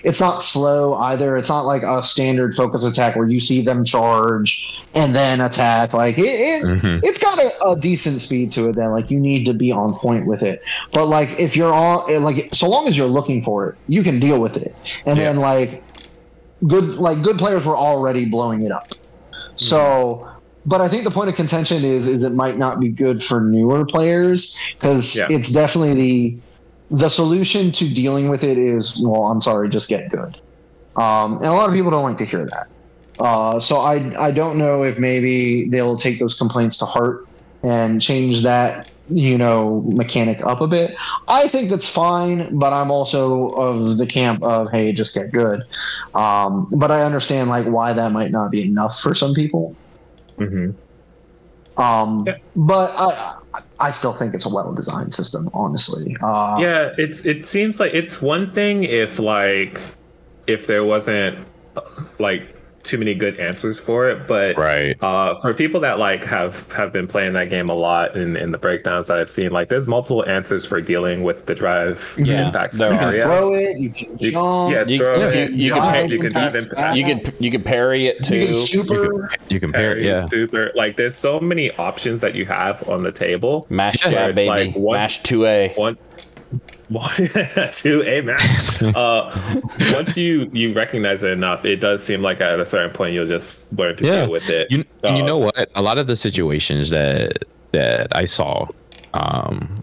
it's 0.05 0.21
not 0.21 0.43
slow 0.43 0.95
either. 0.95 1.37
It's 1.37 1.49
not 1.49 1.63
like 1.63 1.83
a 1.83 2.03
standard 2.03 2.55
focus 2.55 2.85
attack 2.85 3.17
where 3.17 3.29
you 3.29 3.41
see 3.41 3.63
them 3.63 3.85
charge 3.85 4.67
and 4.95 5.15
then 5.15 5.41
attack. 5.41 5.93
Like 5.93 6.19
it, 6.19 6.25
it 6.25 6.65
Mhm. 6.65 7.01
it's 7.05 7.23
got 7.23 7.39
a, 7.39 7.69
a 7.71 7.77
decent 7.81 8.21
speed 8.21 8.51
to 8.53 8.69
it. 8.69 8.77
Then 8.77 8.91
like 8.91 9.11
you 9.11 9.21
need 9.21 9.45
to 9.47 9.55
be 9.55 9.71
on 9.73 9.95
point 9.95 10.27
with 10.27 10.43
it. 10.43 10.61
But 10.93 11.07
like 11.07 11.39
if 11.39 11.57
you're 11.57 11.73
on, 11.73 12.23
like 12.23 12.53
so 12.53 12.69
long 12.69 12.89
as 12.89 12.99
you're 12.99 13.07
looking 13.07 13.43
for 13.43 13.71
it, 13.71 13.77
you 13.87 14.03
can 14.03 14.19
deal 14.21 14.41
with 14.41 14.57
it. 14.57 14.75
And 15.07 15.19
then 15.19 15.37
like 15.37 15.83
good, 16.67 16.85
like 16.97 17.23
good 17.23 17.39
players 17.39 17.65
were 17.65 17.77
already 17.77 18.25
blowing 18.27 18.63
it 18.63 18.73
up. 18.73 18.93
So. 19.55 20.29
But 20.67 20.81
I 20.81 20.89
think 20.89 21.05
the 21.05 21.11
point 21.11 21.29
of 21.31 21.37
contention 21.37 21.85
is 21.85 22.07
is 22.07 22.23
it 22.23 22.33
might 22.33 22.59
not 22.59 22.81
be 22.81 22.89
good 22.89 23.23
for 23.23 23.41
newer 23.41 23.85
players 23.87 24.57
because 24.79 25.17
Yeah. 25.17 25.27
it's 25.31 25.53
definitely 25.53 25.95
the 25.95 26.39
the 26.93 27.09
solution 27.09 27.71
to 27.71 27.89
dealing 27.89 28.29
with 28.29 28.43
it 28.43 28.59
is 28.59 29.01
well 29.01 29.23
i'm 29.23 29.41
sorry 29.41 29.69
just 29.69 29.89
get 29.89 30.11
good. 30.11 30.37
Um, 30.97 31.37
and 31.37 31.47
a 31.47 31.53
lot 31.53 31.69
of 31.69 31.75
people 31.75 31.91
don't 31.93 32.03
like 32.03 32.17
to 32.19 32.25
hear 32.25 32.45
that. 32.45 32.67
Uh, 33.21 33.61
so 33.61 33.79
I, 33.79 34.13
I 34.19 34.31
don't 34.33 34.59
know 34.59 34.83
if 34.83 34.99
maybe 34.99 35.69
they'll 35.69 35.97
take 35.97 36.19
those 36.19 36.35
complaints 36.35 36.77
to 36.79 36.85
heart 36.87 37.27
and 37.63 38.03
change 38.03 38.43
that 38.43 38.91
you 39.09 39.39
know 39.39 39.83
mechanic 39.87 40.41
up 40.45 40.61
a 40.61 40.67
bit. 40.67 40.95
I 41.29 41.47
think 41.49 41.71
that's 41.71 41.89
fine 41.89 42.59
but 42.59 42.73
i'm 42.73 42.91
also 42.91 43.51
of 43.53 43.97
the 43.99 44.07
camp 44.07 44.43
of 44.43 44.71
hey 44.71 44.93
just 44.93 45.15
get 45.15 45.33
good. 45.33 45.61
Um, 46.15 46.69
but 46.73 46.91
i 46.91 47.03
understand 47.03 47.49
like 47.51 47.67
why 47.67 47.93
that 47.93 48.13
might 48.13 48.31
not 48.33 48.51
be 48.51 48.63
enough 48.67 48.99
for 49.01 49.15
some 49.15 49.33
people 49.35 49.77
hmm 50.41 50.71
um, 51.77 52.25
Yeah. 52.27 52.37
but 52.57 52.93
I, 52.97 53.39
I 53.79 53.91
still 53.93 54.13
think 54.13 54.35
it's 54.35 54.45
a 54.45 54.49
well-designed 54.49 55.13
system 55.13 55.49
honestly 55.55 56.17
uh, 56.23 56.57
yeah, 56.61 56.91
it's 56.99 57.25
it 57.25 57.47
seems 57.47 57.79
like 57.81 57.95
it's 57.95 58.21
one 58.21 58.51
thing 58.51 58.85
if 58.85 59.19
like 59.19 59.81
if 60.47 60.67
there 60.67 60.85
wasn't 60.85 61.39
like 62.19 62.57
too 62.83 62.97
many 62.99 63.15
good 63.15 63.39
answers 63.39 63.79
for 63.79 64.09
it. 64.09 64.27
But 64.27 64.57
Right. 64.57 64.97
uh, 65.03 65.35
for 65.41 65.53
people 65.55 65.81
that 65.81 65.99
like 65.99 66.25
have 66.25 66.71
have 66.73 66.93
been 66.93 67.07
playing 67.07 67.35
that 67.35 67.51
game 67.51 67.69
a 67.69 67.75
lot 67.75 68.17
in, 68.17 68.37
in 68.37 68.53
the 68.53 68.59
breakdowns 68.59 69.07
that 69.09 69.19
I've 69.19 69.31
seen, 69.31 69.51
like 69.51 69.69
there's 69.69 69.87
multiple 69.87 70.25
answers 70.29 70.65
for 70.65 70.81
dealing 70.81 71.23
with 71.23 71.47
the 71.47 71.55
drive 71.55 72.15
Yeah, 72.19 72.47
impact 72.47 72.75
there 72.79 72.93
are. 72.93 73.15
You 73.15 73.21
can 73.21 73.29
throw 73.29 73.55
it. 73.55 73.77
You 73.79 73.91
can 73.91 74.19
You- 74.19 74.31
jump. 74.33 74.73
yeah, 74.73 74.85
You- 74.87 74.99
throw 74.99 75.17
you 75.17 75.27
it, 75.27 75.33
can- 75.49 75.55
you 75.59 75.69
can 75.71 75.79
drive, 75.79 75.93
parry- 75.95 76.09
you 76.11 76.19
can 76.21 76.33
drive 76.33 76.55
you 76.55 76.61
impact. 76.61 76.97
You 76.97 77.05
can 77.05 77.35
you 77.39 77.51
can 77.51 77.63
parry 77.63 78.07
it 78.07 78.17
You 78.31 78.47
can 78.47 78.47
too. 78.49 78.55
super. 78.55 79.31
You 79.49 79.61
compare, 79.61 79.93
Parry, 79.95 80.07
yeah. 80.07 80.27
super. 80.29 80.71
Like 80.75 80.97
there's 80.97 81.15
so 81.17 81.39
many 81.41 81.71
options 81.73 82.21
that 82.23 82.35
you 82.35 82.47
have 82.47 82.87
on 82.89 83.03
the 83.03 83.13
table. 83.13 83.67
Mash 83.69 84.05
where 84.05 84.15
yeah, 84.15 84.33
baby. 84.33 84.49
like 84.49 84.77
once- 84.77 84.99
Mash 84.99 85.23
two 85.23 85.45
A. 85.47 85.73
once 85.77 85.99
to 87.73 88.03
a 88.03 88.21
man. 88.23 88.39
Uh, 88.97 89.61
once 89.93 90.17
you 90.17 90.49
you 90.53 90.73
recognize 90.75 91.23
it 91.23 91.31
enough, 91.33 91.65
it 91.65 91.77
does 91.77 92.03
seem 92.03 92.21
like 92.23 92.41
at 92.41 92.59
a 92.59 92.67
certain 92.67 92.91
point 92.93 93.15
you'll 93.15 93.27
just 93.27 93.71
learn 93.75 93.97
to 93.97 94.05
yeah. 94.05 94.23
deal 94.23 94.31
with 94.31 94.49
it. 94.51 94.71
You, 94.71 94.85
and 95.05 95.17
you 95.17 95.23
Uh, 95.23 95.27
know 95.27 95.39
what? 95.39 95.71
A 95.75 95.83
lot 95.83 95.99
of 95.99 96.07
the 96.09 96.17
situations 96.17 96.91
that 96.91 97.45
that 97.73 98.09
I 98.17 98.25
saw, 98.25 98.67
um, 99.15 99.77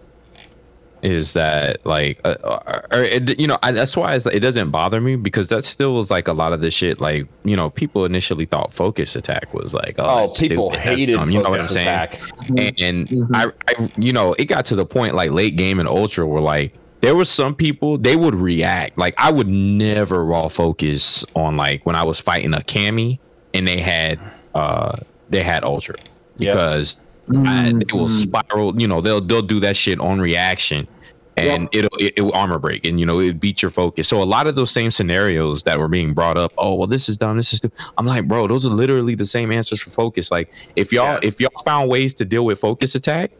is 1.00 1.32
that 1.32 1.84
like, 1.86 2.20
uh, 2.24 2.36
or, 2.42 2.84
or 2.92 3.02
it, 3.02 3.38
you 3.40 3.46
know, 3.46 3.56
I, 3.62 3.70
that's 3.70 3.96
why 3.96 4.14
it 4.16 4.40
doesn't 4.40 4.70
bother 4.70 5.00
me 5.00 5.14
because 5.16 5.46
that 5.48 5.64
still 5.64 5.94
was 5.94 6.10
like 6.10 6.26
a 6.28 6.32
lot 6.32 6.52
of 6.52 6.60
the 6.60 6.70
shit. 6.72 7.00
Like, 7.00 7.28
you 7.44 7.54
know, 7.56 7.70
people 7.70 8.04
initially 8.04 8.46
thought 8.46 8.74
focus 8.74 9.14
attack 9.16 9.54
was 9.54 9.72
like, 9.72 9.94
oh, 9.98 10.24
Oh, 10.24 10.32
people 10.38 10.70
stupid, 10.70 10.80
hated 10.80 11.12
dumb, 11.14 11.30
you 11.30 11.40
know 11.40 11.50
what 11.50 11.60
I'm 11.60 11.66
saying? 11.66 11.86
attack. 11.86 12.20
And, 12.48 12.80
and 12.80 13.36
I, 13.36 13.46
I, 13.68 13.88
you 13.96 14.12
know, 14.12 14.34
it 14.34 14.46
got 14.46 14.64
to 14.66 14.74
the 14.76 14.84
point 14.84 15.14
like 15.14 15.30
late 15.30 15.56
game 15.56 15.78
and 15.80 15.88
ultra 15.88 16.26
were 16.26 16.40
like. 16.40 16.74
There 17.00 17.14
were 17.14 17.24
some 17.24 17.54
people 17.54 17.96
they 17.98 18.16
would 18.16 18.34
react 18.34 18.98
like 18.98 19.14
I 19.18 19.30
would 19.30 19.46
never 19.48 20.24
raw 20.24 20.48
focus 20.48 21.24
on 21.36 21.56
like 21.56 21.86
when 21.86 21.94
I 21.96 22.02
was 22.02 22.18
fighting 22.18 22.54
a 22.54 22.58
Cammy 22.58 23.18
and 23.54 23.66
they 23.68 23.78
had 23.80 24.18
uh 24.54 24.96
they 25.30 25.42
had 25.42 25.62
ultra 25.64 25.94
Yep. 26.38 26.54
because 26.54 26.98
I, 27.34 27.72
they 27.72 27.92
will 27.92 28.08
spiral. 28.08 28.80
You 28.80 28.88
know, 28.88 29.00
they'll 29.00 29.20
they'll 29.20 29.42
do 29.42 29.60
that 29.60 29.76
shit 29.76 30.00
on 30.00 30.18
reaction, 30.20 30.88
and 31.36 31.68
it'll 31.72 31.90
it, 31.98 32.14
it 32.16 32.22
will 32.22 32.32
armor 32.32 32.58
break, 32.58 32.86
and 32.86 32.98
you 32.98 33.04
know 33.04 33.20
it 33.20 33.38
beat 33.38 33.60
your 33.60 33.70
focus. 33.70 34.08
So 34.08 34.22
a 34.22 34.24
lot 34.24 34.46
of 34.46 34.54
those 34.54 34.70
same 34.70 34.90
scenarios 34.90 35.64
that 35.64 35.78
were 35.78 35.88
being 35.88 36.14
brought 36.14 36.38
up. 36.38 36.52
Oh 36.56 36.74
well, 36.74 36.86
this 36.86 37.06
is 37.08 37.16
dumb. 37.18 37.36
This 37.36 37.52
is. 37.52 37.58
Stupid. 37.58 37.78
I'm 37.98 38.06
like, 38.06 38.26
bro, 38.26 38.46
those 38.46 38.64
are 38.64 38.70
literally 38.70 39.14
the 39.14 39.26
same 39.26 39.52
answers 39.52 39.80
for 39.82 39.90
focus. 39.90 40.30
Like 40.30 40.50
if 40.74 40.90
y'all 40.92 41.14
Yeah. 41.22 41.28
if 41.28 41.38
y'all 41.38 41.62
found 41.64 41.90
ways 41.90 42.14
to 42.14 42.24
deal 42.24 42.46
with 42.46 42.58
focus 42.60 42.94
attack, 42.94 43.30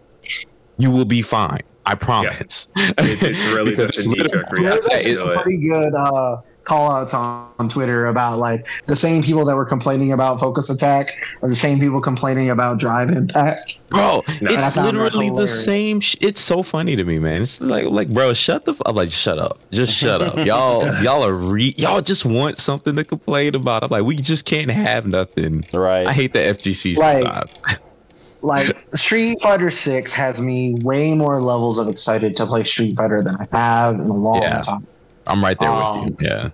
you 0.77 0.91
will 0.91 1.07
be 1.07 1.23
fine. 1.23 1.63
I 1.89 1.95
promise. 1.95 2.69
It- 2.77 2.95
it's 3.23 3.55
really 3.55 3.71
Because 3.73 3.93
just 3.93 4.07
a 4.07 4.11
knee-jerk 4.11 4.33
literally- 4.35 4.65
reaction 4.67 4.91
actually 4.93 5.11
to 5.13 5.17
some 5.19 5.31
it. 5.31 5.43
pretty 5.43 5.59
good 5.59 5.95
uh, 5.95 6.37
call 6.65 6.91
outs 6.91 7.15
on, 7.15 7.49
on 7.59 7.67
Twitter 7.71 8.09
about 8.09 8.37
like 8.39 8.69
the 8.85 8.95
same 8.95 9.23
people 9.23 9.43
that 9.47 9.57
were 9.57 9.65
complaining 9.65 10.13
about 10.13 10.39
focus 10.39 10.69
attack 10.69 11.13
are 11.41 11.49
the 11.49 11.55
same 11.55 11.81
people 11.81 11.99
complaining 11.99 12.51
about 12.51 12.79
drive 12.79 13.09
impact. 13.09 13.81
bro 13.89 14.23
No. 14.43 14.51
It's 14.51 14.77
literally 14.77 15.31
the 15.31 15.49
same 15.49 16.01
sh- 16.01 16.17
it's 16.21 16.43
so 16.43 16.63
funny 16.63 16.95
to 16.95 17.05
me 17.05 17.19
man 17.19 17.41
it's 17.41 17.59
like 17.63 17.87
like 17.87 18.11
bro 18.11 18.35
shut 18.35 18.67
the 18.67 18.73
f- 18.73 18.83
i'm 18.85 18.95
like 18.97 19.09
shut 19.09 19.39
up 19.39 19.59
just 19.73 19.95
shut 19.95 20.21
up 20.21 20.37
y'all 20.45 20.85
y'all 21.03 21.25
are 21.25 21.33
re 21.33 21.73
y'all 21.79 22.03
just 22.03 22.27
want 22.27 22.59
something 22.59 22.95
to 22.97 23.05
complain 23.05 23.55
about 23.55 23.83
i'm 23.83 23.89
like 23.89 24.05
we 24.05 24.15
just 24.17 24.45
can't 24.45 24.71
have 24.71 25.07
nothing 25.07 25.65
Right. 25.73 26.07
i 26.07 26.13
hate 26.13 26.35
the 26.35 26.41
fgc 26.41 26.99
Right. 26.99 27.79
sometimes 28.41 28.69
Like 28.69 28.97
Street 28.99 29.41
Fighter 29.41 29.71
Six 29.71 30.13
has 30.13 30.41
me 30.41 30.75
way 30.83 31.15
more 31.15 31.41
levels 31.41 31.79
of 31.79 31.89
excited 31.89 32.37
to 32.37 32.47
play 32.47 32.65
Street 32.65 32.97
Fighter 32.97 33.23
than 33.23 33.37
I 33.37 33.47
have 33.57 33.95
in 33.97 34.01
a 34.09 34.13
long 34.15 34.43
Yeah. 34.43 34.63
time. 34.63 34.87
i'm 35.27 35.43
right 35.45 35.59
there 35.59 35.69
Um, 35.71 36.05
with 36.07 36.21
you 36.21 36.27
yeah 36.29 36.49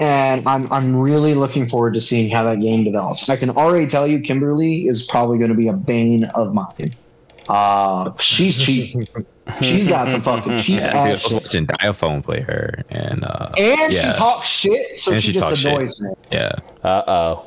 and 0.00 0.46
I'm 0.46 0.70
I'm 0.72 0.94
really 0.96 1.34
looking 1.34 1.68
forward 1.68 1.94
to 1.94 2.00
seeing 2.00 2.30
how 2.30 2.44
that 2.44 2.60
game 2.60 2.84
develops. 2.84 3.28
I 3.28 3.34
can 3.36 3.50
already 3.50 3.88
tell 3.88 4.06
you, 4.06 4.20
Kimberly 4.20 4.86
is 4.86 5.02
probably 5.02 5.38
going 5.38 5.50
to 5.50 5.56
be 5.56 5.66
a 5.66 5.72
bane 5.72 6.22
of 6.36 6.54
mine. 6.54 6.94
Uh, 7.48 8.12
she's 8.20 8.56
cheap. 8.56 8.94
she's 9.60 9.88
got 9.88 10.08
some 10.10 10.20
fucking 10.20 10.58
cheap 10.64 10.78
yeah 10.80 10.86
dude, 10.88 10.94
i 10.96 11.08
ass 11.08 11.22
was 11.24 11.32
shit. 11.32 11.42
watching 11.42 11.64
diaphone 11.66 12.22
play 12.22 12.42
her 12.42 12.84
and 12.90 13.24
uh 13.24 13.50
and 13.58 13.92
yeah. 13.92 14.12
she 14.12 14.18
talks 14.18 14.46
shit, 14.46 14.96
so 14.98 15.12
And 15.12 15.20
she, 15.22 15.28
she 15.28 15.32
just 15.32 15.42
talks 15.42 15.58
shit. 15.60 15.72
annoys 15.72 16.00
me. 16.02 16.10
yeah 16.30 16.52
Uh 16.84 17.02
oh. 17.08 17.46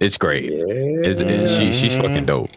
It's 0.00 0.16
great 0.18 0.50
it's, 0.50 1.20
it- 1.20 1.48
she 1.48 1.72
she's 1.72 1.94
fucking 1.96 2.26
dope 2.26 2.50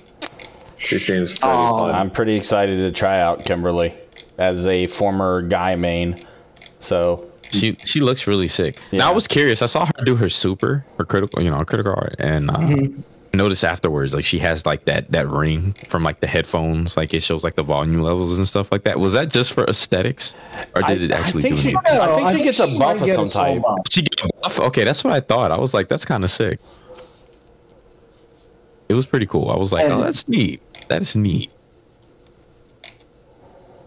She 0.78 1.00
seems 1.00 1.30
pretty 1.32 1.44
Oh, 1.44 1.78
fun. 1.88 1.96
I'm 1.96 2.10
pretty 2.12 2.36
excited 2.36 2.78
to 2.78 2.92
try 2.92 3.20
out 3.22 3.46
Kimberly 3.46 3.94
as 4.38 4.68
a 4.68 4.88
former 4.88 5.42
guy 5.42 5.76
main. 5.78 6.26
So 6.80 7.30
she 7.52 7.76
she 7.86 8.02
looks 8.02 8.28
really 8.28 8.50
sick. 8.50 8.80
Now 8.92 9.10
I 9.10 9.14
was 9.14 9.26
curious. 9.28 9.62
I 9.62 9.68
saw 9.68 9.86
her 9.86 10.04
do 10.04 10.16
her 10.18 10.28
super, 10.28 10.84
her 10.98 11.06
critical, 11.06 11.42
you 11.42 11.50
know, 11.52 11.64
critical 11.64 11.94
art, 11.94 12.16
and 12.20 12.50
uh, 12.50 12.56
Mm-hmm. 12.58 13.02
noticed 13.38 13.64
afterwards, 13.64 14.14
like 14.14 14.26
she 14.26 14.40
has 14.40 14.66
like 14.66 14.84
that 14.86 15.10
that 15.12 15.30
ring 15.30 15.72
from 15.88 16.04
like 16.04 16.20
the 16.20 16.28
headphones, 16.28 16.98
like 16.98 17.14
it 17.14 17.24
shows 17.24 17.44
like 17.46 17.56
the 17.56 17.64
volume 17.64 18.00
levels 18.02 18.38
and 18.38 18.46
stuff 18.48 18.70
like 18.72 18.84
that. 18.84 19.00
Was 19.00 19.14
that 19.14 19.32
just 19.32 19.54
for 19.54 19.64
aesthetics, 19.66 20.36
or 20.76 20.82
did 20.82 21.02
I- 21.02 21.06
it 21.06 21.12
I 21.14 21.20
actually 21.20 21.44
think 21.44 21.56
do 21.56 21.62
she- 21.62 21.70
anything? 21.70 22.00
I 22.02 22.16
think 22.16 22.38
she 22.40 22.44
gets 22.44 22.60
a 22.60 22.68
buff 22.68 23.00
might 23.00 23.10
of 23.10 23.10
some 23.16 23.28
type. 23.28 23.62
buff. 23.62 23.78
She 23.90 24.02
get 24.02 24.20
a 24.22 24.30
buff? 24.42 24.60
Okay, 24.60 24.84
that's 24.84 25.04
what 25.06 25.14
I 25.14 25.22
thought. 25.22 25.52
I 25.52 25.58
was 25.58 25.74
like, 25.74 25.88
that's 25.88 26.04
kind 26.04 26.26
of 26.26 26.32
sick. 26.32 26.60
It 28.90 28.94
was 28.94 29.06
pretty 29.06 29.26
cool. 29.26 29.50
I 29.50 29.58
was 29.58 29.72
like, 29.72 29.84
oh, 29.86 30.02
that's 30.02 30.28
neat. 30.28 30.62
That's 30.88 31.16
neat. 31.16 31.50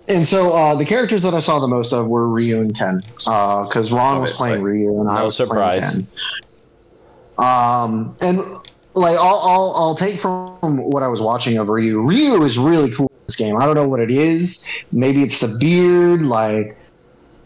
And 0.09 0.24
so 0.27 0.52
uh, 0.52 0.74
the 0.77 0.85
characters 0.85 1.23
that 1.23 1.35
I 1.35 1.40
saw 1.40 1.59
the 1.59 1.66
most 1.66 1.93
of 1.93 2.06
were 2.06 2.28
Ryu 2.28 2.60
and 2.60 2.77
Ken, 2.77 3.02
because 3.18 3.93
Ron 3.93 4.20
was 4.20 4.32
playing 4.32 4.60
Obviously. 4.60 4.86
Ryu 4.86 5.01
and 5.01 5.10
I 5.10 5.18
No 5.18 5.24
was 5.24 5.36
surprise. 5.36 5.90
playing 5.93 6.06
Ken. 7.39 7.44
Um, 7.44 8.16
and 8.20 8.39
like 8.94 9.18
I'll, 9.18 9.40
I'll 9.44 9.73
I'll 9.77 9.94
take 9.94 10.18
from 10.18 10.78
what 10.78 11.02
I 11.02 11.09
was 11.09 11.20
watching 11.20 11.59
of 11.59 11.68
Ryu. 11.68 12.02
Ryu 12.02 12.43
is 12.44 12.56
really 12.56 12.90
cool 12.93 13.09
in 13.10 13.18
this 13.27 13.36
game. 13.36 13.56
I 13.56 13.66
don't 13.66 13.74
know 13.74 13.86
what 13.89 14.01
it 14.01 14.10
is. 14.10 14.66
Maybe 14.93 15.23
it's 15.23 15.40
the 15.40 15.48
beard. 15.59 16.23
Like 16.23 16.78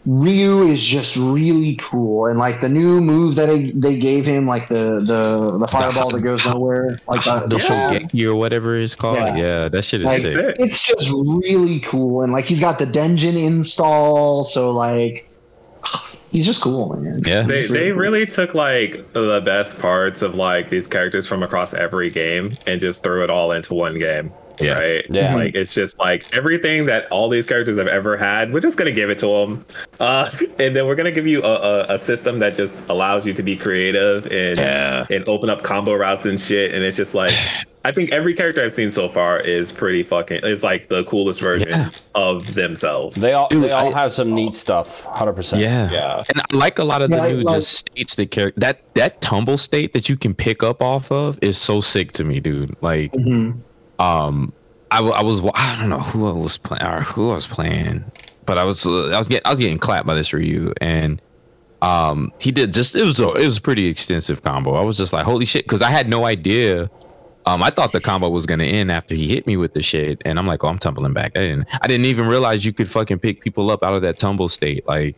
Ryu 0.05 0.63
is 0.63 0.83
just 0.83 1.15
really 1.15 1.75
cool, 1.75 2.25
and 2.25 2.39
like 2.39 2.59
the 2.59 2.69
new 2.69 2.99
move 3.01 3.35
that 3.35 3.45
they, 3.47 3.69
they 3.71 3.99
gave 3.99 4.25
him, 4.25 4.47
like 4.47 4.67
the 4.67 5.03
the 5.05 5.57
the 5.59 5.67
fireball 5.67 6.09
that 6.09 6.21
goes 6.21 6.43
nowhere, 6.45 6.97
like 7.07 7.25
uh, 7.27 7.41
the, 7.41 7.47
The 7.49 7.55
the 7.57 7.59
shot. 7.59 7.93
Shogeki 7.93 8.25
or 8.25 8.35
whatever 8.35 8.75
it's 8.79 8.95
called. 8.95 9.17
Yeah. 9.17 9.35
Yeah, 9.35 9.69
that 9.69 9.83
shit 9.83 10.01
is 10.01 10.05
Like, 10.05 10.21
sick. 10.21 10.33
Sick. 10.35 10.55
it's 10.59 10.83
just 10.87 11.11
really 11.11 11.81
cool, 11.81 12.23
and 12.23 12.33
like 12.33 12.45
he's 12.45 12.59
got 12.59 12.79
the 12.79 12.87
Denjin 12.87 13.35
install, 13.45 14.43
so 14.43 14.71
like 14.71 15.29
he's 16.31 16.47
just 16.47 16.61
cool, 16.61 16.95
man. 16.97 17.21
Yeah. 17.23 17.43
They, 17.43 17.61
He's 17.61 17.69
they 17.69 17.89
cool. 17.91 17.99
really 17.99 18.25
took 18.25 18.55
like 18.55 19.13
the 19.13 19.41
best 19.45 19.77
parts 19.77 20.23
of 20.23 20.33
like 20.33 20.71
these 20.71 20.87
characters 20.87 21.27
from 21.27 21.43
across 21.43 21.73
every 21.75 22.09
game 22.09 22.57
and 22.65 22.79
just 22.79 23.03
threw 23.03 23.23
it 23.23 23.29
all 23.29 23.51
into 23.51 23.75
one 23.75 23.99
game. 23.99 24.33
Yeah. 24.59 24.79
Right. 24.79 25.05
Yeah. 25.09 25.35
Like 25.35 25.55
it's 25.55 25.73
just 25.73 25.97
like 25.99 26.25
everything 26.33 26.85
that 26.87 27.09
all 27.11 27.29
these 27.29 27.45
characters 27.45 27.77
have 27.77 27.87
ever 27.87 28.17
had. 28.17 28.53
We're 28.53 28.59
just 28.59 28.77
gonna 28.77 28.91
give 28.91 29.09
it 29.09 29.19
to 29.19 29.27
them, 29.27 29.65
uh, 29.99 30.29
and 30.59 30.75
then 30.75 30.85
we're 30.87 30.95
gonna 30.95 31.11
give 31.11 31.27
you 31.27 31.41
a, 31.43 31.55
a, 31.55 31.95
a 31.95 31.99
system 31.99 32.39
that 32.39 32.55
just 32.55 32.87
allows 32.89 33.25
you 33.25 33.33
to 33.33 33.43
be 33.43 33.55
creative 33.55 34.25
and 34.27 34.57
Yeah. 34.59 35.05
and 35.09 35.27
open 35.27 35.49
up 35.49 35.63
combo 35.63 35.93
routes 35.93 36.25
and 36.25 36.39
shit. 36.39 36.73
And 36.73 36.83
it's 36.83 36.97
just 36.97 37.13
like 37.15 37.33
I 37.83 37.91
think 37.91 38.11
every 38.11 38.35
character 38.35 38.63
I've 38.63 38.73
seen 38.73 38.91
so 38.91 39.09
far 39.09 39.39
is 39.39 39.71
pretty 39.71 40.03
fucking. 40.03 40.41
Is 40.43 40.63
like 40.63 40.89
the 40.89 41.03
coolest 41.05 41.41
versions 41.41 42.03
of 42.13 42.53
themselves. 42.53 43.19
they 43.19 43.33
all 43.33 43.47
Dude, 43.47 43.63
they 43.63 43.71
all 43.71 43.91
I- 43.95 43.99
have 43.99 44.13
some 44.13 44.35
neat 44.35 44.53
stuff. 44.53 45.05
Hundred 45.05 45.33
percent. 45.33 45.63
Yeah. 45.63 45.89
Yeah. 45.91 46.23
And 46.29 46.41
I 46.41 46.55
like 46.55 46.77
a 46.77 46.83
lot 46.83 47.01
of 47.01 47.09
the 47.09 47.15
Yeah, 47.17 47.27
new 47.33 47.41
like- 47.41 47.55
just 47.55 47.71
states 47.71 48.15
that 48.17 48.29
character 48.29 48.59
that 48.59 48.93
that 48.93 49.19
tumble 49.21 49.57
state 49.57 49.93
that 49.93 50.09
you 50.09 50.15
can 50.15 50.35
pick 50.35 50.61
up 50.61 50.83
off 50.83 51.11
of 51.11 51.39
is 51.41 51.57
so 51.57 51.81
sick 51.81 52.11
to 52.13 52.23
me, 52.23 52.39
dude. 52.39 52.75
Like, 52.81 53.13
Mhm. 53.13 53.57
Um, 54.01 54.53
I, 54.89 54.97
w- 54.97 55.13
I 55.13 55.21
was 55.23 55.39
I 55.55 55.77
don't 55.79 55.89
know 55.89 55.99
who 55.99 56.27
I 56.27 56.33
was 56.33 56.57
playing 56.57 56.83
or 56.83 57.01
who 57.01 57.31
I 57.31 57.35
was 57.35 57.47
playing, 57.47 58.03
but 58.45 58.57
I 58.57 58.63
was 58.63 58.85
I 58.85 59.17
was 59.17 59.27
getting 59.27 59.45
I 59.45 59.49
was 59.49 59.59
getting 59.59 59.77
clapped 59.79 60.05
by 60.07 60.15
this 60.15 60.33
Ryu 60.33 60.73
and. 60.81 61.21
Um, 61.83 62.31
he 62.39 62.51
did 62.51 62.73
just 62.73 62.95
it 62.95 63.01
was 63.03 63.19
a 63.19 63.33
it 63.33 63.47
was 63.47 63.57
a 63.57 63.61
pretty 63.61 63.87
extensive 63.87 64.43
combo. 64.43 64.75
I 64.75 64.83
was 64.83 64.97
just 64.97 65.13
like, 65.13 65.25
holy 65.25 65.45
shit, 65.47 65.63
because 65.63 65.81
I 65.81 65.89
had 65.89 66.07
no 66.07 66.25
idea. 66.25 66.91
Um, 67.47 67.63
I 67.63 67.71
thought 67.71 67.91
the 67.91 67.99
combo 67.99 68.29
was 68.29 68.45
gonna 68.45 68.65
end 68.65 68.91
after 68.91 69.15
he 69.15 69.27
hit 69.27 69.47
me 69.47 69.57
with 69.57 69.73
the 69.73 69.81
shit, 69.81 70.21
and 70.23 70.37
I'm 70.37 70.45
like, 70.45 70.63
oh, 70.63 70.67
I'm 70.67 70.77
tumbling 70.77 71.13
back. 71.13 71.31
I 71.35 71.39
didn't 71.39 71.67
I 71.81 71.87
didn't 71.87 72.05
even 72.05 72.27
realize 72.27 72.63
you 72.63 72.71
could 72.71 72.87
fucking 72.87 73.17
pick 73.17 73.41
people 73.41 73.71
up 73.71 73.81
out 73.81 73.95
of 73.95 74.03
that 74.03 74.19
tumble 74.19 74.47
state, 74.47 74.87
like 74.87 75.15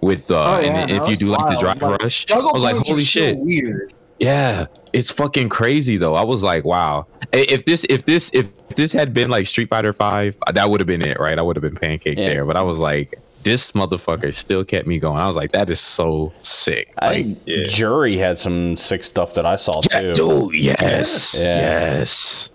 with 0.00 0.28
uh, 0.32 0.56
Oh, 0.56 0.58
yeah, 0.60 0.78
and, 0.78 0.90
if 0.90 1.08
you 1.08 1.16
do 1.16 1.28
like 1.28 1.38
the 1.38 1.64
wild. 1.64 1.78
drive 1.78 1.82
Like, 1.82 2.02
rush. 2.02 2.28
I 2.28 2.38
was 2.38 2.60
like, 2.60 2.74
holy 2.78 3.04
so 3.04 3.20
shit, 3.20 3.38
weird. 3.38 3.92
Yeah, 4.20 4.66
it's 4.92 5.10
fucking 5.10 5.48
crazy 5.48 5.96
though. 5.96 6.14
I 6.14 6.22
was 6.22 6.42
like, 6.44 6.64
wow. 6.64 7.06
If 7.32 7.64
this 7.64 7.84
if 7.88 8.04
this 8.04 8.30
if 8.34 8.48
this 8.76 8.92
had 8.92 9.12
been 9.14 9.30
like 9.30 9.46
Street 9.46 9.68
Fighter 9.70 9.92
Five, 9.92 10.36
that 10.52 10.68
would 10.70 10.78
have 10.80 10.86
been 10.86 11.02
it, 11.02 11.18
right? 11.18 11.38
I 11.38 11.42
would 11.42 11.56
have 11.56 11.62
been 11.62 11.74
pancake 11.74 12.18
Yeah. 12.18 12.28
there. 12.28 12.44
But 12.44 12.56
I 12.56 12.62
was 12.62 12.78
like, 12.78 13.14
this 13.42 13.72
motherfucker 13.72 14.34
still 14.34 14.62
kept 14.64 14.86
me 14.86 14.98
going. 14.98 15.22
I 15.22 15.26
was 15.26 15.36
like, 15.36 15.52
that 15.52 15.70
is 15.70 15.80
so 15.80 16.32
sick. 16.42 16.92
I 16.98 17.06
Like, 17.06 17.14
think 17.16 17.38
yeah. 17.46 17.64
Juri 17.64 18.18
had 18.18 18.38
some 18.38 18.76
sick 18.76 19.02
stuff 19.02 19.32
that 19.34 19.46
I 19.46 19.56
saw 19.56 19.80
yeah, 19.90 20.12
too. 20.12 20.50
dude, 20.50 20.54
yes, 20.62 21.40
Yeah. 21.42 21.56
yes. 21.98 22.50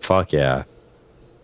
Fuck 0.00 0.32
yeah. 0.32 0.64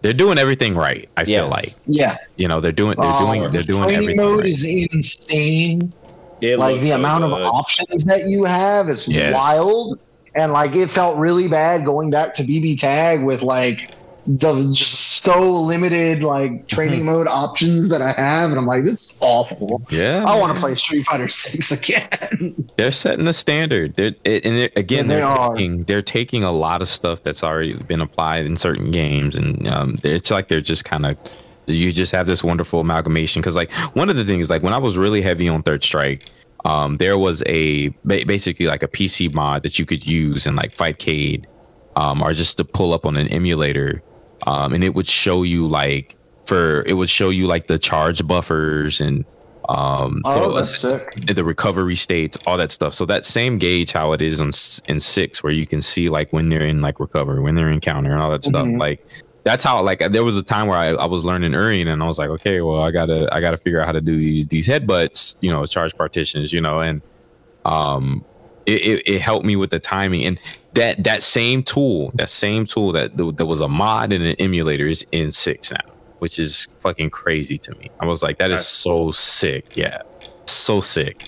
They're 0.03 0.13
doing 0.13 0.39
everything 0.39 0.75
right. 0.75 1.09
I 1.17 1.25
feel 1.25 1.49
like 1.49 1.75
Yeah, 1.87 2.17
you 2.37 2.49
know 2.49 2.61
they're 2.61 2.73
doing 2.73 2.97
they're 2.99 3.07
Uh, 3.09 3.19
doing 3.27 3.43
the 3.45 3.49
they're 3.51 3.63
doing 3.63 3.83
training 3.85 4.03
everything 4.03 4.17
mode 4.17 4.41
right. 4.41 4.49
is 4.49 4.65
insane. 4.65 5.93
It 6.41 6.59
like 6.59 6.81
the 6.81 6.89
so 6.91 6.95
amount 6.97 7.25
of 7.25 7.33
options 7.33 8.05
that 8.05 8.29
you 8.29 8.45
have 8.45 8.89
is 8.89 9.07
Yes. 9.09 9.35
wild 9.35 9.99
and 10.35 10.53
like 10.53 10.77
it 10.77 10.89
felt 10.89 11.17
really 11.19 11.49
bad 11.49 11.85
going 11.85 12.11
back 12.11 12.35
to 12.35 12.43
bb 12.45 12.79
tag 12.79 13.25
with 13.25 13.43
like 13.43 13.81
the 14.27 14.71
just 14.75 15.23
so 15.25 15.63
limited 15.63 16.23
like 16.23 16.69
training 16.69 17.03
mode 17.05 17.27
options 17.27 17.89
that 17.89 18.03
i 18.03 18.13
have 18.13 18.51
and 18.51 18.59
i'm 18.59 18.67
like 18.67 18.85
this 18.85 19.01
is 19.11 19.17
awful 19.21 19.81
Yeah, 19.91 20.23
i 20.29 20.39
want 20.39 20.55
to 20.55 20.61
play 20.61 20.75
street 20.75 21.05
fighter 21.07 21.29
6 21.29 21.73
again 21.89 22.69
they're 22.77 22.93
setting 22.93 23.25
the 23.25 23.33
standard. 23.33 23.95
They're 23.97 24.15
it, 24.25 24.45
and 24.47 24.57
it, 24.59 24.73
again, 24.77 25.07
Yeah, 25.09 25.15
they 25.15 25.21
they're 25.21 25.27
are. 25.27 25.57
taking 25.57 25.85
they're 25.85 26.03
taking 26.03 26.45
a 26.45 26.53
lot 26.53 26.81
of 26.83 26.89
stuff 26.89 27.23
that's 27.25 27.43
already 27.43 27.75
been 27.75 28.01
applied 28.01 28.47
in 28.47 28.55
certain 28.57 28.93
games, 28.93 29.35
and 29.35 29.67
um, 29.67 29.97
it's 30.05 30.31
like 30.31 30.47
they're 30.47 30.61
just 30.61 30.85
kind 30.85 31.05
of 31.05 31.17
you 31.69 31.93
just 31.93 32.13
have 32.13 32.27
this 32.27 32.43
wonderful 32.43 32.81
amalgamation. 32.81 33.41
Because 33.43 33.57
like 33.57 33.73
one 33.95 34.09
of 34.09 34.17
the 34.17 34.25
things, 34.25 34.51
like 34.51 34.63
when 34.63 34.73
I 34.73 34.79
was 34.79 34.97
really 34.97 35.23
heavy 35.23 35.49
on 35.49 35.63
Third 35.63 35.83
Strike, 35.85 36.25
um, 36.65 36.97
there 36.97 37.19
was 37.19 37.43
a 37.47 37.89
basically 38.05 38.67
like 38.67 38.83
a 38.83 38.89
PC 38.89 39.33
mod 39.35 39.63
that 39.63 39.79
you 39.79 39.87
could 39.87 40.07
use 40.07 40.47
in 40.47 40.57
like 40.57 40.75
Fightcade, 40.75 41.47
um, 41.97 42.23
or 42.23 42.33
just 42.33 42.57
to 42.59 42.65
pull 42.65 42.93
up 42.93 43.07
on 43.07 43.17
an 43.17 43.29
emulator, 43.29 44.03
um, 44.47 44.73
and 44.73 44.83
it 44.83 44.95
would 44.95 45.07
show 45.07 45.43
you 45.43 45.69
like 45.69 46.17
for 46.47 46.83
it 46.87 46.95
would 46.95 47.11
show 47.11 47.31
you 47.31 47.47
like 47.47 47.67
the 47.67 47.79
charge 47.79 48.27
buffers 48.27 49.01
and 49.01 49.25
um, 49.69 50.23
oh 50.25 50.63
so 50.63 50.99
the 51.27 51.45
recovery 51.45 51.95
states, 51.95 52.39
all 52.47 52.57
that 52.57 52.73
stuff. 52.73 52.95
So 52.95 53.05
that 53.05 53.27
same 53.27 53.59
gauge 53.59 53.93
how 53.93 54.13
it 54.13 54.23
is 54.23 54.41
on 54.41 54.51
in 54.89 54.99
six, 54.99 55.43
where 55.43 55.53
you 55.53 55.67
can 55.67 55.83
see 55.83 56.09
like 56.09 56.33
when 56.33 56.49
they're 56.49 56.65
in 56.65 56.81
like 56.81 56.99
recovery, 56.99 57.41
when 57.41 57.55
they're 57.55 57.71
in 57.71 57.81
counter, 57.81 58.11
and 58.11 58.21
all 58.21 58.31
that 58.31 58.45
stuff. 58.45 58.67
Mhm. 58.67 58.81
Like 58.81 59.07
that's 59.45 59.65
how 59.65 59.83
like 59.83 60.01
there 60.11 60.25
was 60.25 60.37
a 60.37 60.43
time 60.43 60.67
where 60.67 60.77
I, 60.77 60.89
I 60.89 61.07
was 61.07 61.25
learning 61.25 61.53
Urien, 61.53 61.89
and 61.89 62.03
I 62.03 62.07
was 62.07 62.19
like, 62.19 62.31
okay, 62.31 62.61
well 62.61 62.83
I 62.83 62.91
gotta 62.91 63.29
I 63.33 63.41
gotta 63.41 63.57
figure 63.57 63.81
out 63.81 63.87
how 63.87 63.93
to 63.93 64.01
do 64.01 64.17
these 64.17 64.47
these 64.47 64.69
headbutts, 64.69 65.37
you 65.41 65.51
know, 65.51 65.65
charge 65.67 65.97
partitions, 65.97 66.53
you 66.53 66.61
know, 66.61 66.81
and 66.81 67.03
um, 67.65 68.25
it, 68.67 68.83
it, 68.83 69.09
it 69.09 69.21
helped 69.21 69.47
me 69.47 69.57
with 69.57 69.71
the 69.71 69.79
timing 69.79 70.25
and 70.25 70.41
that 70.75 71.03
that 71.05 71.23
same 71.23 71.63
tool, 71.63 72.13
that 72.15 72.29
same 72.29 72.67
tool 72.67 72.93
that 72.93 73.17
th- 73.17 73.37
that 73.37 73.47
was 73.47 73.61
a 73.61 73.69
mod 73.69 74.13
and 74.13 74.23
an 74.23 74.37
emulator 74.39 74.87
is 74.87 75.07
in 75.13 75.31
six 75.31 75.73
now, 75.73 75.79
which 76.19 76.39
is 76.39 76.69
fucking 76.81 77.11
crazy 77.11 77.59
to 77.59 77.75
me. 77.77 77.91
I 78.01 78.07
was 78.07 78.23
like, 78.23 78.39
that 78.39 78.51
is 78.51 78.67
so 78.67 79.11
sick, 79.11 79.77
yeah, 79.77 80.03
so 80.47 80.81
sick. 80.81 81.25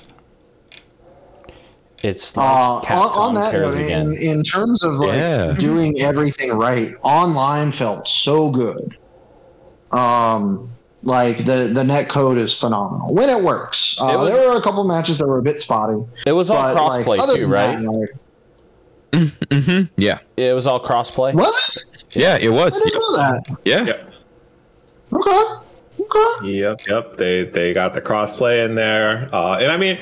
It's 2.03 2.35
like 2.37 2.47
Uh, 2.91 2.95
on, 2.95 3.09
on 3.19 3.35
that 3.35 3.53
note, 3.53 3.75
in, 3.77 3.85
again. 3.85 4.13
in 4.15 4.43
terms 4.43 4.83
of 4.83 4.95
like 4.95 5.15
Yeah. 5.15 5.53
doing 5.53 6.01
everything 6.01 6.53
right, 6.55 6.95
online 7.03 7.73
felt 7.73 8.09
so 8.09 8.51
good. 8.51 8.97
Um, 9.93 10.71
like 11.03 11.45
the 11.45 11.71
the 11.75 11.83
net 11.85 12.09
code 12.09 12.39
is 12.39 12.55
phenomenal 12.59 13.13
when 13.13 13.29
it 13.29 13.43
works. 13.43 13.97
Uh, 14.01 14.07
It 14.15 14.17
was- 14.19 14.35
there 14.35 14.51
were 14.51 14.57
a 14.57 14.63
couple 14.63 14.85
matches 14.85 15.19
that 15.19 15.27
were 15.27 15.39
a 15.39 15.43
bit 15.43 15.59
spotty. 15.61 15.97
It 16.27 16.33
was 16.33 16.51
all 16.51 16.63
but, 16.63 16.75
like, 16.75 17.07
crossplay 17.07 17.35
too, 17.35 17.47
right? 17.47 17.83
that, 17.83 17.91
like- 17.91 19.65
hmm 19.65 19.83
Yeah, 19.97 20.19
It 20.37 20.55
was 20.55 20.67
all 20.67 20.81
crossplay. 20.81 21.35
what? 21.35 21.77
yeah, 22.13 22.37
it 22.41 22.47
I 22.47 22.51
was. 22.51 22.81
didn't 22.81 22.95
know 23.01 23.17
that. 23.17 23.43
Yeah, 23.65 23.85
Yep. 23.85 24.13
Okay. 25.13 25.45
Okay. 26.01 26.47
Yep, 26.49 26.81
yep. 26.89 27.17
They 27.17 27.45
they 27.45 27.73
got 27.75 27.93
the 27.95 28.01
crossplay 28.01 28.65
in 28.65 28.75
there, 28.75 29.29
uh, 29.35 29.59
and 29.59 29.71
I 29.73 29.77
mean, 29.77 29.99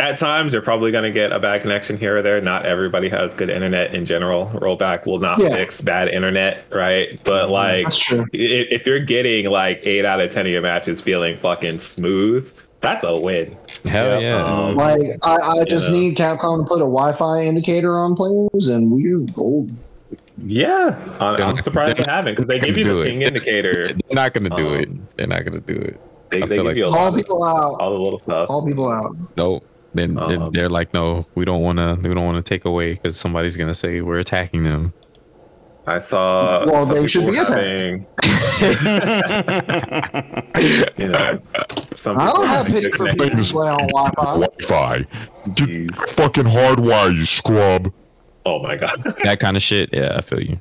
at 0.00 0.18
times 0.18 0.52
you're 0.52 0.62
probably 0.62 0.90
going 0.92 1.04
to 1.04 1.10
get 1.10 1.32
a 1.32 1.38
bad 1.40 1.62
connection 1.62 1.96
here 1.96 2.18
or 2.18 2.22
there. 2.22 2.40
Not 2.40 2.66
everybody 2.66 3.08
has 3.08 3.32
good 3.34 3.48
internet 3.50 3.94
in 3.94 4.04
general. 4.04 4.46
Rollback 4.46 5.06
will 5.06 5.18
not 5.18 5.38
Yeah. 5.40 5.50
fix 5.50 5.80
bad 5.80 6.08
internet, 6.08 6.64
right? 6.70 7.18
But 7.24 7.50
like, 7.50 7.86
That's 7.86 7.98
true. 7.98 8.26
if 8.32 8.86
you're 8.86 9.00
getting 9.00 9.50
like 9.50 9.80
eight 9.84 10.04
out 10.04 10.20
of 10.20 10.30
ten 10.30 10.46
of 10.46 10.52
your 10.52 10.62
matches 10.62 11.00
feeling 11.00 11.36
fucking 11.38 11.78
smooth, 11.78 12.52
that's 12.80 13.04
a 13.04 13.16
win. 13.18 13.56
hell 13.86 14.20
yeah. 14.20 14.44
Um, 14.44 14.76
Like 14.76 15.00
I, 15.22 15.36
I 15.36 15.64
just 15.64 15.86
Yeah. 15.86 15.92
need 15.92 16.16
Capcom 16.16 16.62
to 16.64 16.68
put 16.68 16.76
a 16.76 16.86
Wi-Fi 16.86 17.42
indicator 17.44 17.96
on 17.98 18.14
players, 18.16 18.68
and 18.68 18.90
we're 18.92 19.18
gold. 19.32 19.70
yeah, 20.44 20.94
I'm, 21.18 21.40
I'm 21.42 21.58
surprised 21.58 21.96
they 21.96 22.04
haven't 22.06 22.34
because 22.34 22.46
they 22.46 22.58
gonna 22.58 22.72
give 22.72 22.78
you 22.78 22.84
do 22.84 22.94
the 22.96 23.00
it. 23.02 23.08
ping 23.08 23.22
indicator. 23.22 23.86
They're 23.86 23.96
not 24.12 24.34
gonna 24.34 24.50
do 24.50 24.68
Um, 24.74 24.80
it. 24.80 24.88
They're 25.16 25.26
not 25.26 25.44
gonna 25.44 25.60
do 25.60 25.74
it. 25.76 25.98
They, 26.30 26.38
I 26.42 26.46
they 26.46 26.56
feel 26.56 26.56
give 26.56 26.64
like- 26.66 26.76
you 26.76 26.86
a 26.86 26.90
Call 26.90 27.02
lot 27.04 27.08
of, 27.08 27.14
people 27.16 27.44
out. 27.44 27.80
all 27.80 27.92
the 27.92 27.98
little 27.98 28.18
stuff. 28.18 28.48
Call 28.48 28.66
people 28.66 28.88
out. 28.90 29.16
Nope. 29.36 29.64
Then 29.94 30.14
they're, 30.14 30.42
Um, 30.42 30.50
they're 30.52 30.68
like, 30.68 30.92
no, 30.92 31.26
we 31.34 31.44
don't 31.46 31.62
want 31.62 31.78
to. 31.78 31.96
We 32.06 32.12
don't 32.14 32.24
want 32.26 32.36
to 32.36 32.42
take 32.44 32.64
away 32.66 32.92
because 32.92 33.16
somebody's 33.18 33.56
gonna 33.56 33.72
say 33.74 34.00
we're 34.02 34.18
attacking 34.18 34.64
them. 34.64 34.92
I 35.86 36.00
saw. 36.00 36.66
Well, 36.66 36.84
they 36.84 37.06
should 37.06 37.26
be 37.26 37.36
having, 37.36 38.04
you 40.98 41.08
know, 41.08 41.40
some 41.94 42.18
I 42.18 42.26
don't 42.26 42.46
have 42.46 42.66
having 42.66 42.72
pity 42.74 42.90
good 42.90 42.96
for 42.96 43.06
people 43.06 43.26
connections. 43.28 43.54
on 43.54 43.78
Wi-Fi. 43.88 44.22
Wi-Fi. 44.24 44.96
Get 44.98 45.06
Jeez. 45.68 45.94
fucking 46.10 46.44
hardwire, 46.44 47.14
you 47.14 47.24
scrub. 47.24 47.92
Oh 48.44 48.58
my 48.62 48.76
god. 48.76 49.02
That 49.24 49.38
kind 49.40 49.56
of 49.56 49.62
shit. 49.62 49.90
Yeah, 49.92 50.14
I 50.16 50.20
feel 50.22 50.40
you. 50.42 50.60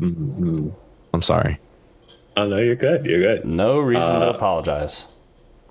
Mhm. 0.00 0.72
I'm 1.12 1.22
sorry. 1.22 1.58
Oh 2.36 2.46
no, 2.46 2.58
you're 2.58 2.76
good. 2.76 3.06
You're 3.06 3.20
good. 3.20 3.44
No 3.46 3.78
reason 3.78 4.20
to 4.20 4.28
Uh, 4.28 4.32
apologize. 4.34 5.06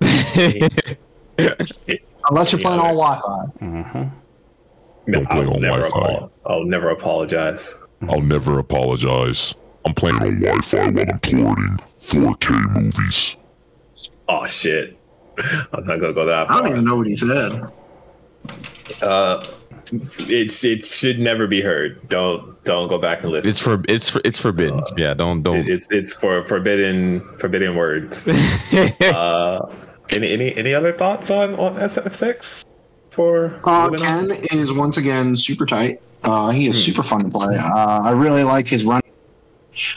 Unless 2.28 2.52
you're 2.52 2.60
playing 2.60 2.80
on 2.80 2.94
Wi-Fi. 2.96 3.44
No, 3.60 4.10
Don't 5.20 5.28
play 5.30 5.42
I'll 5.44 5.54
on 5.54 5.60
never, 5.60 5.82
Wi-Fi. 5.82 6.14
apo- 6.14 6.30
I'll 6.46 6.64
never 6.64 6.90
apologize. 6.90 7.74
I'll 8.08 8.20
never 8.20 8.58
apologize. 8.58 9.54
I'm 9.84 9.94
playing 9.94 10.16
on 10.16 10.40
Wi-Fi 10.40 10.78
while 10.90 10.98
I'm 11.08 11.20
torrenting 11.20 11.78
4K 12.00 12.74
movies. 12.82 13.36
Oh 14.28 14.44
shit. 14.46 14.98
I'm 15.38 15.84
not 15.84 16.00
gonna 16.00 16.12
go 16.12 16.24
that 16.26 16.48
far. 16.48 16.56
I 16.56 16.60
don't 16.62 16.70
even 16.72 16.84
know 16.84 16.96
what 16.96 17.06
he 17.06 17.14
said. 17.14 17.70
Uh, 19.02 19.44
it 19.92 20.64
it 20.64 20.86
should 20.86 21.18
never 21.18 21.46
be 21.46 21.60
heard. 21.60 22.08
Don't 22.08 22.62
don't 22.64 22.88
go 22.88 22.98
back 22.98 23.22
and 23.22 23.32
listen. 23.32 23.48
It's 23.50 23.58
for 23.60 23.82
it's 23.88 24.10
for, 24.10 24.20
it's 24.24 24.38
forbidden. 24.40 24.82
yeah, 24.96 25.14
don't 25.14 25.42
don't. 25.42 25.66
it's 25.68 25.88
it's 25.90 26.12
for 26.12 26.42
forbidden 26.44 27.20
forbidden 27.38 27.76
words. 27.76 28.28
uh, 29.12 29.72
any 30.10 30.32
any 30.32 30.56
any 30.56 30.74
other 30.74 30.92
thoughts 30.92 31.30
on 31.30 31.54
on 31.56 31.76
SF6 31.76 32.64
for 33.10 33.58
Uh, 33.64 33.88
moving 33.90 34.06
on? 34.06 34.28
Ken 34.28 34.58
is 34.58 34.72
once 34.72 34.96
again 34.96 35.36
super 35.36 35.66
tight. 35.66 36.00
Uh, 36.22 36.50
he 36.50 36.64
Hmm. 36.66 36.72
is 36.72 36.82
super 36.84 37.02
fun 37.02 37.24
to 37.24 37.30
play. 37.30 37.56
Uh, 37.56 38.00
I 38.02 38.10
really 38.12 38.42
like 38.42 38.66
his 38.66 38.84
run. 38.84 39.00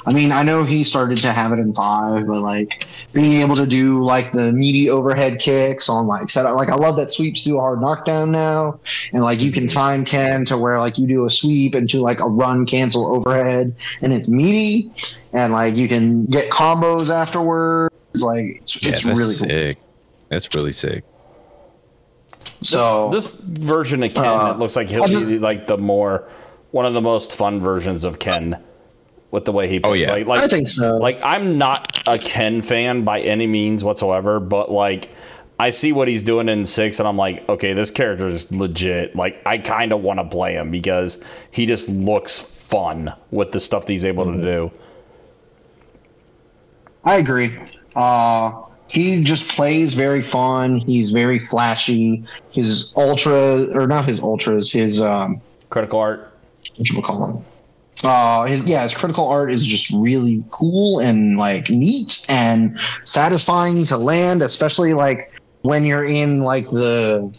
I 0.06 0.12
mean, 0.14 0.32
I 0.32 0.44
know 0.44 0.64
he 0.64 0.84
started 0.84 1.20
to 1.20 1.32
have 1.32 1.52
it 1.54 1.60
in 1.60 1.74
five, 1.74 2.28
but 2.28 2.42
like 2.42 2.86
being 3.14 3.42
able 3.42 3.56
to 3.56 3.66
do 3.66 4.04
like 4.04 4.32
the 4.32 4.52
meaty 4.52 4.90
overhead 4.90 5.40
kicks 5.40 5.88
on 5.90 6.08
like 6.08 6.30
set 6.30 6.46
up, 6.46 6.56
like 6.56 6.70
I 6.70 6.76
love 6.76 6.96
that 6.98 7.12
sweeps 7.12 7.42
do 7.44 7.58
a 7.58 7.62
hard 7.62 7.80
knockdown 7.82 8.32
now, 8.32 8.80
and 9.14 9.24
like 9.24 9.40
you 9.40 9.52
can 9.52 9.64
Hmm. 9.64 9.68
time 9.70 10.06
Ken 10.06 10.46
to 10.46 10.58
where 10.58 10.78
like 10.80 10.98
you 10.98 11.08
do 11.08 11.26
a 11.26 11.30
sweep 11.30 11.76
into 11.76 12.02
like 12.02 12.20
a 12.20 12.28
run 12.28 12.66
cancel 12.66 13.16
overhead, 13.16 13.76
and 14.02 14.14
it's 14.14 14.28
meaty, 14.30 14.92
and 15.34 15.54
like 15.54 15.78
you 15.78 15.88
can 15.88 16.26
get 16.26 16.50
combos 16.50 17.10
afterwards. 17.10 17.94
Like 18.16 18.60
it's, 18.62 18.84
yeah, 18.84 18.92
it's 18.92 19.04
that's 19.04 19.18
really 19.18 19.36
cool. 19.36 19.50
sick. 19.50 19.78
That's 20.30 20.56
really 20.56 20.72
sick. 20.72 21.04
So 22.62 23.10
this, 23.10 23.32
this 23.34 23.42
version 23.66 24.04
of 24.04 24.14
Ken, 24.14 24.26
uh, 24.26 24.52
it 24.54 24.58
looks 24.58 24.76
like 24.76 24.90
he'll 24.90 25.08
just- 25.08 25.28
be 25.30 25.40
like 25.40 25.68
the 25.68 25.78
more 25.78 26.28
one 26.72 26.86
of 26.86 26.94
the 26.94 27.02
most 27.02 27.32
fun 27.32 27.60
versions 27.60 28.04
of 28.04 28.20
Ken 28.20 28.62
with 29.32 29.46
the 29.46 29.52
way 29.52 29.68
he. 29.68 29.80
Oh, 29.84 29.94
yeah. 29.94 30.12
like, 30.12 30.26
like, 30.28 30.44
I 30.44 30.48
think 30.48 30.68
so. 30.68 30.98
Like 30.98 31.20
I'm 31.24 31.58
not 31.58 32.02
a 32.08 32.18
Ken 32.18 32.62
fan 32.62 33.04
by 33.04 33.22
any 33.22 33.48
means 33.48 33.84
whatsoever, 33.84 34.40
but 34.40 34.72
like 34.72 35.10
I 35.60 35.70
see 35.72 35.92
what 35.92 36.08
he's 36.08 36.24
doing 36.24 36.48
in 36.50 36.66
six, 36.66 37.00
and 37.00 37.08
I'm 37.08 37.18
like, 37.18 37.48
okay, 37.50 37.74
this 37.74 37.92
character 37.92 38.28
is 38.28 38.52
legit. 38.52 39.16
Like 39.16 39.42
I 39.46 39.58
kind 39.58 39.92
of 39.92 40.02
want 40.02 40.20
to 40.20 40.26
play 40.26 40.54
him 40.54 40.72
because 40.72 41.20
he 41.52 41.66
just 41.66 41.90
looks 41.90 42.40
fun 42.40 43.14
with 43.32 43.52
the 43.52 43.60
stuff 43.60 43.86
that 43.86 43.92
he's 43.94 44.06
able 44.06 44.26
Mm-hmm. 44.26 44.42
to 44.42 44.48
do. 44.48 44.72
I 47.04 47.16
agree. 47.16 47.52
Uh, 47.96 48.64
he 48.88 49.24
just 49.24 49.48
plays 49.50 49.94
very 49.94 50.22
fun. 50.22 50.80
He's 50.80 51.12
very 51.12 51.40
flashy. 51.40 52.24
His 52.52 52.94
ultra, 52.98 53.68
or 53.74 53.88
not 53.88 54.06
his 54.06 54.20
ultras, 54.20 54.72
his 54.72 55.02
um, 55.02 55.42
Critical 55.70 56.00
art. 56.00 56.34
what 56.76 56.90
you 56.90 57.02
call 57.02 57.26
him? 57.38 57.46
Uh, 58.04 58.46
his, 58.46 58.64
yeah, 58.64 58.84
his 58.84 58.94
critical 58.94 59.28
art 59.28 59.52
is 59.52 59.66
just 59.66 59.92
really 59.92 60.44
cool 60.52 61.00
and 61.00 61.38
like 61.38 61.70
neat 61.70 62.26
and 62.30 62.80
satisfying 63.04 63.84
to 63.86 63.98
land, 63.98 64.42
especially 64.42 64.94
like 64.94 65.34
when 65.64 65.86
you're 65.86 66.06
in 66.06 66.40
like 66.40 66.70
the 66.72 67.32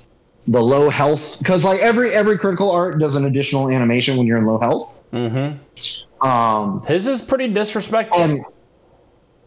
the 0.47 0.61
low 0.61 0.91
health 0.91 1.39
because 1.39 1.65
like 1.65 1.81
every 1.81 2.13
every 2.13 2.37
critical 2.37 2.71
art 2.71 2.99
does 2.99 3.15
an 3.17 3.25
additional 3.25 3.71
animation 3.71 4.17
when 4.17 4.27
you're 4.27 4.39
in 4.39 4.45
low 4.45 4.59
health. 4.59 4.95
Mm-hmm. 5.13 6.27
Um, 6.27 6.81
His 6.85 7.07
is 7.07 7.23
pretty 7.23 7.49
disrespectful. 7.49 8.21
and 8.21 8.45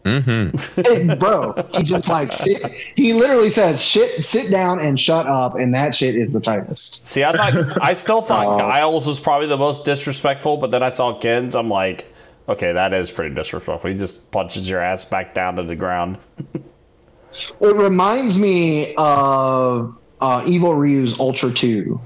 Mm-hmm. 0.04 0.82
Hey, 0.82 1.14
bro, 1.14 1.54
he 1.72 1.82
just 1.82 2.08
like 2.08 2.30
sit. 2.30 2.62
He 2.94 3.14
literally 3.14 3.48
says, 3.50 3.82
"Shit, 3.82 4.22
sit 4.22 4.50
down 4.50 4.78
and 4.80 5.00
shut 5.00 5.26
up," 5.26 5.54
and 5.56 5.74
that 5.74 5.94
shit 5.94 6.14
is 6.14 6.32
the 6.34 6.40
tightest. 6.40 7.06
See, 7.06 7.24
I 7.24 7.32
thought 7.34 7.82
I 7.82 7.94
still 7.94 8.20
thought 8.20 8.46
Oh. 8.46 8.58
Guile's 8.58 9.06
was 9.06 9.18
probably 9.18 9.46
the 9.46 9.56
most 9.56 9.84
disrespectful, 9.86 10.58
but 10.58 10.70
then 10.70 10.82
I 10.82 10.90
saw 10.90 11.18
Ken's. 11.18 11.56
I'm 11.56 11.70
like, 11.70 12.04
okay, 12.48 12.72
that 12.72 12.92
is 12.92 13.10
pretty 13.10 13.34
disrespectful. 13.34 13.90
He 13.90 13.96
just 13.96 14.30
punches 14.30 14.68
your 14.68 14.80
ass 14.80 15.06
back 15.06 15.32
down 15.32 15.56
to 15.56 15.62
the 15.62 15.76
ground. 15.76 16.18
It 17.60 17.74
reminds 17.76 18.38
me 18.38 18.94
of 18.96 19.96
uh, 20.20 20.44
Evil 20.46 20.74
Ryu's 20.74 21.18
Ultra 21.18 21.50
2, 21.50 22.00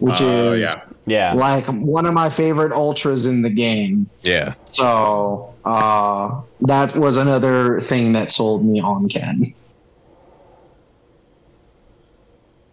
which 0.00 0.20
Oh, 0.20 0.52
is 0.54 0.62
yeah. 0.62 0.84
Yeah. 1.06 1.32
like 1.34 1.66
one 1.66 2.06
of 2.06 2.14
my 2.14 2.28
favorite 2.30 2.72
ultras 2.72 3.26
in 3.26 3.42
the 3.42 3.50
game. 3.50 4.08
Yeah. 4.22 4.54
So 4.72 5.51
uh, 5.64 6.40
that 6.62 6.96
was 6.96 7.16
another 7.16 7.80
thing 7.80 8.12
that 8.12 8.30
sold 8.30 8.64
me 8.64 8.80
on 8.80 9.08
Ken. 9.08 9.54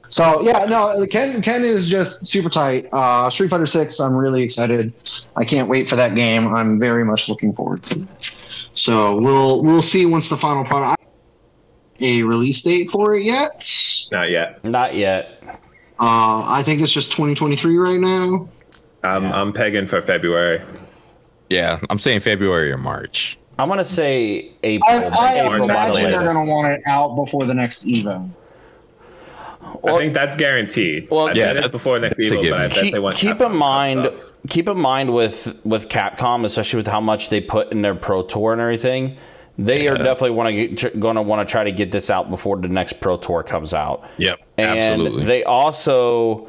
So 0.09 0.41
yeah, 0.41 0.65
no, 0.65 1.05
Ken 1.05 1.39
Ken 1.41 1.63
is 1.63 1.87
just 1.87 2.25
super 2.25 2.49
tight. 2.49 2.89
Uh, 2.91 3.29
Street 3.29 3.49
Fighter 3.49 3.67
Six, 3.67 3.99
I'm 3.99 4.15
really 4.15 4.41
excited. 4.41 4.91
I 5.35 5.45
can't 5.45 5.69
wait 5.69 5.87
for 5.87 5.95
that 5.95 6.15
game. 6.15 6.47
I'm 6.53 6.79
very 6.79 7.05
much 7.05 7.29
looking 7.29 7.53
forward 7.53 7.83
to 7.83 8.01
it. 8.01 8.31
So 8.73 9.19
we'll 9.19 9.63
we'll 9.63 9.83
see 9.83 10.05
once 10.07 10.29
the 10.29 10.37
final 10.37 10.65
product. 10.65 10.99
A 12.01 12.23
release 12.23 12.61
date 12.61 12.89
for 12.89 13.13
it 13.15 13.23
yet? 13.23 13.69
Not 14.11 14.29
yet. 14.29 14.63
Not 14.63 14.95
yet. 14.95 15.43
Uh, 15.99 16.43
I 16.47 16.63
think 16.63 16.81
it's 16.81 16.93
just 16.93 17.11
2023 17.11 17.77
right 17.77 17.99
now. 17.99 18.49
I'm 19.03 19.25
I'm 19.25 19.53
pegging 19.53 19.85
for 19.85 20.01
February. 20.01 20.61
Yeah. 21.49 21.79
I'm 21.89 21.99
saying 21.99 22.21
February 22.21 22.71
or 22.71 22.77
March. 22.77 23.37
I'm 23.57 23.67
gonna 23.67 23.83
say 23.83 24.51
April. 24.63 24.89
I, 24.89 25.03
I 25.03 25.45
April 25.45 25.65
imagine 25.65 25.93
they're 26.03 26.11
latest. 26.11 26.33
going 26.33 26.45
to 26.45 26.51
want 26.51 26.71
it 26.73 26.81
out 26.85 27.15
before 27.15 27.45
the 27.45 27.53
next 27.53 27.85
Evo. 27.85 28.29
Well- 29.81 29.95
I 29.95 29.99
think 29.99 30.13
that's 30.13 30.35
guaranteed. 30.37 31.09
Well, 31.11 31.27
I 31.27 31.33
yeah, 31.33 31.47
said 31.47 31.55
this 31.57 31.63
that- 31.63 31.71
before 31.71 31.99
next 31.99 32.17
that's 32.17 32.29
Evo, 32.29 32.35
but 32.35 32.39
I 32.39 32.43
given. 32.43 32.69
bet 32.69 32.71
keep, 32.71 32.93
they 32.93 32.99
want 32.99 33.15
keep 33.17 33.37
Capcom 33.37 33.45
in 33.51 33.57
mind 33.57 34.05
stuff. 34.05 34.31
keep 34.49 34.69
in 34.69 34.77
mind 34.79 35.13
with 35.13 35.59
with 35.65 35.89
Capcom, 35.89 36.45
especially 36.45 36.77
with 36.77 36.87
how 36.87 37.01
much 37.01 37.29
they 37.29 37.41
put 37.41 37.71
in 37.71 37.81
their 37.81 37.95
Pro 37.95 38.23
Tour 38.23 38.53
and 38.53 38.61
everything. 38.61 39.17
They 39.57 39.89
are 39.89 39.97
definitely 39.97 40.31
want 40.31 40.77
to 40.79 40.89
going 40.91 41.17
to 41.17 41.21
want 41.21 41.45
to 41.45 41.51
try 41.51 41.65
to 41.65 41.71
get 41.73 41.91
this 41.91 42.09
out 42.09 42.29
before 42.29 42.55
the 42.55 42.69
next 42.69 43.01
Pro 43.01 43.17
Tour 43.17 43.43
comes 43.43 43.73
out. 43.73 44.05
Yep. 44.17 44.39
And 44.57 44.79
absolutely. 44.79 45.25
they 45.25 45.43
also 45.43 46.47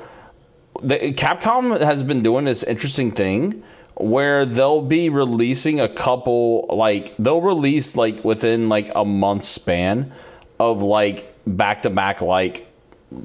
the, 0.80 1.12
Capcom 1.14 1.80
has 1.80 2.04
been 2.04 2.22
doing 2.22 2.44
this 2.44 2.62
interesting 2.62 3.10
thing 3.10 3.64
where 4.00 4.44
they'll 4.44 4.82
be 4.82 5.08
releasing 5.08 5.80
a 5.80 5.88
couple 5.88 6.66
like 6.68 7.14
they'll 7.18 7.40
release 7.40 7.96
like 7.96 8.24
within 8.24 8.68
like 8.68 8.90
a 8.94 9.04
month 9.04 9.44
span 9.44 10.12
of 10.58 10.82
like 10.82 11.34
back 11.46 11.82
to 11.82 11.90
back 11.90 12.20
like 12.20 12.66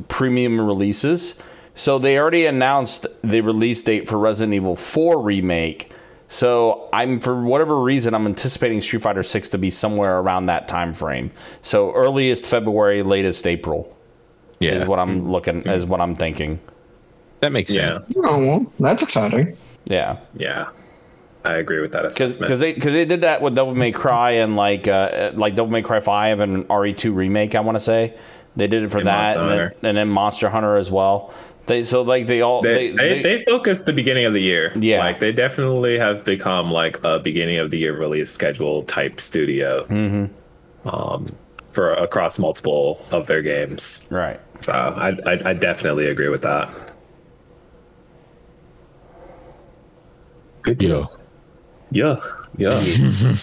premium 0.08 0.60
releases. 0.60 1.36
So 1.76 2.00
they 2.00 2.18
already 2.18 2.46
announced 2.46 3.06
the 3.22 3.42
release 3.42 3.82
date 3.82 4.08
for 4.08 4.18
Resident 4.18 4.54
Evil 4.54 4.76
4 4.76 5.22
remake. 5.22 5.92
So 6.28 6.90
I'm 6.94 7.20
for 7.20 7.44
whatever 7.44 7.80
reason 7.80 8.14
I'm 8.14 8.26
anticipating 8.26 8.82
Street 8.82 9.02
Fighter 9.02 9.24
6 9.24 9.50
to 9.50 9.58
be 9.58 9.70
somewhere 9.70 10.20
around 10.20 10.48
that 10.48 10.68
time 10.68 10.94
frame. 10.94 11.32
So 11.62 11.94
earliest 11.94 12.46
February, 12.46 13.04
latest 13.04 13.46
April 13.46 13.96
yeah. 14.60 14.72
is 14.72 14.86
what 14.86 15.00
I'm 15.00 15.20
mm-hmm. 15.20 15.30
looking 15.30 15.62
is 15.64 15.86
what 15.86 16.02
I'm 16.02 16.16
thinking. 16.16 16.60
that 17.42 17.52
makes 17.52 17.74
Yeah, 17.74 18.00
sense. 18.00 18.18
Oh, 18.24 18.40
well, 18.40 18.74
that's 18.80 19.04
exciting. 19.04 19.56
Yeah. 19.86 20.18
yeah. 20.36 20.70
I 21.44 21.56
agree 21.56 21.80
with 21.80 21.92
that 21.92 22.10
Because 22.10 22.40
they 22.40 22.74
because 22.74 22.94
they 22.94 23.06
did 23.06 23.22
that 23.22 23.42
with 23.42 23.56
Devil 23.56 23.76
May 23.76 23.92
Cry 23.92 24.32
and 24.32 24.56
like 24.56 24.88
uh, 24.88 25.32
like 25.36 25.56
Devil 25.56 25.72
May 25.72 25.84
Cry 25.84 26.00
Five 26.00 26.40
and 26.40 26.68
RE2 26.68 27.14
remake 27.14 27.54
I 27.54 27.60
want 27.60 27.78
to 27.78 27.84
say 27.84 28.18
they 28.56 28.68
did 28.68 28.84
it 28.84 28.90
for 28.90 29.00
And 29.00 29.08
that 29.08 29.38
and 29.38 29.50
then, 29.50 29.72
and 29.84 29.98
then 29.98 30.10
Monster 30.10 30.50
Hunter 30.50 30.76
as 30.76 30.90
well. 30.90 31.34
They 31.68 31.84
so 31.84 32.02
like 32.02 32.26
they 32.26 32.42
all 32.42 32.62
they, 32.62 32.92
they, 32.92 33.22
they, 33.22 33.44
focused 33.44 33.86
the 33.86 33.94
beginning 33.94 34.26
of 34.26 34.34
the 34.34 34.42
year. 34.42 34.72
Yeah. 34.76 35.00
Like 35.00 35.20
they 35.20 35.32
definitely 35.32 35.98
have 35.98 36.24
become 36.24 36.72
like 36.72 37.04
a 37.04 37.20
beginning 37.20 37.58
of 37.58 37.72
the 37.72 37.78
year 37.78 37.98
release 37.98 38.32
schedule 38.32 38.84
type 38.84 39.20
studio. 39.20 39.86
Mm-hmm. 39.86 40.88
Um, 40.88 41.28
for 41.72 41.92
across 41.94 42.40
multiple 42.40 43.06
of 43.12 43.28
their 43.28 43.42
games. 43.42 44.08
right. 44.10 44.40
So 44.62 44.72
I, 44.72 45.10
I 45.30 45.50
I 45.50 45.54
definitely 45.54 46.08
agree 46.08 46.30
with 46.30 46.42
that. 46.44 46.74
Good 50.66 50.82
Yeah. 50.82 51.06
Yeah. 51.92 52.20
Yeah. 52.58 53.36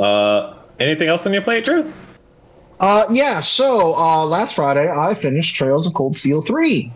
uh 0.00 0.58
anything 0.80 1.08
else 1.08 1.24
on 1.24 1.32
your 1.32 1.42
plate, 1.42 1.64
Drew? 1.64 1.92
Uh, 2.80 3.04
yeah, 3.10 3.40
so 3.40 3.94
uh, 3.96 4.24
last 4.24 4.54
Friday 4.54 4.88
I 4.88 5.14
finished 5.14 5.56
Trails 5.56 5.86
of 5.86 5.94
Cold 5.94 6.16
Steel 6.16 6.42
3. 6.42 6.92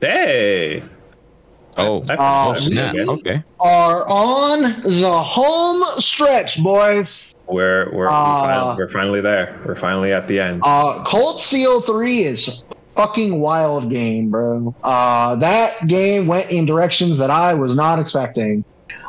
Hey. 0.00 0.82
Oh. 1.78 2.02
Uh, 2.08 2.52
I- 2.54 2.58
snap. 2.58 2.94
okay. 2.94 3.04
Okay. 3.10 3.42
Are 3.60 4.06
on 4.08 4.62
the 4.82 5.12
home 5.18 5.82
stretch, 5.98 6.62
boys. 6.62 7.34
We're 7.46 7.90
we're, 7.94 8.08
Uh, 8.08 8.76
we're 8.78 8.88
finally 8.88 9.20
there. 9.20 9.58
We're 9.64 9.74
finally 9.76 10.12
at 10.12 10.26
the 10.28 10.40
end. 10.40 10.62
Uh, 10.64 11.02
Cold 11.04 11.40
Steel 11.42 11.80
3 11.80 12.20
is 12.20 12.62
fucking 12.94 13.38
wild 13.40 13.90
game, 13.90 14.30
bro. 14.30 14.74
Uh, 14.82 15.36
that 15.36 15.86
game 15.86 16.26
went 16.26 16.50
in 16.50 16.64
directions 16.64 17.18
that 17.18 17.30
I 17.30 17.52
was 17.54 17.76
not 17.76 17.98
expecting. 17.98 18.64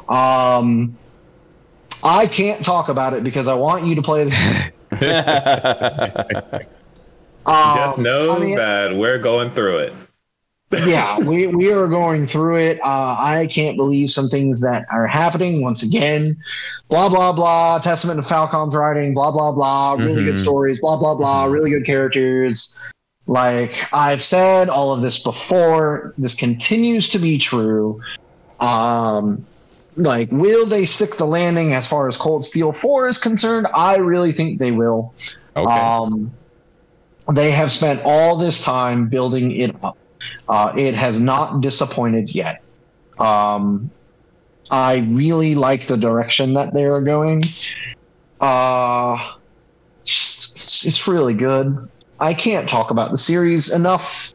Um, 0.09 0.97
I 2.03 2.27
can't 2.27 2.63
talk 2.63 2.89
about 2.89 3.13
it 3.13 3.23
because 3.23 3.47
I 3.47 3.53
want 3.53 3.85
you 3.85 3.95
to 3.95 4.01
play 4.01 4.25
the 4.25 4.71
Um, 7.45 7.77
Just 7.77 7.97
know 7.97 8.35
I 8.35 8.39
mean- 8.39 8.55
that 8.57 8.93
we're 8.95 9.17
going 9.19 9.51
through 9.51 9.77
it. 9.77 9.93
yeah, 10.85 11.17
we, 11.25 11.47
we 11.47 11.71
are 11.71 11.88
going 11.88 12.27
through 12.27 12.57
it. 12.57 12.77
Uh, 12.84 13.15
I 13.17 13.47
can't 13.49 13.77
believe 13.77 14.09
some 14.11 14.27
things 14.27 14.59
that 14.61 14.85
are 14.91 15.07
happening 15.07 15.61
once 15.61 15.81
again. 15.81 16.35
Blah, 16.89 17.07
blah, 17.07 17.31
blah. 17.31 17.79
Testament 17.79 18.19
of 18.19 18.25
Falcom's 18.27 18.75
writing. 18.75 19.13
Blah, 19.13 19.31
blah, 19.31 19.53
blah. 19.53 19.93
Really 19.93 20.25
good 20.25 20.35
Mhm. 20.35 20.39
stories. 20.41 20.79
Blah, 20.81 20.97
blah, 20.97 21.15
blah. 21.15 21.45
Really 21.45 21.69
good 21.69 21.85
characters. 21.85 22.75
Like 23.27 23.81
I've 23.93 24.21
said 24.23 24.67
all 24.67 24.93
of 24.93 24.99
this 25.01 25.17
before. 25.19 26.13
This 26.17 26.34
continues 26.35 27.07
to 27.09 27.19
be 27.19 27.38
true. 27.38 28.01
Um, 28.59 29.45
like, 29.97 30.31
will 30.31 30.65
they 30.65 30.85
stick 30.85 31.17
the 31.17 31.25
landing 31.25 31.73
as 31.73 31.87
far 31.87 32.07
as 32.07 32.17
Cold 32.17 32.45
Steel 32.45 32.71
4 32.71 33.07
is 33.07 33.17
concerned? 33.17 33.67
I 33.73 33.97
really 33.97 34.31
think 34.31 34.59
they 34.59 34.71
will. 34.71 35.13
Okay. 35.55 35.73
Um, 35.73 36.31
they 37.33 37.51
have 37.51 37.71
spent 37.71 38.01
all 38.05 38.37
this 38.37 38.63
time 38.63 39.09
building 39.09 39.51
it 39.51 39.75
up. 39.83 39.97
Uh, 40.47 40.73
it 40.77 40.93
has 40.93 41.19
not 41.19 41.61
disappointed 41.61 42.33
yet. 42.33 42.61
Um, 43.19 43.89
I 44.69 44.97
really 45.09 45.55
like 45.55 45.87
the 45.87 45.97
direction 45.97 46.53
that 46.53 46.73
they 46.73 46.85
are 46.85 47.01
going. 47.01 47.43
Uh, 48.39 49.35
it's, 50.03 50.85
it's 50.85 51.07
really 51.07 51.33
good. 51.33 51.89
I 52.19 52.33
can't 52.33 52.67
talk 52.69 52.91
about 52.91 53.11
the 53.11 53.17
series 53.17 53.69
enough. 53.73 54.33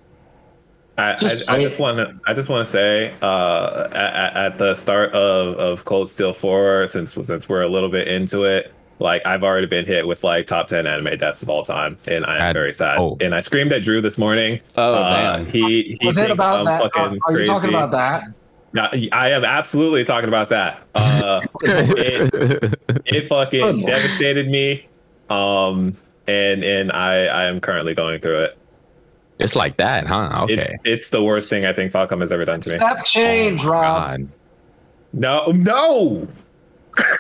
I, 0.98 1.16
Just 1.16 1.48
I, 1.48 1.56
I 1.56 1.62
just 1.62 1.78
want 1.78 1.98
to 1.98 2.14
I 2.27 2.35
just 2.35 2.51
want 2.51 2.66
to 2.66 2.70
say 2.70 3.14
uh, 3.23 3.89
at, 3.93 4.36
at 4.36 4.59
the 4.59 4.74
start 4.74 5.12
of, 5.12 5.56
of 5.56 5.85
Cold 5.86 6.10
Steel 6.10 6.32
4 6.35 6.86
since 6.89 7.14
since 7.14 7.48
we're 7.48 7.62
a 7.62 7.69
little 7.69 7.89
bit 7.89 8.09
into 8.09 8.44
it 8.44 8.74
like 8.98 9.24
I've 9.24 9.43
already 9.43 9.66
been 9.66 9.86
hit 9.86 10.06
with 10.06 10.23
like 10.23 10.47
top 10.47 10.66
10 10.69 10.86
anime 10.86 11.16
deaths 11.19 11.43
of 11.43 11.48
all 11.48 11.64
time 11.64 11.97
and 12.06 12.27
I 12.27 12.36
am 12.36 12.43
I- 12.43 12.52
very 12.52 12.74
sad 12.74 12.98
oh. 12.98 13.16
and 13.23 13.35
I 13.35 13.40
screamed 13.40 13.73
at 13.73 13.82
Drew 13.82 14.02
this 14.02 14.19
morning 14.19 14.60
Oh, 14.77 14.94
uh, 14.94 15.36
damn. 15.39 15.47
he 15.47 15.97
he 16.01 16.06
Was 16.06 16.19
it 16.19 16.27
thinks 16.27 16.32
about 16.35 16.59
I'm 16.60 16.64
that? 16.66 16.82
Uh, 16.82 16.89
fucking 16.90 17.20
are 17.27 17.39
you 17.40 17.47
talking 17.47 17.70
about 17.70 17.90
that? 17.93 18.24
Yeah, 18.74 19.09
I 19.12 19.31
am 19.31 19.44
absolutely 19.44 20.05
talking 20.05 20.28
about 20.28 20.51
that 20.51 20.82
uh, 20.94 21.40
it, 21.62 22.78
it 23.06 23.28
fucking 23.28 23.81
devastated 23.86 24.48
me 24.51 24.86
um 25.31 25.97
and 26.27 26.62
and 26.62 26.93
I 26.93 27.24
I 27.27 27.44
am 27.44 27.60
currently 27.60 27.94
going 27.94 28.20
through 28.20 28.40
it 28.40 28.59
it's 29.43 29.56
like 29.56 29.77
that, 29.78 30.06
huh? 30.06 30.40
Okay. 30.44 30.55
it's 30.55 30.70
it's 30.85 31.09
the 31.10 31.23
worst 31.23 31.51
thing 31.51 31.66
I 31.66 31.73
think 31.73 31.93
Falcom 31.93 32.20
has 32.20 32.32
ever 32.32 32.44
done 32.44 32.60
to 32.62 32.70
me 32.73 32.77
Step 32.77 33.05
change, 33.05 33.64
Rob. 33.64 33.82
God. 34.20 34.28
no 35.12 35.47
no 35.55 36.28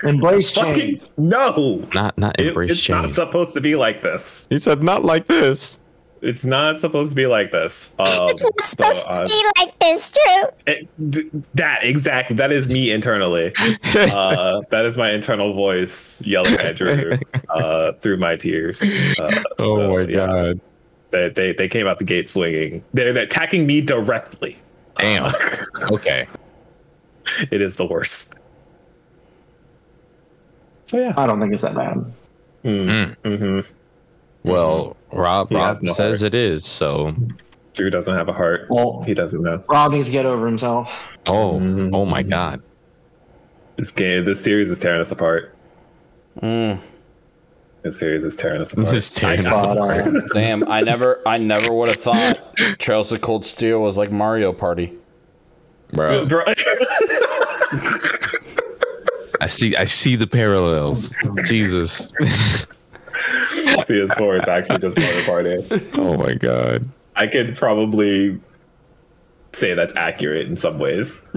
Embrace 0.02 0.52
fucking 0.54 1.00
no 1.16 1.86
Not 1.94 2.16
not 2.18 2.38
It- 2.38 2.48
embrace 2.48 2.70
it's 2.72 2.88
not 2.88 3.10
supposed 3.12 3.54
to 3.54 3.60
be 3.60 3.74
like 3.74 4.02
this. 4.02 4.46
he 4.50 4.58
said 4.58 4.82
not 4.82 5.04
like 5.04 5.26
this. 5.28 5.78
It's 6.20 6.44
not 6.44 6.78
supposed 6.78 7.10
to 7.10 7.16
be 7.16 7.26
like 7.26 7.50
this. 7.50 7.96
Um, 7.98 8.06
It's 8.28 8.44
not 8.44 8.64
so, 8.64 8.74
supposed 8.92 9.06
uh, 9.08 9.26
to 9.26 9.34
be 9.34 9.44
like 9.58 9.76
this, 9.80 10.12
True. 10.16 10.42
it- 10.68 11.10
d- 11.10 11.30
that 11.54 11.82
exactly. 11.82 12.36
That 12.36 12.52
is 12.52 12.70
me 12.70 12.92
internally. 12.92 13.52
Uh, 13.96 14.60
that 14.70 14.84
is 14.84 14.96
my 14.96 15.10
internal 15.10 15.52
voice 15.52 16.24
yelling 16.24 16.54
at 16.54 16.76
Drew 16.76 17.12
uh, 17.50 17.92
through 18.02 18.18
my 18.18 18.36
tears. 18.36 18.82
Uh, 19.18 19.42
Oh 19.58 19.76
so, 19.76 19.94
my 19.96 20.00
yeah, 20.02 20.26
god. 20.26 20.60
They, 21.12 21.28
they 21.28 21.52
they 21.52 21.68
came 21.68 21.86
out 21.86 21.98
the 21.98 22.04
gate 22.04 22.28
swinging. 22.28 22.82
They're, 22.94 23.12
they're 23.12 23.22
attacking 23.24 23.66
me 23.66 23.80
directly. 23.80 24.56
Damn. 24.98 25.26
Uh, 25.26 25.32
Okay. 25.92 26.26
it 27.50 27.60
is 27.60 27.76
the 27.76 27.86
worst. 27.86 28.34
So 30.86 30.98
yeah. 30.98 31.12
I 31.16 31.26
don't 31.26 31.40
think 31.40 31.52
it's 31.52 31.62
that 31.62 31.74
bad. 31.74 32.12
mm-hmm 32.64 33.60
Well, 34.42 34.96
Rob 35.12 35.48
He 35.50 35.56
Rob 35.56 35.78
no 35.82 35.92
says 35.92 36.20
heart. 36.20 36.34
it 36.34 36.38
is. 36.38 36.64
So 36.66 37.14
Drew 37.74 37.90
doesn't 37.90 38.14
have 38.14 38.28
a 38.28 38.32
heart. 38.32 38.66
Well, 38.68 39.02
He 39.06 39.14
doesn't 39.14 39.42
know. 39.42 39.62
Rob 39.68 39.92
needs 39.92 40.06
to 40.08 40.12
get 40.12 40.26
over 40.26 40.46
himself. 40.46 40.90
oh 41.26 41.58
Mhm. 41.60 41.90
oh 41.94 42.04
my 42.04 42.22
god. 42.22 42.60
This 43.76 43.90
game, 43.90 44.24
this 44.24 44.42
series 44.42 44.68
is 44.70 44.78
tearing 44.80 45.00
us 45.00 45.10
apart. 45.12 45.54
This 47.82 47.98
series 47.98 48.22
is 48.24 48.36
tearing 48.36 48.60
us 48.62 48.72
apart. 48.74 48.94
It's 48.94 49.10
tearing 49.10 49.46
I- 49.46 49.50
us 49.50 49.66
But, 49.74 49.78
uh, 49.78 50.20
Damn, 50.34 50.68
I 50.68 50.80
never, 50.82 51.20
I 51.26 51.38
never 51.38 51.72
would 51.72 51.88
have 51.88 52.00
thought 52.00 52.56
Trails 52.78 53.10
of 53.12 53.20
Cold 53.20 53.44
Steel 53.44 53.80
was 53.80 53.96
like 53.96 54.12
Mario 54.12 54.52
Party. 54.52 54.92
bro. 55.92 56.26
Bro, 56.26 56.44
I 59.40 59.46
see. 59.48 59.74
I 59.76 59.84
see 59.84 60.14
the 60.16 60.26
parallels. 60.28 61.12
Jesus. 61.46 62.12
CS4 62.12 64.40
is 64.42 64.48
actually 64.48 64.78
just 64.78 64.96
Mario 64.98 65.24
Party. 65.24 65.56
Oh 65.94 66.16
my 66.16 66.34
god. 66.34 66.88
I 67.16 67.26
could 67.26 67.56
probably 67.56 68.40
say 69.52 69.74
that's 69.74 69.94
accurate 69.96 70.46
in 70.46 70.56
some 70.56 70.78
ways. 70.78 71.28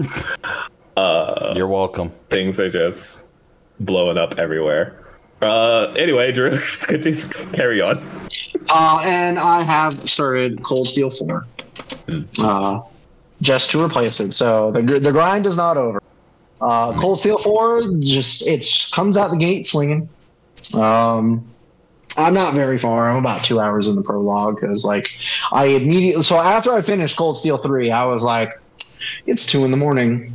You're 0.96 1.66
welcome. 1.68 2.10
Things 2.30 2.60
are 2.60 2.70
just 2.70 3.24
blowing 3.80 4.16
up 4.18 4.38
everywhere. 4.38 5.02
Uh, 5.42 5.92
anyway, 5.96 6.32
Drew, 6.32 6.58
continue, 6.80 7.22
carry 7.52 7.80
on. 7.82 7.98
Uh, 8.68 9.02
and 9.04 9.38
I 9.38 9.62
have 9.62 10.08
started 10.08 10.62
Cold 10.62 10.88
Steel 10.88 11.10
4 11.10 11.46
uh, 12.38 12.80
just 13.42 13.70
to 13.70 13.82
replace 13.82 14.20
it. 14.20 14.32
So 14.32 14.70
the, 14.70 14.82
the 14.82 15.12
grind 15.12 15.46
is 15.46 15.56
not 15.56 15.76
over. 15.76 16.02
Uh, 16.60 16.98
Cold 16.98 17.18
Steel 17.18 17.38
4 17.38 17.98
just 18.00 18.46
it's 18.46 18.90
comes 18.90 19.16
out 19.16 19.30
the 19.30 19.36
gate 19.36 19.66
swinging. 19.66 20.08
Um, 20.74 21.46
I'm 22.16 22.32
not 22.32 22.54
very 22.54 22.78
far. 22.78 23.10
I'm 23.10 23.18
about 23.18 23.44
two 23.44 23.60
hours 23.60 23.88
in 23.88 23.94
the 23.94 24.02
prologue 24.02 24.58
because, 24.58 24.86
like, 24.86 25.10
I 25.52 25.66
immediately. 25.66 26.22
So 26.22 26.38
after 26.38 26.72
I 26.72 26.80
finished 26.80 27.16
Cold 27.16 27.36
Steel 27.36 27.58
3, 27.58 27.90
I 27.90 28.06
was 28.06 28.22
like, 28.22 28.58
it's 29.26 29.44
two 29.44 29.66
in 29.66 29.70
the 29.70 29.76
morning. 29.76 30.34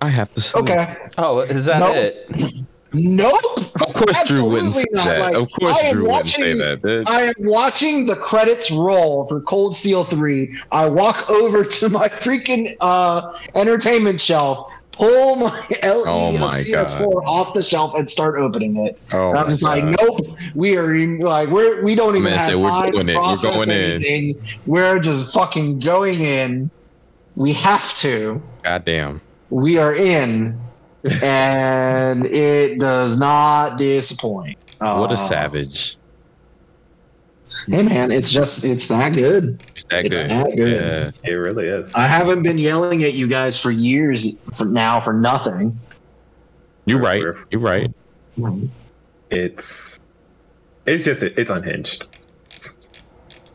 I 0.00 0.08
have 0.08 0.32
to. 0.32 0.40
Sleep. 0.40 0.64
Okay. 0.64 0.96
Oh, 1.18 1.40
is 1.40 1.66
that 1.66 1.80
Nope. 1.80 1.94
it? 1.94 2.54
Nope. 2.96 3.42
Of 3.82 3.92
course, 3.94 4.24
Drew 4.26 4.48
wouldn't 4.48 4.72
say 4.72 4.84
not. 4.92 5.04
that. 5.04 5.20
Like, 5.20 5.34
of 5.34 5.50
course, 5.52 5.78
I 5.82 5.92
Drew 5.92 6.06
wouldn't 6.10 6.28
say 6.28 6.54
watching- 6.58 6.80
that. 6.82 7.04
I 7.08 7.22
am 7.22 7.34
watching 7.40 8.06
the 8.06 8.16
credits 8.16 8.70
roll 8.70 9.26
for 9.26 9.40
Cold 9.40 9.76
Steel 9.76 10.04
3. 10.04 10.54
I 10.72 10.88
walk 10.88 11.28
over 11.28 11.62
to 11.64 11.88
my 11.88 12.08
freaking 12.08 12.76
uh, 12.80 13.36
entertainment 13.54 14.20
shelf, 14.20 14.72
pull 14.92 15.36
my 15.36 15.50
LE 15.82 16.04
Oh 16.06 16.34
of 16.34 16.40
CS4 16.54 17.26
off 17.26 17.52
the 17.52 17.62
shelf, 17.62 17.92
and 17.96 18.08
start 18.08 18.36
opening 18.38 18.76
it. 18.86 18.98
Oh 19.12 19.30
and 19.30 19.38
I'm 19.38 19.44
my 19.46 19.50
just 19.50 19.62
like, 19.62 19.84
nope, 19.84 20.20
we 20.54 20.76
are 20.78 20.94
in, 20.94 21.18
like 21.20 21.50
we're 21.50 21.82
we 21.84 21.94
don't 21.94 22.16
even 22.16 22.32
have 22.32 22.50
said, 22.50 22.60
"We're 22.60 22.70
time 22.70 22.92
to 22.92 22.98
it. 23.00 23.06
We're 23.08 23.12
process 23.14 23.50
going 23.52 23.70
in." 23.70 23.76
anything. 24.06 24.40
We're 24.64 24.98
just 25.00 25.34
fucking 25.34 25.80
going 25.80 26.20
in. 26.20 26.70
We 27.34 27.52
have 27.52 27.92
to. 27.96 28.40
Goddamn. 28.62 29.20
We 29.50 29.76
are 29.78 29.94
in, 29.94 30.58
and 31.22 32.26
it 32.26 32.78
does 32.78 33.18
not 33.18 33.78
disappoint. 33.78 34.56
What 34.78 35.10
a 35.10 35.14
Uh, 35.14 35.16
savage. 35.16 35.96
Hey 37.68 37.82
man, 37.82 38.12
it's 38.12 38.30
just 38.30 38.64
it's 38.64 38.86
that 38.88 39.12
good. 39.14 39.60
Is 39.74 39.84
that 39.90 40.04
it's 40.06 40.18
good? 40.20 40.30
that 40.30 40.56
good. 40.56 41.12
Yeah. 41.24 41.30
It 41.30 41.34
really 41.34 41.66
is. 41.66 41.94
I 41.94 42.06
haven't 42.06 42.42
been 42.42 42.58
yelling 42.58 43.02
at 43.02 43.14
you 43.14 43.26
guys 43.26 43.60
for 43.60 43.70
years 43.72 44.28
for 44.54 44.66
now 44.66 45.00
for 45.00 45.12
nothing. 45.12 45.78
You're 46.84 47.00
right. 47.00 47.18
You're 47.50 47.60
right. 47.60 47.90
It's 49.30 49.98
it's 50.86 51.04
just 51.04 51.22
it's 51.24 51.50
unhinged. 51.50 52.06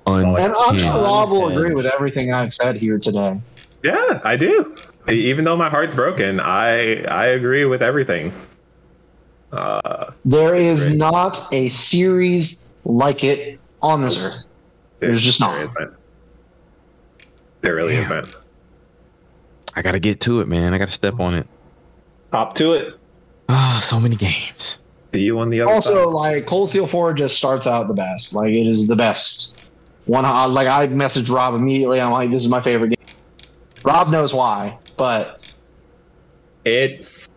And 0.07 0.25
I'm 0.25 0.33
sure 0.35 0.69
Unhinged. 0.69 0.85
Rob 0.87 1.29
will 1.29 1.47
agree 1.49 1.73
with 1.73 1.85
everything 1.85 2.33
I've 2.33 2.53
said 2.53 2.75
here 2.75 2.97
today. 2.99 3.39
Yeah, 3.83 4.19
I 4.25 4.35
do. 4.35 4.75
Even 5.09 5.45
though 5.45 5.57
my 5.57 5.69
heart's 5.69 5.95
broken, 5.95 6.39
I 6.39 7.03
I 7.05 7.27
agree 7.27 7.65
with 7.65 7.81
everything. 7.81 8.33
Uh, 9.51 10.11
There 10.23 10.55
is 10.55 10.93
not 10.95 11.51
a 11.51 11.69
series 11.69 12.67
like 12.85 13.23
it 13.23 13.59
on 13.81 14.01
this 14.01 14.17
earth. 14.17 14.45
There's 14.99 15.21
just 15.21 15.39
not. 15.39 15.55
There 15.55 15.63
isn't. 15.65 15.93
There 17.61 17.75
really 17.75 17.93
Damn. 17.95 18.03
isn't. 18.03 18.35
I 19.75 19.81
gotta 19.81 19.99
get 19.99 20.19
to 20.21 20.41
it, 20.41 20.47
man. 20.47 20.73
I 20.73 20.77
gotta 20.77 20.91
step 20.91 21.19
on 21.19 21.33
it. 21.33 21.47
Hop 22.31 22.55
to 22.55 22.73
it. 22.73 22.93
Ah, 23.49 23.79
so 23.83 23.99
many 23.99 24.15
games. 24.15 24.79
See 25.11 25.19
you 25.19 25.39
on 25.39 25.49
the 25.49 25.61
other 25.61 25.73
Also, 25.73 26.05
side. 26.05 26.13
like 26.13 26.45
Cold 26.45 26.69
Steel 26.69 26.87
4 26.87 27.13
just 27.13 27.35
starts 27.37 27.67
out 27.67 27.87
the 27.89 27.93
best. 27.93 28.33
Like 28.33 28.49
it 28.53 28.67
is 28.67 28.87
the 28.87 28.95
best. 28.95 29.57
One 30.05 30.23
like 30.53 30.67
I 30.67 30.87
messaged 30.87 31.33
Rob 31.33 31.53
immediately. 31.55 31.99
I'm 31.99 32.11
like, 32.11 32.31
this 32.31 32.41
is 32.43 32.49
my 32.49 32.61
favorite 32.61 32.89
game. 32.97 33.15
Rob 33.83 34.09
knows 34.09 34.33
why, 34.33 34.77
but 35.01 35.51
it's 36.63 37.27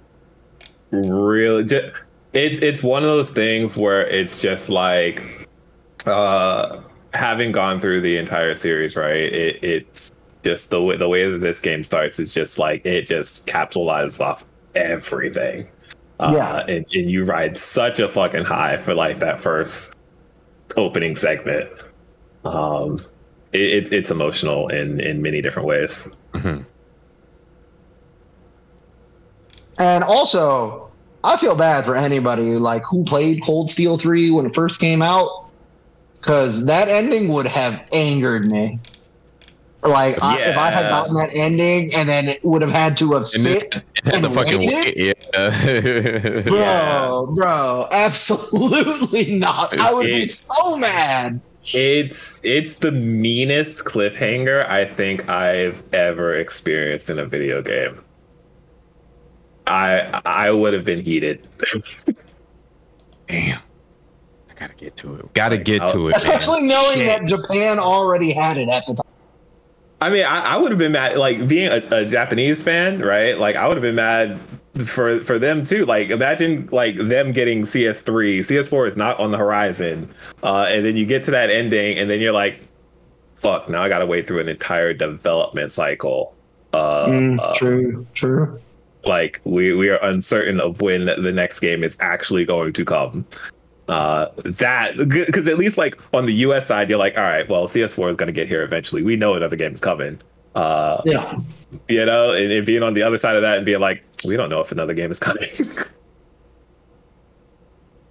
really 0.91 1.65
just 1.65 1.97
it's 2.35 2.61
it's 2.61 2.83
one 2.83 3.03
of 3.03 3.09
those 3.09 3.33
things 3.33 3.75
where 3.75 4.07
it's 4.07 4.43
just 4.43 4.69
like 4.69 5.49
uh 6.07 6.79
having 7.15 7.53
gone 7.53 7.81
through 7.81 8.03
the 8.03 8.19
entire 8.19 8.55
series 8.55 8.97
right 8.97 9.33
it, 9.33 9.65
it's 9.65 10.11
just 10.43 10.69
the 10.69 10.83
way 10.83 10.95
the 10.99 11.09
way 11.09 11.31
that 11.31 11.39
this 11.39 11.59
game 11.59 11.83
starts 11.83 12.21
is 12.21 12.35
just 12.35 12.59
like 12.59 12.85
it 12.85 13.07
just 13.07 13.47
capitalizes 13.47 14.21
off 14.21 14.45
everything. 14.75 15.67
Uh, 16.21 16.33
Yeah. 16.37 16.59
and, 16.69 16.85
and 16.93 17.11
you 17.11 17.25
ride 17.25 17.57
such 17.57 17.99
a 17.99 18.09
fucking 18.09 18.45
high 18.45 18.77
for 18.77 18.93
like 18.93 19.21
that 19.21 19.41
first 19.41 19.95
opening 20.77 21.17
segment. 21.17 21.71
Um 22.45 22.99
it, 23.55 23.87
it, 23.87 23.93
it's 23.95 24.11
emotional 24.11 24.69
in 24.69 25.01
in 25.01 25.23
many 25.23 25.41
different 25.41 25.67
ways 25.67 26.15
And 29.79 30.05
also, 30.05 30.89
I 31.25 31.37
feel 31.37 31.57
bad 31.57 31.85
for 31.85 31.97
anybody 31.97 32.55
like 32.57 32.83
who 32.89 33.05
played 33.05 33.43
Cold 33.43 33.71
Steel 33.71 33.99
3 33.99 34.31
when 34.31 34.47
it 34.47 34.55
first 34.55 34.79
came 34.81 35.03
out 35.03 35.29
cuz 36.21 36.65
that 36.67 36.89
ending 36.89 37.29
would 37.29 37.47
have 37.47 37.81
angered 37.93 38.51
me. 38.51 38.79
Like 39.83 40.23
I, 40.23 40.41
if 40.41 40.57
I 40.57 40.71
had 40.71 40.89
gotten 40.89 41.15
that 41.17 41.31
ending 41.35 41.95
and 41.95 42.09
then 42.09 42.29
it 42.29 42.43
would 42.43 42.63
have 42.63 42.71
had 42.73 42.97
to 42.99 43.13
have 43.13 43.23
And 43.23 43.29
sit 43.29 43.63
it 43.75 43.85
had 44.05 44.23
the 44.23 44.27
and 44.29 44.35
fucking 44.35 44.67
waited? 44.67 44.97
yeah. 45.35 46.41
Bro, 46.43 46.55
Yeah. 46.55 47.35
bro, 47.35 47.89
absolutely 47.91 49.39
not. 49.39 49.79
I 49.79 49.93
would 49.93 50.07
be 50.07 50.27
so 50.27 50.77
mad. 50.79 51.41
It's 51.73 52.41
it's 52.45 52.77
the 52.77 52.93
meanest 52.93 53.85
cliffhanger 53.85 54.69
I 54.69 54.85
think 54.87 55.29
I've 55.29 55.83
ever 55.93 56.35
experienced 56.35 57.11
in 57.11 57.19
a 57.19 57.27
video 57.27 57.61
game. 57.63 58.01
I 59.67 60.21
I 60.25 60.51
would 60.51 60.73
have 60.75 60.85
been 60.85 61.01
heated. 61.01 61.47
Damn. 63.29 63.59
I 64.51 64.55
gotta 64.59 64.75
get 64.75 64.97
to 64.99 65.15
it. 65.17 65.35
Gotta 65.35 65.57
Like, 65.57 65.65
get 65.65 65.83
I'll- 65.83 65.89
to 65.93 66.09
it. 66.09 66.11
man. 66.13 66.17
Especially 66.17 66.63
knowing 66.63 66.99
Shit. 66.99 67.07
that 67.07 67.27
Japan 67.27 67.79
already 67.79 68.33
had 68.33 68.57
it 68.59 68.69
at 68.69 68.87
the 68.87 68.95
time. 68.95 69.11
I 70.01 70.11
mean, 70.11 70.25
I, 70.27 70.41
I 70.41 70.57
would 70.59 70.71
have 70.71 70.79
been 70.79 70.93
mad. 70.93 71.17
Like 71.17 71.49
being 71.49 71.69
a, 71.69 71.81
a 71.91 72.05
Japanese 72.05 72.63
fan, 72.63 73.01
right? 73.01 73.39
Like 73.39 73.57
I 73.57 73.67
would 73.67 73.77
have 73.77 73.83
been 73.83 73.95
mad 73.95 74.39
for 74.85 75.21
for 75.25 75.39
them 75.39 75.65
too. 75.65 75.87
Like 75.87 76.11
imagine 76.11 76.69
like 76.71 76.97
them 76.99 77.33
getting 77.33 77.63
CS3. 77.63 78.41
CS4 78.41 78.89
is 78.89 78.97
not 78.99 79.19
on 79.19 79.31
the 79.31 79.39
horizon, 79.39 80.13
uh, 80.43 80.67
and 80.69 80.85
then 80.85 80.97
you 80.97 81.07
get 81.07 81.25
to 81.25 81.31
that 81.31 81.49
ending, 81.49 81.97
and 81.99 82.11
then 82.11 82.21
you're 82.21 82.33
like, 82.35 82.61
"Fuck!" 83.37 83.69
Now 83.71 83.83
I 83.83 83.89
got 83.89 84.01
to 84.01 84.07
wait 84.07 84.27
through 84.27 84.41
an 84.41 84.49
entire 84.49 84.93
development 84.93 85.73
cycle. 85.73 86.35
Uh, 86.75 87.07
Mm, 87.07 87.39
uh, 87.41 87.55
true, 87.55 88.07
true. 88.15 88.61
Like 89.07 89.41
we 89.45 89.75
we 89.75 89.89
are 89.91 89.99
uncertain 90.03 90.61
of 90.61 90.81
when 90.81 91.07
the 91.07 91.33
next 91.33 91.61
game 91.61 91.85
is 91.85 91.97
actually 92.01 92.45
going 92.45 92.73
to 92.73 92.85
come. 92.85 93.27
Uh 93.89 94.29
that 94.45 94.97
because 94.97 95.47
at 95.47 95.59
least 95.59 95.77
like 95.77 96.01
on 96.15 96.27
the 96.27 96.33
us 96.35 96.67
side 96.67 96.89
you're 96.89 96.99
like 96.99 97.17
all 97.17 97.23
right 97.23 97.47
well 97.49 97.69
cs4 97.69 98.11
is 98.11 98.17
going 98.17 98.27
to 98.29 98.33
get 98.33 98.49
here 98.49 98.63
eventually. 98.63 99.03
We 99.03 99.17
know 99.17 99.35
another 99.35 99.57
game 99.57 99.75
is 99.75 99.81
coming. 99.81 100.19
Uh 100.55 101.03
Yeah. 101.05 101.39
you 101.89 102.05
know 102.07 102.33
and, 102.33 102.51
and 102.51 102.65
being 102.65 102.83
on 102.83 102.95
the 102.95 103.03
other 103.03 103.19
side 103.19 103.37
of 103.37 103.43
that 103.43 103.59
and 103.59 103.67
being 103.67 103.81
like 103.81 104.03
we 104.25 104.37
don't 104.37 104.49
know 104.49 104.61
if 104.61 104.73
another 104.73 104.95
game 104.95 105.11
is 105.13 105.19
coming. 105.19 105.51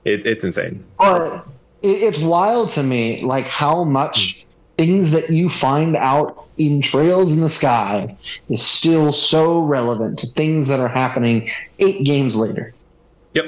It, 0.06 0.26
it's 0.26 0.44
insane. 0.44 0.86
But 1.00 1.46
it, 1.82 1.88
it's 2.04 2.20
wild 2.20 2.70
to 2.72 2.84
me, 2.84 3.22
like 3.22 3.46
how 3.48 3.84
much 3.84 4.46
things 4.78 5.12
that 5.12 5.30
you 5.30 5.50
find 5.50 5.96
out 5.96 6.43
in 6.58 6.82
Trails 6.82 7.32
in 7.34 7.40
the 7.42 7.50
Sky 7.50 8.18
is 8.50 8.66
still 8.66 9.12
so 9.12 9.62
relevant 9.62 10.20
to 10.20 10.28
things 10.36 10.68
that 10.68 10.80
are 10.80 10.88
happening 10.88 11.50
eight 11.80 12.06
games 12.06 12.36
later. 12.36 12.76
yep 13.34 13.46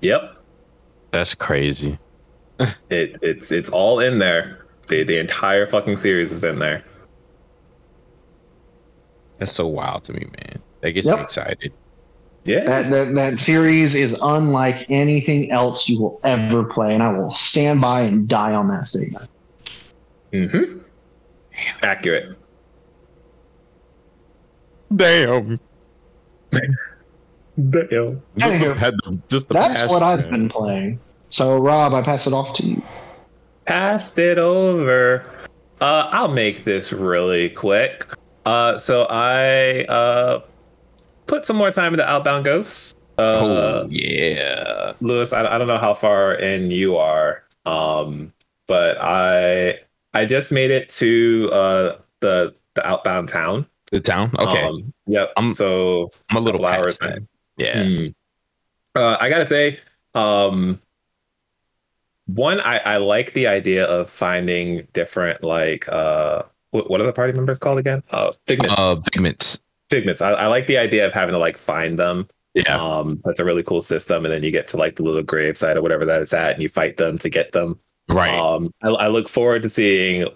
yep 0.00 0.22
That's 1.12 1.34
crazy. 1.34 1.98
it, 2.58 3.18
it's 3.22 3.50
it's 3.50 3.68
all 3.70 3.98
in 4.00 4.18
there 4.20 4.66
the, 4.88 5.02
the 5.04 5.18
entire 5.18 5.66
fucking 5.66 5.96
series 5.96 6.30
is 6.32 6.44
in 6.44 6.58
there 6.60 6.84
That's 9.38 9.52
so 9.52 9.66
wild 9.66 10.04
to 10.04 10.12
me, 10.12 10.26
man. 10.38 10.62
That 10.82 10.92
gets 10.92 11.06
Yep. 11.06 11.16
me 11.16 11.22
excited. 11.22 11.74
yeah 12.44 12.64
That, 12.64 12.90
that 12.90 13.14
that 13.14 13.38
series 13.38 13.94
is 13.94 14.16
unlike 14.22 14.86
anything 14.88 15.50
else 15.50 15.88
you 15.88 16.00
will 16.00 16.20
ever 16.24 16.64
play, 16.64 16.94
and 16.94 17.02
I 17.02 17.12
will 17.16 17.30
stand 17.30 17.80
by 17.80 18.02
and 18.02 18.28
die 18.28 18.54
on 18.54 18.68
that 18.68 18.86
statement. 18.86 19.28
mm-hmm 20.32 20.83
accurate 21.82 22.36
Damn. 24.94 25.58
Damn. 26.50 28.22
Anywho, 28.38 28.76
Had 28.76 28.94
the, 29.04 29.18
just 29.28 29.48
the 29.48 29.54
That's 29.54 29.74
past- 29.80 29.90
what 29.90 30.02
I've 30.02 30.28
been 30.30 30.48
playing. 30.48 31.00
So, 31.30 31.58
Rob, 31.58 31.94
I 31.94 32.02
pass 32.02 32.26
it 32.28 32.32
off 32.32 32.54
to 32.56 32.66
you. 32.66 32.82
Passed 33.66 34.18
it 34.18 34.38
over. 34.38 35.28
Uh, 35.80 36.08
I'll 36.12 36.28
make 36.28 36.62
this 36.64 36.92
really 36.92 37.48
quick. 37.48 38.06
Uh, 38.46 38.78
so 38.78 39.06
I 39.10 39.84
uh 39.84 40.40
put 41.26 41.46
some 41.46 41.56
more 41.56 41.70
time 41.72 41.92
into 41.94 42.06
Outbound 42.08 42.44
Ghosts. 42.44 42.94
Uh, 43.18 43.22
Oh 43.22 43.86
yeah. 43.90 44.92
Lewis, 45.00 45.32
I, 45.32 45.44
I 45.46 45.58
don't 45.58 45.66
know 45.66 45.78
how 45.78 45.94
far 45.94 46.34
in 46.34 46.70
you 46.70 46.96
are, 46.96 47.42
um, 47.66 48.32
but 48.68 48.96
I 49.00 49.80
I 50.14 50.24
just 50.24 50.52
made 50.52 50.70
it 50.70 50.88
to 50.90 51.50
uh 51.52 51.98
the 52.20 52.54
the 52.74 52.86
outbound 52.86 53.28
town. 53.28 53.66
The 53.92 54.00
town. 54.00 54.30
Okay. 54.38 54.62
Um, 54.62 54.92
yep. 55.06 55.32
I'm- 55.36 55.54
so 55.54 56.10
I'm 56.30 56.36
a 56.38 56.40
little 56.40 56.64
hours. 56.64 56.98
Yeah. 57.56 57.84
Hmm. 57.84 58.06
Uh, 58.96 59.16
I 59.20 59.28
gotta 59.28 59.46
say, 59.46 59.80
um, 60.14 60.80
one, 62.26 62.60
I, 62.60 62.78
I 62.78 62.96
like 62.98 63.32
the 63.34 63.46
idea 63.48 63.84
of 63.84 64.08
finding 64.08 64.86
different 64.92 65.42
like 65.42 65.88
uh, 65.88 66.42
what, 66.70 66.88
what 66.90 67.00
are 67.00 67.06
the 67.06 67.12
party 67.12 67.32
members 67.32 67.58
called 67.58 67.78
again? 67.78 68.02
Uh, 68.10 68.32
figments. 68.46 68.74
Uh, 68.78 68.96
figments. 69.12 69.60
figments. 69.90 70.22
I, 70.22 70.30
I 70.32 70.46
like 70.46 70.66
the 70.66 70.78
idea 70.78 71.06
of 71.06 71.12
having 71.12 71.32
to 71.32 71.38
like 71.38 71.58
find 71.58 71.98
them. 71.98 72.28
Yeah. 72.54 72.76
Um, 72.76 73.20
that's 73.24 73.40
a 73.40 73.44
really 73.44 73.62
cool 73.64 73.82
system, 73.82 74.24
and 74.24 74.32
then 74.32 74.42
you 74.42 74.50
get 74.52 74.68
to 74.68 74.76
like 74.76 74.96
the 74.96 75.02
little 75.02 75.22
gravesite 75.22 75.76
or 75.76 75.82
whatever 75.82 76.04
that 76.06 76.22
it's 76.22 76.32
at, 76.32 76.52
and 76.52 76.62
you 76.62 76.68
fight 76.68 76.96
them 76.96 77.18
to 77.18 77.28
get 77.28 77.52
them. 77.52 77.78
Right. 78.08 78.32
Um, 78.34 78.72
I, 78.82 78.88
I 78.88 79.08
look 79.08 79.28
forward 79.28 79.62
to 79.62 79.68
seeing 79.68 80.26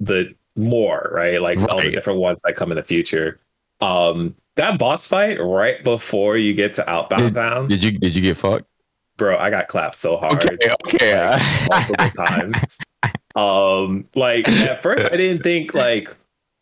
the 0.00 0.34
more 0.56 1.10
right, 1.12 1.40
like 1.40 1.58
all 1.58 1.80
the 1.80 1.90
different 1.90 2.18
ones 2.18 2.40
that 2.44 2.56
come 2.56 2.70
in 2.72 2.76
the 2.76 2.82
future. 2.82 3.40
Um, 3.80 4.34
that 4.56 4.78
boss 4.78 5.06
fight 5.06 5.38
right 5.40 5.82
before 5.84 6.36
you 6.36 6.52
get 6.52 6.74
to 6.74 6.90
Outbound 6.90 7.34
Town, 7.34 7.68
Did 7.68 7.82
you 7.82 7.92
did 7.92 8.16
you 8.16 8.22
get 8.22 8.36
fucked? 8.36 8.66
bro, 9.16 9.36
I 9.36 9.50
got 9.50 9.66
clapped 9.68 9.96
so 9.96 10.16
hard 10.16 10.44
Okay. 10.44 10.56
Okay. 10.86 11.38
multiple 11.70 12.24
times. 12.24 12.78
Um, 13.36 14.08
like 14.14 14.48
at 14.48 14.82
first 14.82 15.04
I 15.12 15.16
didn't 15.16 15.42
think 15.42 15.74
like 15.74 16.14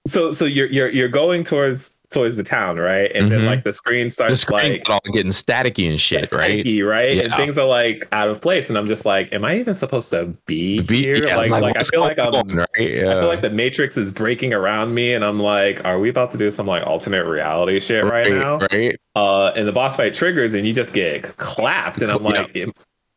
so 0.07 0.33
so 0.33 0.45
you're 0.45 0.67
you're 0.67 0.89
you're 0.91 1.09
going 1.09 1.43
towards 1.45 1.95
towards 2.11 2.37
the 2.37 2.43
town, 2.43 2.77
right? 2.79 3.11
And 3.15 3.31
then 3.31 3.41
Mhm. 3.41 3.47
like 3.47 3.65
the 3.65 3.73
screen 3.73 4.11
starts 4.11 4.33
the 4.33 4.37
screen 4.37 4.73
like 4.73 4.91
all 4.91 5.01
getting 5.13 5.33
staticky 5.33 5.89
and 5.91 6.01
shit, 6.01 6.31
right? 6.33 6.61
spiky, 6.61 6.83
right? 6.83 7.19
And 7.25 7.35
things 7.35 7.59
are 7.59 7.67
like 7.67 8.07
out 8.13 8.29
of 8.29 8.41
place, 8.41 8.69
and 8.69 8.79
I'm 8.79 8.87
just 8.87 9.05
like, 9.05 9.33
am 9.33 9.45
I 9.45 9.59
even 9.59 9.75
supposed 9.75 10.11
to 10.11 10.27
be, 10.47 10.81
Be- 10.81 11.03
here? 11.03 11.27
yeah, 11.27 11.37
like, 11.37 11.51
like, 11.51 11.77
I 11.77 11.81
feel 11.81 12.01
like 12.01 12.19
I'm, 12.19 12.29
on, 12.35 12.49
right? 12.57 12.67
Yeah. 12.79 13.11
I 13.17 13.21
feel 13.21 13.29
like 13.29 13.43
the 13.43 13.51
Matrix 13.51 13.97
is 13.97 14.11
breaking 14.11 14.55
around 14.55 14.95
me, 14.95 15.15
and 15.15 15.25
I'm 15.25 15.41
like, 15.41 15.85
are 15.85 15.99
we 15.99 16.09
about 16.09 16.33
to 16.33 16.39
do 16.39 16.51
some 16.51 16.67
like 16.67 16.87
alternate 16.87 17.27
reality 17.27 17.81
shit 17.81 18.05
right, 18.05 18.31
now? 18.31 18.59
Right. 18.73 18.97
Uh, 19.15 19.49
and 19.57 19.67
the 19.67 19.73
boss 19.73 19.97
fight 19.97 20.15
triggers, 20.15 20.55
and 20.55 20.67
you 20.67 20.73
just 20.73 20.93
get 20.93 21.37
clapped, 21.39 22.01
and 22.03 22.11
I'm 22.11 22.23
Yeah. 22.25 22.29
like, 22.43 22.77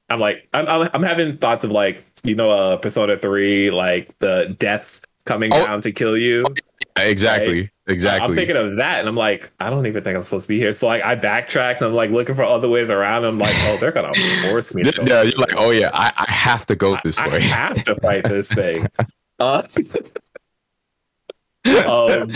I'm 0.10 0.20
like, 0.20 0.48
I'm, 0.54 0.68
I'm, 0.68 0.90
I'm 0.94 1.04
having 1.04 1.38
thoughts 1.38 1.64
of 1.64 1.72
like, 1.72 2.04
you 2.24 2.34
know, 2.36 2.50
uh, 2.50 2.78
Persona 2.78 3.16
Three, 3.18 3.70
like 3.72 4.10
the 4.20 4.56
death 4.60 5.02
coming 5.26 5.52
Oh. 5.54 5.64
down 5.64 5.82
to 5.82 5.92
kill 5.92 6.18
you. 6.18 6.44
Exactly. 6.98 7.70
Exactly. 7.90 8.30
I'm 8.30 8.36
thinking 8.36 8.56
of 8.56 8.76
that, 8.78 9.00
and 9.00 9.08
I'm 9.10 9.16
like, 9.16 9.52
I 9.60 9.72
don't 9.72 9.88
even 9.88 10.04
think 10.04 10.16
I'm 10.16 10.22
supposed 10.22 10.44
to 10.44 10.48
be 10.48 10.60
here. 10.60 10.74
So 10.74 10.86
like, 10.88 11.04
I 11.04 11.16
backtracked, 11.16 11.82
and 11.82 11.90
I'm 11.90 11.96
like 11.96 12.12
looking 12.12 12.36
for 12.36 12.44
other 12.44 12.70
ways 12.70 12.92
around. 12.92 13.26
I'm 13.26 13.40
like, 13.40 13.56
oh, 13.64 13.78
they're 13.78 13.92
gonna 13.92 14.14
force 14.48 14.76
me. 14.76 14.84
To 14.84 14.92
go 14.92 15.04
yeah, 15.08 15.24
you're 15.24 15.38
like, 15.40 15.56
oh 15.58 15.72
yeah, 15.72 15.90
I, 15.94 16.12
I 16.16 16.32
have 16.32 16.66
to 16.68 16.76
go 16.76 16.96
I- 16.96 17.02
this 17.04 17.20
way. 17.20 17.26
I, 17.32 17.40
have 17.40 17.84
to 17.84 17.96
fight 17.96 18.24
this 18.26 18.52
thing. 18.52 18.88
Uh, 19.42 19.64
um, 21.66 22.30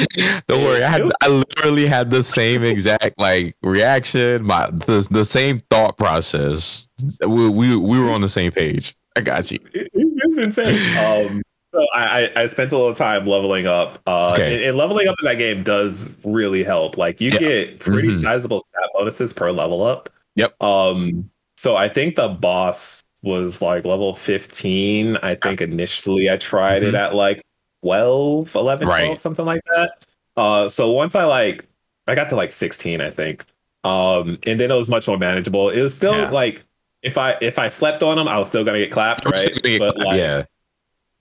Don't 0.47 0.63
worry, 0.63 0.83
I 0.85 0.89
had 0.89 1.11
I 1.21 1.27
literally 1.27 1.85
had 1.85 2.09
the 2.09 2.23
same 2.23 2.63
exact 2.63 3.19
like 3.19 3.57
reaction, 3.61 4.45
my 4.45 4.69
the, 4.71 5.05
the 5.11 5.25
same 5.25 5.59
thought 5.69 5.97
process. 5.97 6.87
We, 7.27 7.49
we 7.49 7.75
we 7.75 7.99
were 7.99 8.09
on 8.09 8.21
the 8.21 8.29
same 8.29 8.53
page. 8.53 8.95
I 9.17 9.21
got 9.21 9.51
you. 9.51 9.59
it- 9.73 9.89
it's, 9.93 10.19
it's 10.23 10.37
insane. 10.37 10.97
Um, 10.97 11.41
so 11.73 11.85
I, 11.93 12.31
I 12.35 12.47
spent 12.47 12.71
a 12.71 12.77
little 12.77 12.95
time 12.95 13.25
leveling 13.25 13.67
up. 13.67 13.99
Uh, 14.07 14.31
Okay. 14.33 14.55
and, 14.55 14.63
and 14.63 14.77
leveling 14.77 15.07
up 15.07 15.15
in 15.21 15.25
that 15.25 15.37
game 15.37 15.63
does 15.63 16.09
really 16.23 16.63
help. 16.63 16.97
Like 16.97 17.19
you 17.19 17.31
Yeah. 17.31 17.39
get 17.39 17.79
pretty 17.79 18.09
Mhm. 18.09 18.21
sizable 18.21 18.61
stat 18.69 18.89
bonuses 18.93 19.33
per 19.33 19.51
level 19.51 19.83
up. 19.83 20.09
Yep. 20.35 20.61
Um, 20.61 21.29
so 21.57 21.75
I 21.75 21.89
think 21.89 22.15
the 22.15 22.27
boss 22.29 23.01
was 23.23 23.61
like 23.61 23.85
level 23.85 24.13
15. 24.15 25.17
I 25.23 25.35
think 25.35 25.61
initially 25.61 26.29
I 26.29 26.37
tried 26.37 26.83
it 26.83 26.93
at 26.95 27.15
like 27.15 27.41
12, 27.81 28.55
11, 28.55 28.87
12, 28.87 29.01
Mm-hmm. 29.01 29.17
Something 29.17 29.45
like 29.45 29.61
that. 29.75 29.91
Uh, 30.37 30.69
so 30.69 30.91
once 30.91 31.15
I 31.15 31.25
like, 31.25 31.65
I 32.07 32.15
got 32.15 32.29
to 32.29 32.35
like 32.35 32.51
16, 32.51 33.01
I 33.01 33.09
think. 33.11 33.45
Um, 33.83 34.37
and 34.45 34.59
then 34.59 34.71
it 34.71 34.75
was 34.75 34.89
much 34.89 35.07
more 35.07 35.17
manageable. 35.17 35.69
It 35.69 35.81
was 35.81 35.93
still 35.93 36.15
Yeah. 36.17 36.29
like, 36.29 36.63
if 37.01 37.17
I 37.17 37.35
if 37.41 37.59
I 37.59 37.67
slept 37.67 38.01
on 38.01 38.15
them, 38.15 38.29
I 38.29 38.37
was 38.39 38.47
still 38.47 38.63
gonna 38.63 38.77
get 38.79 38.91
clapped, 38.91 39.25
right? 39.25 39.51
But 39.61 39.77
clapped, 39.77 39.97
like, 39.99 40.17
yeah, 40.17 40.43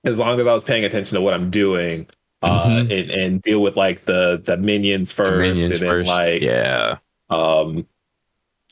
as 0.04 0.18
long 0.18 0.38
as 0.40 0.46
I 0.46 0.52
was 0.54 0.64
paying 0.64 0.84
attention 0.84 1.14
to 1.16 1.20
what 1.20 1.34
I'm 1.34 1.50
doing, 1.50 2.06
uh, 2.42 2.66
Mhm. 2.66 2.80
and, 3.00 3.10
and 3.10 3.42
deal 3.42 3.60
with 3.62 3.76
like 3.76 4.04
the 4.04 4.40
the 4.44 4.56
minions 4.56 5.10
The 5.10 5.14
first, 5.14 5.38
minions 5.40 5.72
and 5.72 5.80
then 5.80 5.88
first. 5.90 6.08
like, 6.08 6.42
yeah, 6.42 6.96
um, 7.30 7.86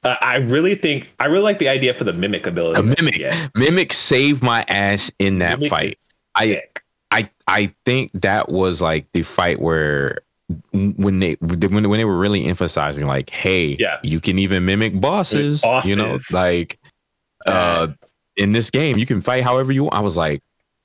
I 0.03 0.17
I 0.21 0.37
really 0.37 0.75
think 0.75 1.13
I 1.21 1.27
really 1.27 1.43
like 1.45 1.59
the 1.59 1.69
idea 1.69 1.95
for 1.95 2.05
the 2.05 2.13
mimic 2.13 2.47
ability. 2.47 2.81
a 2.81 2.83
mimic. 2.83 3.35
Mimic 3.55 3.93
saved 3.93 4.43
my 4.43 4.65
ass 4.69 5.11
in 5.19 5.39
that 5.39 5.59
Mimic 5.59 5.71
fight. 5.71 5.99
I. 6.35 6.63
I 7.13 7.29
I 7.49 7.75
think 7.85 8.13
that 8.15 8.51
was 8.51 8.81
like 8.81 9.05
the 9.15 9.23
fight 9.25 9.61
where 9.61 10.19
when 10.71 11.19
they 11.19 11.33
when 11.41 11.89
when 11.91 11.99
they 11.99 12.05
were 12.05 12.17
really 12.17 12.45
emphasizing 12.45 13.05
like, 13.09 13.31
hey, 13.31 13.77
Yeah. 13.81 13.99
you 14.05 14.21
can 14.21 14.39
even 14.39 14.65
mimic 14.65 15.01
bosses, 15.01 15.61
you 15.85 15.97
know, 15.97 16.19
like 16.33 16.79
uh 17.47 17.89
in 18.37 18.53
this 18.53 18.71
game 18.71 18.97
you 18.97 19.07
can 19.07 19.21
fight 19.21 19.43
however 19.43 19.73
you 19.73 19.83
want. 19.83 19.95
I 19.97 20.01
was 20.01 20.17
like, 20.17 20.41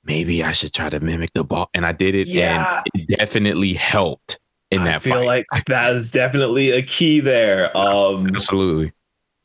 maybe 0.06 0.42
I 0.44 0.52
should 0.52 0.72
try 0.72 0.88
to 0.90 1.00
mimic 1.00 1.32
the 1.34 1.44
ball. 1.44 1.68
and 1.74 1.84
I 1.86 1.92
did 1.92 2.14
it, 2.14 2.26
Yeah. 2.28 2.82
and 2.94 3.02
it 3.08 3.18
definitely 3.18 3.74
helped 3.74 4.38
in. 4.70 4.82
I 4.82 4.84
that 4.92 5.02
feel 5.02 5.14
fight. 5.14 5.26
like 5.26 5.64
that 5.66 5.94
is 5.94 6.10
definitely 6.10 6.70
a 6.70 6.82
key 6.82 7.20
there. 7.20 7.76
Um, 7.76 8.28
Absolutely, 8.28 8.92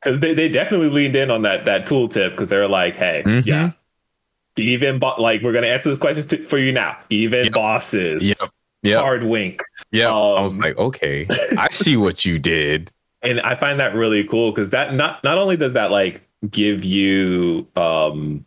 because 0.04 0.20
they, 0.20 0.34
they 0.34 0.50
definitely 0.50 0.90
leaned 0.90 1.16
in 1.16 1.30
on 1.32 1.42
that 1.44 1.66
that 1.66 1.86
tooltip 1.88 2.32
because 2.32 2.48
they're 2.48 2.68
like, 2.68 2.96
hey, 2.96 3.24
Mhm. 3.26 3.46
yeah, 3.46 3.72
even 4.58 5.00
bo- 5.00 5.16
like 5.22 5.42
we're 5.42 5.54
gonna 5.54 5.68
answer 5.68 5.90
this 5.90 6.00
question 6.00 6.28
to, 6.28 6.44
for 6.44 6.58
you 6.58 6.72
now. 6.72 6.98
Even 7.10 7.46
Yep. 7.46 7.54
bosses, 7.54 8.24
Yep. 8.24 8.38
yeah, 8.84 8.98
hard 9.00 9.24
wink. 9.24 9.62
yeah. 9.92 10.10
I 10.10 10.42
was 10.42 10.58
um, 10.58 10.64
like, 10.64 10.78
okay, 10.78 11.28
I 11.58 11.68
see 11.72 11.98
what 11.98 12.26
you 12.26 12.40
did. 12.40 12.92
and 13.24 13.40
I 13.42 13.56
find 13.56 13.80
that 13.80 13.94
really 13.94 14.24
cool 14.24 14.52
because 14.52 14.72
that 14.72 14.94
not 14.96 15.24
not 15.24 15.38
only 15.38 15.56
does 15.58 15.74
that 15.74 15.92
like 15.92 16.22
give 16.50 16.84
you 16.84 17.68
um 17.76 18.44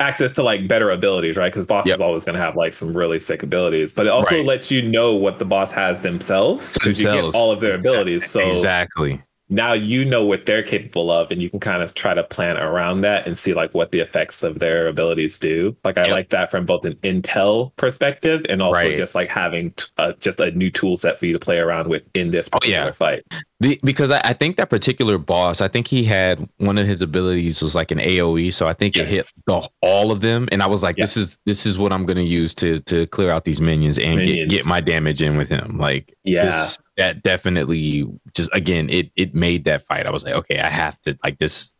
access 0.00 0.32
to 0.34 0.42
like 0.42 0.66
better 0.66 0.90
abilities, 0.90 1.36
right? 1.36 1.52
Because 1.52 1.66
boss 1.66 1.86
Yep. 1.86 1.96
is 1.96 2.00
always 2.00 2.24
going 2.24 2.34
to 2.36 2.40
have 2.42 2.56
like 2.56 2.72
some 2.72 2.96
really 2.96 3.20
sick 3.20 3.42
abilities, 3.42 3.92
but 3.92 4.06
it 4.06 4.10
also 4.10 4.36
Right. 4.36 4.44
lets 4.44 4.70
you 4.70 4.82
know 4.82 5.14
what 5.14 5.38
the 5.38 5.44
boss 5.44 5.72
has 5.72 6.00
themselves 6.00 6.74
because 6.74 6.98
you 6.98 7.04
get 7.06 7.12
Themselves. 7.12 7.36
all 7.36 7.52
of 7.52 7.60
their 7.60 7.76
abilities. 7.76 8.28
So 8.28 8.40
exactly. 8.40 9.22
now 9.50 9.72
you 9.72 10.04
know 10.04 10.24
what 10.24 10.46
they're 10.46 10.62
capable 10.64 11.10
of, 11.12 11.30
and 11.30 11.40
you 11.40 11.48
can 11.48 11.60
kind 11.60 11.82
of 11.82 11.94
try 11.94 12.12
to 12.12 12.24
plan 12.24 12.56
around 12.56 13.02
that 13.02 13.28
and 13.28 13.38
see 13.38 13.54
like 13.54 13.72
what 13.72 13.92
the 13.92 14.00
effects 14.00 14.42
of 14.42 14.58
their 14.58 14.88
abilities 14.88 15.38
do. 15.38 15.76
Like 15.84 15.96
I 15.96 16.06
Yep. 16.06 16.12
like 16.12 16.28
that 16.30 16.50
from 16.50 16.66
both 16.66 16.84
an 16.84 16.94
intel 17.04 17.70
perspective 17.76 18.44
and 18.48 18.60
also 18.62 18.80
Right. 18.80 18.96
just 18.96 19.14
like 19.14 19.28
having 19.28 19.70
t- 19.72 19.84
uh, 19.98 20.12
just 20.18 20.40
a 20.40 20.50
new 20.50 20.70
tool 20.70 20.96
set 20.96 21.18
for 21.20 21.26
you 21.26 21.32
to 21.34 21.38
play 21.38 21.58
around 21.58 21.88
with 21.88 22.02
in 22.14 22.30
this 22.32 22.48
Oh, 22.52 22.58
particular 22.58 22.86
yeah. 22.86 22.92
fight. 22.92 23.22
Be- 23.60 23.78
because 23.84 24.10
I, 24.10 24.20
I 24.24 24.32
think 24.32 24.56
that 24.56 24.68
particular 24.68 25.16
boss, 25.16 25.60
I 25.60 25.68
think 25.68 25.86
he 25.86 26.02
had 26.04 26.48
one 26.58 26.76
of 26.76 26.86
his 26.88 27.00
abilities 27.00 27.62
was 27.62 27.74
like 27.74 27.90
an 27.92 27.98
AOE, 27.98 28.52
so 28.52 28.66
I 28.66 28.72
think 28.72 28.96
it 28.96 29.08
hit 29.08 29.30
the, 29.46 29.68
all 29.80 30.10
of 30.10 30.20
them, 30.20 30.48
and 30.50 30.60
I 30.62 30.66
was 30.66 30.82
like, 30.82 30.96
this 30.96 31.16
is 31.16 31.38
this 31.46 31.64
is 31.64 31.78
what 31.78 31.92
I'm 31.92 32.04
gonna 32.04 32.22
use 32.22 32.54
to 32.56 32.80
to 32.80 33.06
clear 33.06 33.30
out 33.30 33.44
these 33.44 33.60
minions 33.60 33.96
and 33.98 34.16
Minions. 34.16 34.50
get 34.50 34.58
get 34.64 34.66
my 34.66 34.80
damage 34.80 35.22
in 35.22 35.36
with 35.36 35.48
him. 35.48 35.78
Like, 35.78 36.14
Yeah. 36.24 36.46
this- 36.46 36.78
that 36.96 37.22
definitely 37.24 38.06
just 38.36 38.50
again 38.54 38.88
it 38.90 39.10
it 39.16 39.34
made 39.34 39.64
that 39.64 39.82
fight. 39.86 40.06
I 40.06 40.10
was 40.10 40.24
like, 40.24 40.34
okay, 40.34 40.58
I 40.60 40.68
have 40.68 41.00
to 41.02 41.16
like 41.24 41.38
this. 41.38 41.72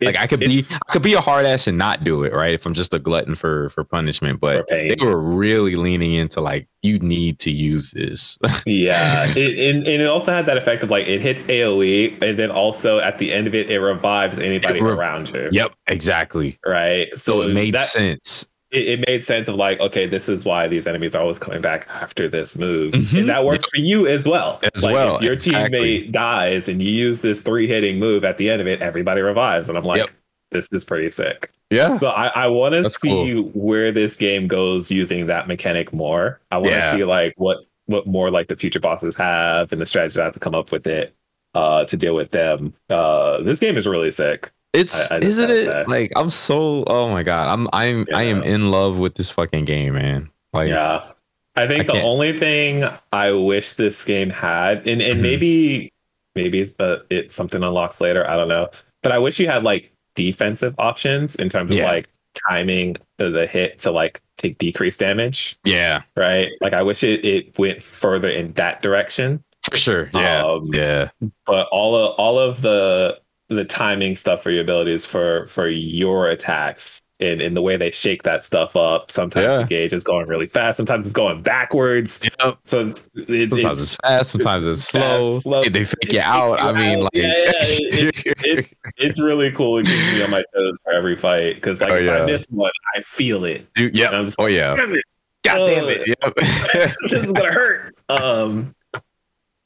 Like 0.00 0.16
I 0.16 0.26
could 0.26 0.40
be 0.40 0.64
I 0.70 0.92
could 0.92 1.02
be 1.02 1.14
a 1.14 1.20
hard 1.20 1.44
ass 1.44 1.66
and 1.66 1.76
not 1.76 2.04
do 2.04 2.22
it, 2.22 2.32
right? 2.32 2.54
If 2.54 2.64
I'm 2.66 2.74
just 2.74 2.94
a 2.94 2.98
glutton 2.98 3.34
for 3.34 3.68
for 3.70 3.82
punishment, 3.82 4.38
but 4.40 4.68
pain. 4.68 4.94
they 4.96 5.04
were 5.04 5.18
really 5.20 5.74
leaning 5.74 6.12
into 6.12 6.40
like 6.40 6.68
you 6.82 6.98
need 7.00 7.40
to 7.40 7.50
use 7.50 7.90
this. 7.90 8.38
Yeah, 8.66 9.26
it, 9.36 9.74
and, 9.74 9.86
and 9.86 10.02
it 10.02 10.06
also 10.08 10.32
had 10.32 10.46
that 10.46 10.56
effect 10.56 10.82
of 10.84 10.90
like 10.90 11.06
it 11.08 11.20
hits 11.20 11.42
AOE, 11.44 12.22
and 12.22 12.38
then 12.38 12.50
also 12.50 12.98
at 13.00 13.18
the 13.18 13.32
end 13.32 13.46
of 13.46 13.54
it, 13.54 13.70
it 13.70 13.80
revives 13.80 14.38
anybody 14.38 14.78
It 14.78 14.82
rev- 14.82 14.98
around 14.98 15.30
you. 15.30 15.48
yep, 15.52 15.74
exactly. 15.86 16.58
Right. 16.64 17.08
So 17.18 17.42
it 17.42 17.52
made 17.52 17.74
that, 17.74 17.88
sense. 17.88 18.48
It, 18.70 18.86
it 19.00 19.04
made 19.08 19.24
sense 19.24 19.48
of 19.48 19.54
like, 19.56 19.80
okay, 19.80 20.06
this 20.06 20.28
is 20.28 20.44
why 20.44 20.68
these 20.68 20.86
enemies 20.86 21.14
are 21.14 21.22
always 21.22 21.38
coming 21.38 21.60
back 21.62 21.86
after 21.88 22.28
this 22.28 22.56
move, 22.58 22.92
Mhm. 22.92 23.20
and 23.20 23.28
that 23.30 23.44
works 23.44 23.64
for 23.74 23.80
you 23.80 24.06
as 24.06 24.28
well. 24.28 24.60
As 24.74 24.84
like, 24.84 24.92
well, 24.92 25.16
if 25.16 25.22
your 25.22 25.32
exactly. 25.34 26.02
teammate 26.04 26.12
dies 26.12 26.68
and 26.68 26.82
you 26.82 26.90
use 26.90 27.22
this 27.22 27.40
three 27.40 27.66
hitting 27.66 27.98
move 27.98 28.24
at 28.24 28.36
the 28.38 28.50
end 28.50 28.60
of 28.60 28.66
it, 28.66 28.80
everybody 28.82 29.22
revives, 29.22 29.68
and 29.70 29.78
I'm 29.78 29.84
like, 29.84 29.98
Yep. 30.00 30.10
this 30.50 30.68
is 30.72 30.84
pretty 30.84 31.08
sick. 31.10 31.50
Yeah. 31.70 31.96
So 31.98 32.08
I, 32.08 32.26
I 32.28 32.46
want 32.48 32.74
to 32.74 32.88
see 32.90 33.34
where 33.54 33.92
this 33.92 34.16
game 34.16 34.48
goes 34.48 34.90
using 34.90 35.26
that 35.26 35.48
mechanic 35.48 35.92
more. 35.92 36.40
I 36.50 36.56
want 36.58 36.68
to 36.70 36.74
Yeah. 36.76 36.96
see 36.96 37.04
like 37.04 37.34
what 37.36 37.58
what 37.86 38.06
more 38.06 38.30
like 38.30 38.48
the 38.48 38.56
future 38.56 38.80
bosses 38.80 39.16
have 39.16 39.72
and 39.72 39.80
the 39.80 39.86
strategies 39.86 40.18
I 40.18 40.24
have 40.24 40.34
to 40.34 40.40
come 40.40 40.54
up 40.54 40.70
with 40.72 40.86
it. 40.86 41.14
uh, 41.54 41.82
to 41.86 41.96
deal 41.96 42.14
with 42.14 42.30
them. 42.30 42.74
Uh, 42.90 43.40
this 43.42 43.58
game 43.58 43.78
is 43.78 43.86
really 43.86 44.10
sick. 44.12 44.52
It's 44.74 45.10
I- 45.10 45.16
I 45.16 45.18
isn't 45.20 45.50
it 45.50 45.66
say. 45.68 45.84
like 45.86 46.12
I'm 46.16 46.30
so 46.30 46.84
oh 46.86 47.08
my 47.08 47.22
god 47.22 47.48
I'm 47.48 47.68
I'm 47.72 48.06
I 48.14 48.24
am 48.24 48.42
in 48.42 48.70
love 48.70 48.98
with 48.98 49.14
this 49.14 49.30
fucking 49.30 49.64
game 49.64 49.94
man 49.94 50.30
like 50.52 50.68
Yeah. 50.68 51.04
I 51.56 51.66
think 51.66 51.90
I 51.90 51.94
the 51.94 52.02
only 52.02 52.38
thing 52.38 52.84
I 53.12 53.32
wish 53.32 53.72
this 53.72 54.04
game 54.04 54.30
had, 54.30 54.86
and, 54.86 55.02
and 55.02 55.18
Mhm. 55.18 55.22
maybe 55.22 55.92
maybe 56.36 56.60
it's, 56.60 56.72
uh, 56.78 57.00
it's 57.10 57.34
something 57.34 57.64
unlocks 57.64 58.00
later, 58.00 58.28
I 58.30 58.36
don't 58.36 58.46
know. 58.48 58.68
But 59.02 59.10
I 59.10 59.18
wish 59.18 59.40
you 59.40 59.48
had 59.48 59.64
like 59.64 59.90
defensive 60.14 60.74
options 60.78 61.34
in 61.34 61.48
terms 61.48 61.72
of 61.72 61.78
Yeah. 61.78 61.90
like 61.90 62.08
timing 62.48 62.96
the 63.16 63.46
hit 63.46 63.80
to 63.80 63.90
like 63.90 64.20
take 64.36 64.58
decreased 64.58 65.00
damage, 65.00 65.58
yeah 65.64 66.02
right? 66.16 66.52
Like 66.60 66.74
I 66.74 66.82
wish 66.82 67.02
it, 67.02 67.24
it 67.24 67.58
went 67.58 67.82
further 67.82 68.28
in 68.28 68.52
that 68.52 68.82
direction. 68.82 69.42
for 69.68 69.76
sure 69.76 70.10
yeah 70.14 70.44
Um, 70.44 70.70
yeah 70.72 71.08
But 71.44 71.66
all 71.72 71.96
of 71.96 72.14
all 72.18 72.38
of 72.38 72.60
the 72.62 73.18
the 73.48 73.64
timing 73.64 74.14
stuff 74.16 74.42
for 74.42 74.50
your 74.50 74.62
abilities 74.62 75.06
for 75.06 75.46
for 75.46 75.68
your 75.68 76.28
attacks 76.28 77.00
and, 77.20 77.42
in 77.42 77.54
the 77.54 77.62
way 77.62 77.76
they 77.76 77.90
shake 77.90 78.22
that 78.22 78.44
stuff 78.44 78.76
up. 78.76 79.10
Sometimes 79.10 79.44
Yeah. 79.46 79.56
the 79.58 79.64
gauge 79.64 79.92
is 79.92 80.04
going 80.04 80.28
really 80.28 80.46
fast, 80.46 80.76
sometimes 80.76 81.04
it's 81.06 81.14
going 81.14 81.42
backwards. 81.42 82.20
Yep. 82.22 82.58
So 82.64 82.88
it's, 82.88 83.08
it's, 83.14 83.50
sometimes 83.50 83.82
it's 83.82 83.94
fast 83.96 84.30
sometimes 84.30 84.66
it's 84.66 84.82
slow, 84.84 85.34
fast, 85.34 85.42
slow. 85.44 85.64
They- 85.64 85.84
fake 85.84 86.14
It 86.14 86.18
out 86.18 86.60
I 86.60 86.72
mean 86.72 86.98
out. 86.98 87.02
like 87.04 87.10
Yeah, 87.14 87.26
yeah, 87.26 87.52
it- 87.62 88.22
it's 88.44 88.74
it's 88.98 89.20
really 89.20 89.50
cool. 89.52 89.78
It 89.78 89.86
keeps 89.86 90.12
me 90.12 90.22
on 90.22 90.30
my 90.30 90.44
toes 90.54 90.76
for 90.84 90.92
every 90.92 91.16
fight 91.16 91.54
because 91.56 91.80
like 91.80 91.90
Oh, 91.90 91.96
if. 91.96 92.22
I 92.22 92.26
miss 92.26 92.46
one, 92.50 92.70
I 92.94 93.00
feel 93.00 93.44
it. 93.44 93.72
Dude, 93.74 93.96
yeah 93.96 94.08
And 94.08 94.16
I'm 94.16 94.24
just 94.26 94.36
oh 94.38 94.46
yeah 94.46 94.74
Damn 94.76 94.92
it, 94.94 95.04
god 95.42 95.58
damn 95.66 95.88
it 95.88 96.06
yep 96.06 96.34
this 97.08 97.24
is 97.24 97.32
gonna 97.32 97.52
hurt. 97.52 97.94
Um, 98.10 98.74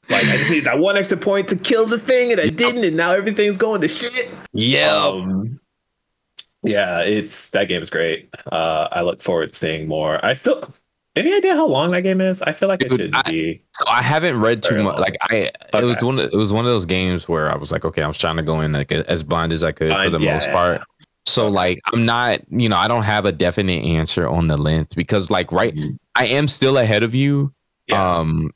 like 0.09 0.25
I 0.25 0.37
just 0.37 0.49
need 0.51 0.65
that 0.65 0.79
one 0.79 0.97
extra 0.97 1.17
point 1.17 1.47
to 1.49 1.55
kill 1.55 1.85
the 1.85 1.99
thing, 1.99 2.31
and 2.31 2.39
I 2.41 2.49
didn't, 2.49 2.83
and 2.83 2.97
now 2.97 3.11
everything's 3.11 3.57
going 3.57 3.81
to 3.81 3.87
shit. 3.87 4.29
yeah 4.53 4.95
Um, 4.95 5.59
yeah, 6.63 7.01
it's 7.01 7.49
that 7.49 7.67
game 7.67 7.81
is 7.81 7.89
great. 7.89 8.29
Uh, 8.51 8.87
I 8.91 9.01
look 9.01 9.21
forward 9.21 9.49
to 9.49 9.55
seeing 9.55 9.87
more. 9.87 10.23
I 10.25 10.33
still 10.33 10.73
any 11.15 11.33
idea 11.33 11.55
how 11.55 11.67
long 11.67 11.91
that 11.91 12.01
game 12.01 12.21
is? 12.21 12.41
I 12.41 12.53
feel 12.53 12.69
like 12.69 12.81
it 12.81 12.89
should 12.89 13.13
I- 13.13 13.21
be. 13.23 13.61
So 13.73 13.85
I 13.87 14.01
haven't 14.01 14.39
read 14.39 14.63
too 14.63 14.81
much. 14.83 14.93
long. 14.93 14.99
Like 15.01 15.17
I, 15.29 15.51
it 15.73 15.83
was 15.83 16.01
one. 16.01 16.19
Of, 16.19 16.25
it 16.33 16.37
was 16.37 16.51
one 16.53 16.65
of 16.65 16.71
those 16.71 16.85
games 16.85 17.27
where 17.29 17.51
I 17.51 17.55
was 17.55 17.71
like, 17.71 17.85
okay, 17.85 18.01
I 18.01 18.07
was 18.07 18.17
trying 18.17 18.37
to 18.37 18.43
go 18.43 18.61
in 18.61 18.71
like 18.71 18.91
as 18.91 19.23
blind 19.23 19.51
as 19.53 19.63
I 19.63 19.71
could 19.73 19.93
for 19.95 20.09
the 20.09 20.19
yeah, 20.19 20.33
most 20.33 20.49
part. 20.49 20.81
So 21.25 21.47
like, 21.47 21.79
I'm 21.93 22.05
not, 22.05 22.39
you 22.49 22.67
know, 22.67 22.75
I 22.77 22.87
don't 22.89 23.03
have 23.03 23.25
a 23.25 23.31
definite 23.31 23.83
answer 23.85 24.27
on 24.27 24.47
the 24.47 24.57
length 24.57 24.95
because 24.95 25.29
like, 25.29 25.51
right, 25.53 25.73
Mhm. 25.73 25.97
I 26.15 26.25
am 26.27 26.47
still 26.47 26.77
ahead 26.77 27.01
of 27.03 27.13
you. 27.15 27.53
Yeah. 27.87 28.15
Um, 28.17 28.51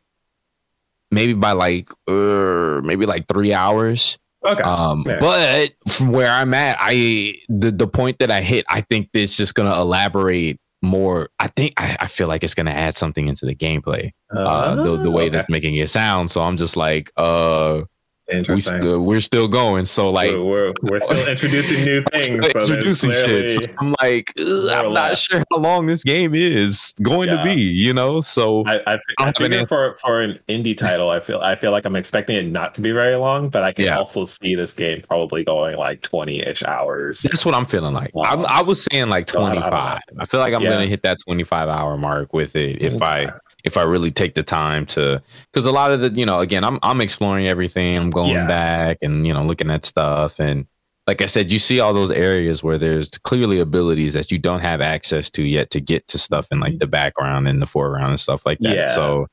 maybe 1.11 1.33
by 1.33 1.51
like, 1.51 1.89
uh, 2.07 2.81
maybe 2.83 3.05
like 3.05 3.27
three 3.27 3.53
hours. 3.53 4.17
Okay. 4.45 4.61
Um, 4.61 5.03
Yeah. 5.05 5.19
but 5.19 5.73
from 5.87 6.09
where 6.09 6.31
I'm 6.31 6.53
at, 6.53 6.77
I 6.79 7.35
the 7.49 7.71
the 7.71 7.87
point 7.87 8.19
that 8.19 8.31
I 8.31 8.41
hit, 8.41 8.65
I 8.69 8.81
think 8.81 9.09
it's 9.13 9.35
just 9.35 9.55
gonna 9.55 9.79
elaborate 9.79 10.59
more. 10.81 11.29
I 11.39 11.47
think 11.47 11.73
I, 11.77 11.97
I 12.01 12.07
feel 12.07 12.27
like 12.27 12.43
it's 12.43 12.53
gonna 12.53 12.71
add 12.71 12.95
something 12.95 13.27
into 13.27 13.45
the 13.45 13.55
gameplay 13.55 14.11
uh, 14.31 14.75
the 14.75 14.97
the 14.97 15.11
way 15.11 15.23
okay. 15.23 15.29
that's 15.29 15.49
making 15.49 15.75
it 15.75 15.89
sound. 15.89 16.31
So 16.31 16.43
I'm 16.43 16.55
just 16.55 16.77
like, 16.77 17.11
uh, 17.17 17.81
we 18.29 18.35
interesting. 18.35 18.81
st- 18.81 19.01
we're 19.01 19.21
still 19.21 19.47
going. 19.47 19.85
So 19.85 20.09
like, 20.11 20.31
we're, 20.31 20.43
we're, 20.43 20.73
we're 20.83 20.99
still 20.99 21.27
introducing 21.29 21.83
new 21.85 22.03
things. 22.11 22.29
introducing 22.29 23.11
shit. 23.11 23.49
So 23.51 23.61
I'm 23.79 23.95
like, 24.01 24.33
I'm 24.37 24.93
not 24.93 25.17
sure 25.17 25.43
how 25.51 25.57
long 25.59 25.85
this 25.85 26.03
game 26.03 26.33
is 26.35 26.93
going 27.01 27.29
Yeah. 27.29 27.37
to 27.37 27.43
be. 27.43 27.61
You 27.61 27.93
know, 27.93 28.19
so 28.21 28.63
I, 28.65 28.95
I, 28.95 28.99
I 29.19 29.33
an 29.39 29.67
for 29.67 29.95
for 29.97 30.21
an 30.21 30.39
indie 30.49 30.77
title, 30.77 31.09
I 31.09 31.19
feel 31.19 31.39
I 31.39 31.55
feel 31.55 31.71
like 31.71 31.85
I'm 31.85 31.95
expecting 31.95 32.35
it 32.35 32.47
not 32.51 32.75
to 32.75 32.81
be 32.81 32.91
very 32.91 33.15
long, 33.15 33.49
but 33.49 33.63
I 33.63 33.71
can 33.71 33.85
Yeah. 33.85 33.97
also 33.97 34.25
see 34.25 34.55
this 34.55 34.73
game 34.73 35.01
probably 35.07 35.43
going 35.43 35.77
like 35.77 36.01
20 36.01 36.39
ish 36.41 36.63
hours. 36.63 37.21
that's 37.21 37.45
what 37.45 37.55
I'm 37.55 37.65
feeling 37.65 37.93
like. 37.93 38.11
I'm, 38.23 38.45
I 38.45 38.61
was 38.61 38.85
saying 38.91 39.09
like 39.09 39.29
So 39.29 39.41
I 39.43 39.51
25. 39.53 39.99
I, 40.19 40.25
feel 40.25 40.39
like 40.39 40.53
I'm 40.53 40.61
Yeah. 40.61 40.71
gonna 40.71 40.85
hit 40.87 41.03
that 41.03 41.17
25 41.25 41.69
hour 41.69 41.97
mark 41.97 42.33
with 42.33 42.55
it 42.55 42.81
if 42.81 43.01
I 43.01 43.31
if 43.67 43.77
I 43.77 43.83
really 43.83 44.09
take 44.09 44.33
the 44.33 44.41
time 44.43 44.85
to 44.87 45.21
because 45.53 45.67
a 45.67 45.71
lot 45.71 45.91
of 45.91 45.99
the 46.01 46.09
you 46.09 46.25
know 46.25 46.39
again 46.39 46.63
I'm 46.63 46.79
I'm 46.81 47.01
exploring 47.01 47.47
everything. 47.47 47.97
I'm 47.97 48.09
going 48.09 48.31
Yeah. 48.31 48.47
back 48.47 48.97
and 49.03 49.27
you 49.27 49.33
know 49.33 49.43
looking 49.43 49.69
at 49.69 49.85
stuff. 49.85 50.39
And 50.39 50.65
like 51.05 51.21
I 51.21 51.27
said 51.27 51.51
you 51.51 51.59
see 51.59 51.79
all 51.79 51.93
those 51.93 52.09
areas 52.11 52.63
where 52.63 52.77
there's 52.79 53.11
clearly 53.19 53.59
abilities 53.59 54.13
that 54.13 54.31
you 54.31 54.39
don't 54.39 54.61
have 54.61 54.81
access 54.81 55.29
to 55.31 55.43
yet 55.43 55.69
to 55.71 55.79
get 55.79 56.07
to 56.07 56.17
stuff 56.17 56.47
in 56.51 56.59
like 56.59 56.79
the 56.79 56.87
background 56.87 57.47
and 57.47 57.61
the 57.61 57.65
foreground 57.67 58.09
and 58.09 58.19
stuff 58.19 58.45
like 58.45 58.57
that. 58.59 58.75
Yeah. 58.75 58.89
so 58.89 59.27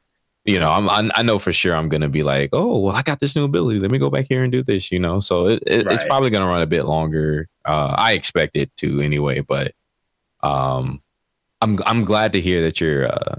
you 0.45 0.59
know 0.61 0.71
I'm, 0.71 1.11
I 1.15 1.23
know 1.23 1.39
for 1.39 1.53
sure 1.55 1.75
I'm 1.75 1.89
gonna 1.89 2.11
be 2.11 2.23
like 2.23 2.51
oh 2.53 2.79
well 2.79 2.95
I 2.95 3.03
got 3.03 3.21
this 3.21 3.35
new 3.35 3.45
ability. 3.45 3.79
Let 3.81 3.91
me 3.91 3.99
go 3.99 4.11
back 4.11 4.27
here 4.29 4.43
and 4.43 4.53
do 4.53 4.63
this 4.63 4.93
you 4.93 4.99
know? 4.99 5.19
So 5.21 5.47
it, 5.49 5.63
it, 5.67 5.87
it's 5.91 6.05
probably 6.05 6.29
gonna 6.31 6.47
run 6.51 6.61
a 6.63 6.67
bit 6.67 6.85
longer. 6.85 7.49
Uh 7.65 7.95
I 7.97 8.13
expect 8.13 8.55
it 8.57 8.71
to 8.79 9.01
anyway 9.01 9.41
but 9.41 9.73
um 10.43 11.01
I'm 11.63 11.79
I'm 11.87 12.05
glad 12.05 12.33
to 12.35 12.41
hear 12.43 12.61
that 12.63 12.79
you're 12.81 13.07
uh 13.07 13.37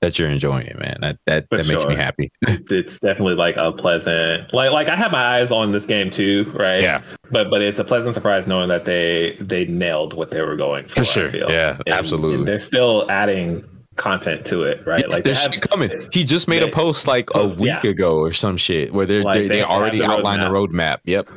that 0.00 0.18
you're 0.18 0.30
enjoying 0.30 0.66
it, 0.66 0.78
man. 0.78 0.98
That 1.00 1.18
that, 1.26 1.46
that 1.50 1.66
makes 1.66 1.86
me 1.86 1.94
happy. 1.96 2.30
it's 2.42 2.98
definitely 3.00 3.34
like 3.34 3.56
a 3.56 3.72
pleasant 3.72 4.52
like 4.54 4.70
like 4.70 4.88
I 4.88 4.96
have 4.96 5.10
my 5.12 5.38
eyes 5.38 5.50
on 5.50 5.72
this 5.72 5.86
game 5.86 6.10
too, 6.10 6.50
right? 6.54 6.82
Yeah. 6.82 7.02
But 7.30 7.50
but 7.50 7.62
it's 7.62 7.78
a 7.78 7.84
pleasant 7.84 8.14
surprise 8.14 8.46
knowing 8.46 8.68
that 8.68 8.84
they 8.84 9.36
they 9.40 9.64
nailed 9.66 10.14
what 10.14 10.30
they 10.30 10.40
were 10.42 10.56
going 10.56 10.86
for. 10.86 10.96
For 10.96 11.04
sure. 11.04 11.28
Yeah, 11.34 11.76
And- 11.86 11.88
absolutely. 11.94 12.36
and 12.38 12.48
they're 12.48 12.58
still 12.58 13.10
adding 13.10 13.64
content 13.96 14.46
to 14.46 14.62
it, 14.62 14.86
right? 14.86 15.00
Yeah, 15.00 15.06
like 15.14 15.24
they 15.24 15.30
there's 15.30 15.42
have- 15.42 15.54
shit 15.54 15.68
coming. 15.68 15.90
He 16.12 16.22
just 16.24 16.46
made 16.46 16.62
they- 16.62 16.70
a 16.70 16.72
post 16.72 17.06
like 17.08 17.28
a 17.34 17.46
week 17.46 17.82
yeah. 17.82 17.86
ago 17.86 18.18
or 18.18 18.32
some 18.32 18.56
shit 18.56 18.94
where 18.94 19.06
they're, 19.06 19.22
Like, 19.22 19.34
they 19.34 19.42
they 19.42 19.56
they 19.56 19.62
already 19.64 19.98
the 19.98 20.08
outlined 20.08 20.42
the 20.42 20.46
roadmap. 20.46 20.98
Yep. 21.04 21.28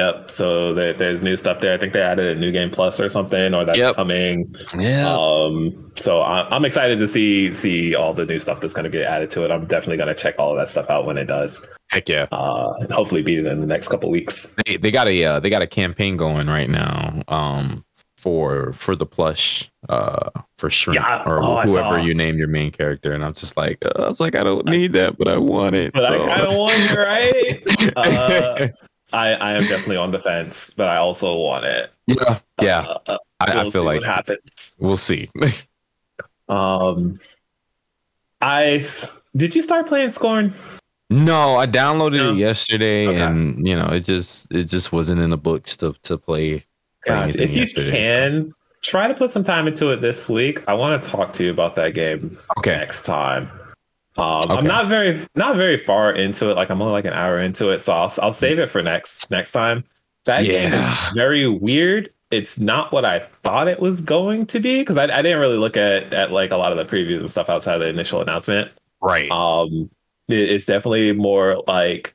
Yep. 0.00 0.30
So 0.30 0.72
there, 0.72 0.94
there's 0.94 1.20
new 1.22 1.36
stuff 1.36 1.60
there. 1.60 1.74
I 1.74 1.78
think 1.78 1.92
they 1.92 2.00
added 2.00 2.36
a 2.36 2.40
new 2.40 2.50
game 2.52 2.70
plus 2.70 2.98
or 3.00 3.08
something, 3.10 3.52
or 3.54 3.64
that's 3.66 3.78
Yep. 3.78 3.96
coming. 3.96 4.54
Yeah. 4.78 5.14
Um. 5.14 5.92
So 5.96 6.20
I, 6.22 6.48
I'm 6.54 6.64
excited 6.64 6.98
to 7.00 7.08
see 7.08 7.52
see 7.52 7.94
all 7.94 8.14
the 8.14 8.24
new 8.24 8.38
stuff 8.38 8.60
that's 8.60 8.72
going 8.74 8.84
to 8.84 8.90
get 8.90 9.02
added 9.06 9.30
to 9.32 9.44
it. 9.44 9.50
I'm 9.50 9.66
definitely 9.66 9.98
going 9.98 10.08
to 10.08 10.14
check 10.14 10.36
all 10.38 10.52
of 10.52 10.58
that 10.58 10.68
stuff 10.68 10.88
out 10.88 11.04
when 11.06 11.18
it 11.18 11.26
does. 11.26 11.66
Heck 11.88 12.08
yeah. 12.08 12.26
Uh, 12.32 12.72
and 12.80 12.90
hopefully 12.92 13.20
beat 13.22 13.38
it 13.40 13.46
in 13.46 13.60
the 13.60 13.66
next 13.66 13.88
couple 13.88 14.10
weeks. 14.10 14.56
They, 14.64 14.76
they 14.78 14.90
got 14.90 15.06
a 15.08 15.24
uh, 15.24 15.40
they 15.40 15.50
got 15.50 15.60
a 15.62 15.66
campaign 15.66 16.16
going 16.16 16.46
right 16.46 16.70
now. 16.70 17.22
Um. 17.28 17.84
For 18.16 18.74
for 18.74 18.94
the 18.94 19.06
plush, 19.06 19.70
uh, 19.88 20.28
for 20.58 20.68
shrimp 20.68 20.96
Yeah. 21.00 21.22
or 21.24 21.42
Oh, 21.42 21.62
whoever 21.62 21.98
you 21.98 22.12
name 22.12 22.36
your 22.36 22.48
main 22.48 22.70
character, 22.70 23.12
and 23.14 23.24
I'm 23.24 23.32
just 23.32 23.56
like, 23.56 23.78
uh, 23.82 23.92
I 23.96 24.08
was 24.10 24.20
like, 24.20 24.34
I 24.36 24.42
don't 24.42 24.66
need 24.66 24.92
that, 24.92 25.16
but 25.16 25.26
I 25.26 25.38
want 25.38 25.74
it. 25.74 25.94
But 25.94 26.04
I 26.12 26.18
kind 26.18 26.42
of 26.42 26.54
want 26.54 26.74
it, 26.76 26.98
right? 26.98 27.92
Uh, 27.96 28.68
I 29.12 29.34
I 29.34 29.52
am 29.52 29.62
definitely 29.66 29.96
on 29.96 30.10
the 30.10 30.18
fence, 30.20 30.72
but 30.76 30.88
I 30.88 30.96
also 30.96 31.34
want 31.36 31.64
it. 31.64 31.92
yeah, 32.06 32.38
yeah. 32.60 32.80
Uh, 32.80 32.98
uh, 33.06 33.18
I, 33.40 33.52
I 33.52 33.54
we'll 33.62 33.70
feel 33.70 33.82
see 33.82 33.86
like 33.86 34.00
what 34.00 34.04
happens. 34.08 34.76
we'll 34.78 34.96
see. 34.96 35.28
Um. 36.48 37.20
I 38.40 38.84
did 39.36 39.54
you 39.54 39.62
start 39.62 39.86
playing 39.86 40.10
Scorn? 40.10 40.52
No, 41.10 41.56
I 41.56 41.66
downloaded 41.66 42.16
No? 42.16 42.32
it 42.32 42.38
yesterday, 42.38 43.06
Okay. 43.08 43.20
and 43.20 43.66
you 43.66 43.76
know, 43.76 43.86
it 43.88 44.00
just 44.00 44.50
it 44.50 44.64
just 44.64 44.92
wasn't 44.92 45.20
in 45.20 45.30
the 45.30 45.36
books 45.36 45.76
to 45.78 45.94
to 46.04 46.18
play. 46.18 46.58
play 46.58 47.14
Gosh, 47.14 47.34
if 47.36 47.50
you 47.52 47.62
yesterday. 47.62 47.90
can 47.92 48.54
try 48.82 49.06
to 49.08 49.14
put 49.14 49.30
some 49.30 49.44
time 49.44 49.66
into 49.68 49.90
it 49.90 50.00
this 50.00 50.28
week, 50.28 50.62
I 50.68 50.74
want 50.74 51.02
to 51.02 51.08
talk 51.08 51.32
to 51.34 51.44
you 51.44 51.50
about 51.50 51.74
that 51.76 51.94
game 51.94 52.38
Okay. 52.58 52.72
next 52.76 53.04
time. 53.04 53.48
Um, 54.16 54.42
Okay. 54.42 54.54
I'm 54.54 54.64
not 54.64 54.88
very 54.88 55.26
not 55.36 55.56
very 55.56 55.78
far 55.78 56.12
into 56.12 56.50
it. 56.50 56.56
Like 56.56 56.70
I'm 56.70 56.80
only 56.82 56.92
like 56.92 57.04
an 57.04 57.12
hour 57.12 57.38
into 57.38 57.70
it, 57.70 57.80
so 57.82 57.92
I'll 57.92 58.12
I'll 58.20 58.32
save 58.32 58.58
it 58.58 58.68
for 58.68 58.82
next 58.82 59.30
next 59.30 59.52
time. 59.52 59.84
That 60.24 60.44
game 60.44 60.72
is 60.72 61.12
very 61.14 61.46
weird. 61.46 62.10
It's 62.30 62.58
not 62.58 62.92
what 62.92 63.04
I 63.04 63.20
thought 63.42 63.66
it 63.68 63.80
was 63.80 64.00
going 64.00 64.46
to 64.46 64.60
be 64.60 64.80
because 64.80 64.96
I, 64.96 65.04
I 65.04 65.22
didn't 65.22 65.38
really 65.40 65.56
look 65.58 65.76
at 65.76 66.12
at 66.12 66.30
like 66.32 66.50
a 66.50 66.56
lot 66.56 66.76
of 66.76 66.78
the 66.78 66.84
previews 66.96 67.20
and 67.20 67.30
stuff 67.30 67.48
outside 67.48 67.74
of 67.74 67.80
the 67.80 67.88
initial 67.88 68.20
announcement. 68.20 68.70
Right. 69.00 69.30
Um, 69.30 69.90
it- 70.28 70.50
it's 70.50 70.66
definitely 70.66 71.12
more 71.12 71.62
like 71.66 72.14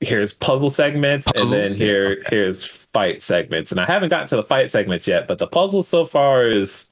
here's 0.00 0.34
puzzle 0.34 0.68
segments 0.70 1.26
and 1.36 1.50
then 1.52 1.62
Puzzles, 1.70 1.78
yeah, 1.78 1.86
here 1.86 2.16
okay. 2.20 2.26
here's 2.30 2.64
fight 2.66 3.22
segments. 3.22 3.70
And 3.70 3.80
I 3.80 3.86
haven't 3.86 4.08
gotten 4.10 4.26
to 4.28 4.36
the 4.36 4.42
fight 4.42 4.70
segments 4.70 5.06
yet, 5.06 5.26
but 5.28 5.38
the 5.38 5.46
puzzle 5.46 5.82
so 5.82 6.04
far 6.04 6.46
is 6.46 6.90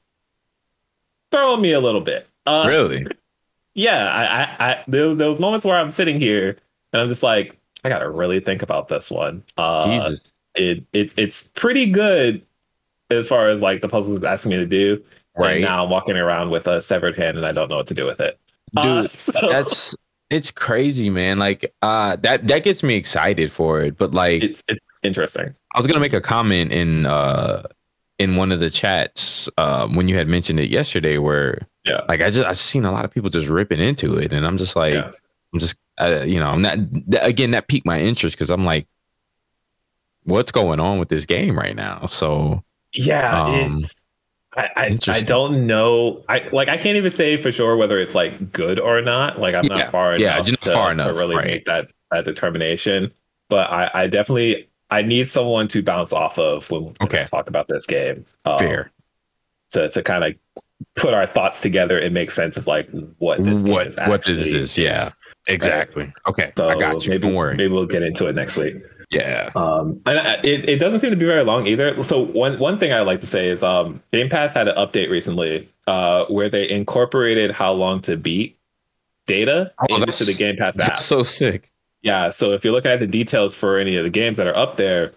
throwing 1.31 1.61
me 1.61 1.73
a 1.73 1.79
little 1.79 2.01
bit. 2.01 2.27
Uh, 2.47 2.65
really? 2.67 3.05
Yeah, 3.75 4.05
I, 4.07 4.23
I, 4.23 4.71
I 4.71 4.83
there, 4.87 5.07
was 5.07 5.39
moments 5.39 5.65
where 5.65 5.77
I'm 5.77 5.91
sitting 5.91 6.19
here 6.19 6.57
and 6.91 7.01
I'm 7.01 7.07
just 7.07 7.23
like, 7.23 7.57
I 7.83 7.89
gotta 7.89 8.09
really 8.09 8.39
think 8.39 8.61
about 8.61 8.87
this 8.87 9.09
one. 9.11 9.43
Uh, 9.57 9.85
Jesus. 9.85 10.31
it, 10.55 10.85
it 10.93 11.13
it's 11.17 11.49
pretty 11.55 11.87
good 11.87 12.45
as 13.09 13.27
far 13.27 13.49
as 13.49 13.61
like 13.61 13.81
the 13.81 13.89
puzzles 13.89 14.17
it's 14.17 14.25
asking 14.25 14.51
me 14.51 14.57
to 14.57 14.65
do. 14.65 15.03
Right. 15.35 15.55
And 15.55 15.65
now 15.65 15.83
I'm 15.83 15.89
walking 15.89 16.15
around 16.15 16.51
with 16.51 16.67
a 16.67 16.81
severed 16.81 17.17
hand 17.17 17.37
and 17.37 17.45
I 17.45 17.51
don't 17.51 17.69
know 17.69 17.77
what 17.77 17.87
to 17.87 17.93
do 17.93 18.05
with 18.05 18.19
it. 18.19 18.39
Uh, 18.77 19.01
Dude, 19.01 19.11
so- 19.11 19.39
That's 19.41 19.95
it's 20.29 20.51
crazy, 20.51 21.09
man. 21.09 21.37
Like 21.37 21.73
uh 21.81 22.15
that 22.17 22.47
that 22.47 22.63
gets 22.63 22.83
me 22.83 22.95
excited 22.95 23.51
for 23.51 23.81
it. 23.81 23.97
But 23.97 24.13
like 24.13 24.43
it's 24.43 24.63
it's 24.67 24.85
interesting. 25.01 25.53
I 25.75 25.79
was 25.79 25.87
gonna 25.87 25.99
make 25.99 26.13
a 26.13 26.21
comment 26.21 26.71
in 26.71 27.05
uh 27.05 27.63
in 28.19 28.35
one 28.35 28.51
of 28.51 28.59
the 28.59 28.69
chats 28.69 29.49
uh, 29.57 29.87
when 29.87 30.07
you 30.07 30.15
had 30.17 30.27
mentioned 30.27 30.59
it 30.59 30.69
yesterday 30.69 31.17
where 31.17 31.67
Yeah. 31.85 32.01
like 32.07 32.21
I 32.21 32.29
just 32.29 32.45
I've 32.47 32.57
seen 32.57 32.85
a 32.85 32.91
lot 32.91 33.05
of 33.05 33.11
people 33.11 33.29
just 33.29 33.47
ripping 33.47 33.79
into 33.79 34.17
it 34.17 34.31
and 34.33 34.45
I'm 34.45 34.57
just 34.57 34.75
like 34.75 34.93
Yeah. 34.93 35.11
I'm 35.53 35.59
just 35.59 35.75
uh, 35.99 36.23
you 36.25 36.39
know, 36.39 36.47
I'm 36.47 36.61
not 36.61 36.77
that, 37.07 37.25
again 37.27 37.51
that 37.51 37.67
piqued 37.67 37.85
my 37.85 37.99
interest 37.99 38.35
because 38.35 38.49
I'm 38.49 38.63
like, 38.63 38.87
what's 40.23 40.51
going 40.51 40.79
on 40.79 40.99
with 40.99 41.09
this 41.09 41.25
game 41.25 41.57
right 41.57 41.75
now? 41.75 42.05
So 42.07 42.63
Yeah, 42.93 43.41
Um, 43.43 43.83
it's, 43.83 43.95
I, 44.55 44.69
I, 44.75 44.99
I 45.07 45.21
don't 45.21 45.65
know. 45.65 46.23
I 46.29 46.47
like 46.51 46.69
I 46.69 46.77
can't 46.77 46.95
even 46.97 47.09
say 47.11 47.37
for 47.37 47.51
sure 47.51 47.75
whether 47.75 47.97
it's 47.99 48.13
like 48.13 48.51
good 48.51 48.79
or 48.79 49.01
not. 49.01 49.39
Like 49.39 49.55
I'm 49.55 49.65
Yeah, 49.65 49.75
not 49.75 49.91
far 49.91 50.17
yeah, 50.17 50.35
enough, 50.35 50.47
just 50.47 50.63
to, 50.63 50.71
far 50.71 50.93
to 50.93 51.03
really 51.13 51.35
right. 51.35 51.47
make 51.47 51.65
that 51.65 51.91
that 52.11 52.25
determination. 52.25 53.11
But 53.49 53.71
I, 53.71 53.89
I 53.93 54.07
definitely 54.07 54.69
I 54.93 55.01
need 55.01 55.29
someone 55.29 55.67
to 55.69 55.81
bounce 55.83 56.13
off 56.13 56.37
of 56.39 56.69
when, 56.71 56.85
we 56.85 56.93
Okay. 57.03 57.25
Talk 57.25 57.47
about 57.49 57.67
this 57.67 57.85
game. 57.85 58.25
Um, 58.45 58.57
fair. 58.57 58.91
to 59.71 59.89
to 59.89 60.03
kind 60.03 60.23
of 60.23 60.35
put 60.95 61.13
our 61.13 61.25
thoughts 61.25 61.61
together 61.61 61.97
and 61.97 62.13
make 62.13 62.29
sense 62.31 62.57
of 62.57 62.67
like 62.67 62.89
what 63.17 63.43
this 63.43 63.61
game 63.63 63.71
What- 63.73 63.87
is 63.87 63.97
what 64.07 64.23
this 64.25 64.45
is, 64.47 64.77
yeah. 64.77 65.09
Exactly. 65.47 66.13
Okay. 66.27 66.53
So 66.57 66.69
I 66.69 66.75
got 66.79 67.03
you. 67.03 67.09
Maybe, 67.09 67.23
Don't 67.23 67.33
worry. 67.35 67.55
maybe 67.57 67.73
we'll 67.73 67.85
get 67.85 68.01
into 68.03 68.27
it 68.27 68.35
next 68.35 68.55
week. 68.57 68.75
Yeah. 69.11 69.49
Um, 69.55 69.99
and 70.05 70.17
I- 70.19 70.35
it, 70.43 70.69
it 70.69 70.77
doesn't 70.79 70.99
seem 71.01 71.09
to 71.11 71.17
be 71.17 71.25
very 71.25 71.43
long 71.43 71.67
either. 71.67 72.01
So 72.03 72.19
one 72.23 72.57
one 72.59 72.77
thing 72.79 72.93
I 72.93 73.01
like 73.01 73.19
to 73.21 73.27
say 73.27 73.49
is 73.49 73.61
um, 73.63 74.01
Game 74.13 74.29
Pass 74.29 74.53
had 74.53 74.67
an 74.69 74.75
update 74.75 75.09
recently 75.09 75.67
uh, 75.87 76.25
where 76.25 76.47
they 76.49 76.69
incorporated 76.69 77.51
how 77.51 77.73
long 77.73 78.01
to 78.03 78.15
beat 78.15 78.57
data 79.27 79.71
Oh, 79.89 79.95
into 80.01 80.23
the 80.23 80.33
Game 80.37 80.55
Pass 80.55 80.79
app. 80.79 80.87
That's 80.89 81.03
so 81.05 81.23
sick. 81.23 81.71
Yeah, 82.03 82.29
so 82.29 82.51
if 82.51 82.63
you're 82.63 82.73
looking 82.73 82.91
at 82.91 82.99
the 82.99 83.07
details 83.07 83.55
for 83.55 83.77
any 83.77 83.95
of 83.95 84.03
the 84.03 84.09
games 84.09 84.37
that 84.37 84.45
are 84.45 84.55
up 84.55 84.75
there, 84.75 85.13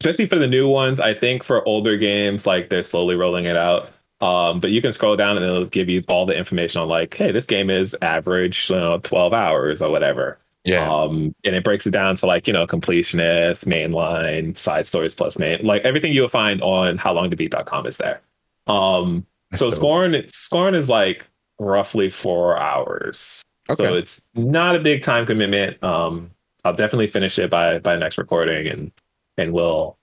especially 0.00 0.26
for 0.26 0.38
the 0.38 0.46
new 0.46 0.68
ones, 0.68 1.00
I 1.00 1.14
think 1.14 1.42
for 1.42 1.66
older 1.66 1.96
games, 1.96 2.46
like 2.46 2.68
they're 2.68 2.82
slowly 2.82 3.16
rolling 3.16 3.46
it 3.46 3.56
out. 3.56 3.90
Um, 4.20 4.60
but 4.60 4.70
you 4.70 4.80
can 4.80 4.92
scroll 4.92 5.16
down 5.16 5.36
and 5.36 5.44
it'll 5.44 5.66
give 5.66 5.88
you 5.88 6.04
all 6.06 6.26
the 6.26 6.36
information 6.36 6.80
on 6.80 6.88
like, 6.88 7.14
hey, 7.14 7.32
this 7.32 7.46
game 7.46 7.70
is 7.70 7.96
average, 8.02 8.70
you 8.70 8.76
know, 8.76 8.98
12 8.98 9.32
hours 9.32 9.82
or 9.82 9.90
whatever. 9.90 10.38
Yeah. 10.64 10.88
Um, 10.88 11.34
and 11.44 11.56
it 11.56 11.64
breaks 11.64 11.86
it 11.86 11.90
down 11.90 12.14
to 12.16 12.26
like, 12.26 12.46
you 12.46 12.52
know, 12.52 12.66
completionist, 12.66 13.64
mainline, 13.64 14.56
side 14.56 14.86
stories 14.86 15.14
plus 15.14 15.38
main, 15.38 15.64
like 15.66 15.82
everything 15.82 16.12
you'll 16.12 16.28
find 16.28 16.62
on 16.62 16.98
howlongtobeat.com 16.98 17.86
is 17.86 17.96
there. 17.96 18.20
Um, 18.68 19.26
so 19.54 19.70
dope. 19.70 19.74
Scorn, 19.74 20.28
Scorn 20.28 20.74
is 20.76 20.88
like 20.88 21.26
roughly 21.58 22.10
four 22.10 22.58
hours. 22.58 23.42
So 23.74 23.94
it's 23.94 24.22
not 24.34 24.76
a 24.76 24.80
big 24.80 25.02
time 25.02 25.26
commitment. 25.26 25.82
Um, 25.82 26.30
I'll 26.64 26.74
definitely 26.74 27.08
finish 27.08 27.38
it 27.38 27.50
by 27.50 27.78
by 27.78 27.96
next 27.96 28.18
recording, 28.18 28.66
and 28.68 28.92
and 29.36 29.52
we'll 29.52 29.98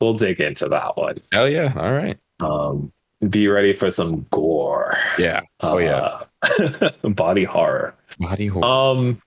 we'll 0.00 0.14
dig 0.14 0.40
into 0.40 0.68
that 0.68 0.96
one. 0.96 1.18
Hell 1.32 1.48
yeah. 1.48 1.72
All 1.76 1.92
right. 1.92 2.18
Um, 2.40 2.92
be 3.28 3.48
ready 3.48 3.72
for 3.72 3.90
some 3.90 4.26
gore. 4.30 4.96
Yeah. 5.18 5.42
Oh 5.60 5.78
yeah. 5.78 6.22
Uh, 6.42 6.90
body 7.08 7.44
horror. 7.44 7.94
Body 8.18 8.46
horror. 8.46 8.64
Um, 8.64 9.22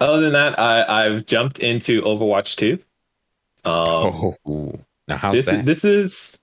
other 0.00 0.20
than 0.20 0.32
that, 0.32 0.58
I 0.58 1.06
I've 1.06 1.26
jumped 1.26 1.58
into 1.58 2.02
Overwatch 2.02 2.56
two. 2.56 2.78
Um, 3.64 4.34
oh. 4.46 4.80
Now 5.08 5.16
how's 5.16 5.34
this 5.34 5.46
that? 5.46 5.60
is, 5.60 5.64
this 5.64 5.84
is 5.84 6.40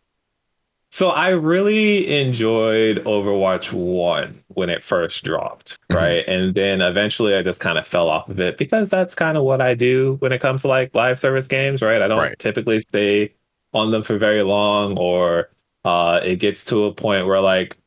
so 0.92 1.10
I 1.10 1.30
really 1.30 2.08
enjoyed 2.22 2.98
Overwatch 3.06 3.72
1 3.72 4.44
when 4.50 4.70
it 4.70 4.84
first 4.84 5.24
dropped, 5.24 5.78
Mhm. 5.92 5.96
right? 5.96 6.24
And 6.28 6.54
then 6.56 6.82
eventually 6.82 7.36
I 7.36 7.44
just 7.44 7.62
kind 7.62 7.78
of 7.78 7.88
fell 7.88 8.10
off 8.10 8.30
of 8.30 8.40
it 8.40 8.58
because 8.58 8.90
that's 8.90 9.16
kind 9.16 9.38
of 9.38 9.44
what 9.44 9.62
I 9.62 9.74
do 9.74 10.18
when 10.20 10.32
it 10.34 10.42
comes 10.42 10.64
to 10.64 10.68
like 10.68 10.94
live 10.94 11.20
service 11.20 11.48
games, 11.48 11.82
right? 11.82 12.02
I 12.02 12.08
don't 12.08 12.18
Right. 12.18 12.38
typically 12.40 12.82
stay 12.82 13.34
on 13.74 13.92
them 13.92 14.04
for 14.04 14.18
very 14.18 14.44
long 14.44 14.98
or 14.98 15.50
uh 15.86 16.20
it 16.24 16.36
gets 16.38 16.64
to 16.66 16.86
a 16.86 16.94
point 16.94 17.26
where 17.26 17.40
like 17.42 17.78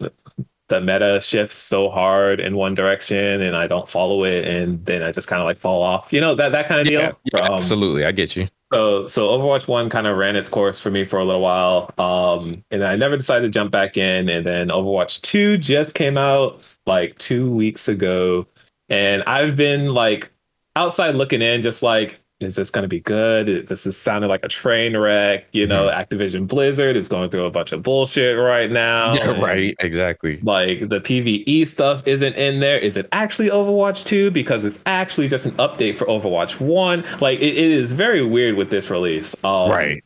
the 0.68 0.81
meta 0.81 1.20
shifts 1.22 1.56
so 1.56 1.90
hard 1.90 2.40
in 2.40 2.56
one 2.56 2.74
direction 2.74 3.43
and 3.43 3.56
I 3.56 3.66
don't 3.66 3.89
follow 3.89 4.24
it 4.24 4.47
and 4.47 4.85
then 4.86 5.02
I 5.02 5.12
just 5.12 5.28
kind 5.28 5.40
of 5.43 5.47
like 5.47 5.59
fall 5.59 5.82
off. 5.82 6.12
You 6.12 6.20
know, 6.20 6.35
that 6.36 6.52
that 6.52 6.66
kind 6.68 6.81
of 6.81 6.86
deal. 6.86 7.02
yeah, 7.02 7.12
yeah, 7.24 7.40
Um, 7.40 7.55
absolutely. 7.59 8.05
I 8.05 8.12
get 8.12 8.36
you. 8.36 8.48
So 8.74 9.06
so 9.06 9.28
Overwatch 9.28 9.68
One 9.68 9.88
kind 9.88 10.06
of 10.06 10.16
ran 10.16 10.36
its 10.36 10.48
course 10.48 10.80
for 10.80 10.90
me 10.90 11.05
for 11.05 11.18
a 11.18 11.24
little 11.24 11.40
while, 11.40 11.90
um, 11.98 12.64
and 12.70 12.84
I 12.84 12.96
never 12.96 13.16
decided 13.16 13.46
to 13.46 13.51
jump 13.51 13.70
back 13.70 13.96
in. 13.96 14.28
And 14.28 14.44
then 14.44 14.68
Overwatch 14.68 15.20
Two 15.22 15.56
just 15.56 15.94
came 15.94 16.18
out 16.18 16.60
like 16.86 17.16
two 17.18 17.51
weeks 17.51 17.86
ago, 17.88 18.46
and 18.88 19.22
I've 19.24 19.56
been 19.56 19.94
like 19.94 20.32
outside 20.76 21.14
looking 21.14 21.40
in, 21.40 21.62
just 21.62 21.82
like, 21.82 22.20
is 22.44 22.54
this 22.54 22.70
going 22.70 22.82
to 22.82 22.88
be 22.88 23.00
good? 23.00 23.66
This 23.68 23.86
is 23.86 23.96
sounding 23.96 24.28
like 24.28 24.44
a 24.44 24.48
train 24.48 24.96
wreck. 24.96 25.46
You 25.52 25.66
know, 25.66 25.88
Activision 25.88 26.46
Blizzard 26.46 26.96
is 26.96 27.08
going 27.08 27.30
through 27.30 27.44
a 27.46 27.50
bunch 27.50 27.72
of 27.72 27.82
bullshit 27.82 28.38
right 28.38 28.70
now. 28.70 29.14
yeah, 29.14 29.40
right. 29.40 29.74
Exactly. 29.80 30.38
like 30.42 30.88
the 30.88 31.00
PVE 31.00 31.66
stuff 31.66 32.02
isn't 32.06 32.34
in 32.36 32.60
there. 32.60 32.78
Is 32.78 32.96
it 32.96 33.08
actually 33.12 33.48
Overwatch 33.48 34.04
2? 34.04 34.30
Because 34.30 34.64
it's 34.64 34.78
actually 34.86 35.28
just 35.28 35.46
an 35.46 35.52
update 35.52 35.96
for 35.96 36.06
Overwatch 36.06 36.60
1. 36.60 37.04
Like 37.20 37.38
it, 37.40 37.56
it 37.56 37.70
is 37.70 37.92
very 37.92 38.22
weird 38.24 38.56
with 38.56 38.70
this 38.70 38.90
release. 38.90 39.34
Um, 39.44 39.70
right. 39.70 40.04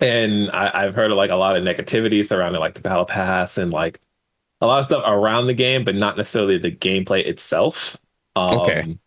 And 0.00 0.50
I, 0.52 0.84
I've 0.84 0.94
heard 0.94 1.10
like 1.12 1.30
a 1.30 1.36
lot 1.36 1.56
of 1.56 1.64
negativity 1.64 2.24
surrounding 2.26 2.60
like 2.60 2.74
the 2.74 2.80
battle 2.80 3.04
pass 3.04 3.58
and 3.58 3.72
like 3.72 4.00
a 4.60 4.66
lot 4.66 4.78
of 4.80 4.86
stuff 4.86 5.02
around 5.06 5.46
the 5.46 5.54
game, 5.54 5.84
but 5.84 5.94
not 5.94 6.16
necessarily 6.16 6.58
the 6.58 6.70
gameplay 6.72 7.24
itself. 7.26 7.96
Um, 8.36 8.58
Okay. 8.60 8.98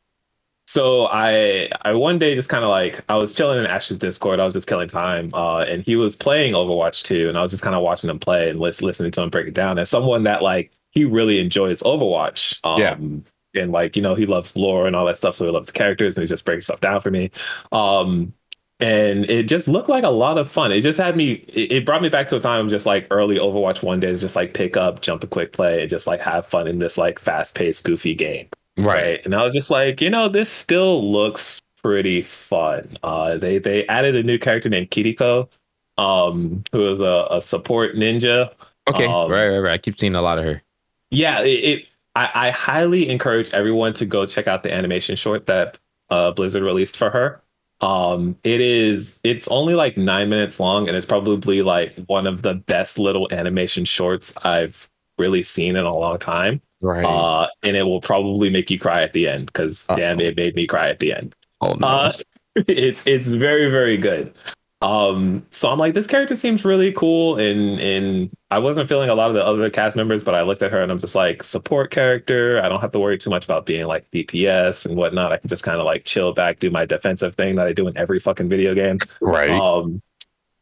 So 0.72 1.08
I 1.08 1.68
I 1.82 1.94
one 1.96 2.18
day 2.18 2.34
just 2.34 2.48
kind 2.48 2.64
of 2.64 2.70
like 2.70 3.04
I 3.10 3.16
was 3.16 3.34
chilling 3.34 3.60
in 3.60 3.66
Ash's 3.66 3.98
Discord. 4.00 4.40
I 4.40 4.46
was 4.46 4.54
just 4.54 4.68
killing 4.68 4.88
time, 4.88 5.30
uh, 5.34 5.64
and 5.68 5.84
he 5.84 5.98
was 5.98 6.16
playing 6.16 6.54
Overwatch 6.54 7.04
2, 7.04 7.28
and 7.28 7.38
I 7.38 7.42
was 7.42 7.52
just 7.52 7.62
kind 7.62 7.76
of 7.76 7.82
watching 7.82 8.10
him 8.10 8.20
play 8.20 8.50
and 8.50 8.58
lis- 8.58 8.82
listening 8.82 9.12
to 9.12 9.22
him 9.22 9.30
break 9.30 9.48
it 9.50 9.54
down. 9.54 9.78
As 9.78 9.90
someone 9.90 10.24
that 10.24 10.42
like 10.42 10.72
he 10.92 11.04
really 11.04 11.40
enjoys 11.40 11.82
Overwatch, 11.82 12.62
um, 12.64 12.80
Yeah. 12.80 13.62
and 13.62 13.74
like 13.74 13.98
you 13.98 14.02
know 14.02 14.16
he 14.16 14.26
loves 14.26 14.56
lore 14.56 14.88
and 14.88 14.96
all 14.96 15.06
that 15.08 15.18
stuff, 15.18 15.36
so 15.36 15.44
he 15.46 15.52
loves 15.52 15.68
the 15.68 15.74
characters, 15.74 16.16
and 16.16 16.24
he 16.24 16.28
just 16.30 16.46
breaks 16.46 16.68
stuff 16.68 16.80
down 16.80 17.02
for 17.02 17.12
me. 17.12 17.32
Um, 17.74 18.34
and 18.80 19.30
it 19.30 19.50
just 19.50 19.68
looked 19.68 19.90
like 19.90 20.06
a 20.06 20.10
lot 20.10 20.38
of 20.38 20.50
fun. 20.50 20.72
It 20.72 20.80
just 20.80 20.98
had 20.98 21.18
me. 21.18 21.34
It, 21.50 21.72
it 21.74 21.86
brought 21.86 22.02
me 22.02 22.08
back 22.08 22.30
to 22.30 22.38
a 22.38 22.40
time 22.40 22.68
of 22.68 22.72
just 22.72 22.86
like 22.86 23.08
early 23.12 23.36
Overwatch 23.40 23.84
one 23.84 24.00
days, 24.00 24.22
just 24.22 24.38
like 24.38 24.54
pick 24.54 24.78
up, 24.78 25.02
jump 25.02 25.22
a 25.22 25.28
quick 25.28 25.52
play, 25.52 25.82
and 25.82 25.90
just 25.90 26.08
like 26.08 26.22
have 26.22 26.46
fun 26.46 26.66
in 26.70 26.80
this 26.80 26.98
like 26.98 27.20
fast 27.20 27.56
paced, 27.56 27.84
goofy 27.84 28.16
game 28.16 28.48
Right. 28.86 29.24
and 29.26 29.36
I 29.36 29.44
was 29.44 29.54
just 29.54 29.70
like, 29.70 30.02
you 30.02 30.10
know, 30.10 30.28
this 30.28 30.50
still 30.50 31.12
looks 31.12 31.62
pretty 31.82 32.22
fun. 32.22 32.98
Uh, 33.04 33.38
they 33.38 33.58
they 33.58 33.88
added 33.88 34.16
a 34.16 34.24
new 34.24 34.38
character 34.38 34.70
named 34.70 34.92
Kiriko, 34.92 35.50
um, 35.98 36.64
who 36.72 36.92
is 36.92 37.00
a, 37.00 37.28
a 37.32 37.42
support 37.42 37.96
ninja. 37.96 38.52
Okay. 38.88 39.06
Um, 39.06 39.32
right. 39.32 39.50
Right. 39.50 39.60
Right. 39.60 39.74
I 39.74 39.78
keep 39.78 40.00
seeing 40.00 40.16
a 40.16 40.22
lot 40.22 40.40
of 40.40 40.46
her. 40.46 40.62
Yeah, 41.10 41.42
it. 41.42 41.48
it 41.48 41.88
I, 42.14 42.48
I 42.48 42.50
highly 42.50 43.10
encourage 43.10 43.52
everyone 43.54 43.94
to 43.94 44.06
go 44.06 44.26
check 44.26 44.46
out 44.46 44.64
the 44.64 44.74
animation 44.74 45.16
short 45.16 45.46
that 45.46 45.80
uh, 46.10 46.32
Blizzard 46.32 46.62
released 46.62 46.98
for 46.98 47.10
her. 47.10 47.42
Um, 47.80 48.38
it 48.44 48.62
is 48.62 49.18
it's 49.24 49.48
only 49.48 49.76
like 49.76 49.98
nine 49.98 50.30
minutes 50.30 50.60
long, 50.60 50.88
and 50.88 50.98
it's 50.98 51.06
probably 51.06 51.62
like 51.62 51.96
one 52.08 52.28
of 52.28 52.42
the 52.42 52.56
best 52.56 53.00
little 53.00 53.28
animation 53.32 53.86
shorts 53.86 54.36
I've 54.44 54.90
really 55.18 55.42
seen 55.42 55.76
in 55.76 55.86
a 55.86 55.96
long 55.96 56.18
time. 56.20 56.62
Right. 56.82 57.06
Uh, 57.06 57.48
and 57.64 57.78
it 57.78 57.84
will 57.84 58.02
probably 58.02 58.50
make 58.50 58.70
you 58.70 58.80
cry 58.80 59.02
at 59.02 59.14
the 59.14 59.28
end 59.28 59.48
because 59.48 59.86
damn, 59.96 60.20
it 60.20 60.36
made 60.36 60.56
me 60.56 60.68
cry 60.68 60.90
at 60.90 61.00
the 61.00 61.14
end. 61.14 61.36
oh 61.62 61.74
no. 61.74 61.88
Uh, 61.88 62.14
it's 62.68 63.06
it's 63.08 63.30
very 63.30 63.70
very 63.70 63.98
good. 63.98 64.34
Um, 64.82 65.46
so 65.52 65.70
I'm 65.70 65.78
like, 65.78 65.94
this 65.94 66.08
character 66.08 66.36
seems 66.36 66.66
really 66.66 66.92
cool, 66.92 67.38
and 67.38 67.80
and 67.80 68.36
I 68.50 68.58
wasn't 68.58 68.90
feeling 68.90 69.10
a 69.10 69.16
lot 69.16 69.30
of 69.30 69.36
the 69.36 69.46
other 69.46 69.70
cast 69.70 69.96
members, 69.96 70.24
but 70.24 70.34
I 70.34 70.42
looked 70.42 70.64
at 70.64 70.72
her 70.72 70.82
and 70.82 70.92
I'm 70.92 70.98
just 70.98 71.14
like, 71.14 71.44
support 71.44 71.92
character. 71.92 72.60
I 72.64 72.68
don't 72.68 72.82
have 72.82 72.92
to 72.94 73.00
worry 73.00 73.18
too 73.18 73.30
much 73.30 73.46
about 73.46 73.66
being 73.66 73.86
like 73.86 74.10
DPS 74.12 74.86
and 74.86 74.98
whatnot. 74.98 75.32
I 75.32 75.38
can 75.38 75.50
just 75.50 75.64
kind 75.64 75.80
of 75.80 75.86
like 75.86 76.06
chill 76.06 76.34
back, 76.34 76.60
do 76.60 76.72
my 76.72 76.86
defensive 76.86 77.36
thing 77.36 77.56
that 77.56 77.68
I 77.68 77.74
do 77.74 77.88
in 77.88 77.96
every 77.96 78.20
fucking 78.20 78.50
video 78.50 78.74
game. 78.74 79.00
right. 79.22 79.52
Um, 79.52 80.02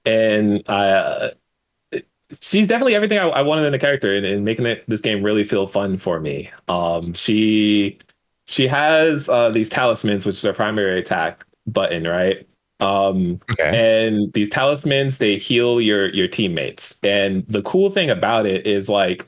and 0.06 0.64
I, 0.68 0.90
uh, 0.90 1.30
she's 2.42 2.68
definitely 2.68 2.96
everything 2.96 3.18
I, 3.18 3.28
I 3.28 3.42
wanted 3.42 3.66
in 3.66 3.74
a 3.74 3.80
character, 3.80 4.14
and, 4.14 4.26
and 4.26 4.46
making 4.46 4.66
it 4.66 4.84
this 4.88 5.02
game 5.02 5.24
really 5.24 5.44
feel 5.44 5.68
fun 5.68 5.98
for 5.98 6.20
me. 6.20 6.50
Um, 6.68 7.14
she 7.14 7.98
she 8.46 8.68
has 8.68 9.30
uh, 9.30 9.50
these 9.50 9.70
talismans, 9.70 10.26
which 10.26 10.36
is 10.36 10.42
her 10.44 10.54
primary 10.54 11.00
attack 11.00 11.46
button, 11.68 12.08
right? 12.08 12.48
Um, 12.82 13.42
okay. 13.52 14.08
and 14.08 14.32
these 14.32 14.50
talismans 14.50 15.18
they 15.18 15.38
heal 15.38 15.82
your 15.82 16.10
your 16.10 16.28
teammates. 16.28 17.00
And 17.04 17.46
the 17.48 17.62
cool 17.62 17.90
thing 17.90 18.10
about 18.10 18.46
it 18.46 18.66
is 18.66 18.88
like 18.88 19.28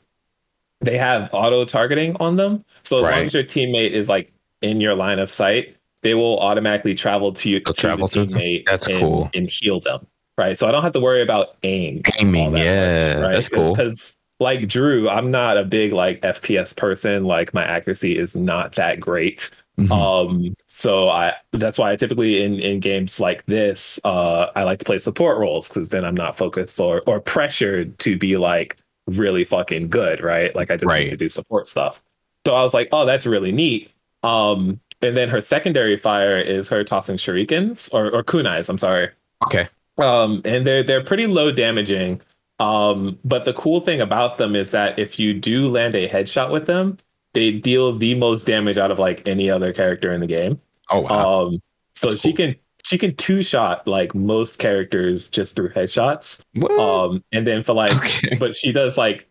they 0.79 0.97
have 0.97 1.29
auto 1.33 1.65
targeting 1.65 2.15
on 2.19 2.37
them. 2.37 2.63
So 2.83 3.05
as 3.05 3.11
long 3.11 3.25
as 3.25 3.33
your 3.33 3.43
teammate 3.43 3.91
is 3.91 4.09
like 4.09 4.31
in 4.61 4.81
your 4.81 4.95
line 4.95 5.19
of 5.19 5.29
sight, 5.29 5.75
they 6.01 6.15
will 6.15 6.39
automatically 6.39 6.95
travel 6.95 7.33
to 7.33 7.49
you 7.49 7.59
to 7.59 7.73
travel 7.73 8.07
the 8.07 8.13
to 8.13 8.25
them? 8.25 8.39
teammate 8.39 8.65
That's 8.65 8.87
and, 8.87 8.99
cool. 8.99 9.29
and 9.33 9.49
heal 9.49 9.79
them. 9.79 10.07
Right. 10.41 10.57
So 10.57 10.67
I 10.67 10.71
don't 10.71 10.81
have 10.81 10.93
to 10.93 10.99
worry 10.99 11.21
about 11.21 11.55
aim. 11.63 12.01
Aiming. 12.19 12.53
that 12.53 12.59
Yeah. 12.65 13.13
much, 13.15 13.23
right? 13.23 13.33
That's 13.33 13.49
cool. 13.49 13.73
Because 13.75 14.17
like 14.39 14.67
Drew, 14.67 15.07
I'm 15.07 15.29
not 15.29 15.55
a 15.57 15.63
big 15.63 15.93
like 15.93 16.21
FPS 16.21 16.75
person. 16.75 17.25
Like 17.25 17.53
my 17.53 17.63
accuracy 17.63 18.17
is 18.17 18.35
not 18.35 18.73
that 18.75 18.99
great. 18.99 19.51
Mhm. 19.79 19.91
Um, 19.91 20.55
so 20.67 21.09
I 21.09 21.33
that's 21.53 21.77
why 21.77 21.91
I 21.91 21.95
typically 21.95 22.41
in 22.43 22.55
in 22.59 22.79
games 22.79 23.19
like 23.19 23.45
this, 23.45 23.99
uh, 24.03 24.47
I 24.55 24.63
like 24.63 24.79
to 24.79 24.85
play 24.85 24.97
support 24.97 25.37
roles 25.37 25.69
because 25.69 25.89
then 25.89 26.03
I'm 26.03 26.15
not 26.15 26.35
focused 26.37 26.79
or 26.79 27.03
or 27.05 27.19
pressured 27.19 27.97
to 27.99 28.17
be 28.17 28.35
like 28.37 28.77
really 29.07 29.45
fucking 29.45 29.89
good, 29.89 30.21
right? 30.21 30.55
Like 30.55 30.71
I 30.71 30.75
just 30.75 30.85
Right. 30.85 31.03
need 31.03 31.09
to 31.11 31.17
do 31.17 31.29
support 31.29 31.67
stuff. 31.67 32.01
So 32.47 32.55
I 32.55 32.63
was 32.63 32.73
like, 32.73 32.89
oh, 32.91 33.05
that's 33.05 33.25
really 33.27 33.51
neat. 33.51 33.91
Um, 34.23 34.79
and 35.03 35.15
then 35.15 35.29
her 35.29 35.41
secondary 35.41 35.97
fire 35.97 36.37
is 36.39 36.67
her 36.69 36.83
tossing 36.83 37.17
shurikens 37.17 37.93
or, 37.93 38.09
or 38.09 38.23
kunais. 38.23 38.69
I'm 38.69 38.77
sorry. 38.79 39.09
Okay. 39.45 39.67
Um, 40.01 40.41
and 40.45 40.65
they're 40.65 40.83
they're 40.83 41.03
pretty 41.03 41.27
low 41.27 41.51
damaging. 41.51 42.21
Um, 42.59 43.17
but 43.25 43.45
the 43.45 43.53
cool 43.53 43.81
thing 43.81 44.01
about 44.01 44.37
them 44.37 44.55
is 44.55 44.71
that 44.71 44.97
if 44.99 45.17
you 45.17 45.33
do 45.33 45.67
land 45.67 45.95
a 45.95 46.07
headshot 46.07 46.51
with 46.51 46.67
them, 46.67 46.97
they 47.33 47.51
deal 47.51 47.97
the 47.97 48.13
most 48.15 48.45
damage 48.45 48.77
out 48.77 48.91
of 48.91 48.99
like 48.99 49.27
any 49.27 49.49
other 49.49 49.73
character 49.73 50.13
in 50.13 50.21
the 50.21 50.27
game. 50.27 50.59
Oh 50.89 51.01
wow. 51.01 51.41
Um, 51.45 51.61
so 51.95 52.09
That's 52.09 52.21
she 52.21 52.33
can 52.33 52.55
she 52.83 52.97
can 52.97 53.15
two 53.15 53.41
shot 53.43 53.87
like 53.87 54.13
most 54.13 54.59
characters 54.59 55.29
just 55.29 55.55
through 55.55 55.69
headshots. 55.69 56.41
What? 56.53 56.71
Um, 56.71 57.23
and 57.31 57.47
then 57.47 57.63
for 57.63 57.73
like, 57.73 57.93
Okay. 57.95 58.35
but 58.39 58.55
she 58.55 58.71
does 58.71 58.97
like 58.97 59.27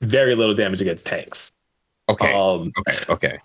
very 0.00 0.34
little 0.34 0.54
damage 0.54 0.80
against 0.80 1.06
tanks. 1.06 1.50
okay. 2.08 2.32
Um, 2.32 2.72
okay. 2.78 2.98
Okay. 3.08 3.38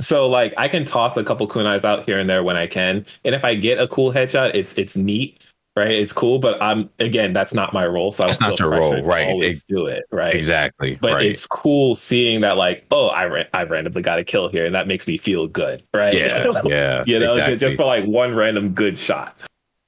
so 0.00 0.28
like 0.28 0.54
I 0.56 0.68
can 0.68 0.84
toss 0.84 1.16
a 1.16 1.24
couple 1.24 1.46
kunais 1.48 1.84
out 1.84 2.06
here 2.06 2.18
and 2.18 2.28
there 2.30 2.42
when 2.42 2.56
I 2.56 2.66
can, 2.66 3.04
and 3.24 3.34
if 3.34 3.44
I 3.44 3.54
get 3.54 3.78
a 3.78 3.86
cool 3.88 4.12
headshot, 4.12 4.52
it's 4.54 4.72
it's 4.74 4.96
neat, 4.96 5.38
right? 5.76 5.90
It's 5.90 6.12
cool, 6.12 6.38
but 6.38 6.62
I'm 6.62 6.90
again 6.98 7.32
that's 7.32 7.54
not 7.54 7.72
my 7.72 7.86
role, 7.86 8.12
so 8.12 8.26
That's 8.26 8.40
not 8.40 8.58
your 8.58 8.70
role, 8.70 9.02
right. 9.02 9.26
Always 9.26 9.60
Ex- 9.60 9.64
do 9.64 9.86
it, 9.86 10.04
right? 10.10 10.34
Exactly. 10.34 10.96
But 11.00 11.14
right. 11.14 11.26
it's 11.26 11.46
cool 11.46 11.94
seeing 11.94 12.42
that 12.42 12.56
like, 12.56 12.84
oh, 12.90 13.08
I 13.08 13.26
ra- 13.26 13.44
I 13.52 13.64
randomly 13.64 14.02
got 14.02 14.18
a 14.18 14.24
kill 14.24 14.48
here, 14.48 14.66
and 14.66 14.74
that 14.74 14.86
makes 14.86 15.06
me 15.06 15.18
feel 15.18 15.46
good, 15.46 15.82
right? 15.94 16.14
yeah. 16.14 16.52
Yeah. 16.64 17.04
you 17.06 17.18
know, 17.18 17.32
exactly. 17.32 17.56
just 17.56 17.76
for 17.76 17.84
like 17.84 18.04
one 18.04 18.34
random 18.34 18.70
good 18.70 18.98
shot. 18.98 19.36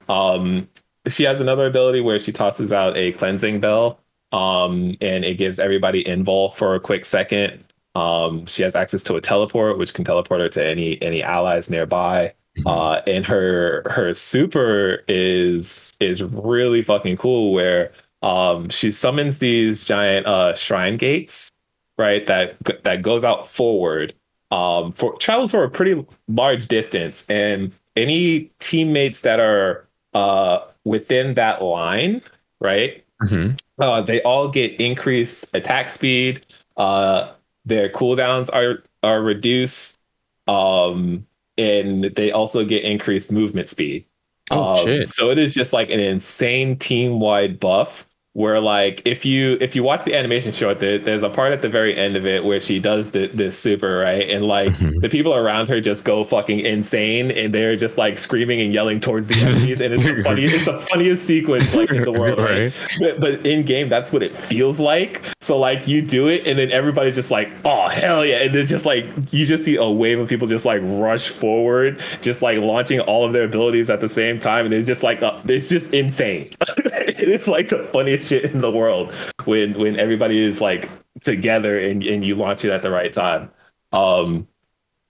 Um, 0.09 0.67
she 1.07 1.23
has 1.23 1.39
another 1.39 1.67
ability 1.67 2.01
where 2.01 2.19
she 2.19 2.31
tosses 2.31 2.73
out 2.73 2.97
a 2.97 3.11
cleansing 3.13 3.59
bell, 3.59 3.99
um, 4.31 4.95
and 5.01 5.23
it 5.23 5.37
gives 5.37 5.59
everybody 5.59 6.07
involved 6.07 6.57
for 6.57 6.75
a 6.75 6.79
quick 6.79 7.05
second. 7.05 7.63
Um, 7.93 8.45
she 8.45 8.63
has 8.63 8.75
access 8.75 9.03
to 9.03 9.15
a 9.15 9.21
teleport, 9.21 9.77
which 9.77 9.93
can 9.93 10.03
teleport 10.03 10.41
her 10.41 10.49
to 10.49 10.63
any 10.63 11.01
any 11.01 11.23
allies 11.23 11.69
nearby. 11.69 12.33
Uh, 12.65 13.01
and 13.05 13.25
her 13.25 13.83
her 13.89 14.13
super 14.13 15.03
is 15.07 15.93
is 15.99 16.23
really 16.23 16.81
fucking 16.81 17.17
cool. 17.17 17.51
Where 17.53 17.91
um, 18.21 18.69
she 18.69 18.91
summons 18.91 19.39
these 19.39 19.85
giant 19.85 20.25
uh, 20.25 20.55
shrine 20.55 20.97
gates, 20.97 21.49
right? 21.97 22.25
That 22.27 22.55
that 22.83 23.01
goes 23.01 23.23
out 23.23 23.47
forward 23.47 24.13
um, 24.51 24.91
for 24.91 25.17
travels 25.17 25.51
for 25.51 25.63
a 25.63 25.69
pretty 25.69 26.05
large 26.27 26.67
distance, 26.67 27.25
and 27.29 27.71
any 27.95 28.51
teammates 28.59 29.21
that 29.21 29.39
are 29.39 29.87
uh, 30.13 30.59
within 30.83 31.33
that 31.33 31.61
line, 31.61 32.21
right? 32.59 33.03
Mm-hmm. 33.21 33.55
Uh, 33.79 34.01
they 34.01 34.21
all 34.21 34.47
get 34.47 34.79
increased 34.79 35.45
attack 35.53 35.89
speed. 35.89 36.45
Uh, 36.77 37.31
their 37.65 37.89
cooldowns 37.89 38.49
are 38.53 38.83
are 39.03 39.21
reduced, 39.21 39.99
um, 40.47 41.25
and 41.57 42.03
they 42.03 42.31
also 42.31 42.65
get 42.65 42.83
increased 42.83 43.31
movement 43.31 43.69
speed. 43.69 44.05
Oh, 44.51 44.79
Um, 44.81 44.85
shit. 44.85 45.09
So 45.09 45.31
it 45.31 45.37
is 45.37 45.53
just 45.53 45.73
like 45.73 45.89
an 45.89 45.99
insane 45.99 46.77
team 46.77 47.19
wide 47.19 47.59
buff 47.59 48.07
where 48.35 48.59
like 48.59 49.01
if 49.05 49.23
you 49.25 49.57
if 49.61 49.75
you 49.77 49.81
watch 49.81 50.03
the 50.03 50.13
animation 50.13 50.51
short 50.51 50.81
there, 50.81 50.97
there's 50.97 51.23
a 51.23 51.29
part 51.29 51.53
at 51.53 51.61
the 51.61 51.69
very 51.69 51.95
end 51.95 52.17
of 52.17 52.25
it 52.25 52.43
where 52.43 52.59
she 52.59 52.79
does 52.79 53.11
the, 53.11 53.27
this 53.27 53.57
super 53.57 53.99
right 53.99 54.29
and 54.29 54.43
like 54.45 54.73
Mhm. 54.73 54.99
the 54.99 55.07
people 55.07 55.33
around 55.33 55.69
her 55.69 55.79
just 55.79 56.03
go 56.03 56.25
fucking 56.25 56.59
insane 56.59 57.31
and 57.31 57.53
they're 57.53 57.77
just 57.77 57.97
like 57.97 58.17
screaming 58.17 58.59
and 58.59 58.73
yelling 58.73 58.99
towards 58.99 59.29
the 59.29 59.39
enemies 59.39 59.79
and 59.79 59.93
it's 59.93 60.03
the 60.03 60.21
funniest 60.25 60.55
it's 60.55 60.65
the 60.65 60.77
funniest 60.91 61.25
sequence 61.25 61.73
like 61.73 61.89
in 61.91 62.01
the 62.01 62.11
world 62.19 62.37
right? 62.39 62.73
but, 62.99 63.21
but 63.21 63.47
in 63.47 63.63
game 63.63 63.87
that's 63.87 64.11
what 64.11 64.21
it 64.21 64.35
feels 64.35 64.81
like 64.81 65.21
so 65.39 65.57
like 65.57 65.87
you 65.87 66.01
do 66.01 66.27
it 66.27 66.45
and 66.45 66.59
then 66.59 66.69
everybody's 66.71 67.15
just 67.15 67.31
like 67.31 67.49
oh 67.63 67.87
hell 67.87 68.25
yeah 68.25 68.39
and 68.43 68.53
it's 68.53 68.69
just 68.69 68.85
like 68.85 69.05
you 69.31 69.45
just 69.45 69.63
see 69.63 69.77
a 69.77 69.89
wave 69.89 70.19
of 70.19 70.27
people 70.27 70.45
just 70.45 70.65
like 70.65 70.81
rush 70.83 71.29
forward 71.29 72.01
just 72.21 72.41
like 72.41 72.57
launching 72.59 72.99
all 72.99 73.25
of 73.25 73.31
their 73.31 73.45
abilities 73.45 73.89
at 73.89 74.01
the 74.01 74.09
same 74.09 74.41
time 74.41 74.65
and 74.65 74.73
it's 74.73 74.87
just 74.87 75.03
like 75.03 75.23
uh, 75.23 75.39
it's 75.47 75.69
just 75.69 75.93
insane 75.93 76.49
it's 77.17 77.47
like 77.47 77.69
the 77.69 77.81
funniest 77.93 78.24
shit 78.25 78.45
in 78.45 78.59
the 78.59 78.71
world 78.71 79.13
when 79.45 79.73
when 79.79 79.99
everybody 79.99 80.43
is 80.43 80.61
like 80.61 80.89
together 81.21 81.79
and, 81.79 82.03
and 82.03 82.25
you 82.25 82.35
launch 82.35 82.65
it 82.65 82.71
at 82.71 82.81
the 82.81 82.91
right 82.91 83.13
time. 83.13 83.49
Um 83.93 84.47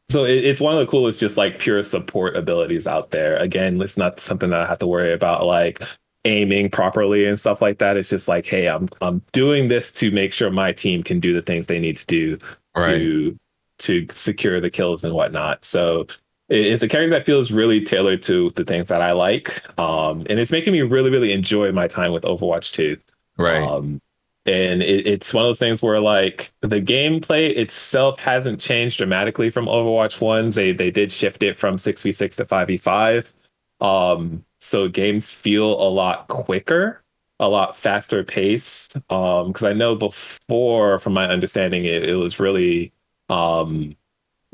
so 0.10 0.24
it, 0.24 0.46
it's 0.46 0.62
one 0.62 0.74
of 0.74 0.80
the 0.80 0.86
coolest 0.86 1.20
just 1.20 1.36
like 1.38 1.58
pure 1.60 1.82
support 1.84 2.36
abilities 2.36 2.86
out 2.88 3.12
there. 3.12 3.38
Again 3.38 3.82
it's 3.82 3.98
not 3.98 4.20
something 4.20 4.50
that 4.52 4.62
i 4.62 4.68
have 4.68 4.80
to 4.80 4.88
worry 4.88 5.14
about 5.14 5.46
like 5.46 5.82
aiming 6.26 6.70
properly 6.70 7.26
and 7.26 7.40
stuff 7.40 7.62
like 7.62 7.78
that. 7.80 7.98
It's 7.98 8.10
just 8.10 8.28
like 8.28 8.46
hey 8.46 8.68
i'm 8.68 8.90
i'm 9.02 9.22
doing 9.32 9.68
this 9.68 9.92
to 9.94 10.12
make 10.12 10.34
sure 10.34 10.50
my 10.52 10.72
team 10.72 11.04
can 11.04 11.20
do 11.20 11.34
the 11.34 11.42
things 11.42 11.68
they 11.68 11.80
need 11.80 11.98
to 11.98 12.06
do 12.06 12.38
Right. 12.76 12.98
to 12.98 13.40
to 13.78 14.08
secure 14.12 14.60
the 14.62 14.70
kills 14.70 15.04
and 15.04 15.14
whatnot. 15.14 15.64
So 15.66 16.08
it's 16.50 16.84
a 16.84 16.88
character 16.88 17.10
that 17.10 17.26
feels 17.26 17.52
really 17.52 17.84
tailored 17.84 18.22
to 18.24 18.50
the 18.52 18.64
things 18.64 18.88
that 18.88 19.02
i 19.02 19.12
like 19.12 19.64
um 19.80 20.20
and 20.30 20.40
it's 20.40 20.52
making 20.52 20.74
me 20.74 20.82
really 20.82 21.10
really 21.10 21.32
enjoy 21.32 21.72
my 21.72 21.88
time 21.88 22.12
with 22.12 22.24
overwatch 22.24 22.72
2 22.74 22.98
Right. 23.38 23.62
um, 23.62 24.02
and 24.46 24.84
it, 24.84 25.08
it's 25.08 25.34
one 25.34 25.44
of 25.44 25.50
those 25.50 25.60
things 25.60 25.82
where 25.82 26.00
like 26.00 26.52
the 26.62 26.80
gameplay 26.82 27.50
itself 27.58 28.20
hasn't 28.20 28.62
changed 28.62 28.98
dramatically 28.98 29.50
from 29.50 29.66
Overwatch 29.66 30.22
One. 30.22 30.52
They 30.52 30.72
they 30.72 30.92
did 30.92 31.12
shift 31.12 31.42
it 31.42 31.58
from 31.58 31.78
six 31.80 32.04
v 32.04 32.12
six 32.12 32.36
to 32.38 32.46
five 32.46 32.68
v 32.68 32.78
five. 32.78 33.34
Um, 33.82 34.46
so 34.60 34.88
games 34.88 35.32
feel 35.32 35.74
a 35.74 35.90
lot 35.90 36.28
quicker, 36.28 37.02
a 37.40 37.50
lot 37.50 37.76
faster 37.76 38.24
paced. 38.24 38.98
Um, 39.10 39.48
because 39.48 39.64
I 39.64 39.74
know 39.74 39.96
before, 39.96 41.00
from 41.00 41.14
my 41.14 41.28
understanding, 41.28 41.86
it, 41.86 42.08
it 42.08 42.16
was 42.16 42.40
really 42.40 42.94
um 43.30 43.96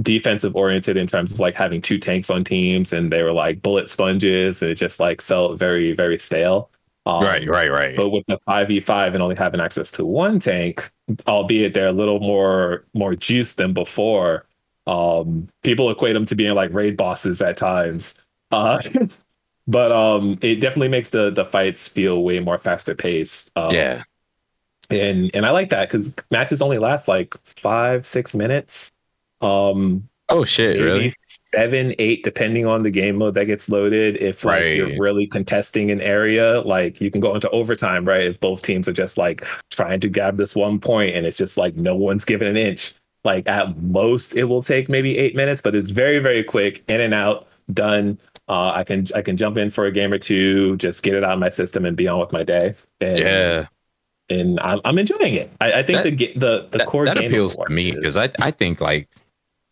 defensive 0.01 0.55
oriented 0.55 0.97
in 0.97 1.07
terms 1.07 1.31
of 1.31 1.39
like 1.39 1.55
having 1.55 1.81
two 1.81 1.97
tanks 1.97 2.29
on 2.29 2.43
teams 2.43 2.93
and 2.93 3.11
they 3.11 3.23
were 3.23 3.31
like 3.31 3.61
bullet 3.61 3.89
sponges 3.89 4.61
and 4.61 4.71
it 4.71 4.75
just 4.75 4.99
like 4.99 5.21
felt 5.21 5.59
very 5.59 5.93
very 5.93 6.17
stale 6.17 6.69
um, 7.07 7.23
right. 7.23 7.47
Right. 7.47 7.71
Right. 7.71 7.95
but 7.95 8.09
with 8.09 8.25
the 8.27 8.37
5v5 8.47 9.13
and 9.13 9.23
only 9.23 9.35
having 9.35 9.59
access 9.59 9.91
to 9.93 10.05
one 10.05 10.39
tank 10.39 10.91
albeit 11.27 11.73
they're 11.73 11.87
a 11.87 11.91
little 11.91 12.19
more 12.19 12.85
more 12.93 13.15
juiced 13.15 13.57
than 13.57 13.73
before 13.73 14.45
um 14.87 15.47
people 15.63 15.89
equate 15.91 16.13
them 16.13 16.25
to 16.25 16.35
being 16.35 16.55
like 16.55 16.71
raid 16.73 16.95
bosses 16.95 17.41
at 17.41 17.57
times 17.57 18.19
uh 18.51 18.81
but 19.67 19.91
um 19.91 20.37
it 20.41 20.55
definitely 20.55 20.87
makes 20.87 21.09
the 21.09 21.31
the 21.31 21.45
fights 21.45 21.87
feel 21.87 22.23
way 22.23 22.39
more 22.39 22.57
faster 22.57 22.95
paced 22.95 23.51
um, 23.55 23.73
yeah. 23.73 24.03
and 24.89 25.31
and 25.35 25.45
i 25.45 25.51
like 25.51 25.69
that 25.69 25.89
because 25.89 26.15
matches 26.31 26.61
only 26.61 26.77
last 26.77 27.07
like 27.07 27.35
five 27.45 28.05
six 28.05 28.33
minutes 28.33 28.91
um 29.41 30.07
Oh 30.30 30.45
shit. 30.45 30.80
Really? 30.80 31.11
seven, 31.27 31.93
eight, 31.99 32.23
depending 32.23 32.65
on 32.65 32.84
the 32.84 32.89
game 32.89 33.18
mode 33.18 33.34
that 33.34 33.45
gets 33.47 33.68
loaded. 33.68 34.15
If 34.22 34.45
like 34.45 34.61
Right. 34.61 34.76
you're 34.77 34.97
really 34.97 35.27
contesting 35.27 35.91
an 35.91 35.99
area, 35.99 36.61
like 36.61 37.01
you 37.01 37.11
can 37.11 37.19
go 37.19 37.35
into 37.35 37.49
overtime, 37.49 38.05
right? 38.05 38.22
If 38.23 38.39
both 38.39 38.61
teams 38.61 38.88
are 38.88 38.93
just 38.93 39.18
like 39.18 39.45
trying 39.72 39.99
to 39.99 40.07
grab 40.07 40.38
this 40.38 40.55
one 40.55 40.80
point 40.80 41.15
and 41.18 41.26
it's 41.26 41.35
just 41.38 41.57
like 41.57 41.76
no 41.76 41.95
one's 41.97 42.23
giving 42.23 42.47
an 42.47 42.55
inch. 42.55 42.93
Like 43.26 43.45
at 43.49 43.76
most 43.81 44.34
it 44.38 44.45
will 44.45 44.63
take 44.63 44.88
maybe 44.88 45.18
eight 45.18 45.35
minutes, 45.35 45.61
but 45.61 45.76
it's 45.76 45.89
very, 45.89 46.19
very 46.19 46.45
quick, 46.45 46.81
in 46.88 47.01
and 47.01 47.13
out, 47.13 47.45
done. 47.73 48.18
Uh, 48.47 48.72
I 48.73 48.85
can 48.85 49.05
I 49.13 49.22
can 49.22 49.35
jump 49.35 49.57
in 49.57 49.69
for 49.69 49.85
a 49.85 49.91
game 49.91 50.13
or 50.13 50.18
two, 50.18 50.77
just 50.77 51.03
get 51.03 51.13
it 51.13 51.26
out 51.26 51.34
of 51.34 51.39
my 51.39 51.49
system 51.49 51.84
and 51.85 51.97
be 51.97 52.07
on 52.07 52.19
with 52.22 52.31
my 52.31 52.43
day. 52.43 52.73
And, 53.01 53.19
Yeah. 53.19 53.65
and 54.30 54.59
I'm, 54.61 54.80
I'm 54.85 54.97
enjoying 54.97 55.34
it. 55.35 55.51
I, 55.59 55.73
I 55.80 55.84
think 55.84 56.03
That- 56.03 56.18
the 56.18 56.34
the 56.35 56.68
the 56.72 56.77
that, 56.80 56.88
core 56.88 57.05
that 57.05 57.18
game 57.18 57.30
appeals 57.30 57.57
to 57.57 57.69
me 57.69 57.91
because 57.91 58.15
I, 58.15 58.30
I 58.39 58.51
think 58.51 58.80
like 58.80 59.09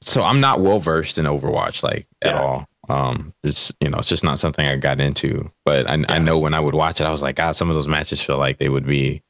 so 0.01 0.23
I'm 0.23 0.39
not 0.39 0.59
well 0.61 0.79
versed 0.79 1.17
in 1.17 1.25
Overwatch 1.25 1.83
like 1.83 2.07
at 2.21 2.33
Yeah. 2.35 2.41
all. 2.41 2.67
Um, 2.89 3.33
it's 3.43 3.71
you 3.81 3.89
know 3.89 3.99
it's 3.99 4.09
just 4.09 4.23
not 4.23 4.39
something 4.39 4.65
I 4.65 4.75
got 4.77 4.99
into. 4.99 5.51
But 5.65 5.89
I, 5.89 6.03
I 6.09 6.17
know 6.19 6.39
when 6.39 6.53
I 6.53 6.59
would 6.59 6.73
watch 6.75 6.99
it, 6.99 7.05
I 7.05 7.11
was 7.11 7.21
like, 7.21 7.35
God, 7.35 7.51
some 7.55 7.69
of 7.69 7.75
those 7.75 7.87
matches 7.87 8.21
feel 8.21 8.37
like 8.37 8.57
they 8.57 8.69
would 8.69 8.85
be 8.87 9.21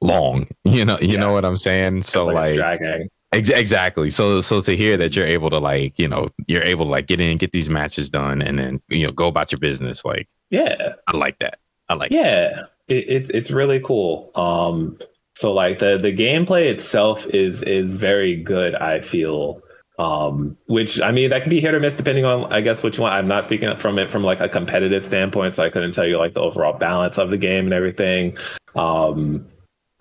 long. 0.00 0.46
You 0.64 0.84
know, 0.84 0.98
you 1.00 1.14
Yeah. 1.14 1.20
know 1.20 1.32
what 1.32 1.44
I'm 1.44 1.58
saying? 1.58 2.02
So 2.02 2.26
like, 2.26 2.58
it's 2.58 3.08
ex- 3.32 3.50
exactly. 3.50 4.10
So 4.10 4.40
so 4.40 4.60
to 4.62 4.76
hear 4.76 4.96
that 4.96 5.14
you're 5.14 5.26
able 5.26 5.50
to 5.50 5.58
like 5.58 5.98
you 5.98 6.08
know 6.08 6.28
you're 6.48 6.62
able 6.64 6.86
to 6.86 6.90
like 6.90 7.06
get 7.06 7.20
in, 7.20 7.36
get 7.38 7.52
these 7.52 7.68
matches 7.70 8.10
done, 8.10 8.42
and 8.42 8.58
then 8.58 8.80
you 8.88 9.06
know 9.06 9.12
go 9.12 9.28
about 9.28 9.52
your 9.52 9.60
business. 9.60 10.04
Like 10.04 10.28
Yeah. 10.50 10.94
I 11.06 11.16
like 11.16 11.38
that. 11.40 11.58
I 11.88 11.94
like. 11.94 12.10
yeah 12.10 12.64
it, 12.88 13.04
it's 13.08 13.30
it's 13.30 13.50
really 13.50 13.78
cool 13.80 14.30
um 14.34 14.98
so 15.34 15.52
like 15.52 15.78
the 15.80 15.98
the 15.98 16.14
gameplay 16.16 16.64
itself 16.70 17.26
is 17.26 17.62
is 17.62 17.96
very 17.96 18.36
good 18.36 18.74
i 18.74 19.00
feel 19.00 19.60
um 19.98 20.56
which 20.66 21.00
i 21.00 21.12
mean 21.12 21.30
that 21.30 21.42
can 21.42 21.50
be 21.50 21.60
hit 21.60 21.72
or 21.72 21.78
miss 21.78 21.94
depending 21.94 22.24
on 22.24 22.52
i 22.52 22.60
guess 22.60 22.82
what 22.82 22.96
you 22.96 23.02
want 23.02 23.14
i'm 23.14 23.28
not 23.28 23.44
speaking 23.44 23.74
from 23.76 23.96
it 23.98 24.10
from 24.10 24.24
like 24.24 24.40
a 24.40 24.48
competitive 24.48 25.04
standpoint 25.06 25.54
so 25.54 25.62
i 25.62 25.70
couldn't 25.70 25.92
tell 25.92 26.06
you 26.06 26.18
like 26.18 26.34
the 26.34 26.40
overall 26.40 26.76
balance 26.76 27.16
of 27.16 27.30
the 27.30 27.36
game 27.38 27.64
and 27.66 27.72
everything 27.72 28.36
um 28.74 29.44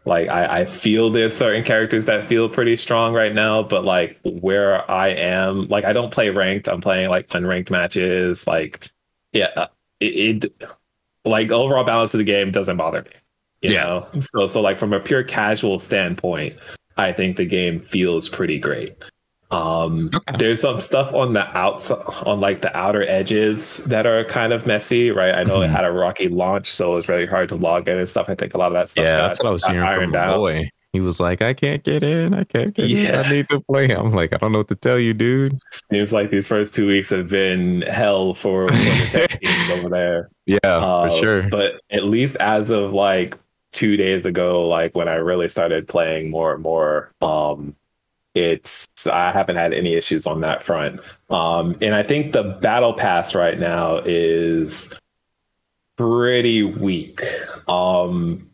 like 0.06 0.28
I, 0.30 0.62
I 0.62 0.66
feel 0.66 1.12
there's 1.12 1.38
certain 1.38 1.64
characters 1.64 2.06
that 2.06 2.26
feel 2.28 2.50
pretty 2.50 2.76
strong 2.76 3.14
right 3.14 3.34
now 3.36 3.62
but 3.62 3.86
like 3.86 4.20
where 4.24 4.90
i 4.90 5.10
am 5.10 5.68
like 5.68 5.86
i 5.86 5.94
don't 5.94 6.12
play 6.12 6.30
ranked 6.30 6.68
i'm 6.68 6.82
playing 6.82 7.10
like 7.10 7.28
unranked 7.30 7.70
matches 7.70 8.48
like 8.48 8.90
yeah 9.32 9.50
uh, 9.56 9.68
it, 10.00 10.44
it 10.44 10.64
like 11.26 11.48
the 11.50 11.54
overall 11.54 11.84
balance 11.84 12.14
of 12.14 12.18
the 12.18 12.24
game 12.26 12.52
doesn't 12.52 12.76
bother 12.78 13.02
me. 13.04 13.12
You 13.62 13.72
Yeah. 13.76 13.84
know? 13.84 14.08
So 14.20 14.48
so 14.48 14.60
like 14.60 14.78
from 14.78 14.92
a 14.92 15.00
pure 15.00 15.24
casual 15.24 15.80
standpoint, 15.80 16.58
I 16.98 17.14
think 17.14 17.38
the 17.38 17.46
game 17.46 17.80
feels 17.80 18.28
pretty 18.28 18.60
great. 18.60 18.94
Um, 19.54 20.10
there's 20.38 20.62
some 20.62 20.82
stuff 20.82 21.14
on 21.14 21.34
the 21.34 21.46
outside, 21.58 22.02
on 22.26 22.40
like 22.40 22.62
the 22.62 22.76
outer 22.76 23.04
edges 23.08 23.78
that 23.86 24.06
are 24.06 24.24
kind 24.26 24.52
of 24.54 24.66
messy, 24.66 25.12
right? 25.12 25.34
I 25.36 25.44
know 25.44 25.62
it 25.62 25.68
Mhm. 25.68 25.72
had 25.76 25.86
a 25.86 25.92
rocky 25.92 26.28
launch, 26.30 26.68
so 26.72 26.94
it 26.94 26.96
was 26.96 27.08
really 27.10 27.26
hard 27.26 27.50
to 27.50 27.56
log 27.56 27.88
in 27.88 27.98
and 27.98 28.10
stuff. 28.10 28.30
I 28.30 28.36
think 28.36 28.54
a 28.54 28.58
lot 28.58 28.68
of 28.68 28.74
that 28.74 28.90
stuff. 28.90 29.06
Yeah, 29.06 29.22
got- 29.22 29.28
that's 29.28 29.40
what 29.40 29.50
I 29.50 29.52
was 29.52 29.66
hearing 29.66 29.88
from 29.88 30.12
my 30.12 30.20
out. 30.20 30.36
boy. 30.38 30.70
He 30.92 31.00
was 31.00 31.20
like, 31.20 31.42
I 31.42 31.54
can't 31.54 31.84
get 31.84 32.04
in. 32.04 32.36
I 32.36 32.44
can't 32.44 32.72
get 32.76 32.92
in. 32.92 33.16
I 33.16 33.28
need 33.28 33.50
to 33.50 33.60
play. 33.62 33.90
I'm 33.90 34.12
like, 34.12 34.32
I 34.32 34.38
don't 34.38 34.52
know 34.52 34.60
what 34.60 34.68
to 34.68 34.76
tell 34.76 35.00
you, 35.00 35.16
dude. 35.16 35.56
Seems 35.92 36.14
like 36.14 36.30
these 36.30 36.48
first 36.48 36.76
two 36.76 36.86
weeks 36.86 37.10
have 37.10 37.30
been 37.30 37.82
hell 37.82 38.36
for, 38.36 38.68
the 38.70 39.08
tech 39.12 39.30
teams 39.42 39.72
over 39.72 39.90
there. 39.90 40.30
Yeah, 40.46 40.58
Uh, 40.64 41.10
for 41.10 41.16
sure. 41.18 41.44
But 41.50 41.82
at 41.90 42.04
least 42.04 42.36
as 42.36 42.70
of 42.70 42.94
like 42.94 43.40
two 43.72 43.98
days 43.98 44.28
ago, 44.28 44.68
like 44.68 44.94
when 44.96 45.08
I 45.08 45.16
really 45.16 45.50
started 45.50 45.88
playing 45.88 46.30
more 46.30 46.54
and 46.54 46.62
more, 46.62 47.12
um, 47.24 47.76
it's 48.36 48.88
I 49.08 49.32
haven't 49.32 49.58
had 49.58 49.74
any 49.74 49.94
issues 49.94 50.26
on 50.26 50.42
that 50.42 50.64
front. 50.64 51.00
Um, 51.30 51.78
and 51.82 51.94
I 51.94 52.04
think 52.04 52.34
the 52.34 52.44
battle 52.62 52.94
pass 52.94 53.36
right 53.36 53.60
now 53.60 53.98
is 54.06 54.94
pretty 55.98 56.64
weak. 56.64 57.22
Um, 57.68 58.50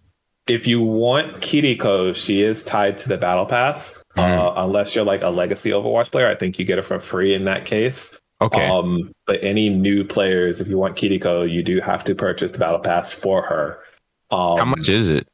if 0.47 0.65
you 0.67 0.81
want 0.81 1.37
Kiriko, 1.37 2.15
she 2.15 2.41
is 2.41 2.63
tied 2.63 2.97
to 2.99 3.09
the 3.09 3.17
battle 3.17 3.45
pass. 3.45 4.03
Uh, 4.17 4.53
unless 4.57 4.95
you're 4.95 5.05
like 5.05 5.23
a 5.23 5.29
legacy 5.29 5.69
Overwatch 5.69 6.11
player, 6.11 6.27
I 6.27 6.35
think 6.35 6.59
you 6.59 6.65
get 6.65 6.79
it 6.79 6.85
for 6.85 6.99
free 6.99 7.33
in 7.33 7.45
that 7.45 7.65
case. 7.65 8.19
okay. 8.41 8.67
Um, 8.67 9.11
but 9.25 9.41
any 9.43 9.69
new 9.69 10.03
players, 10.03 10.59
if 10.59 10.67
you 10.67 10.77
want 10.77 10.97
Kiriko, 10.97 11.49
you 11.49 11.63
do 11.63 11.79
have 11.79 12.03
to 12.05 12.15
purchase 12.15 12.51
the 12.51 12.57
battle 12.57 12.79
pass 12.79 13.13
for 13.13 13.43
her. 13.43 13.79
Um, 14.31 14.57
How 14.57 14.65
much 14.65 14.89
is 14.89 15.07
it? 15.07 15.27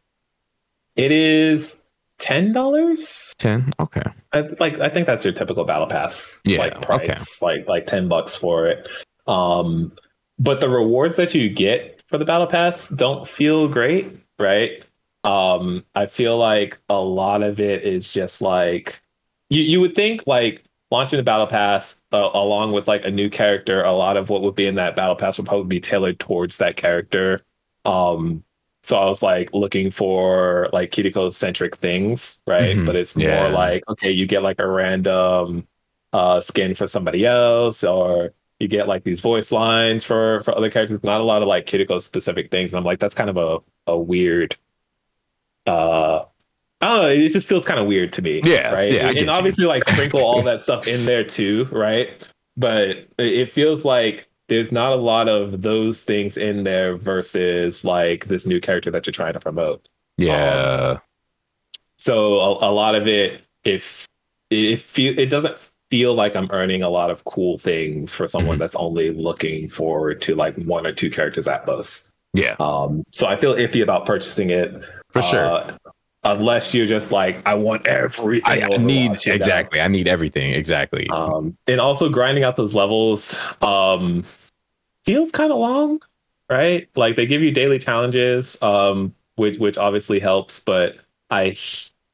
It 0.95 1.11
is 1.11 1.84
ten 2.17 2.51
dollars. 2.51 3.33
Ten. 3.37 3.73
Okay. 3.79 4.03
I, 4.33 4.41
like 4.59 4.79
I 4.79 4.89
think 4.89 5.07
that's 5.07 5.23
your 5.23 5.33
typical 5.33 5.63
battle 5.63 5.87
pass 5.87 6.41
Yeah, 6.45 6.59
like 6.59 6.81
price, 6.81 7.41
like 7.41 7.67
like 7.67 7.85
ten 7.87 8.07
bucks 8.07 8.35
for 8.35 8.67
it. 8.67 8.87
Um, 9.27 9.91
but 10.39 10.61
the 10.61 10.69
rewards 10.69 11.17
that 11.17 11.33
you 11.33 11.49
get 11.49 12.03
for 12.07 12.17
the 12.17 12.25
battle 12.25 12.47
pass 12.47 12.89
don't 12.89 13.27
feel 13.27 13.67
great, 13.67 14.17
right? 14.39 14.83
Um, 15.23 15.83
I 15.95 16.05
feel 16.05 16.37
like 16.37 16.79
a 16.89 16.99
lot 16.99 17.41
of 17.41 17.59
it 17.59 17.83
is 17.83 18.13
just 18.13 18.41
like 18.41 19.01
you 19.49 19.61
you 19.61 19.81
would 19.81 19.95
think 19.95 20.23
like 20.25 20.63
launching 20.91 21.19
a 21.19 21.23
battle 21.23 21.47
pass 21.47 21.99
uh, 22.13 22.29
along 22.33 22.71
with 22.71 22.87
like 22.87 23.03
a 23.05 23.11
new 23.11 23.29
character, 23.29 23.83
a 23.83 23.91
lot 23.91 24.15
of 24.15 24.29
what 24.29 24.41
would 24.41 24.55
be 24.55 24.65
in 24.65 24.75
that 24.75 24.95
battle 24.95 25.15
pass 25.15 25.37
would 25.37 25.47
probably 25.47 25.67
be 25.67 25.79
tailored 25.79 26.19
towards 26.19 26.57
that 26.57 26.77
character. 26.77 27.41
Um, 27.83 28.44
so 28.85 28.97
I 28.97 29.05
was 29.05 29.21
like 29.23 29.53
looking 29.53 29.89
for 29.91 30.69
like 30.73 30.91
Kiriko 30.91 31.33
centric 31.33 31.77
things, 31.77 32.39
right? 32.47 32.75
Mhm. 32.77 32.85
But 32.85 32.95
it's 32.95 33.15
Yeah. 33.17 33.41
more 33.43 33.49
like 33.51 33.83
okay, 33.89 34.11
you 34.11 34.25
get 34.27 34.43
like 34.43 34.59
a 34.59 34.67
random 34.67 35.67
uh 36.13 36.39
skin 36.41 36.75
for 36.75 36.87
somebody 36.87 37.25
else, 37.25 37.83
or 37.83 38.33
you 38.59 38.67
get 38.69 38.87
like 38.87 39.03
these 39.03 39.19
voice 39.21 39.51
lines 39.51 40.03
for 40.05 40.41
for 40.43 40.55
other 40.57 40.69
characters. 40.69 41.03
Not 41.03 41.19
a 41.19 41.23
lot 41.23 41.41
of 41.41 41.47
like 41.47 41.65
Kiriko 41.65 42.01
specific 42.01 42.51
things, 42.51 42.71
and 42.71 42.77
I'm 42.79 42.85
like, 42.85 42.99
that's 42.99 43.15
kind 43.15 43.29
of 43.29 43.37
a 43.37 43.59
a 43.91 43.97
weird. 43.97 44.55
Uh, 45.67 46.25
I 46.81 46.87
don't 46.87 47.01
know. 47.01 47.07
It 47.09 47.31
just 47.31 47.47
feels 47.47 47.65
kind 47.65 47.79
of 47.79 47.87
weird 47.87 48.13
to 48.13 48.21
me. 48.21 48.41
Yeah, 48.43 48.71
right. 48.71 48.91
yeah, 48.91 49.07
and 49.07 49.17
get 49.17 49.25
you. 49.25 49.31
obviously, 49.31 49.65
like 49.65 49.83
sprinkle 49.85 50.19
all 50.21 50.41
that 50.43 50.61
stuff 50.61 50.87
in 50.87 51.05
there 51.05 51.23
too, 51.23 51.67
right? 51.71 52.09
But 52.57 53.07
it 53.17 53.49
feels 53.49 53.83
like 53.83 54.27
there's 54.47 54.71
not 54.71 54.93
a 54.93 54.95
lot 54.95 55.27
of 55.27 55.61
those 55.63 56.03
things 56.03 56.37
in 56.37 56.63
there 56.63 56.95
versus 56.97 57.83
like 57.83 58.25
this 58.25 58.45
new 58.45 58.59
character 58.61 58.91
that 58.91 59.05
you're 59.07 59.11
trying 59.11 59.33
to 59.33 59.39
promote. 59.39 59.85
Yeah. 60.17 60.99
So 61.97 62.39
a, 62.39 62.69
a 62.69 62.71
lot 62.71 62.95
of 62.95 63.07
it, 63.07 63.41
if 63.63 64.05
it 64.51 64.77
feel 64.79 65.17
it 65.17 65.27
doesn't 65.27 65.55
feel 65.91 66.13
like 66.13 66.35
I'm 66.35 66.49
earning 66.51 66.83
a 66.83 66.89
lot 66.89 67.09
of 67.09 67.23
cool 67.25 67.57
things 67.57 68.13
for 68.13 68.27
someone 68.27 68.57
Mhm. 68.57 68.59
that's 68.59 68.75
only 68.75 69.11
looking 69.11 69.69
forward 69.69 70.21
to 70.23 70.35
like 70.35 70.55
one 70.57 70.85
or 70.85 70.91
two 70.91 71.09
characters 71.09 71.47
at 71.47 71.65
most. 71.67 72.11
yeah. 72.33 72.55
Um, 72.59 73.03
so 73.11 73.27
I 73.27 73.35
feel 73.37 73.53
iffy 73.55 73.81
about 73.81 74.05
purchasing 74.05 74.49
it 74.49 74.73
For 75.11 75.21
sure. 75.21 75.45
uh, 75.45 75.77
unless 76.25 76.73
you're 76.73 76.87
just 76.87 77.11
like, 77.11 77.41
I 77.45 77.53
want 77.53 77.85
everything. 77.85 78.63
I, 78.63 78.67
I 78.73 78.77
need 78.77 79.11
exactly. 79.25 79.79
I 79.79 79.87
need 79.87 80.07
everything. 80.07 80.53
Exactly. 80.53 81.07
Um, 81.09 81.55
and 81.67 81.79
also 81.79 82.09
grinding 82.09 82.43
out 82.43 82.55
those 82.55 82.73
levels 82.73 83.39
um, 83.61 84.25
feels 85.05 85.31
kind 85.31 85.51
of 85.51 85.59
long, 85.59 86.01
right? 86.49 86.89
Like 86.95 87.15
they 87.15 87.27
give 87.27 87.41
you 87.41 87.51
daily 87.51 87.79
challenges, 87.79 88.61
um, 88.61 89.13
which 89.35 89.59
which 89.59 89.77
obviously 89.77 90.19
helps, 90.19 90.59
but 90.59 90.97
I 91.29 91.55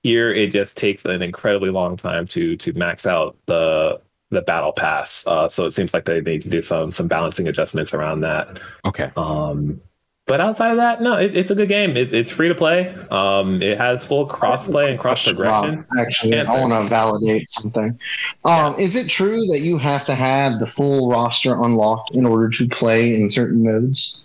hear 0.03 0.31
it 0.33 0.51
just 0.51 0.77
takes 0.77 1.05
an 1.05 1.21
incredibly 1.21 1.69
long 1.69 1.95
time 1.95 2.27
to 2.27 2.57
to 2.57 2.73
max 2.73 3.07
out 3.07 3.37
the 3.45 4.01
the 4.29 4.41
battle 4.41 4.73
pass. 4.73 5.25
Uh, 5.25 5.47
so 5.47 5.65
it 5.65 5.71
seems 5.71 5.93
like 5.93 6.05
they 6.05 6.21
need 6.21 6.41
to 6.41 6.49
do 6.49 6.61
some 6.61 6.91
some 6.91 7.07
balancing 7.07 7.47
adjustments 7.47 7.93
around 7.93 8.21
that. 8.21 8.59
okay. 8.85 9.11
Um, 9.15 9.81
but 10.27 10.39
outside 10.39 10.71
of 10.71 10.77
that, 10.77 11.01
no, 11.01 11.17
it, 11.17 11.35
it's 11.35 11.51
a 11.51 11.55
good 11.55 11.67
game. 11.69 11.97
It, 11.97 12.13
it's 12.13 12.31
free 12.31 12.47
to 12.47 12.55
play. 12.55 12.93
Um, 13.09 13.61
it 13.61 13.77
has 13.77 14.05
full 14.05 14.27
crossplay 14.27 14.89
and 14.91 14.99
cross 14.99 15.25
progression. 15.25 15.85
Actually, 15.99 16.33
Yeah, 16.35 16.45
I 16.49 16.61
want 16.61 16.71
to 16.71 16.87
validate 16.89 17.49
something. 17.49 17.99
Um, 18.45 18.75
Is 18.79 18.95
it 18.95 19.09
true 19.09 19.45
that 19.47 19.59
you 19.59 19.77
have 19.77 20.05
to 20.05 20.15
have 20.15 20.59
the 20.59 20.67
full 20.67 21.09
roster 21.09 21.61
unlocked 21.61 22.11
in 22.11 22.25
order 22.25 22.49
to 22.49 22.67
play 22.69 23.15
in 23.19 23.29
certain 23.29 23.63
modes? 23.63 24.19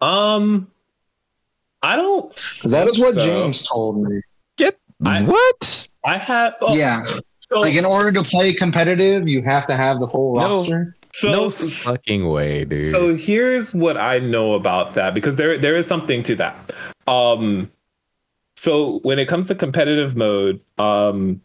Um, 0.00 0.70
I 1.82 1.96
don't. 1.96 2.34
That 2.64 2.88
is 2.88 2.98
what 2.98 3.14
So- 3.14 3.20
James 3.24 3.62
told 3.66 4.02
me. 4.02 4.20
Get 4.56 4.78
I- 5.04 5.22
what? 5.22 5.88
I 6.04 6.18
have. 6.18 6.54
oh, 6.60 6.74
yeah, 6.76 7.04
So, 7.50 7.60
like 7.60 7.74
in 7.74 7.84
order 7.84 8.12
to 8.12 8.22
play 8.22 8.52
competitive, 8.52 9.26
you 9.28 9.42
have 9.42 9.66
to 9.66 9.74
have 9.74 9.98
the 10.00 10.08
full 10.08 10.36
No. 10.38 10.58
roster. 10.60 10.94
So, 11.12 11.30
no 11.30 11.50
fucking 11.50 12.28
way, 12.28 12.64
dude. 12.64 12.86
so 12.88 13.14
here's 13.14 13.74
what 13.74 13.96
I 13.96 14.18
know 14.18 14.54
about 14.54 14.94
that 14.94 15.14
because 15.14 15.36
there 15.36 15.58
there 15.58 15.76
is 15.76 15.86
something 15.86 16.22
to 16.24 16.36
that. 16.36 16.72
Um, 17.06 17.70
so 18.56 18.98
when 19.00 19.18
it 19.18 19.26
comes 19.26 19.46
to 19.46 19.54
competitive 19.54 20.16
mode, 20.16 20.60
um, 20.78 21.40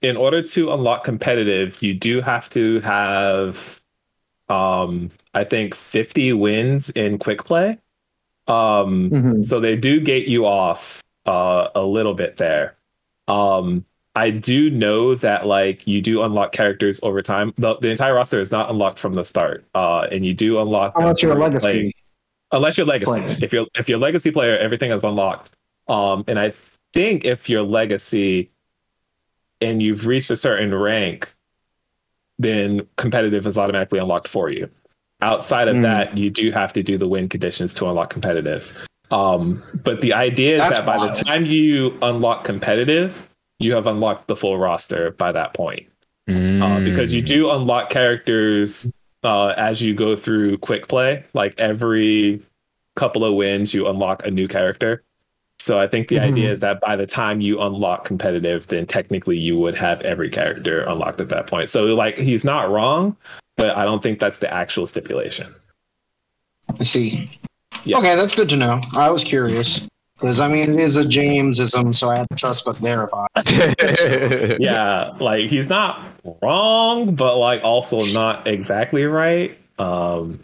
in 0.00 0.16
order 0.16 0.42
to 0.42 0.72
unlock 0.72 1.04
competitive, 1.04 1.82
you 1.82 1.94
do 1.94 2.20
have 2.20 2.48
to 2.50 2.80
have, 2.80 3.80
um, 4.48 5.08
I 5.34 5.44
think 5.44 5.74
50 5.74 6.32
wins 6.32 6.90
in 6.90 7.18
quick 7.18 7.44
play. 7.44 7.78
Um, 8.48 9.10
Mhm. 9.10 9.44
so 9.44 9.60
they 9.60 9.76
do 9.76 10.00
gate 10.00 10.26
you 10.26 10.46
off 10.46 11.00
uh, 11.26 11.68
a 11.76 11.82
little 11.82 12.14
bit 12.14 12.36
there. 12.38 12.74
Um, 13.28 13.84
I 14.14 14.30
do 14.30 14.68
know 14.68 15.14
that 15.14 15.46
like 15.46 15.86
you 15.86 16.02
do 16.02 16.22
unlock 16.22 16.52
characters 16.52 17.00
over 17.02 17.22
time. 17.22 17.54
The, 17.56 17.76
the 17.78 17.88
entire 17.88 18.14
roster 18.14 18.40
is 18.40 18.50
not 18.50 18.68
unlocked 18.70 18.98
from 18.98 19.14
the 19.14 19.24
start, 19.24 19.64
uh, 19.74 20.06
and 20.12 20.24
you 20.26 20.34
do 20.34 20.60
unlock 20.60 20.92
Unless 20.96 21.22
you're 21.22 21.32
a 21.32 21.40
legacy. 21.40 21.64
playing- 21.66 21.92
Unless 22.54 22.76
you're 22.76 22.86
legacy. 22.86 23.10
player. 23.10 23.36
If 23.40 23.52
you're 23.54 23.66
if 23.78 23.88
you're 23.88 23.98
legacy 23.98 24.30
player, 24.30 24.58
everything 24.58 24.90
is 24.92 25.02
unlocked. 25.04 25.52
Um, 25.88 26.24
and 26.28 26.38
I 26.38 26.52
think 26.92 27.24
if 27.24 27.48
you're 27.48 27.62
legacy 27.62 28.50
and 29.62 29.82
you've 29.82 30.06
reached 30.06 30.30
a 30.30 30.36
certain 30.36 30.74
rank, 30.74 31.32
then 32.38 32.86
competitive 32.98 33.46
is 33.46 33.56
automatically 33.56 33.98
unlocked 33.98 34.28
for 34.28 34.50
you. 34.50 34.68
Outside 35.22 35.68
of 35.68 35.76
Mm. 35.76 35.82
that, 35.82 36.18
you 36.18 36.28
do 36.30 36.50
have 36.52 36.72
to 36.74 36.82
do 36.82 36.98
the 36.98 37.08
win 37.08 37.28
conditions 37.28 37.72
to 37.74 37.88
unlock 37.88 38.10
competitive. 38.10 38.86
Um, 39.10 39.62
but 39.84 40.00
the 40.02 40.12
idea 40.12 40.56
is 40.56 40.60
That's 40.62 40.78
that 40.78 40.86
by 40.86 40.96
wild. 40.98 41.14
the 41.16 41.24
time 41.24 41.46
you 41.46 41.96
unlock 42.02 42.44
competitive, 42.44 43.28
you 43.62 43.74
have 43.74 43.86
unlocked 43.86 44.28
the 44.28 44.36
full 44.36 44.58
roster 44.58 45.12
by 45.12 45.32
that 45.32 45.54
point. 45.54 45.86
Uh, 46.28 46.78
because 46.80 47.12
you 47.12 47.20
Mm. 47.22 47.26
do 47.26 47.50
unlock 47.50 47.90
characters 47.90 48.90
uh, 49.24 49.48
as 49.56 49.80
you 49.80 49.94
go 49.94 50.16
through 50.16 50.58
quick 50.58 50.88
play. 50.88 51.24
Like 51.34 51.54
every 51.58 52.40
couple 52.96 53.24
of 53.24 53.34
wins, 53.34 53.72
you 53.74 53.88
unlock 53.88 54.24
a 54.26 54.30
new 54.30 54.48
character. 54.48 55.02
So 55.58 55.78
I 55.78 55.86
think 55.86 56.08
the 56.08 56.16
Mhm. 56.16 56.22
idea 56.32 56.52
is 56.52 56.60
that 56.60 56.80
by 56.80 56.96
the 56.96 57.06
time 57.06 57.40
you 57.40 57.60
unlock 57.60 58.04
competitive, 58.04 58.66
then 58.68 58.84
technically 58.86 59.36
you 59.36 59.56
would 59.58 59.74
have 59.76 60.00
every 60.02 60.28
character 60.28 60.82
unlocked 60.82 61.20
at 61.20 61.28
that 61.28 61.46
point. 61.46 61.68
So 61.68 61.84
like 61.94 62.18
he's 62.18 62.44
not 62.44 62.68
wrong, 62.70 63.16
but 63.56 63.76
I 63.76 63.84
don't 63.84 64.02
think 64.02 64.18
that's 64.18 64.38
the 64.40 64.52
actual 64.52 64.86
stipulation. 64.86 65.46
I 66.78 66.82
see. 66.84 67.30
Yeah. 67.84 67.98
Okay, 67.98 68.14
that's 68.16 68.34
good 68.34 68.48
to 68.48 68.56
know. 68.56 68.80
I 68.94 69.10
was 69.10 69.22
curious 69.24 69.88
because 70.22 70.38
I 70.38 70.46
mean 70.46 70.70
it 70.70 70.80
is 70.80 70.96
a 70.96 71.04
Jamesism, 71.04 71.92
so 71.94 72.08
I 72.08 72.18
have 72.18 72.28
to 72.28 72.36
trust 72.36 72.64
but 72.64 72.76
verify. 72.76 73.26
yeah, 74.60 75.12
like 75.20 75.50
he's 75.50 75.68
not 75.68 76.12
wrong, 76.40 77.14
but 77.16 77.36
like 77.38 77.62
also 77.64 77.98
not 78.12 78.46
exactly 78.46 79.04
right. 79.04 79.58
Um, 79.78 80.38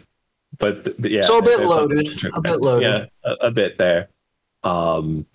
but 0.57 0.83
th- 0.83 0.97
th- 0.97 1.13
yeah, 1.13 1.21
So 1.21 1.37
a 1.37 1.41
bit 1.41 1.61
loaded, 1.61 2.07
a 2.33 2.41
bit 2.41 2.59
loaded. 2.59 2.85
Yeah, 2.85 3.05
a, 3.23 3.47
a 3.47 3.51
bit 3.51 3.77
there. 3.77 4.09
Um, 4.65 5.25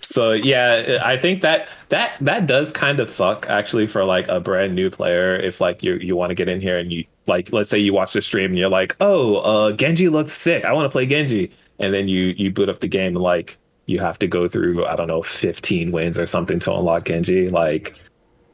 so 0.00 0.32
yeah, 0.32 1.00
I 1.04 1.18
think 1.18 1.42
that 1.42 1.68
that 1.90 2.12
that 2.22 2.46
does 2.46 2.72
kind 2.72 2.98
of 2.98 3.10
suck 3.10 3.46
actually 3.50 3.86
for 3.86 4.04
like 4.04 4.26
a 4.28 4.40
brand 4.40 4.74
new 4.74 4.88
player. 4.88 5.36
If 5.36 5.60
like 5.60 5.82
you 5.82 5.96
you 5.96 6.16
want 6.16 6.30
to 6.30 6.34
get 6.34 6.48
in 6.48 6.60
here 6.62 6.78
and 6.78 6.90
you 6.90 7.04
like, 7.26 7.52
let's 7.52 7.68
say 7.68 7.78
you 7.78 7.92
watch 7.92 8.14
the 8.14 8.22
stream 8.22 8.50
and 8.50 8.58
you're 8.58 8.70
like, 8.70 8.96
oh, 9.00 9.36
uh, 9.36 9.72
Genji 9.72 10.08
looks 10.08 10.32
sick. 10.32 10.64
I 10.64 10.72
want 10.72 10.86
to 10.86 10.90
play 10.90 11.06
Genji, 11.06 11.50
and 11.78 11.92
then 11.94 12.08
you 12.08 12.34
you 12.36 12.50
boot 12.52 12.68
up 12.68 12.80
the 12.80 12.88
game 12.88 13.14
like 13.14 13.58
you 13.86 13.98
have 14.00 14.18
to 14.20 14.26
go 14.26 14.48
through 14.48 14.86
I 14.86 14.96
don't 14.96 15.08
know 15.08 15.22
15 15.22 15.92
wins 15.92 16.18
or 16.18 16.26
something 16.26 16.58
to 16.60 16.72
unlock 16.74 17.06
Genji. 17.06 17.50
Like 17.50 17.96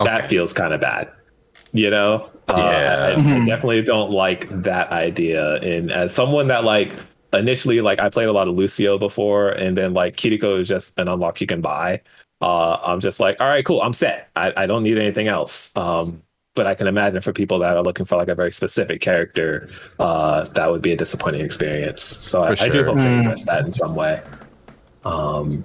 that 0.05 0.29
feels 0.29 0.53
kind 0.53 0.75
of 0.75 0.81
bad. 0.81 1.11
You 1.73 1.91
know, 1.91 2.29
Uh, 2.49 2.91
I, 2.99 3.37
I 3.37 3.39
definitely 3.41 3.83
don't 3.83 4.11
like 4.11 4.49
that 4.51 4.91
idea. 4.91 5.57
And 5.63 5.93
as 5.93 6.15
someone 6.15 6.49
that 6.49 6.65
like 6.65 6.93
initially 7.33 7.81
like 7.81 8.01
I 8.01 8.09
played 8.11 8.29
a 8.29 8.33
lot 8.33 8.49
of 8.49 8.55
Lucio 8.57 8.99
before, 8.99 9.51
and 9.51 9.79
then 9.79 9.95
like 9.95 10.17
Kiriko 10.17 10.59
is 10.61 10.69
just 10.69 10.99
an 10.99 11.09
unlock 11.09 11.41
you 11.41 11.47
can 11.47 11.61
buy. 11.61 12.03
Uh, 12.41 12.75
I'm 12.83 13.01
just 13.01 13.21
like, 13.21 13.41
all 13.41 13.47
right, 13.49 13.65
cool, 13.65 13.83
I'm 13.83 13.93
set. 13.93 14.31
I, 14.35 14.53
I 14.57 14.67
don't 14.67 14.83
need 14.83 14.99
anything 14.99 15.29
else. 15.29 15.77
Um, 15.77 16.23
but 16.61 16.67
I 16.67 16.75
can 16.75 16.87
imagine 16.87 17.23
for 17.23 17.33
people 17.33 17.59
that 17.61 17.75
are 17.75 17.83
looking 17.83 18.05
for 18.05 18.17
like 18.17 18.29
a 18.29 18.35
very 18.35 18.53
specific 18.53 19.01
character, 19.01 19.67
uh, 19.99 20.45
that 20.45 20.71
would 20.71 20.83
be 20.83 20.93
a 20.93 20.97
disappointing 20.97 21.41
experience. 21.41 22.03
So 22.03 22.43
I, 22.43 22.55
For 22.55 22.65
I 22.65 22.69
do 22.69 22.73
sure. 22.81 22.85
hope 22.85 22.97
they 22.99 23.19
address 23.21 23.47
that 23.47 23.65
in 23.65 23.73
some 23.73 23.95
way. 23.95 24.23
Um, 25.07 25.65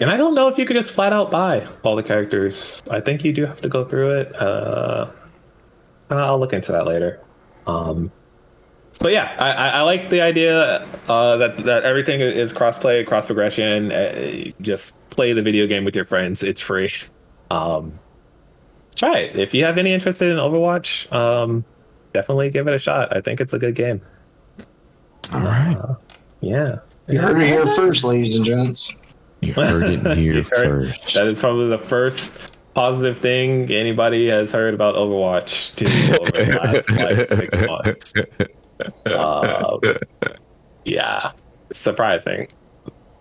and 0.00 0.08
I 0.08 0.16
don't 0.16 0.34
know 0.34 0.48
if 0.48 0.56
you 0.56 0.64
could 0.64 0.72
just 0.72 0.90
flat 0.90 1.12
out 1.12 1.30
buy 1.30 1.68
all 1.82 1.96
the 1.96 2.02
characters. 2.02 2.82
I 2.90 3.00
think 3.00 3.24
you 3.24 3.34
do 3.34 3.44
have 3.44 3.60
to 3.60 3.68
go 3.68 3.84
through 3.84 4.20
it. 4.20 4.34
Uh, 4.40 5.10
I'll 6.08 6.40
look 6.40 6.54
into 6.54 6.72
that 6.72 6.86
later. 6.86 7.22
Um, 7.66 8.10
but 9.00 9.12
yeah, 9.12 9.36
I, 9.38 9.50
I, 9.50 9.68
I 9.68 9.80
like 9.82 10.08
the 10.08 10.22
idea 10.22 10.88
uh, 11.08 11.36
that 11.36 11.58
that 11.66 11.84
everything 11.84 12.22
is 12.22 12.54
crossplay, 12.54 13.06
cross 13.06 13.26
progression. 13.26 13.92
Uh, 13.92 14.50
just 14.62 14.98
play 15.10 15.34
the 15.34 15.42
video 15.42 15.66
game 15.66 15.84
with 15.84 15.94
your 15.94 16.06
friends. 16.06 16.42
It's 16.42 16.62
free. 16.62 16.90
Um, 17.50 17.98
try 18.96 19.18
it 19.18 19.36
if 19.36 19.54
you 19.54 19.64
have 19.64 19.78
any 19.78 19.92
interest 19.92 20.22
in 20.22 20.36
Overwatch. 20.36 21.10
Um, 21.12 21.64
definitely 22.12 22.50
give 22.50 22.68
it 22.68 22.74
a 22.74 22.78
shot. 22.78 23.14
I 23.16 23.20
think 23.20 23.40
it's 23.40 23.52
a 23.52 23.58
good 23.58 23.74
game. 23.74 24.00
All 25.32 25.40
right. 25.40 25.76
Yeah. 26.40 26.78
You 27.08 27.20
heard 27.20 27.40
it 27.40 27.48
here 27.48 27.66
first, 27.74 28.04
ladies 28.04 28.36
and 28.36 28.44
gents. 28.44 28.92
You 29.40 29.54
heard 29.54 29.82
it 29.84 30.16
here 30.16 30.34
heard- 30.34 30.46
first. 30.46 31.14
That 31.14 31.26
is 31.26 31.38
probably 31.40 31.68
the 31.68 31.78
first 31.78 32.38
positive 32.74 33.18
thing 33.18 33.70
anybody 33.70 34.28
has 34.28 34.52
heard 34.52 34.72
about 34.74 34.94
Overwatch 34.94 35.74
2 35.76 35.84
over 36.20 36.30
the 36.30 36.58
last 36.58 36.90
like 36.92 37.28
six 37.28 37.66
months. 37.66 38.14
Uh, 39.06 39.78
yeah, 40.84 41.32
surprising. 41.72 42.48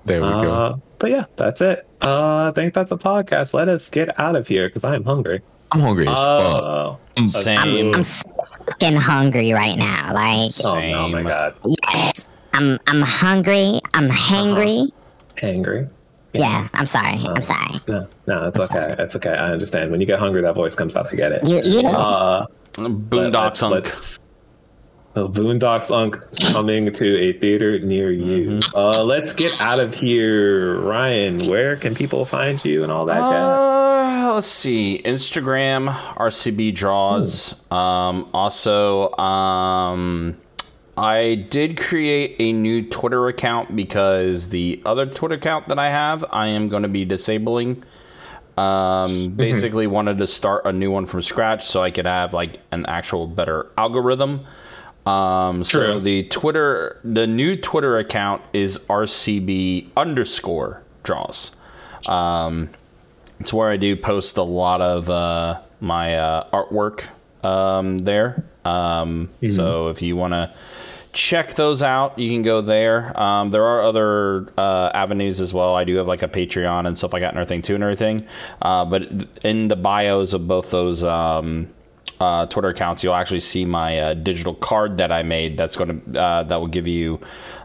There 0.05 0.21
we 0.21 0.27
go. 0.27 0.53
Uh, 0.53 0.77
but 0.99 1.11
yeah, 1.11 1.25
that's 1.35 1.61
it. 1.61 1.87
Uh, 2.01 2.47
I 2.47 2.51
think 2.55 2.73
that's 2.73 2.91
a 2.91 2.97
podcast. 2.97 3.53
Let 3.53 3.69
us 3.69 3.89
get 3.89 4.19
out 4.19 4.35
of 4.35 4.47
here 4.47 4.67
because 4.69 4.83
I 4.83 4.95
am 4.95 5.03
hungry. 5.03 5.41
I'm 5.71 5.79
hungry 5.79 6.07
as 6.07 6.17
fuck. 6.17 6.97
Uh, 7.17 7.25
Same. 7.27 7.93
I'm 7.93 8.03
so 8.03 8.29
fucking 8.65 8.95
hungry 8.95 9.53
right 9.53 9.77
now. 9.77 10.13
Like, 10.13 10.51
oh 10.65 10.79
no, 10.79 11.07
my 11.09 11.23
god, 11.23 11.55
yes, 11.93 12.29
I'm 12.53 12.77
I'm 12.87 13.01
hungry. 13.01 13.79
I'm 13.93 14.09
hangry. 14.09 14.91
angry. 15.41 15.87
Yeah, 16.33 16.67
I'm 16.73 16.87
sorry. 16.87 17.19
Uh, 17.25 17.33
I'm 17.33 17.41
sorry. 17.41 17.81
No, 17.87 18.07
no, 18.27 18.47
it's 18.47 18.59
okay. 18.59 18.95
It's 18.99 19.15
okay. 19.17 19.31
I 19.31 19.51
understand. 19.51 19.91
When 19.91 19.99
you 19.99 20.07
get 20.07 20.19
hungry, 20.19 20.41
that 20.41 20.55
voice 20.55 20.75
comes 20.75 20.95
out. 20.95 21.11
I 21.11 21.15
get 21.15 21.31
it. 21.33 21.47
You 21.47 21.61
you 21.63 21.83
know, 21.83 21.89
Uh, 21.91 22.45
Boondocks 22.73 23.61
on. 23.63 23.71
Let's, 23.71 24.17
the 25.13 25.27
Boondocks 25.27 25.91
Unk 25.91 26.17
coming 26.53 26.91
to 26.91 27.17
a 27.19 27.33
theater 27.33 27.79
near 27.79 28.11
you. 28.11 28.59
Mm-hmm. 28.59 28.75
Uh, 28.75 29.03
let's 29.03 29.33
get 29.33 29.59
out 29.59 29.79
of 29.79 29.93
here, 29.93 30.79
Ryan. 30.79 31.47
Where 31.47 31.75
can 31.75 31.95
people 31.95 32.25
find 32.25 32.63
you 32.63 32.83
and 32.83 32.91
all 32.91 33.05
that 33.05 33.19
jazz? 33.19 33.33
Uh, 33.33 34.33
let's 34.35 34.47
see. 34.47 35.01
Instagram, 35.03 35.93
RCB 36.15 36.73
draws. 36.73 37.53
Um, 37.71 38.29
also, 38.33 39.11
um, 39.17 40.37
I 40.97 41.45
did 41.49 41.77
create 41.77 42.37
a 42.39 42.53
new 42.53 42.87
Twitter 42.87 43.27
account 43.27 43.75
because 43.75 44.49
the 44.49 44.81
other 44.85 45.05
Twitter 45.05 45.35
account 45.35 45.67
that 45.67 45.79
I 45.79 45.89
have, 45.89 46.23
I 46.31 46.47
am 46.47 46.69
going 46.69 46.83
to 46.83 46.89
be 46.89 47.03
disabling. 47.03 47.83
Um, 48.57 49.29
basically, 49.29 49.87
wanted 49.87 50.19
to 50.19 50.27
start 50.27 50.65
a 50.65 50.71
new 50.71 50.91
one 50.91 51.05
from 51.05 51.21
scratch 51.21 51.65
so 51.65 51.81
I 51.81 51.91
could 51.91 52.05
have 52.05 52.33
like 52.33 52.59
an 52.71 52.85
actual 52.85 53.27
better 53.27 53.67
algorithm. 53.77 54.45
Um, 55.05 55.63
so 55.63 55.79
True. 55.79 55.99
the 55.99 56.23
Twitter, 56.23 56.99
the 57.03 57.25
new 57.27 57.55
Twitter 57.55 57.97
account 57.97 58.41
is 58.53 58.77
RCB 58.79 59.89
underscore 59.97 60.83
draws. 61.03 61.51
Um, 62.07 62.69
it's 63.39 63.51
where 63.51 63.69
I 63.69 63.77
do 63.77 63.95
post 63.95 64.37
a 64.37 64.43
lot 64.43 64.81
of 64.81 65.09
uh, 65.09 65.61
my 65.79 66.15
uh, 66.15 66.49
artwork 66.51 67.05
um, 67.43 67.99
there. 67.99 68.43
Um, 68.63 69.29
So 69.55 69.87
if 69.89 70.01
you 70.03 70.15
want 70.15 70.33
to 70.33 70.53
check 71.13 71.55
those 71.55 71.81
out, 71.83 72.17
you 72.19 72.29
can 72.29 72.43
go 72.43 72.61
there. 72.61 73.19
Um, 73.19 73.49
there 73.51 73.65
are 73.65 73.81
other 73.83 74.47
uh, 74.57 74.91
avenues 74.93 75.41
as 75.41 75.53
well. 75.53 75.75
I 75.75 75.83
do 75.83 75.95
have 75.95 76.07
like 76.07 76.21
a 76.21 76.27
Patreon 76.27 76.87
and 76.87 76.97
stuff 76.97 77.11
like 77.11 77.21
that 77.23 77.29
and 77.29 77.37
everything 77.39 77.63
too 77.63 77.73
and 77.75 77.83
everything. 77.83 78.25
Uh, 78.61 78.85
but 78.85 79.09
in 79.43 79.67
the 79.67 79.75
bios 79.75 80.33
of 80.33 80.47
both 80.47 80.69
those 80.71 81.03
um, 81.03 81.67
uh, 82.21 82.45
Twitter 82.45 82.69
accounts, 82.69 83.03
you'll 83.03 83.15
actually 83.15 83.39
see 83.39 83.65
my 83.65 83.99
uh, 83.99 84.13
digital 84.13 84.53
card 84.53 84.97
that 84.97 85.11
I 85.11 85.23
made. 85.23 85.57
That's 85.57 85.75
going 85.75 86.01
to 86.13 86.21
uh, 86.21 86.43
that 86.43 86.59
will 86.59 86.67
give 86.67 86.87
you 86.87 87.19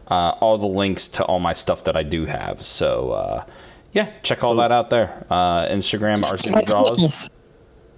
uh, 0.09 0.31
all 0.41 0.57
the 0.57 0.67
links 0.67 1.09
to 1.09 1.25
all 1.25 1.39
my 1.39 1.53
stuff 1.53 1.85
that 1.85 1.97
I 1.97 2.03
do 2.03 2.25
have. 2.25 2.65
So 2.65 3.13
uh, 3.13 3.45
yeah, 3.93 4.13
check 4.23 4.43
all 4.43 4.57
that 4.57 4.73
out 4.73 4.91
there. 4.91 5.27
Uh, 5.29 5.67
Instagram 5.67 6.23
RCB 6.23 6.67
draws. 6.67 7.29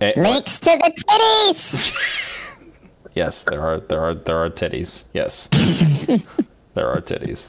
Eh, 0.00 0.12
links 0.16 0.58
to 0.60 0.70
the 0.70 1.04
titties. 1.08 1.94
Yes, 3.14 3.42
there 3.42 3.60
are 3.62 3.80
there 3.80 4.00
are 4.00 4.14
there 4.14 4.36
are 4.36 4.48
titties. 4.48 5.04
Yes, 5.12 5.48
there 6.74 6.88
are 6.88 7.00
titties. 7.00 7.48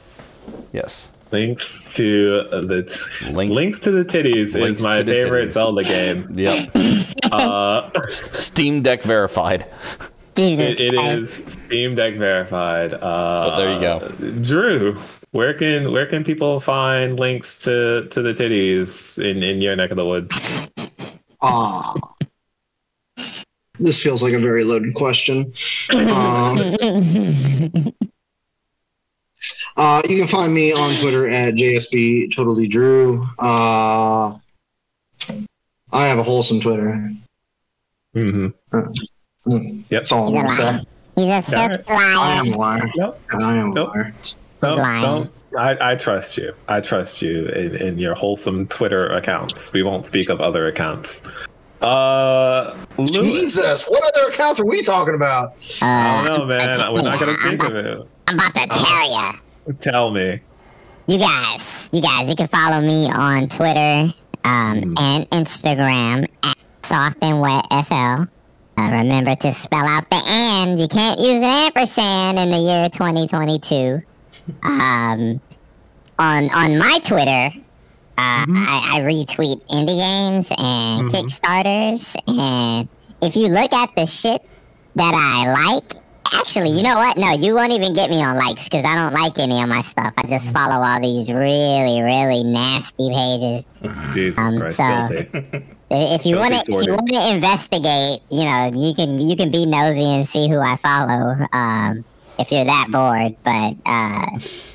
Yes. 0.73 1.11
Links 1.31 1.95
to 1.95 2.43
the 2.49 2.83
t- 2.83 3.33
Links- 3.33 3.55
links, 3.55 3.79
to 3.81 3.91
the 3.91 4.03
titties 4.03 4.53
links 4.55 4.79
is 4.79 4.83
my 4.85 5.03
favorite 5.03 5.49
titties. 5.49 5.53
Zelda 5.53 5.83
game. 5.83 6.27
Yep. 6.33 6.71
Uh, 7.31 7.89
Steam 8.09 8.81
Deck 8.81 9.03
verified. 9.03 9.67
Jesus 10.35 10.79
it, 10.79 10.93
it 10.93 10.93
Christ. 10.95 11.21
is 11.47 11.53
Steam 11.53 11.95
Deck 11.95 12.15
verified. 12.15 12.93
Uh, 12.95 12.99
But 12.99 13.57
there 13.57 13.73
you 13.73 13.79
go. 13.79 14.09
Drew. 14.41 14.97
Where 15.31 15.53
can 15.53 15.91
where 15.91 16.07
can 16.07 16.23
people 16.23 16.59
find 16.59 17.19
links 17.19 17.59
to 17.59 18.07
to 18.09 18.21
the 18.23 18.33
titties 18.33 19.23
in 19.23 19.43
in 19.43 19.61
your 19.61 19.75
neck 19.75 19.91
of 19.91 19.97
the 19.97 20.05
woods? 20.05 20.69
Ah. 21.41 21.93
This 23.79 24.01
feels 24.03 24.21
like 24.21 24.33
a 24.33 24.39
very 24.39 24.65
loaded 24.65 24.93
question. 24.93 25.53
Um, 25.93 26.57
uh, 29.79 30.01
you 30.07 30.17
can 30.19 30.27
find 30.27 30.53
me 30.53 30.71
on 30.73 30.93
Twitter 31.01 31.27
at 31.29 31.55
JSB 31.55 32.35
Totally 32.35 32.67
Drew. 32.67 33.25
Uh, 33.39 34.37
I 35.91 36.05
have 36.05 36.19
a 36.19 36.23
wholesome 36.23 36.59
Twitter. 36.61 37.11
Mm-hmm. 38.15 38.47
Mm, 38.75 38.95
Yep. 39.45 39.85
That's 39.89 40.11
all 40.11 40.27
I'm 40.37 40.45
He's 40.45 40.53
a 40.55 40.57
gonna 40.57 40.71
liar. 40.71 40.81
say. 40.81 40.85
He's 41.15 41.25
a 41.25 41.35
All 41.35 41.41
filthy 41.41 41.83
I 41.89 42.33
am 42.35 42.45
liar. 42.51 42.53
a 42.53 42.57
liar. 42.57 42.91
Nope. 42.97 43.21
I 43.31 43.57
am 43.57 43.71
a 43.71 43.73
Nope. 43.73 43.89
liar. 43.95 44.13
Don't, 44.61 44.77
Lying. 44.77 45.01
don't. 45.01 45.31
I, 45.57 45.91
I 45.93 45.95
trust 45.95 46.37
you. 46.37 46.53
I 46.67 46.81
trust 46.81 47.21
you 47.21 47.47
in, 47.47 47.75
in 47.77 47.97
your 47.97 48.13
wholesome 48.13 48.67
Twitter 48.67 49.07
accounts. 49.07 49.73
We 49.73 49.81
won't 49.83 50.05
speak 50.05 50.29
of 50.29 50.41
other 50.41 50.67
accounts. 50.67 51.27
Uh, 51.81 52.75
Lewis. 52.97 53.11
Jesus, 53.11 53.87
what 53.87 54.03
other 54.03 54.31
accounts 54.33 54.59
are 54.59 54.65
we 54.65 54.83
talking 54.83 55.15
about? 55.15 55.53
I 55.81 56.19
Uh, 56.19 56.27
don't 56.27 56.39
know, 56.39 56.45
man. 56.45 56.93
We're 56.93 57.01
not 57.01 57.19
gonna 57.19 57.37
speak 57.37 57.63
of 57.63 57.73
it. 57.75 58.07
I'm 58.27 58.35
about 58.35 58.53
to 58.53 58.67
tell 58.67 59.09
ya. 59.11 59.33
Tell 59.79 60.11
me. 60.11 60.39
You 61.07 61.17
guys, 61.17 61.89
you 61.93 62.01
guys, 62.01 62.29
you 62.29 62.35
can 62.35 62.47
follow 62.47 62.81
me 62.81 63.09
on 63.11 63.47
Twitter 63.47 64.13
um, 64.43 64.95
and 64.97 65.29
Instagram 65.31 66.27
at 66.43 66.57
Soft 66.81 67.17
and 67.21 67.39
Wet 67.39 67.65
FL. 67.85 68.23
Uh, 68.77 68.91
remember 68.91 69.35
to 69.35 69.53
spell 69.53 69.85
out 69.85 70.09
the 70.09 70.21
and. 70.27 70.79
You 70.79 70.87
can't 70.87 71.19
use 71.19 71.37
an 71.37 71.43
ampersand 71.43 72.39
in 72.39 72.49
the 72.49 72.57
year 72.57 72.89
2022. 72.89 74.01
Um, 74.63 75.41
on 76.17 76.49
on 76.51 76.77
my 76.77 76.99
Twitter, 77.03 77.51
uh, 78.17 78.45
I, 78.47 78.91
I 78.93 78.99
retweet 79.01 79.61
indie 79.67 79.97
games 79.97 80.51
and 80.57 81.09
Kickstarters, 81.09 82.15
and 82.27 82.87
if 83.21 83.35
you 83.35 83.47
look 83.47 83.71
at 83.73 83.95
the 83.95 84.05
shit 84.05 84.41
that 84.95 85.13
I 85.13 85.73
like, 85.73 86.03
actually, 86.35 86.69
you 86.71 86.83
know 86.83 86.95
what? 86.95 87.17
No, 87.17 87.31
you 87.33 87.53
won't 87.55 87.71
even 87.73 87.93
get 87.93 88.09
me 88.09 88.21
on 88.23 88.37
likes 88.37 88.69
because 88.69 88.85
I 88.85 88.95
don't 88.95 89.13
like 89.13 89.37
any 89.39 89.61
of 89.61 89.69
my 89.69 89.81
stuff. 89.81 90.13
I 90.17 90.27
just 90.27 90.51
follow 90.53 90.83
all 90.83 90.99
these 91.01 91.31
really, 91.31 92.01
really 92.01 92.43
nasty 92.43 93.09
pages. 93.09 93.65
Jesus 94.13 94.37
Um, 94.37 94.57
Christ, 94.59 94.77
so-. 94.77 95.61
If 95.91 96.23
you 96.23 96.35
want 96.35 96.53
to, 96.53 96.59
if 96.59 96.85
you 96.85 96.91
want 96.93 97.07
to 97.09 97.33
investigate, 97.33 98.21
you 98.29 98.45
know, 98.45 98.71
you 98.75 98.93
can 98.93 99.19
you 99.19 99.35
can 99.35 99.49
be 99.51 99.65
nosy 99.65 100.03
and 100.05 100.23
see 100.23 100.47
who 100.47 100.59
I 100.59 100.75
follow. 100.75 101.35
Um, 101.51 102.05
if 102.37 102.51
you're 102.51 102.63
that 102.65 102.89
bored, 102.91 103.35
but 103.43 103.73
uh, 103.87 104.27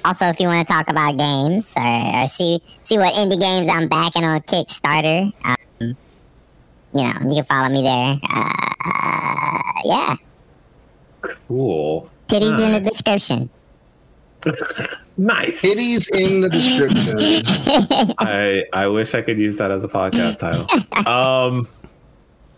also 0.04 0.26
if 0.26 0.40
you 0.40 0.48
want 0.48 0.66
to 0.66 0.72
talk 0.72 0.90
about 0.90 1.16
games 1.16 1.72
or, 1.76 2.22
or 2.22 2.26
see 2.26 2.58
see 2.82 2.98
what 2.98 3.14
indie 3.14 3.38
games 3.40 3.68
I'm 3.68 3.86
backing 3.86 4.24
on 4.24 4.40
Kickstarter, 4.40 5.32
um, 5.44 5.56
you 5.80 5.94
know, 6.94 7.14
you 7.28 7.36
can 7.36 7.44
follow 7.44 7.68
me 7.68 7.82
there. 7.82 8.18
Uh, 8.28 9.62
yeah, 9.84 10.16
Cool. 11.48 12.10
titties 12.28 12.64
in 12.64 12.72
the 12.72 12.80
description. 12.80 13.50
Nice. 15.16 15.62
Titties 15.62 16.08
in 16.12 16.40
the 16.40 16.48
description. 16.50 18.14
I 18.18 18.64
I 18.72 18.88
wish 18.88 19.14
I 19.14 19.22
could 19.22 19.38
use 19.38 19.58
that 19.58 19.70
as 19.70 19.84
a 19.84 19.88
podcast 19.88 20.40
title. 20.40 20.66
Um, 21.06 21.68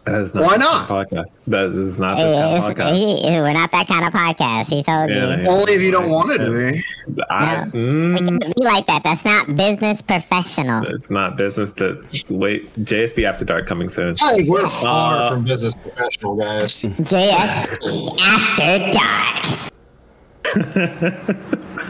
That 0.06 0.20
is 0.22 0.34
not 0.34 0.44
Why 0.44 0.56
not? 0.56 0.88
podcast. 0.88 1.26
That 1.48 1.70
is 1.72 1.98
not 1.98 2.16
this 2.16 2.24
kind 2.24 2.44
of 2.44 2.52
It's- 2.78 2.90
podcast. 2.90 2.94
he- 2.94 3.40
we're 3.40 3.52
not 3.52 3.72
that 3.72 3.88
kind 3.88 4.06
of 4.06 4.12
podcast. 4.12 4.68
He 4.72 4.82
told 4.84 5.10
Yeah, 5.10 5.36
you. 5.36 5.42
yeah. 5.42 5.48
Only 5.50 5.72
if 5.74 5.82
you 5.82 5.90
don't 5.90 6.08
want 6.10 6.30
it 6.30 6.38
to 6.44 6.50
be. 6.50 6.80
I, 7.28 7.64
We 7.72 7.80
mm, 7.80 8.16
can't 8.18 8.54
be 8.56 8.62
like 8.64 8.86
that. 8.86 9.02
That's 9.02 9.24
not 9.24 9.56
business 9.56 10.02
professional. 10.02 10.84
it's 10.86 11.10
not 11.10 11.36
business. 11.36 11.72
That's 11.72 12.30
wait. 12.30 12.72
JSB 12.84 13.24
After 13.24 13.44
Dark 13.44 13.66
coming 13.66 13.88
soon. 13.88 14.14
I 14.22 14.34
think 14.36 14.48
we're 14.48 14.68
far 14.68 15.22
Uh, 15.24 15.30
from 15.34 15.42
business 15.44 15.74
professional 15.74 16.36
guys. 16.36 16.78
JSB 16.78 18.20
After 18.20 18.78
Dark. 18.92 19.42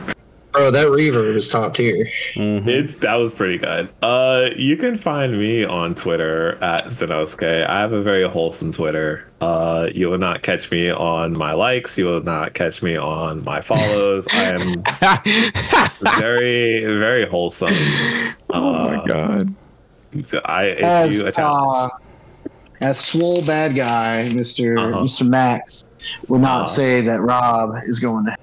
Bro, 0.57 0.71
that 0.71 0.87
reverb 0.87 1.37
is 1.37 1.49
top 1.51 1.75
tier. 1.75 2.09
It's 2.35 2.95
that 2.97 3.17
was 3.17 3.35
pretty 3.35 3.59
good. 3.59 3.91
Uh, 4.03 4.47
you 4.57 4.79
can 4.79 4.97
find 4.97 5.39
me 5.39 5.65
on 5.65 5.95
Twitter 5.95 6.55
at 6.65 6.87
Zenosuke. 6.87 7.69
I 7.69 7.79
have 7.81 7.93
a 7.93 8.01
very 8.03 8.27
wholesome 8.27 8.73
Twitter. 8.73 9.31
Uh, 9.43 9.89
you 9.95 10.09
will 10.09 10.17
not 10.17 10.41
catch 10.43 10.71
me 10.71 10.89
on 10.91 11.37
my 11.37 11.53
likes. 11.53 11.99
You 11.99 12.07
will 12.07 12.23
not 12.23 12.55
catch 12.55 12.83
me 12.83 12.97
on 12.97 13.45
my 13.45 13.61
follows. 13.61 14.27
I 14.33 14.45
am 14.55 14.83
very, 16.21 16.85
very 16.87 17.27
wholesome. 17.29 17.69
oh 18.49 18.73
my 18.87 18.97
Uh, 18.97 19.05
god. 19.05 19.55
I 20.47 20.65
if 20.69 20.83
As, 20.85 21.21
you 21.21 21.29
uh, 21.37 21.89
as 22.81 22.99
swole 22.99 23.43
bad 23.45 23.77
guy, 23.77 24.31
Mister 24.31 24.79
Uh-huh. 24.79 25.03
Mister 25.03 25.27
Max 25.27 25.85
would 26.29 26.41
not 26.41 26.63
Uh-huh. 26.63 26.65
say 26.65 27.01
that 27.03 27.21
Rob 27.21 27.75
is 27.87 28.01
going 28.01 28.25
to. 28.25 28.37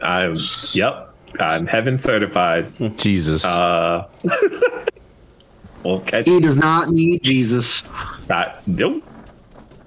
I'm 0.00 0.36
yep. 0.72 1.07
I'm 1.40 1.66
heaven 1.66 1.98
certified. 1.98 2.72
Jesus. 2.98 3.44
Uh, 3.44 4.06
we'll 5.84 6.00
catch 6.00 6.26
He 6.26 6.40
does 6.40 6.56
not 6.56 6.90
need 6.90 7.22
Jesus. 7.22 7.88
that. 8.26 8.66
Nope. 8.66 9.02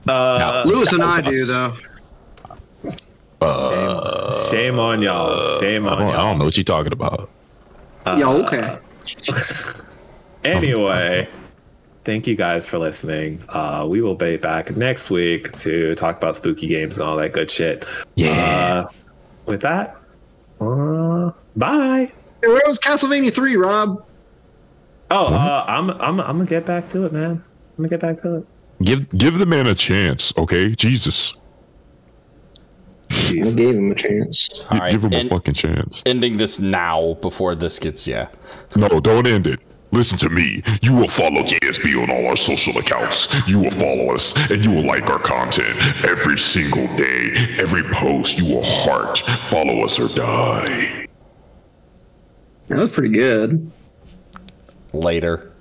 Uh, 0.07 0.63
Lewis 0.65 0.91
and 0.93 1.03
I 1.03 1.21
do 1.21 1.45
though. 1.45 1.73
shame 4.49 4.79
on 4.79 5.01
y'all. 5.01 5.59
Shame 5.59 5.87
on 5.87 5.97
don't, 5.99 6.07
I 6.07 6.11
y'all. 6.11 6.19
don't 6.19 6.39
know 6.39 6.45
what 6.45 6.57
you're 6.57 6.63
talking 6.63 6.93
about. 6.93 7.29
yeah, 8.05 8.27
okay. 8.29 8.77
Anyway, 10.43 11.29
thank 12.03 12.25
you 12.25 12.35
guys 12.35 12.67
for 12.67 12.79
listening. 12.79 13.43
Uh, 13.49 13.85
we 13.87 14.01
will 14.01 14.15
be 14.15 14.37
back 14.37 14.75
next 14.75 15.11
week 15.11 15.51
to 15.59 15.93
talk 15.93 16.17
about 16.17 16.35
spooky 16.35 16.65
games 16.65 16.97
and 16.97 17.07
all 17.07 17.15
that 17.17 17.31
good 17.31 17.51
shit. 17.51 17.85
Yeah. 18.15 18.31
Uh, 18.87 18.89
with 19.45 19.61
that, 19.61 19.95
uh, 20.61 21.31
bye. 21.55 22.11
Hey, 22.41 22.47
where 22.47 22.61
was 22.67 22.79
Castlevania 22.79 23.33
three, 23.33 23.55
Rob? 23.55 24.05
Oh, 25.09 25.27
uh, 25.27 25.65
I'm 25.67 25.89
I'm 25.91 26.19
I'm 26.21 26.37
gonna 26.37 26.45
get 26.45 26.65
back 26.65 26.87
to 26.89 27.05
it, 27.05 27.11
man. 27.11 27.31
I'm 27.31 27.75
gonna 27.77 27.89
get 27.89 27.99
back 27.99 28.17
to 28.17 28.37
it. 28.37 28.47
Give 28.83 29.07
give 29.09 29.37
the 29.37 29.45
man 29.45 29.67
a 29.67 29.75
chance, 29.75 30.33
okay? 30.37 30.73
Jesus. 30.75 31.33
I 33.09 33.33
gave 33.51 33.75
him 33.75 33.91
a 33.91 33.95
chance. 33.95 34.47
Gi- 34.49 34.61
All 34.71 34.77
right, 34.79 34.91
give 34.91 35.03
him 35.03 35.13
and- 35.13 35.27
a 35.27 35.29
fucking 35.29 35.53
chance. 35.53 36.01
Ending 36.05 36.37
this 36.37 36.59
now 36.59 37.17
before 37.21 37.55
this 37.55 37.77
gets 37.79 38.07
yeah. 38.07 38.27
No, 38.75 38.87
don't 39.01 39.27
end 39.27 39.47
it. 39.47 39.59
Listen 39.91 40.17
to 40.19 40.29
me. 40.29 40.63
You 40.81 40.93
will 40.93 41.07
follow 41.07 41.43
JSB 41.43 42.01
on 42.01 42.09
all 42.09 42.27
our 42.27 42.35
social 42.35 42.77
accounts. 42.77 43.47
You 43.47 43.59
will 43.59 43.71
follow 43.71 44.13
us 44.13 44.35
and 44.49 44.63
you 44.63 44.71
will 44.71 44.85
like 44.85 45.09
our 45.09 45.19
content 45.19 45.77
every 46.05 46.37
single 46.37 46.87
day. 46.95 47.31
Every 47.59 47.83
post 47.83 48.37
you 48.37 48.55
will 48.55 48.63
heart. 48.63 49.19
Follow 49.49 49.83
us 49.83 49.99
or 49.99 50.07
die. 50.15 51.07
That 52.69 52.79
was 52.79 52.91
pretty 52.91 53.09
good. 53.09 53.69
Later. 54.93 55.51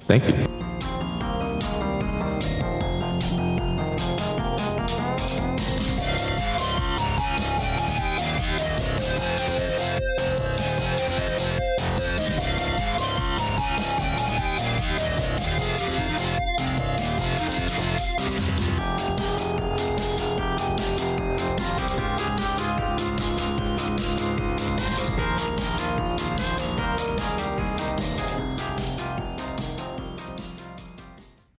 Thank 0.00 0.28
you. 0.28 0.69